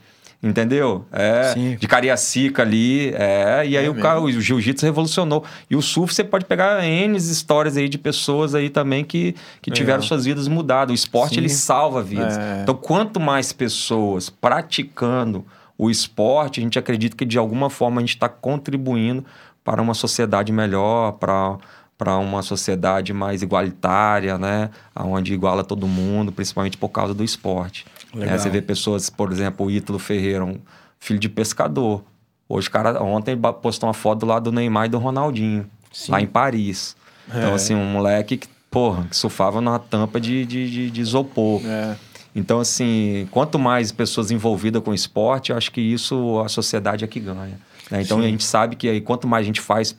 Entendeu? 0.42 1.04
É, 1.12 1.52
Sim. 1.52 1.76
de 1.76 1.86
Cariacica 1.86 2.62
ali, 2.62 3.12
é, 3.14 3.62
e 3.66 3.76
aí 3.76 3.84
É 3.84 3.90
o, 3.90 3.94
cara, 3.94 4.22
o 4.22 4.30
jiu-jitsu 4.40 4.86
revolucionou. 4.86 5.44
E 5.68 5.76
o 5.76 5.82
surf, 5.82 6.14
você 6.14 6.24
pode 6.24 6.46
pegar 6.46 6.82
N 6.82 7.14
histórias 7.14 7.76
aí 7.76 7.90
de 7.90 7.98
pessoas 7.98 8.54
aí 8.54 8.70
também 8.70 9.04
que, 9.04 9.34
que 9.60 9.70
tiveram 9.70 9.98
Legal. 9.98 10.08
suas 10.08 10.24
vidas 10.24 10.48
mudadas. 10.48 10.92
O 10.92 10.94
esporte, 10.94 11.34
Sim. 11.34 11.40
ele 11.40 11.50
salva 11.50 12.02
vidas. 12.02 12.38
É. 12.38 12.60
Então, 12.62 12.74
quanto 12.74 13.20
mais 13.20 13.52
pessoas 13.52 14.30
praticando 14.30 15.44
o 15.76 15.90
esporte, 15.90 16.58
a 16.60 16.62
gente 16.62 16.78
acredita 16.78 17.14
que 17.14 17.26
de 17.26 17.36
alguma 17.36 17.68
forma 17.68 17.98
a 17.98 18.02
gente 18.02 18.14
está 18.14 18.28
contribuindo 18.28 19.24
para 19.62 19.82
uma 19.82 19.92
sociedade 19.94 20.52
melhor, 20.52 21.12
para 21.12 21.58
para 22.00 22.16
uma 22.16 22.40
sociedade 22.40 23.12
mais 23.12 23.42
igualitária, 23.42 24.38
né? 24.38 24.70
Onde 24.96 25.34
iguala 25.34 25.62
todo 25.62 25.86
mundo, 25.86 26.32
principalmente 26.32 26.78
por 26.78 26.88
causa 26.88 27.12
do 27.12 27.22
esporte. 27.22 27.84
Legal. 28.14 28.34
É, 28.34 28.38
você 28.38 28.48
vê 28.48 28.62
pessoas, 28.62 29.10
por 29.10 29.30
exemplo, 29.30 29.66
o 29.66 29.70
Ítalo 29.70 29.98
Ferreira, 29.98 30.42
um 30.42 30.56
filho 30.98 31.20
de 31.20 31.28
pescador. 31.28 32.02
Hoje, 32.48 32.68
o 32.68 32.70
cara, 32.70 33.02
ontem 33.02 33.36
postou 33.60 33.86
uma 33.86 33.92
foto 33.92 34.20
do 34.20 34.26
lado 34.26 34.44
do 34.44 34.52
Neymar 34.52 34.86
e 34.86 34.88
do 34.88 34.96
Ronaldinho, 34.98 35.66
lá 36.08 36.22
em 36.22 36.26
Paris. 36.26 36.96
Então, 37.28 37.50
É. 37.50 37.54
assim, 37.54 37.74
um 37.74 37.84
moleque 37.84 38.38
que, 38.38 38.48
porra, 38.70 39.04
que 39.04 39.14
surfava 39.16 39.60
numa 39.60 39.78
tampa 39.78 40.18
de, 40.18 40.46
de, 40.46 40.70
de, 40.70 40.90
de 40.90 41.00
isopor. 41.02 41.60
É. 41.66 41.96
Então, 42.34 42.60
assim, 42.60 43.28
quanto 43.30 43.58
mais 43.58 43.92
pessoas 43.92 44.30
envolvidas 44.30 44.82
com 44.82 44.94
esporte, 44.94 45.50
eu 45.52 45.56
acho 45.58 45.70
que 45.70 45.82
isso 45.82 46.40
a 46.40 46.48
sociedade 46.48 47.04
é 47.04 47.06
que 47.06 47.20
ganha. 47.20 47.60
né? 47.90 48.00
Então, 48.00 48.20
a 48.20 48.22
gente 48.22 48.42
sabe 48.42 48.74
que 48.74 48.88
aí, 48.88 49.02
quanto 49.02 49.28
mais 49.28 49.44
a 49.44 49.46
gente 49.46 49.60
faz 49.60 49.94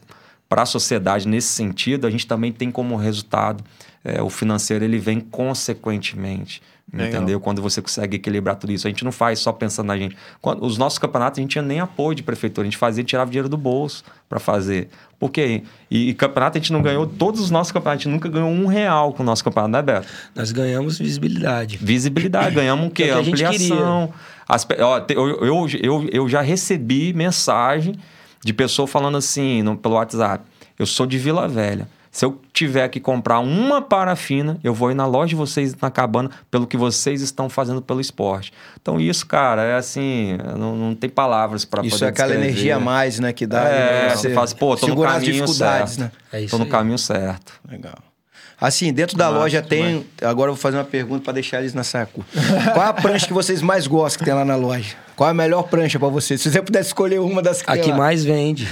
para 0.52 0.64
a 0.64 0.66
sociedade 0.66 1.30
nesse 1.30 1.48
sentido, 1.48 2.06
a 2.06 2.10
gente 2.10 2.28
também 2.28 2.52
tem 2.52 2.70
como 2.70 2.98
resultado 2.98 3.64
é, 4.04 4.22
o 4.22 4.30
financeiro, 4.30 4.84
ele 4.84 4.98
vem 5.00 5.22
consequentemente. 5.22 6.62
Legal. 6.92 7.08
Entendeu? 7.08 7.40
Quando 7.40 7.62
você 7.62 7.82
consegue 7.82 8.18
equilibrar 8.18 8.58
tudo 8.58 8.74
isso. 8.74 8.86
A 8.86 8.90
gente 8.90 9.06
não 9.06 9.14
faz 9.14 9.40
só 9.40 9.54
pensando 9.54 9.88
na 9.88 9.98
gente. 9.98 10.18
Quando, 10.42 10.66
os 10.66 10.78
nossos 10.78 11.00
campeonatos, 11.00 11.40
a 11.40 11.42
gente 11.42 11.52
tinha 11.52 11.62
nem 11.62 11.80
apoio 11.80 12.14
de 12.14 12.22
prefeitura. 12.22 12.68
A 12.68 12.70
gente 12.70 12.76
fazia, 12.76 13.02
tirava 13.02 13.32
dinheiro 13.32 13.48
do 13.48 13.56
bolso 13.56 14.04
para 14.28 14.42
fazer. 14.42 14.90
Por 15.18 15.32
quê? 15.32 15.64
E, 15.90 16.10
e 16.10 16.14
campeonato, 16.14 16.58
a 16.58 16.60
gente 16.60 16.74
não 16.74 16.82
ganhou, 16.82 17.08
todos 17.08 17.40
os 17.40 17.50
nossos 17.50 17.72
campeonatos, 17.72 18.02
a 18.02 18.10
gente 18.10 18.14
nunca 18.14 18.28
ganhou 18.28 18.50
um 18.50 18.66
real 18.66 19.14
com 19.14 19.24
o 19.24 19.26
nosso 19.26 19.46
campeonato, 19.46 19.72
né, 19.72 19.82
Beto? 19.82 20.08
Nós 20.36 20.52
ganhamos 20.52 21.00
visibilidade. 21.00 21.78
Visibilidade, 21.78 22.54
ganhamos 22.54 22.88
o 22.88 22.90
quê? 22.90 23.04
Que 23.04 23.10
é 23.10 23.18
o 23.18 23.24
que 23.24 23.30
Ampliação. 23.30 24.14
As 24.50 24.68
ó, 24.82 25.06
eu, 25.08 25.46
eu, 25.46 25.68
eu, 25.82 26.10
eu 26.12 26.28
já 26.28 26.42
recebi 26.42 27.14
mensagem 27.14 27.96
de 28.44 28.54
pessoa 28.54 28.88
falando 28.88 29.18
assim 29.18 29.62
no, 29.64 29.78
pelo 29.78 29.96
WhatsApp: 29.96 30.44
eu 30.78 30.86
sou 30.86 31.06
de 31.06 31.18
Vila 31.18 31.48
Velha. 31.48 31.88
Se 32.14 32.26
eu 32.26 32.42
tiver 32.52 32.90
que 32.90 33.00
comprar 33.00 33.40
uma 33.40 33.82
parafina, 33.82 34.60
eu 34.62 34.74
vou 34.74 34.92
ir 34.92 34.94
na 34.94 35.06
loja 35.06 35.30
de 35.30 35.36
vocês 35.36 35.74
na 35.82 35.90
cabana 35.90 36.30
pelo 36.52 36.68
que 36.68 36.76
vocês 36.76 37.22
estão 37.22 37.48
fazendo 37.48 37.82
pelo 37.82 38.02
esporte. 38.02 38.52
Então, 38.82 39.00
isso, 39.00 39.26
cara, 39.26 39.62
é 39.64 39.76
assim, 39.78 40.38
não, 40.58 40.76
não 40.76 40.94
tem 40.94 41.10
palavras 41.10 41.64
para 41.64 41.86
Isso 41.86 41.96
poder 41.96 42.06
é 42.08 42.10
aquela 42.10 42.28
descrever. 42.28 42.50
energia 42.52 42.76
a 42.76 42.80
mais, 42.82 43.18
né? 43.18 43.32
Que 43.32 43.48
dá. 43.48 43.62
É, 43.62 44.08
né, 44.10 44.16
você 44.18 44.34
fala 44.34 44.44
assim, 44.44 44.58
pô, 44.58 44.76
tô 44.76 44.88
no 44.88 45.02
caminho 45.02 45.48
certo. 45.48 46.00
né? 46.02 46.12
É 46.34 46.42
isso 46.42 46.52
Tô 46.52 46.58
no 46.58 46.66
aí. 46.66 46.70
caminho 46.70 46.98
certo. 46.98 47.54
Legal. 47.70 47.96
Assim, 48.62 48.94
dentro 48.94 49.18
da 49.18 49.26
Massa, 49.26 49.38
loja 49.40 49.62
tem. 49.64 49.84
demais. 49.88 50.06
Agora 50.22 50.52
eu 50.52 50.54
vou 50.54 50.62
fazer 50.62 50.78
uma 50.78 50.84
pergunta 50.84 51.24
para 51.24 51.34
deixar 51.34 51.62
eles 51.62 51.74
na 51.74 51.84
saco. 51.84 52.24
Qual 52.74 52.86
a 52.86 52.94
prancha 52.94 53.26
que 53.26 53.34
vocês 53.34 53.60
mais 53.60 53.88
gostam 53.88 54.20
que 54.20 54.26
tem 54.26 54.34
lá 54.36 54.46
na 54.46 54.56
loja? 54.56 54.96
Qual 55.16 55.28
a 55.28 55.34
melhor 55.34 55.64
prancha 55.64 55.98
para 55.98 56.10
vocês? 56.10 56.40
Se 56.42 56.52
você 56.52 56.62
pudesse 56.62 56.90
escolher 56.90 57.20
uma 57.20 57.42
das 57.42 57.64
que 57.64 57.70
A 57.72 57.74
tem 57.74 57.82
que 57.84 57.90
lá. 57.90 57.98
mais 57.98 58.24
vende. 58.24 58.68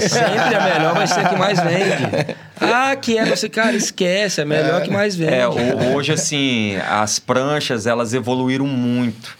Sempre 0.00 0.54
a 0.54 0.64
melhor 0.74 0.94
vai 0.94 1.06
ser 1.06 1.20
a 1.20 1.28
que 1.28 1.36
mais 1.36 1.60
vende. 1.60 2.36
Ah, 2.58 2.96
que 2.96 3.18
é 3.18 3.26
você, 3.26 3.50
cara, 3.50 3.76
esquece, 3.76 4.40
a 4.40 4.46
melhor 4.46 4.80
que 4.82 4.90
mais 4.90 5.14
vende. 5.14 5.34
É, 5.34 5.46
ho- 5.46 5.94
hoje, 5.94 6.10
assim, 6.12 6.76
as 6.88 7.18
pranchas, 7.18 7.86
elas 7.86 8.14
evoluíram 8.14 8.66
muito, 8.66 9.36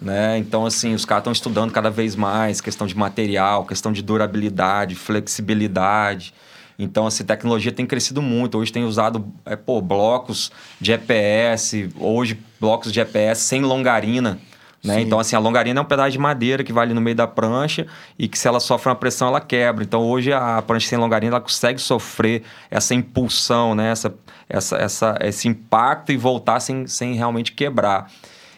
né? 0.00 0.36
Então, 0.36 0.66
assim, 0.66 0.92
os 0.94 1.06
caras 1.06 1.22
estão 1.22 1.32
estudando 1.32 1.70
cada 1.72 1.88
vez 1.90 2.14
mais 2.14 2.60
questão 2.60 2.86
de 2.86 2.94
material, 2.96 3.64
questão 3.64 3.90
de 3.90 4.02
durabilidade, 4.02 4.94
flexibilidade. 4.94 6.34
Então, 6.82 7.06
assim, 7.06 7.24
tecnologia 7.24 7.70
tem 7.70 7.84
crescido 7.84 8.22
muito. 8.22 8.56
Hoje 8.58 8.72
tem 8.72 8.84
usado, 8.84 9.30
é, 9.44 9.54
pô, 9.54 9.80
blocos 9.80 10.50
de 10.80 10.92
EPS, 10.92 11.90
hoje 11.98 12.38
blocos 12.58 12.92
de 12.92 13.00
EPS 13.00 13.38
sem 13.38 13.60
longarina, 13.60 14.40
né? 14.82 15.02
Então, 15.02 15.20
assim, 15.20 15.36
a 15.36 15.38
longarina 15.38 15.78
é 15.78 15.82
um 15.82 15.86
pedaço 15.86 16.12
de 16.12 16.18
madeira 16.18 16.64
que 16.64 16.72
vai 16.72 16.84
ali 16.84 16.94
no 16.94 17.02
meio 17.02 17.14
da 17.14 17.26
prancha 17.26 17.86
e 18.18 18.26
que 18.26 18.38
se 18.38 18.48
ela 18.48 18.58
sofre 18.58 18.88
uma 18.88 18.96
pressão, 18.96 19.28
ela 19.28 19.40
quebra. 19.40 19.84
Então, 19.84 20.02
hoje 20.02 20.32
a 20.32 20.62
prancha 20.62 20.88
sem 20.88 20.98
longarina, 20.98 21.36
ela 21.36 21.40
consegue 21.40 21.78
sofrer 21.78 22.42
essa 22.70 22.94
impulsão, 22.94 23.74
né? 23.74 23.90
Essa, 23.90 24.14
essa, 24.48 24.76
essa, 24.76 25.18
esse 25.20 25.48
impacto 25.48 26.12
e 26.12 26.16
voltar 26.16 26.60
sem, 26.60 26.86
sem 26.86 27.14
realmente 27.14 27.52
quebrar. 27.52 28.10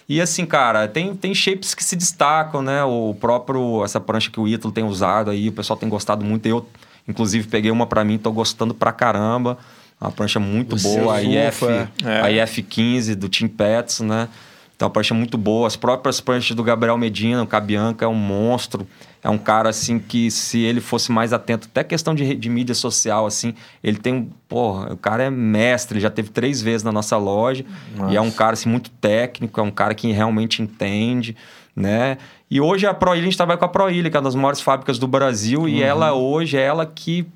E 0.08 0.20
assim, 0.20 0.46
cara, 0.46 0.86
tem, 0.86 1.14
tem 1.16 1.34
shapes 1.34 1.74
que 1.74 1.82
se 1.82 1.96
destacam, 1.96 2.62
né? 2.62 2.84
O 2.84 3.16
próprio, 3.18 3.84
essa 3.84 3.98
prancha 3.98 4.30
que 4.30 4.38
o 4.38 4.46
Ítalo 4.46 4.72
tem 4.72 4.84
usado 4.84 5.30
aí, 5.30 5.48
o 5.48 5.52
pessoal 5.52 5.76
tem 5.76 5.88
gostado 5.88 6.24
muito. 6.24 6.46
Eu, 6.46 6.68
inclusive, 7.06 7.48
peguei 7.48 7.70
uma 7.70 7.86
pra 7.86 8.04
mim, 8.04 8.18
tô 8.18 8.32
gostando 8.32 8.74
pra 8.74 8.92
caramba. 8.92 9.58
Uma 10.00 10.10
prancha 10.10 10.40
muito 10.40 10.76
Você 10.76 10.98
boa, 10.98 11.14
a 11.14 11.22
IF, 11.22 11.64
é. 11.64 11.88
a 12.04 12.44
IF15 12.44 13.14
do 13.14 13.28
Team 13.28 13.48
Pets, 13.48 14.00
né? 14.00 14.28
Então, 14.74 14.88
uma 14.88 14.92
prancha 14.92 15.14
muito 15.14 15.38
boa. 15.38 15.68
As 15.68 15.76
próprias 15.76 16.20
pranchas 16.20 16.56
do 16.56 16.64
Gabriel 16.64 16.98
Medina, 16.98 17.40
o 17.40 17.46
Cabianca 17.46 18.04
é 18.04 18.08
um 18.08 18.14
monstro. 18.14 18.84
É 19.22 19.30
um 19.30 19.38
cara, 19.38 19.68
assim, 19.68 20.00
que 20.00 20.28
se 20.28 20.58
ele 20.58 20.80
fosse 20.80 21.12
mais 21.12 21.32
atento, 21.32 21.68
até 21.70 21.84
questão 21.84 22.16
de, 22.16 22.34
de 22.34 22.48
mídia 22.48 22.74
social, 22.74 23.24
assim, 23.24 23.54
ele 23.80 23.96
tem 23.96 24.12
um... 24.12 24.28
Porra, 24.48 24.92
o 24.92 24.96
cara 24.96 25.22
é 25.22 25.30
mestre, 25.30 25.98
ele 25.98 26.02
já 26.02 26.10
teve 26.10 26.30
três 26.30 26.60
vezes 26.60 26.82
na 26.82 26.90
nossa 26.90 27.16
loja. 27.16 27.64
E 28.10 28.16
é 28.16 28.20
um 28.20 28.32
cara, 28.32 28.54
assim, 28.54 28.68
muito 28.68 28.90
técnico, 28.90 29.60
é 29.60 29.62
um 29.62 29.70
cara 29.70 29.94
que 29.94 30.10
realmente 30.10 30.60
entende, 30.60 31.36
né? 31.76 32.18
E 32.54 32.60
hoje 32.60 32.86
a 32.86 32.92
ProIlha, 32.92 33.22
a 33.22 33.24
gente 33.24 33.36
trabalha 33.38 33.56
com 33.56 33.64
a 33.64 33.68
ProIlha, 33.68 34.10
que 34.10 34.16
é 34.16 34.20
uma 34.20 34.24
das 34.24 34.34
maiores 34.34 34.60
fábricas 34.60 34.98
do 34.98 35.06
Brasil. 35.06 35.66
E 35.66 35.82
ela, 35.82 36.12
hoje, 36.12 36.58
é 36.58 36.60
ela 36.60 36.84
que 36.84 37.26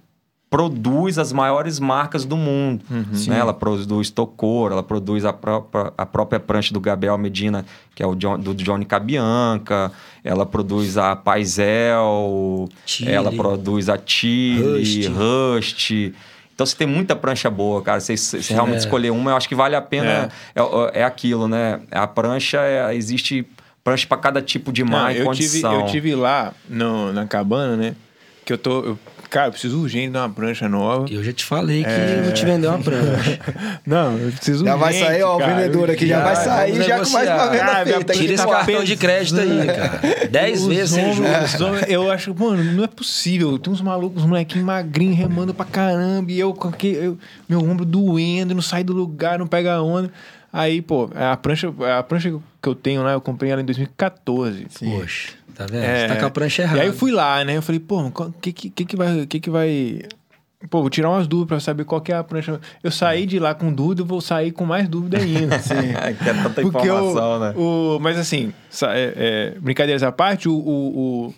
produz 0.51 1.19
as 1.19 1.33
maiores 1.33 1.81
marcas 1.81 2.27
do 2.27 2.37
mundo. 2.37 2.85
Né? 3.27 3.39
Ela 3.39 3.55
produz 3.55 4.11
Tocor, 4.11 4.73
ela 4.73 4.83
produz 4.83 5.25
a 5.25 5.33
própria, 5.33 5.91
a 5.97 6.05
própria 6.05 6.39
prancha 6.39 6.75
do 6.75 6.79
Gabriel 6.81 7.17
Medina, 7.17 7.64
que 7.95 8.03
é 8.03 8.07
o 8.07 8.14
John- 8.14 8.39
do 8.39 8.55
Johnny 8.55 8.85
Cabianca, 8.85 9.91
ela 10.23 10.45
produz 10.45 10.99
a 10.99 11.17
Paisel, 11.17 12.69
Chile. 12.85 13.11
ela 13.11 13.33
produz 13.33 13.89
a 13.89 13.99
Chile, 14.05 15.07
Rust. 15.09 15.09
Rust. 15.09 15.91
Então 16.55 16.64
você 16.67 16.77
tem 16.77 16.87
muita 16.87 17.17
prancha 17.17 17.49
boa, 17.51 17.81
cara. 17.83 18.01
Você, 18.01 18.17
você 18.17 18.53
realmente 18.53 18.77
É. 18.77 18.81
escolher 18.81 19.11
uma, 19.11 19.31
eu 19.33 19.37
acho 19.37 19.49
que 19.49 19.55
vale 19.55 19.75
a 19.77 19.83
pena. 19.83 20.29
É, 20.55 21.01
é 21.01 21.05
aquilo, 21.05 21.49
né? 21.49 21.81
A 21.91 22.07
prancha, 22.07 22.59
é- 22.61 22.95
existe 22.95 23.47
prancha 23.87 24.07
para 24.09 24.18
cada 24.18 24.43
tipo 24.43 24.72
de 24.72 24.82
Não, 24.82 24.91
mar 24.91 25.14
e 25.14 25.18
eu, 25.20 25.30
tive, 25.32 25.47
condição. 25.61 25.80
eu 25.80 25.87
tive 25.87 26.14
lá 26.16 26.53
no, 26.68 27.12
na 27.12 27.24
cabana, 27.24 27.76
né? 27.76 27.95
Que 28.45 28.53
eu 28.53 28.59
tô. 28.59 28.84
eu- 28.84 28.99
cara, 29.30 29.49
eu 29.49 29.53
preciso 29.53 29.80
urgente 29.80 30.11
de 30.12 30.18
uma 30.18 30.28
prancha 30.28 30.68
nova. 30.68 31.07
Eu 31.11 31.22
já 31.22 31.32
te 31.32 31.45
falei 31.45 31.82
que 31.82 31.91
É. 31.91 32.16
eu 32.18 32.24
vou 32.24 32.32
te 32.32 32.45
vender 32.45 32.66
uma 32.68 32.78
prancha. 32.78 33.39
Não, 33.87 34.16
eu 34.18 34.30
preciso 34.32 34.64
Já 34.64 34.76
vai 34.76 34.93
urgente, 34.93 35.07
sair, 35.11 35.22
ó, 35.22 35.37
o 35.37 35.39
vendedor 35.39 35.91
aqui 35.91 36.07
já, 36.07 36.18
Já, 36.18 36.24
vai 36.24 36.37
sair 36.37 36.82
já 36.82 37.01
com 37.05 37.11
mais 37.11 37.28
uma 37.28 37.47
venda 37.51 37.64
Ah, 37.72 37.84
feita. 37.84 38.12
Tira 38.12 38.34
esse 38.34 38.45
Tá 38.47 38.51
cartão 38.51 38.84
de 38.84 38.97
crédito 38.97 39.41
aí, 39.41 39.66
cara. 39.66 40.01
Dez 40.30 40.62
Os 40.62 40.68
vezes 40.68 40.91
sem 40.91 41.12
juros. 41.12 41.32
Eu 41.89 42.11
acho, 42.11 42.34
mano, 42.39 42.62
não 42.72 42.84
é 42.84 42.89
possível. 42.89 43.59
Tem 43.59 43.72
uns 43.72 43.80
malucos, 43.80 44.22
uns 44.22 44.28
molequinhos 44.28 44.64
magrinhos 44.66 45.16
remando 45.16 45.53
pra 45.53 45.64
caramba. 45.66 46.30
E 46.30 46.39
eu 46.39 46.53
com 46.55 46.68
aquele, 46.68 47.05
eu- 47.05 47.18
meu 47.49 47.61
ombro 47.61 47.84
doendo, 47.84 48.55
não 48.55 48.62
sai 48.62 48.82
do 48.84 48.93
lugar, 48.93 49.39
não 49.41 49.47
pega 49.47 49.74
a 49.74 49.82
onda. 49.82 50.11
Aí, 50.59 50.81
pô, 50.81 51.11
a 51.15 51.37
prancha, 51.37 51.71
a 51.99 52.03
prancha 52.03 52.33
que 52.63 52.69
eu 52.69 52.75
tenho 52.75 53.03
lá, 53.03 53.13
eu 53.13 53.21
comprei 53.21 53.51
ela 53.51 53.61
em 53.61 53.65
2014. 53.67 54.67
Poxa, 54.91 55.33
tá 55.55 55.67
vendo? 55.67 55.85
É, 55.85 56.01
Você 56.09 56.15
tá 56.15 56.21
com 56.21 56.27
a 56.27 56.31
prancha 56.31 56.63
errada. 56.63 56.79
E 56.79 56.81
aí 56.81 56.87
eu 56.87 56.95
fui 56.95 57.11
lá, 57.13 57.45
né? 57.45 57.59
Eu 57.59 57.63
falei, 57.63 57.79
pô, 57.79 58.01
o 58.07 58.33
que, 58.41 58.53
que, 58.55 58.71
que, 58.71 58.97
vai. 58.97 59.27
Que 59.27 59.39
que 59.39 59.51
vai. 59.51 60.01
Pô, 60.71 60.81
vou 60.81 60.89
tirar 60.89 61.11
umas 61.11 61.27
dúvidas 61.29 61.49
pra 61.49 61.61
saber 61.61 61.85
qual 61.85 62.01
que 62.01 62.11
é 62.11 62.17
a 62.17 62.25
prancha. 62.25 62.59
Eu 62.83 62.91
saí 62.91 63.27
de 63.27 63.39
lá 63.39 63.55
com 63.55 63.71
dúvida, 63.71 64.01
eu 64.01 64.07
vou 64.07 64.23
sair 64.23 64.51
com 64.51 64.65
mais 64.65 64.89
dúvida 64.89 65.19
ainda. 65.19 65.59
Sim. 65.61 65.75
que 66.23 66.31
é 66.31 66.33
tanta 66.43 66.63
Porque 66.63 66.87
informação, 66.89 67.37
o, 67.37 67.39
né? 67.39 67.55
o- 67.55 67.99
mas 68.01 68.19
assim, 68.19 68.51
é, 68.85 69.53
é, 69.55 69.61
brincadeiras 69.61 70.03
à 70.03 70.11
parte, 70.11 70.49
o, 70.49 70.55
o, 70.55 71.35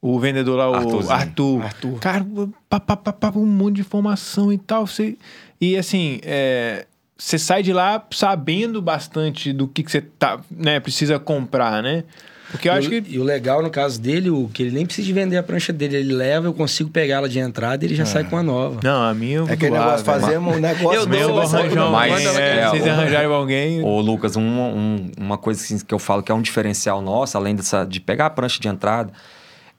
o, 0.00 0.14
o 0.14 0.18
vendedor 0.18 0.56
lá, 0.56 0.70
o. 0.70 1.10
Arthur, 1.10 1.62
Arthur. 1.62 1.98
cara, 2.00 2.26
pá, 2.68 2.80
pá, 2.80 2.96
pá, 2.96 3.12
pá, 3.12 3.30
um 3.36 3.44
monte 3.46 3.74
de 3.76 3.80
informação 3.82 4.50
e 4.50 4.56
tal. 4.56 4.86
Você, 4.86 5.18
e 5.60 5.76
assim, 5.76 6.18
é, 6.24 6.86
você 7.24 7.38
sai 7.38 7.62
de 7.62 7.72
lá 7.72 8.04
sabendo 8.10 8.82
bastante 8.82 9.52
do 9.52 9.68
que, 9.68 9.82
que 9.82 9.90
você 9.90 10.00
tá, 10.00 10.40
né, 10.50 10.80
precisa 10.80 11.18
comprar, 11.18 11.82
né? 11.82 12.02
Porque 12.50 12.68
eu 12.68 12.72
E 12.74 12.76
acho 12.78 12.88
o- 12.88 12.90
que 12.90 13.02
E 13.14 13.18
o 13.18 13.22
legal 13.24 13.62
no 13.62 13.70
caso 13.70 13.98
dele, 13.98 14.28
o 14.28 14.50
que 14.52 14.62
ele 14.62 14.72
nem 14.72 14.84
precisa 14.84 15.06
de 15.06 15.12
vender 15.14 15.38
a 15.38 15.42
prancha 15.42 15.72
dele. 15.72 15.96
Ele 15.96 16.12
leva, 16.12 16.48
eu 16.48 16.52
consigo 16.52 16.90
pegar 16.90 17.16
ela 17.16 17.28
de 17.28 17.38
entrada 17.38 17.82
e 17.82 17.88
ele 17.88 17.94
já 17.94 18.04
sai 18.04 18.24
com 18.24 18.36
a 18.36 18.42
nova. 18.42 18.80
Não, 18.82 19.02
a 19.02 19.14
minha 19.14 19.36
eu 19.38 19.48
É 19.48 19.52
aquele 19.52 19.70
doar, 19.70 19.84
negócio, 19.86 20.04
velho. 20.04 20.20
fazemos 20.20 20.56
um 20.56 20.60
negócio... 20.60 20.92
Eu 20.98 21.02
A 21.04 21.06
minha 21.06 21.22
eu 21.22 21.28
dou, 21.28 21.46
vou 21.46 21.58
arranjar 21.58 21.90
manda, 21.90 22.40
é, 22.40 22.58
é, 22.58 22.68
vocês 22.68 22.86
arranjarem 22.86 23.26
alguém. 23.32 23.82
Ô, 23.82 24.00
Lucas, 24.00 24.36
um- 24.36 24.42
um- 24.42 25.10
uma 25.16 25.38
coisa 25.38 25.62
assim 25.62 25.78
que 25.78 25.94
eu 25.94 25.98
falo 25.98 26.22
que 26.22 26.30
é 26.30 26.34
um 26.34 26.42
diferencial 26.42 27.00
nosso, 27.00 27.38
além 27.38 27.54
dessa, 27.54 27.84
de 27.86 28.00
pegar 28.00 28.26
a 28.26 28.30
prancha 28.30 28.60
de 28.60 28.68
entrada, 28.68 29.10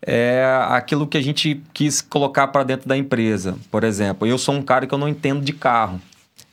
é 0.02 0.44
aquilo 0.70 1.06
que 1.06 1.18
a 1.18 1.22
gente 1.22 1.62
quis 1.74 2.02
colocar 2.02 2.48
para 2.48 2.64
dentro 2.64 2.88
da 2.90 2.98
empresa. 2.98 3.56
Por 3.70 3.84
exemplo, 3.84 4.28
eu 4.28 4.38
sou 4.40 4.56
um 4.56 4.62
cara 4.64 4.88
que 4.88 4.94
eu 4.94 4.98
não 4.98 5.08
entendo 5.08 5.42
de 5.42 5.54
carro. 5.54 6.02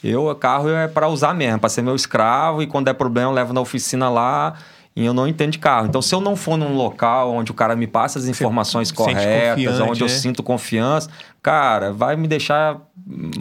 Eu, 0.03 0.35
carro 0.35 0.69
é 0.69 0.89
para 0.89 1.09
usar 1.09 1.35
mesmo, 1.35 1.59
para 1.59 1.69
ser 1.69 1.83
meu 1.83 1.95
escravo 1.95 2.63
e 2.63 2.67
quando 2.67 2.87
der 2.87 2.95
problema 2.95 3.31
eu 3.31 3.35
levo 3.35 3.53
na 3.53 3.61
oficina 3.61 4.09
lá 4.09 4.55
e 4.97 5.05
eu 5.05 5.13
não 5.15 5.29
entendo 5.29 5.53
de 5.53 5.59
carro. 5.59 5.87
Então, 5.87 6.03
se 6.03 6.15
eu 6.15 6.21
não 6.21 6.35
for 6.35 6.57
num 6.57 6.75
local 6.75 7.33
onde 7.33 7.51
o 7.51 7.55
cara 7.55 7.77
me 7.77 7.87
passa 7.87 8.19
as 8.19 8.27
informações 8.27 8.89
sente 8.89 8.97
corretas, 8.99 9.81
onde 9.81 10.01
eu 10.01 10.09
né? 10.09 10.13
sinto 10.13 10.43
confiança, 10.43 11.09
cara, 11.43 11.93
vai 11.93 12.17
me 12.17 12.27
deixar 12.27 12.77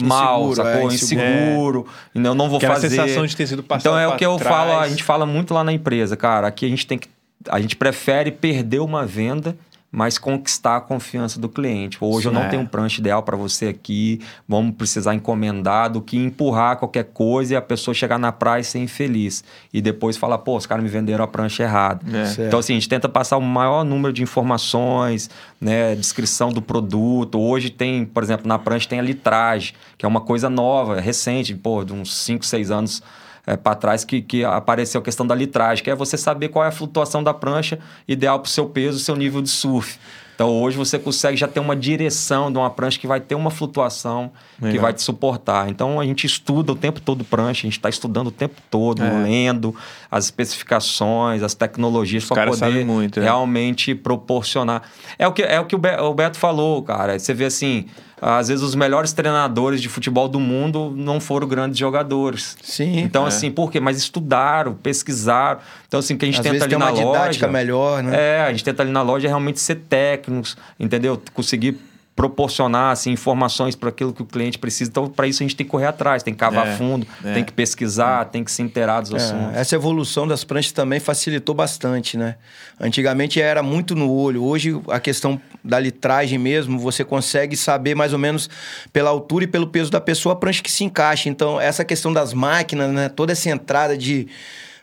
mal, 0.02 0.50
Inseguro, 0.50 0.56
sacou? 0.56 0.90
é, 0.90 0.94
inseguro. 0.94 1.86
E 2.14 2.18
eu 2.24 2.34
não 2.34 2.48
vou 2.48 2.58
Aquela 2.58 2.74
fazer. 2.74 2.90
sensação 2.90 3.26
de 3.26 3.36
ter 3.36 3.46
sido 3.46 3.62
passado 3.62 3.80
Então 3.82 3.98
é 3.98 4.06
o 4.06 4.16
que 4.16 4.24
eu 4.24 4.36
trás. 4.36 4.54
falo, 4.56 4.78
a 4.80 4.88
gente 4.88 5.02
fala 5.02 5.26
muito 5.26 5.52
lá 5.54 5.64
na 5.64 5.72
empresa, 5.72 6.16
cara. 6.16 6.46
Aqui 6.46 6.66
a 6.66 6.68
gente 6.68 6.86
tem 6.86 6.98
que. 6.98 7.08
A 7.48 7.58
gente 7.60 7.74
prefere 7.74 8.30
perder 8.30 8.80
uma 8.80 9.04
venda, 9.06 9.56
mas 9.92 10.18
conquistar 10.18 10.76
a 10.76 10.80
confiança 10.80 11.40
do 11.40 11.48
cliente. 11.48 11.98
Hoje 12.00 12.28
eu 12.28 12.30
Sim, 12.30 12.38
não 12.38 12.44
é. 12.44 12.48
tenho 12.48 12.62
um 12.62 12.66
prancha 12.66 13.00
ideal 13.00 13.22
para 13.22 13.36
você 13.36 13.66
aqui, 13.66 14.20
vamos 14.48 14.74
precisar 14.76 15.14
encomendar 15.14 15.90
do 15.90 16.00
que 16.00 16.16
empurrar 16.16 16.76
qualquer 16.76 17.04
coisa 17.04 17.54
e 17.54 17.56
a 17.56 17.62
pessoa 17.62 17.92
chegar 17.92 18.18
na 18.18 18.30
praia 18.30 18.60
e 18.60 18.64
ser 18.64 18.78
infeliz. 18.78 19.42
E 19.72 19.80
depois 19.80 20.16
falar, 20.16 20.38
pô, 20.38 20.56
os 20.56 20.66
caras 20.66 20.84
me 20.84 20.90
venderam 20.90 21.24
a 21.24 21.28
prancha 21.28 21.64
errada. 21.64 22.04
É. 22.16 22.46
Então, 22.46 22.60
assim, 22.60 22.74
a 22.74 22.76
gente 22.76 22.88
tenta 22.88 23.08
passar 23.08 23.36
o 23.36 23.42
maior 23.42 23.84
número 23.84 24.12
de 24.12 24.22
informações, 24.22 25.28
né? 25.60 25.96
Descrição 25.96 26.50
do 26.50 26.62
produto. 26.62 27.40
Hoje 27.40 27.70
tem, 27.70 28.04
por 28.04 28.22
exemplo, 28.22 28.46
na 28.46 28.58
prancha 28.58 28.88
tem 28.88 29.00
a 29.00 29.02
litragem, 29.02 29.74
que 29.98 30.04
é 30.04 30.08
uma 30.08 30.20
coisa 30.20 30.48
nova, 30.48 31.00
recente, 31.00 31.54
pô, 31.54 31.84
de 31.84 31.92
uns 31.92 32.14
5, 32.16 32.46
6 32.46 32.70
anos 32.70 33.02
é, 33.46 33.56
para 33.56 33.74
trás 33.74 34.04
que, 34.04 34.20
que 34.20 34.44
apareceu 34.44 35.00
a 35.00 35.04
questão 35.04 35.26
da 35.26 35.34
litragem, 35.34 35.82
que 35.82 35.90
é 35.90 35.94
você 35.94 36.16
saber 36.16 36.48
qual 36.48 36.64
é 36.64 36.68
a 36.68 36.72
flutuação 36.72 37.22
da 37.22 37.34
prancha 37.34 37.78
ideal 38.06 38.38
para 38.38 38.46
o 38.46 38.50
seu 38.50 38.66
peso, 38.66 38.98
seu 38.98 39.16
nível 39.16 39.42
de 39.42 39.48
surf. 39.48 39.98
Então 40.40 40.58
hoje 40.62 40.74
você 40.74 40.98
consegue 40.98 41.36
já 41.36 41.46
ter 41.46 41.60
uma 41.60 41.76
direção 41.76 42.50
de 42.50 42.56
uma 42.56 42.70
prancha 42.70 42.98
que 42.98 43.06
vai 43.06 43.20
ter 43.20 43.34
uma 43.34 43.50
flutuação 43.50 44.32
que 44.58 44.78
vai 44.78 44.90
te 44.90 45.02
suportar. 45.02 45.68
Então 45.68 46.00
a 46.00 46.04
gente 46.06 46.26
estuda 46.26 46.72
o 46.72 46.74
tempo 46.74 46.98
todo 46.98 47.22
prancha, 47.22 47.60
a 47.60 47.68
gente 47.68 47.76
está 47.76 47.90
estudando 47.90 48.28
o 48.28 48.30
tempo 48.30 48.54
todo, 48.70 49.02
É. 49.02 49.22
lendo 49.22 49.76
as 50.10 50.24
especificações, 50.24 51.42
as 51.42 51.52
tecnologias 51.52 52.24
para 52.24 52.46
poder 52.46 52.86
muito, 52.86 53.20
é. 53.20 53.24
realmente 53.24 53.94
proporcionar. 53.94 54.82
É 55.18 55.28
o 55.28 55.32
que, 55.32 55.42
é 55.42 55.60
o, 55.60 55.66
que 55.66 55.76
o 55.76 56.14
Beto 56.14 56.38
falou, 56.38 56.82
cara. 56.82 57.18
Você 57.18 57.34
vê 57.34 57.44
assim, 57.44 57.84
às 58.20 58.48
vezes 58.48 58.62
os 58.62 58.74
melhores 58.74 59.12
treinadores 59.12 59.80
de 59.80 59.88
futebol 59.88 60.28
do 60.28 60.38
mundo 60.38 60.92
não 60.96 61.18
foram 61.20 61.46
grandes 61.48 61.78
jogadores. 61.78 62.56
Sim. 62.62 62.98
Então, 63.00 63.24
É. 63.24 63.28
assim, 63.28 63.50
por 63.50 63.70
quê? 63.72 63.80
Mas 63.80 63.96
estudaram, 63.98 64.74
pesquisaram. 64.74 65.60
Então, 65.88 66.00
assim, 66.00 66.14
o 66.14 66.18
que 66.18 66.24
a 66.24 66.28
gente 66.28 66.38
Às 66.40 66.42
tenta 66.44 66.64
ali 66.64 66.70
tem 66.70 66.78
na 66.78 66.86
uma 66.86 66.92
didática 66.92 67.46
loja. 67.46 67.58
melhor, 67.58 68.02
né? 68.02 68.16
É, 68.38 68.40
a 68.42 68.50
gente 68.50 68.62
tenta 68.64 68.82
ali 68.82 68.92
na 68.92 69.02
loja 69.02 69.26
realmente 69.28 69.58
ser 69.60 69.76
técnicos, 69.88 70.56
entendeu? 70.78 71.20
Conseguir 71.34 71.78
proporcionar 72.20 72.92
assim, 72.92 73.12
informações 73.12 73.74
para 73.74 73.88
aquilo 73.88 74.12
que 74.12 74.20
o 74.20 74.26
cliente 74.26 74.58
precisa. 74.58 74.90
Então, 74.90 75.08
para 75.08 75.26
isso, 75.26 75.42
a 75.42 75.44
gente 75.44 75.56
tem 75.56 75.64
que 75.64 75.70
correr 75.70 75.86
atrás, 75.86 76.22
tem 76.22 76.34
que 76.34 76.38
cavar 76.38 76.66
É, 76.66 76.76
fundo, 76.76 77.06
é. 77.24 77.32
tem 77.32 77.42
que 77.42 77.50
pesquisar, 77.50 78.26
tem 78.26 78.44
que 78.44 78.52
se 78.52 78.60
inteirar 78.60 79.00
dos 79.00 79.14
assuntos. 79.14 79.56
É, 79.56 79.60
essa 79.60 79.74
evolução 79.74 80.28
das 80.28 80.44
pranchas 80.44 80.70
também 80.70 81.00
facilitou 81.00 81.54
bastante, 81.54 82.18
né? 82.18 82.36
Antigamente 82.78 83.40
era 83.40 83.62
muito 83.62 83.94
no 83.94 84.12
olho. 84.12 84.44
Hoje 84.44 84.78
a 84.88 85.00
questão 85.00 85.40
da 85.64 85.80
litragem 85.80 86.38
mesmo, 86.38 86.78
você 86.78 87.02
consegue 87.02 87.56
saber 87.56 87.94
mais 87.94 88.12
ou 88.12 88.18
menos 88.18 88.50
pela 88.92 89.08
altura 89.08 89.44
e 89.44 89.46
pelo 89.46 89.68
peso 89.68 89.90
da 89.90 90.00
pessoa 90.00 90.34
a 90.34 90.36
prancha 90.36 90.62
que 90.62 90.70
se 90.70 90.84
encaixa. 90.84 91.26
Então, 91.30 91.58
essa 91.58 91.86
questão 91.86 92.12
das 92.12 92.34
máquinas, 92.34 92.92
né? 92.92 93.08
Toda 93.08 93.32
essa 93.32 93.48
entrada 93.48 93.96
de, 93.96 94.28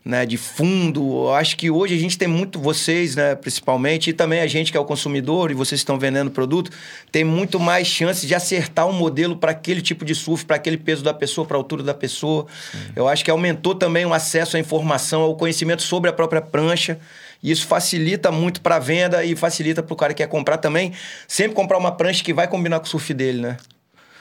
né, 0.07 0.25
de 0.25 0.37
fundo, 0.37 1.01
eu 1.01 1.33
acho 1.33 1.57
que 1.57 1.69
hoje 1.69 1.93
a 1.93 1.97
gente 1.97 2.17
tem 2.17 2.29
muito, 2.29 2.61
vocês, 2.61 3.17
né, 3.17 3.35
principalmente, 3.35 4.09
e 4.09 4.13
também 4.13 4.39
a 4.39 4.47
gente 4.47 4.71
que 4.71 4.77
é 4.77 4.79
o 4.79 4.85
consumidor 4.85 5.51
e 5.51 5.53
vocês 5.53 5.81
estão 5.81 5.99
vendendo 5.99 6.31
produto, 6.31 6.71
tem 7.11 7.25
muito 7.25 7.59
mais 7.59 7.87
chance 7.87 8.25
de 8.25 8.33
acertar 8.33 8.87
um 8.87 8.93
modelo 8.93 9.35
para 9.35 9.51
aquele 9.51 9.81
tipo 9.81 10.05
de 10.05 10.15
surf, 10.15 10.45
para 10.45 10.55
aquele 10.55 10.77
peso 10.77 11.03
da 11.03 11.13
pessoa, 11.13 11.45
para 11.45 11.57
a 11.57 11.59
altura 11.59 11.83
da 11.83 11.93
pessoa. 11.93 12.47
Eu 12.95 13.05
acho 13.05 13.25
que 13.25 13.29
aumentou 13.29 13.75
também 13.75 14.05
o 14.05 14.13
acesso 14.13 14.55
à 14.55 14.59
informação, 14.61 15.23
ao 15.23 15.35
conhecimento 15.35 15.81
sobre 15.81 16.09
a 16.09 16.13
própria 16.13 16.41
prancha. 16.41 16.97
E 17.43 17.51
isso 17.51 17.67
facilita 17.67 18.31
muito 18.31 18.61
para 18.61 18.77
a 18.77 18.79
venda 18.79 19.25
e 19.25 19.35
facilita 19.35 19.83
para 19.83 19.93
o 19.93 19.97
cara 19.97 20.13
que 20.13 20.23
quer 20.23 20.29
comprar 20.29 20.57
também, 20.57 20.93
sempre 21.27 21.53
comprar 21.53 21.77
uma 21.77 21.91
prancha 21.91 22.23
que 22.23 22.33
vai 22.33 22.47
combinar 22.47 22.79
com 22.79 22.85
o 22.85 22.89
surf 22.89 23.13
dele, 23.13 23.41
né? 23.41 23.57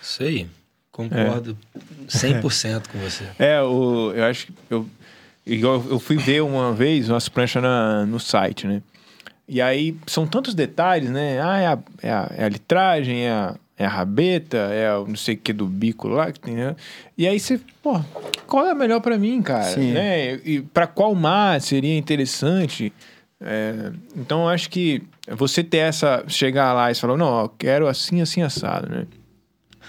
Isso 0.03 0.23
aí. 0.25 0.47
Concordo 0.91 1.57
100% 2.09 2.89
com 2.91 2.99
você. 2.99 3.25
É, 3.39 3.61
o, 3.63 4.13
eu 4.13 4.25
acho 4.25 4.47
que 4.47 4.53
eu, 4.69 4.87
igual 5.47 5.85
eu 5.89 5.99
fui 5.99 6.17
ver 6.17 6.43
uma 6.43 6.73
vez 6.73 7.09
umas 7.09 7.29
pranchas 7.29 7.63
na, 7.63 8.05
no 8.07 8.19
site, 8.21 8.67
né? 8.67 8.83
E 9.49 9.63
aí 9.63 9.97
são 10.07 10.27
tantos 10.27 10.55
detalhes, 10.55 11.09
né? 11.09 11.41
Ah, 11.41 11.59
é 11.59 11.67
a, 11.69 11.79
é 12.03 12.11
a, 12.11 12.31
é 12.37 12.45
a 12.45 12.49
litragem, 12.49 13.21
é 13.27 13.31
a, 13.31 13.55
é 13.79 13.85
a 13.87 13.89
rabeta, 13.89 14.57
é 14.57 14.93
o 14.97 15.07
não 15.07 15.15
sei 15.17 15.35
o 15.37 15.39
que 15.39 15.53
do 15.53 15.67
bico 15.67 16.09
lá 16.09 16.33
que 16.33 16.41
tem, 16.41 16.55
né? 16.57 16.75
E 17.17 17.27
aí 17.29 17.39
você, 17.39 17.61
pô, 17.83 18.01
qual 18.47 18.67
é 18.67 18.71
a 18.73 18.75
melhor 18.75 19.01
pra 19.01 19.17
mim, 19.17 19.41
cara? 19.41 19.63
Sim. 19.75 19.93
Né? 19.93 20.35
E 20.45 20.61
pra 20.63 20.87
qual 20.89 21.15
mar 21.15 21.61
seria 21.61 21.97
interessante? 21.97 22.93
É, 23.41 23.93
então 24.17 24.43
eu 24.43 24.49
acho 24.49 24.69
que 24.69 25.03
você 25.29 25.63
ter 25.63 25.79
essa, 25.79 26.25
chegar 26.27 26.73
lá 26.73 26.91
e 26.91 26.95
falar, 26.95 27.17
não, 27.17 27.43
eu 27.43 27.49
quero 27.51 27.87
assim, 27.87 28.21
assim, 28.21 28.43
assado, 28.43 28.89
né? 28.89 29.07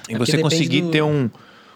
E 0.09 0.13
É 0.15 0.17
você 0.17 0.37
conseguir 0.37 0.81
do- 0.81 0.91
ter 0.91 1.01
um, 1.01 1.29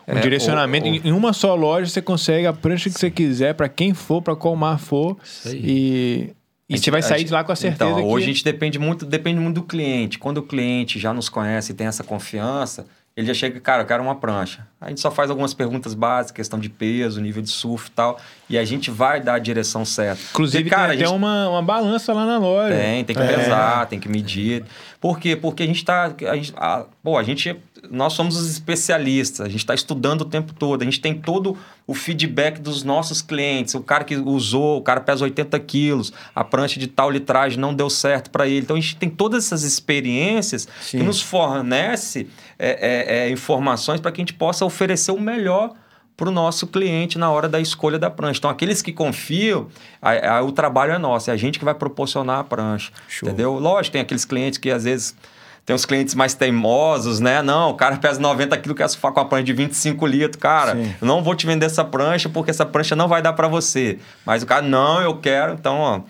um 0.07 0.17
É, 0.17 0.21
direcionamento. 0.21 0.85
ou- 0.87 0.93
ou- 0.93 0.99
Em- 1.03 1.11
uma 1.11 1.33
só 1.33 1.55
loja 1.55 1.89
você 1.89 2.01
consegue 2.01 2.45
a 2.47 2.53
prancha 2.53 2.89
que 2.89 2.99
você 2.99 3.09
quiser, 3.11 3.53
pra 3.53 3.69
quem 3.69 3.93
for, 3.93 4.21
pra 4.21 4.35
qual 4.35 4.55
mar 4.55 4.79
for. 4.79 5.17
E, 5.45 6.33
e 6.69 6.73
A 6.73 6.77
você 6.77 6.77
gente- 6.77 6.91
vai 6.91 7.01
sair 7.01 7.19
gente- 7.19 7.27
de 7.27 7.33
lá 7.33 7.43
com 7.43 7.51
a 7.51 7.55
certeza 7.55 7.91
então, 7.91 7.95
que... 8.03 8.07
Hoje 8.07 8.25
a 8.25 8.27
gente 8.27 8.43
depende 8.43 8.79
muito, 8.79 9.05
depende 9.05 9.39
muito 9.39 9.55
do 9.55 9.63
cliente. 9.63 10.17
Quando 10.17 10.37
o 10.37 10.43
cliente 10.43 10.97
já 10.99 11.13
nos 11.13 11.29
conhece 11.29 11.71
e 11.71 11.75
tem 11.75 11.87
essa 11.87 12.03
confiança, 12.03 12.85
ele 13.15 13.27
já 13.27 13.33
chega, 13.33 13.59
cara, 13.59 13.83
eu 13.83 13.85
quero 13.87 14.01
uma 14.01 14.15
prancha. 14.15 14.65
A 14.79 14.89
gente 14.89 14.99
só 15.01 15.11
faz 15.11 15.29
algumas 15.29 15.53
perguntas 15.53 15.93
básicas, 15.93 16.31
questão 16.37 16.57
de 16.59 16.67
peso, 16.69 17.21
nível 17.21 17.41
de 17.43 17.49
surf 17.51 17.87
e 17.89 17.91
tal. 17.91 18.19
E 18.49 18.57
a 18.57 18.65
gente 18.65 18.89
vai 18.89 19.21
dar 19.21 19.35
a 19.35 19.39
direção 19.39 19.85
certa. 19.85 20.19
Inclusive, 20.31 20.63
Porque, 20.63 20.75
cara, 20.75 20.89
tem 20.93 20.99
gente- 21.05 21.09
uma, 21.15 21.49
uma 21.49 21.61
balança 21.61 22.13
lá 22.13 22.25
na 22.25 22.37
loja. 22.39 22.75
tem, 22.75 23.03
tem 23.05 23.15
que 23.15 23.21
É. 23.21 23.27
pesar, 23.37 23.85
tem 23.85 23.99
que 23.99 24.09
medir. 24.09 24.63
Por 24.99 25.19
quê? 25.19 25.35
Porque 25.35 25.61
a 25.63 25.65
gente 25.67 25.83
tá. 25.85 26.11
A 26.29 26.35
gente, 26.35 26.53
a- 26.57 26.85
pô, 27.03 27.17
a 27.17 27.23
gente. 27.23 27.55
Nós 27.89 28.13
somos 28.13 28.37
os 28.37 28.47
especialistas, 28.49 29.41
a 29.45 29.49
gente 29.49 29.61
está 29.61 29.73
estudando 29.73 30.21
o 30.21 30.25
tempo 30.25 30.53
todo, 30.53 30.83
a 30.83 30.85
gente 30.85 30.99
tem 31.01 31.15
todo 31.15 31.57
o 31.87 31.95
feedback 31.95 32.59
dos 32.59 32.83
nossos 32.83 33.23
clientes. 33.23 33.73
O 33.73 33.81
cara 33.81 34.03
que 34.03 34.15
usou, 34.15 34.77
o 34.77 34.81
cara 34.83 34.99
pesa 35.01 35.23
80 35.23 35.59
quilos, 35.59 36.13
a 36.35 36.43
prancha 36.43 36.79
de 36.79 36.85
tal 36.85 37.09
litragem 37.09 37.57
não 37.59 37.73
deu 37.73 37.89
certo 37.89 38.29
para 38.29 38.47
ele. 38.47 38.59
Então 38.59 38.75
a 38.75 38.79
gente 38.79 38.95
tem 38.97 39.09
todas 39.09 39.45
essas 39.45 39.63
experiências 39.63 40.67
Sim. 40.79 40.99
que 40.99 41.03
nos 41.03 41.21
fornece 41.21 42.27
é, 42.63 42.77
é, 42.79 43.27
é, 43.27 43.29
informações 43.31 43.99
para 43.99 44.11
que 44.11 44.21
a 44.21 44.23
gente 44.23 44.33
possa 44.33 44.63
oferecer 44.63 45.11
o 45.11 45.19
melhor 45.19 45.71
para 46.15 46.29
o 46.29 46.31
nosso 46.31 46.67
cliente 46.67 47.17
na 47.17 47.31
hora 47.31 47.49
da 47.49 47.59
escolha 47.59 47.97
da 47.97 48.09
prancha. 48.09 48.37
Então, 48.37 48.51
aqueles 48.51 48.81
que 48.81 48.91
confiam, 48.93 49.67
a- 50.01 50.37
a- 50.37 50.43
o 50.43 50.51
trabalho 50.51 50.93
é 50.93 50.97
nosso, 50.99 51.31
é 51.31 51.33
a 51.33 51.37
gente 51.37 51.57
que 51.57 51.65
vai 51.65 51.73
proporcionar 51.73 52.39
a 52.39 52.43
prancha. 52.43 52.91
Show. 53.07 53.27
Entendeu? 53.27 53.53
Lógico, 53.57 53.93
tem 53.93 54.01
aqueles 54.01 54.23
clientes 54.25 54.59
que 54.59 54.69
às 54.69 54.83
vezes. 54.83 55.15
Tem 55.63 55.75
os 55.75 55.85
clientes 55.85 56.15
mais 56.15 56.33
teimosos, 56.33 57.19
né? 57.19 57.39
Não, 57.43 57.69
o 57.69 57.73
cara 57.75 57.95
pesa 57.97 58.19
90 58.19 58.57
quilos, 58.57 58.75
quer 58.75 58.87
surfar 58.89 59.11
com 59.11 59.19
a 59.19 59.25
prancha 59.25 59.43
de 59.43 59.53
25 59.53 60.07
litros. 60.07 60.35
Cara, 60.41 60.73
Sim. 60.75 60.95
eu 60.99 61.07
não 61.07 61.23
vou 61.23 61.35
te 61.35 61.45
vender 61.45 61.67
essa 61.67 61.85
prancha 61.85 62.27
porque 62.27 62.49
essa 62.49 62.65
prancha 62.65 62.95
não 62.95 63.07
vai 63.07 63.21
dar 63.21 63.33
para 63.33 63.47
você. 63.47 63.99
Mas 64.25 64.41
o 64.41 64.47
cara, 64.47 64.63
não, 64.63 64.99
eu 65.01 65.15
quero. 65.17 65.53
Então, 65.53 65.77
ó, 65.77 66.01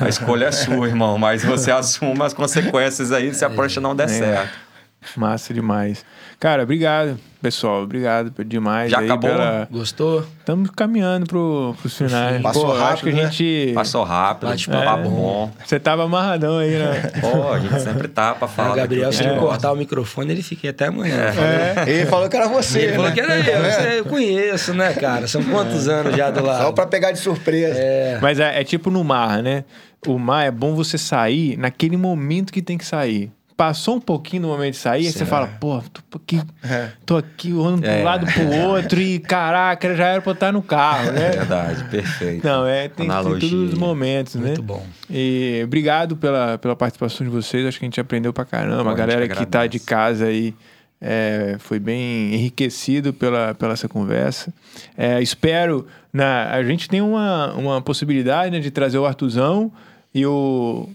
a 0.00 0.08
escolha 0.10 0.46
é 0.46 0.52
sua, 0.52 0.86
irmão. 0.86 1.16
Mas 1.16 1.42
você 1.42 1.70
assume 1.70 2.22
as 2.22 2.34
consequências 2.34 3.10
aí 3.10 3.32
se 3.32 3.44
a 3.46 3.50
prancha 3.50 3.80
não 3.80 3.96
der 3.96 4.04
É. 4.04 4.08
certo. 4.08 4.67
Massa 5.16 5.54
demais. 5.54 6.04
Cara, 6.40 6.62
obrigado, 6.62 7.18
pessoal. 7.40 7.82
Obrigado 7.82 8.32
demais. 8.44 8.90
Já 8.90 8.98
aí 8.98 9.06
acabou? 9.06 9.30
pela- 9.30 9.68
Gostou? 9.70 10.24
Estamos 10.40 10.70
caminhando 10.70 11.26
pro, 11.26 11.74
pros 11.80 11.96
finais. 11.96 12.42
Passou 12.42 12.66
Pô, 12.66 12.72
acho 12.72 12.80
rápido, 12.82 13.02
que 13.04 13.10
a 13.10 13.12
né? 13.24 13.30
gente. 13.30 13.72
Passou 13.74 14.04
rápido, 14.04 14.48
Bate-papo 14.50 14.84
papo 14.84 15.02
bom. 15.04 15.10
bom. 15.10 15.52
Você 15.64 15.78
tava 15.80 16.04
amarradão 16.04 16.58
aí, 16.58 16.70
né? 16.70 17.12
Pô, 17.20 17.52
a 17.52 17.58
gente 17.58 17.80
sempre 17.80 18.08
tá 18.08 18.34
pra 18.34 18.46
falar. 18.48 18.72
o 18.72 18.74
Gabriel, 18.76 19.10
se 19.12 19.18
que 19.18 19.24
ele 19.24 19.30
a 19.30 19.32
gente 19.34 19.40
gosta. 19.40 19.54
cortar 19.60 19.72
o 19.72 19.76
microfone, 19.76 20.32
ele 20.32 20.42
fica 20.42 20.70
até 20.70 20.86
amanhã. 20.86 21.16
É. 21.16 21.88
Ele 21.90 22.06
falou 22.06 22.28
que 22.28 22.36
era 22.36 22.48
você. 22.48 22.80
Ele 22.80 22.92
falou 22.92 23.08
né? 23.08 23.14
que 23.14 23.20
era 23.20 23.36
eu, 23.38 23.62
você- 23.72 23.98
eu 24.00 24.04
conheço, 24.04 24.74
né, 24.74 24.92
cara? 24.94 25.26
São 25.26 25.42
quantos 25.42 25.88
anos 25.88 26.14
já 26.16 26.30
do 26.30 26.44
lado? 26.44 26.62
Só 26.62 26.72
pra 26.72 26.86
pegar 26.86 27.12
de 27.12 27.18
surpresa. 27.18 27.78
É, 27.78 28.18
Mas 28.20 28.38
é, 28.40 28.60
é 28.60 28.64
tipo 28.64 28.90
no 28.90 29.02
mar, 29.02 29.42
né? 29.42 29.64
O 30.06 30.18
mar 30.18 30.44
é 30.44 30.50
bom 30.50 30.74
você 30.74 30.96
sair 30.98 31.56
naquele 31.56 31.96
momento 31.96 32.52
que 32.52 32.62
tem 32.62 32.78
que 32.78 32.84
sair. 32.84 33.32
Passou 33.58 33.96
um 33.96 34.00
pouquinho 34.00 34.42
no 34.42 34.48
momento 34.48 34.74
de 34.74 34.78
sair, 34.78 35.06
aí 35.06 35.12
você 35.12 35.26
fala, 35.26 35.48
pô, 35.48 35.82
tô 36.08 36.16
aqui, 36.16 36.40
É. 36.62 36.90
tô 37.04 37.16
aqui 37.16 37.52
um 37.52 37.82
É. 37.84 38.04
lado 38.04 38.24
pro 38.32 38.48
outro 38.68 39.00
e 39.00 39.18
caraca, 39.18 39.96
já 39.96 40.06
era 40.06 40.22
pra 40.22 40.30
eu 40.30 40.34
estar 40.34 40.52
no 40.52 40.62
carro, 40.62 41.10
né? 41.10 41.30
Verdade, 41.32 41.82
perfeito. 41.90 42.46
Não, 42.46 42.64
é, 42.64 42.88
tem 42.88 43.06
Analogia. 43.10 43.50
todos 43.50 43.72
os 43.72 43.74
momentos, 43.76 44.36
né? 44.36 44.46
muito 44.46 44.62
bom. 44.62 44.86
E 45.10 45.60
obrigado 45.64 46.16
pela, 46.16 46.56
pela 46.56 46.76
participação 46.76 47.26
de 47.26 47.32
vocês. 47.32 47.66
Acho 47.66 47.80
que 47.80 47.84
a 47.84 47.88
gente 47.88 48.00
aprendeu 48.00 48.32
pra 48.32 48.44
caramba. 48.44 48.84
Pô, 48.84 48.88
a 48.90 48.92
a 48.92 48.94
galera 48.94 49.22
gente 49.26 49.36
que 49.36 49.44
tá 49.46 49.66
de 49.66 49.80
casa 49.80 50.26
aí 50.26 50.54
é, 51.00 51.56
foi 51.58 51.80
bem 51.80 52.32
enriquecido 52.34 53.12
pela, 53.12 53.56
pela 53.56 53.72
essa 53.72 53.88
conversa. 53.88 54.54
É, 54.96 55.20
espero. 55.20 55.84
Na, 56.12 56.48
a 56.52 56.62
gente 56.62 56.88
tem 56.88 57.00
uma, 57.00 57.52
uma 57.54 57.82
possibilidade 57.82 58.52
né, 58.52 58.60
de 58.60 58.70
trazer 58.70 58.98
o 58.98 59.04
Artuzão 59.04 59.72
e 60.14 60.24
o 60.24 60.88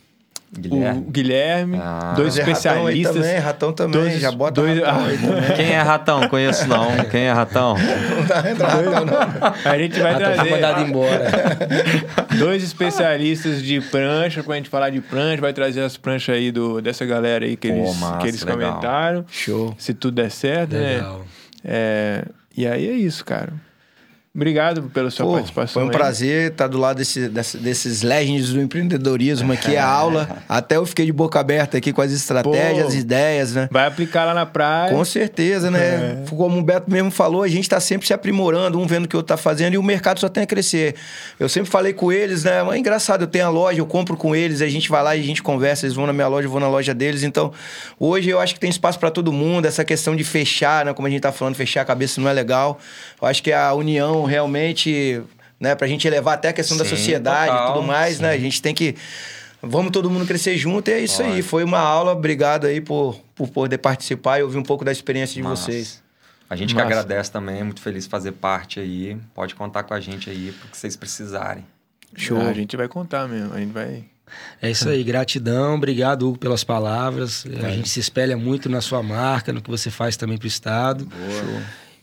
Guilherme. 0.58 1.00
o 1.08 1.12
Guilherme, 1.12 1.78
Ah. 1.82 2.14
dois 2.16 2.38
é 2.38 2.42
ratão 2.42 2.54
especialistas. 2.54 3.16
também, 3.16 3.38
ratão 3.40 3.74
também. 3.74 4.02
dois- 4.02 4.20
já 4.20 4.32
bota 4.32 4.62
dois- 4.62 4.80
ratão 4.80 5.06
aí 5.06 5.18
também. 5.20 5.56
Quem 5.56 5.72
é 5.74 5.82
ratão? 5.82 6.28
Conheço 6.30 6.68
não. 6.68 6.88
Quem 7.10 7.22
é 7.24 7.32
ratão? 7.32 7.76
Não 7.78 8.26
tá 8.28 8.50
entrando 8.52 8.92
ratão, 8.92 9.06
não. 9.06 9.72
A 9.72 9.78
gente 9.78 10.00
vai 10.00 10.14
Ah, 10.14 10.20
tá 10.20 10.36
foi 10.36 10.50
mandado 10.52 10.74
trazer 10.76 10.90
embora. 10.90 11.32
dois 12.38 12.64
especialistas 12.64 13.62
de 13.62 13.82
prancha 13.82 14.44
pra 14.44 14.56
gente 14.56 14.70
falar 14.70 14.90
de 14.90 15.02
prancha. 15.02 15.42
Vai 15.42 15.54
trazer 15.54 15.82
as 15.82 15.98
pranchas 15.98 16.36
aí 16.36 16.52
do, 16.52 16.82
dessa 16.82 17.06
galera 17.06 17.46
aí 17.46 17.56
que 17.56 17.70
Pô, 17.70 17.76
eles, 17.76 17.98
massa, 18.00 18.18
que 18.20 18.28
eles 18.28 18.44
legal. 18.44 18.74
comentaram. 18.74 19.26
Show. 19.30 19.76
Se 19.78 19.94
tudo 19.94 20.16
der 20.16 20.30
certo, 20.32 20.74
né? 20.76 20.96
Legal. 20.96 21.26
É, 21.66 22.26
e 22.56 22.68
aí 22.68 22.88
é 22.90 22.94
isso, 22.94 23.24
cara. 23.26 23.54
Obrigado 24.36 24.90
pela 24.92 25.12
sua 25.12 25.28
Pô, 25.28 25.34
participação. 25.34 25.74
foi 25.74 25.84
um 25.84 25.90
aí. 25.90 25.92
prazer 25.92 26.52
estar 26.52 26.68
do 26.68 26.80
lado 26.80 26.98
desse, 26.98 27.30
desse- 27.30 27.58
desses 27.60 28.02
legends 28.02 28.50
do 28.52 28.60
empreendedorismo 28.60 29.54
aqui, 29.54 29.78
a 29.78 29.86
aula. 29.86 30.28
Até 30.50 30.78
eu 30.78 30.86
fiquei 30.88 31.06
de 31.06 31.14
boca 31.14 31.40
aberta 31.40 31.78
aqui 31.78 31.94
com 31.94 32.02
as 32.02 32.12
estratégias, 32.12 32.82
Pô. 32.82 32.88
as 32.88 32.96
ideias, 32.96 33.54
né? 33.54 33.70
Vai 33.72 33.86
aplicar 33.86 34.26
lá 34.26 34.34
na 34.34 34.44
praia. 34.48 34.92
Com 34.92 35.06
certeza, 35.06 35.70
né? 35.70 36.24
Como 36.32 36.58
o 36.60 36.64
Beto 36.64 36.90
mesmo 36.92 37.12
falou, 37.12 37.44
a 37.44 37.48
gente 37.48 37.62
está 37.66 37.80
sempre 37.80 38.08
se 38.08 38.14
aprimorando, 38.14 38.80
um 38.80 38.88
vendo 38.88 39.06
o 39.06 39.08
que 39.08 39.16
o 39.16 39.20
outro 39.20 39.36
está 39.36 39.38
fazendo 39.42 39.76
e 39.76 39.78
o 39.78 39.84
mercado 39.84 40.20
só 40.20 40.28
tem 40.28 40.42
a 40.42 40.48
crescer. 40.48 40.96
Eu 41.40 41.48
sempre 41.48 41.70
falei 41.70 41.94
com 41.94 42.12
eles, 42.12 42.44
né? 42.44 42.54
É 42.74 42.78
engraçado, 42.80 43.22
eu 43.22 43.28
tenho 43.28 43.46
a 43.46 43.50
loja, 43.50 43.80
eu 43.80 43.86
compro 43.86 44.18
com 44.18 44.36
eles, 44.36 44.64
a 44.64 44.68
gente 44.68 44.90
vai 44.90 45.04
lá 45.04 45.16
e 45.16 45.20
a 45.22 45.24
gente 45.24 45.44
conversa, 45.44 45.86
eles 45.86 45.96
vão 45.96 46.08
na 46.08 46.14
minha 46.14 46.28
loja, 46.28 46.48
eu 46.48 46.52
vou 46.52 46.60
na 46.60 46.68
loja 46.68 46.92
deles. 46.96 47.22
Então, 47.22 47.54
hoje 48.00 48.32
eu 48.32 48.40
acho 48.40 48.56
que 48.56 48.60
tem 48.60 48.72
espaço 48.72 48.98
para 48.98 49.12
todo 49.12 49.32
mundo. 49.32 49.68
Essa 49.68 49.86
questão 49.86 50.16
de 50.16 50.24
fechar, 50.24 50.86
né? 50.86 50.92
Como 50.96 51.08
a 51.08 51.12
gente 51.12 51.22
tá 51.22 51.32
falando, 51.32 51.54
fechar 51.54 51.82
a 51.82 51.86
cabeça 51.86 52.20
não 52.20 52.28
é 52.28 52.34
legal. 52.34 52.80
Eu 53.22 53.28
acho 53.28 53.44
que 53.44 53.52
a 53.54 53.72
união 53.76 54.23
realmente, 54.26 55.22
né? 55.60 55.76
Pra 55.76 55.88
gente 55.88 56.08
elevar 56.08 56.36
até 56.36 56.50
a 56.50 56.54
questão 56.54 56.78
da 56.78 56.84
Sim, 56.84 56.92
sociedade 56.92 57.50
e 57.50 57.58
total, 57.58 57.74
tudo 57.74 57.88
mais, 57.88 58.20
né? 58.20 58.32
A 58.32 58.36
sim. 58.36 58.42
gente 58.42 58.62
tem 58.62 58.74
que. 58.74 58.96
Vamos 59.62 59.92
todo 59.92 60.10
mundo 60.10 60.26
crescer 60.26 60.58
junto 60.58 60.90
e 60.90 60.94
é 60.94 61.00
isso 61.00 61.24
aí. 61.24 61.42
Foi 61.42 61.64
uma 61.64 61.80
aula. 61.80 62.12
Obrigado 62.12 62.68
aí 62.68 62.82
por, 62.82 63.20
por 63.34 63.50
poder 63.50 63.78
participar 63.78 64.40
e 64.40 64.44
ouvir 64.44 64.58
um 64.58 64.64
pouco 64.64 64.84
da 64.84 64.92
experiência 64.92 65.36
de 65.36 65.42
Massa. 65.42 65.72
vocês. 65.72 66.04
A 66.50 66.56
gente 66.56 66.76
Massa. 66.76 66.86
que 66.86 66.94
agradece 66.94 67.32
também, 67.32 67.60
é 67.60 67.64
muito 67.64 67.82
feliz 67.82 68.04
de 68.04 68.10
fazer 68.10 68.34
parte 68.34 68.80
aí. 68.80 69.18
Pode 69.34 69.56
contar 69.56 69.84
com 69.84 69.94
a 69.94 70.00
gente 70.00 70.30
aí, 70.30 70.54
porque 70.60 70.78
vocês 70.78 70.96
precisarem. 70.96 71.66
Show. 72.16 72.40
Ah, 72.40 72.50
a 72.50 72.54
gente 72.54 72.76
vai 72.76 72.88
contar 72.88 73.28
mesmo. 73.28 73.54
A 73.54 73.60
gente 73.60 73.72
vai. 73.72 74.04
É 74.62 74.70
isso 74.70 74.90
aí, 74.90 75.04
gratidão, 75.04 75.76
obrigado 75.76 76.28
Hugo 76.28 76.38
pelas 76.38 76.64
palavras. 76.64 77.46
A 77.64 77.70
gente 77.70 77.90
se 77.90 78.00
espelha 78.00 78.36
muito 78.38 78.70
na 78.70 78.82
sua 78.82 79.04
marca, 79.04 79.54
no 79.54 79.62
que 79.62 79.70
você 79.70 79.92
faz 79.92 80.18
também 80.18 80.38
pro 80.38 80.48
estado. 80.48 81.08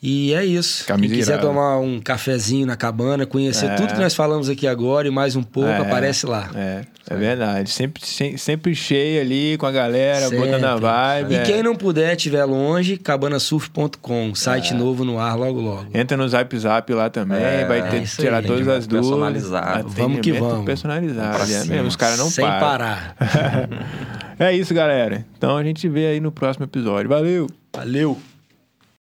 E 0.03 0.33
é 0.33 0.43
isso. 0.47 0.87
Camisa 0.87 1.09
Quem 1.13 1.19
quiser 1.21 1.33
irada. 1.35 1.47
tomar 1.49 1.79
um 1.79 2.01
cafezinho 2.01 2.67
na 2.67 2.75
cabana, 2.75 3.27
conhecer 3.27 3.67
É. 3.67 3.75
tudo 3.75 3.93
que 3.93 4.01
nós 4.01 4.15
falamos 4.15 4.49
aqui 4.49 4.67
agora 4.67 5.07
e 5.07 5.11
mais 5.11 5.37
um 5.37 5.43
pouco, 5.43 5.69
É. 5.69 5.77
aparece 5.79 6.25
lá. 6.25 6.49
É, 6.55 6.83
é 7.11 7.15
verdade. 7.17 7.69
Sempre, 7.69 8.07
sem- 8.07 8.35
sempre 8.39 8.75
cheio 8.75 9.21
ali 9.21 9.59
com 9.59 9.67
a 9.67 9.71
galera, 9.71 10.29
Sempre. 10.29 10.39
botando 10.39 10.65
a 10.65 10.77
vibe. 10.77 11.35
E 11.35 11.37
é. 11.37 11.43
quem 11.43 11.63
não 11.63 11.77
puder, 11.77 12.17
estiver 12.17 12.47
longe, 12.47 12.97
cabanasurf.com, 12.97 14.35
site 14.35 14.73
novo 14.73 15.05
no 15.05 15.19
ar 15.19 15.37
logo 15.37 15.61
logo. 15.61 15.87
Entra 15.93 16.17
no 16.17 16.27
Zap 16.27 16.59
Zap 16.59 16.91
lá 16.95 17.11
também, 17.11 17.43
É, 17.43 17.67
vai 17.67 17.81
é 17.81 17.83
ter 17.83 18.03
isso 18.03 18.23
tirar 18.23 18.39
aí. 18.39 18.47
todas 18.47 18.67
as 18.69 18.87
dúvidas. 18.87 19.07
personalizado. 19.11 19.89
Vamos 19.91 20.21
que 20.21 20.33
vamos. 20.33 20.65
Personalizado. 20.65 21.53
É 21.53 21.65
mesmo, 21.67 21.89
os 21.89 21.97
caras 21.97 22.19
não 22.19 22.31
Sem 22.31 22.47
param. 22.47 22.61
parar. 22.67 23.17
é 24.41 24.57
isso, 24.57 24.73
galera. 24.73 25.27
Então 25.37 25.59
a 25.59 25.63
gente 25.63 25.87
vê 25.91 26.07
aí 26.07 26.21
no 26.21 26.33
próximo 26.33 26.65
episódio. 26.65 27.11
Valeu! 27.11 27.47
Valeu! 27.77 28.19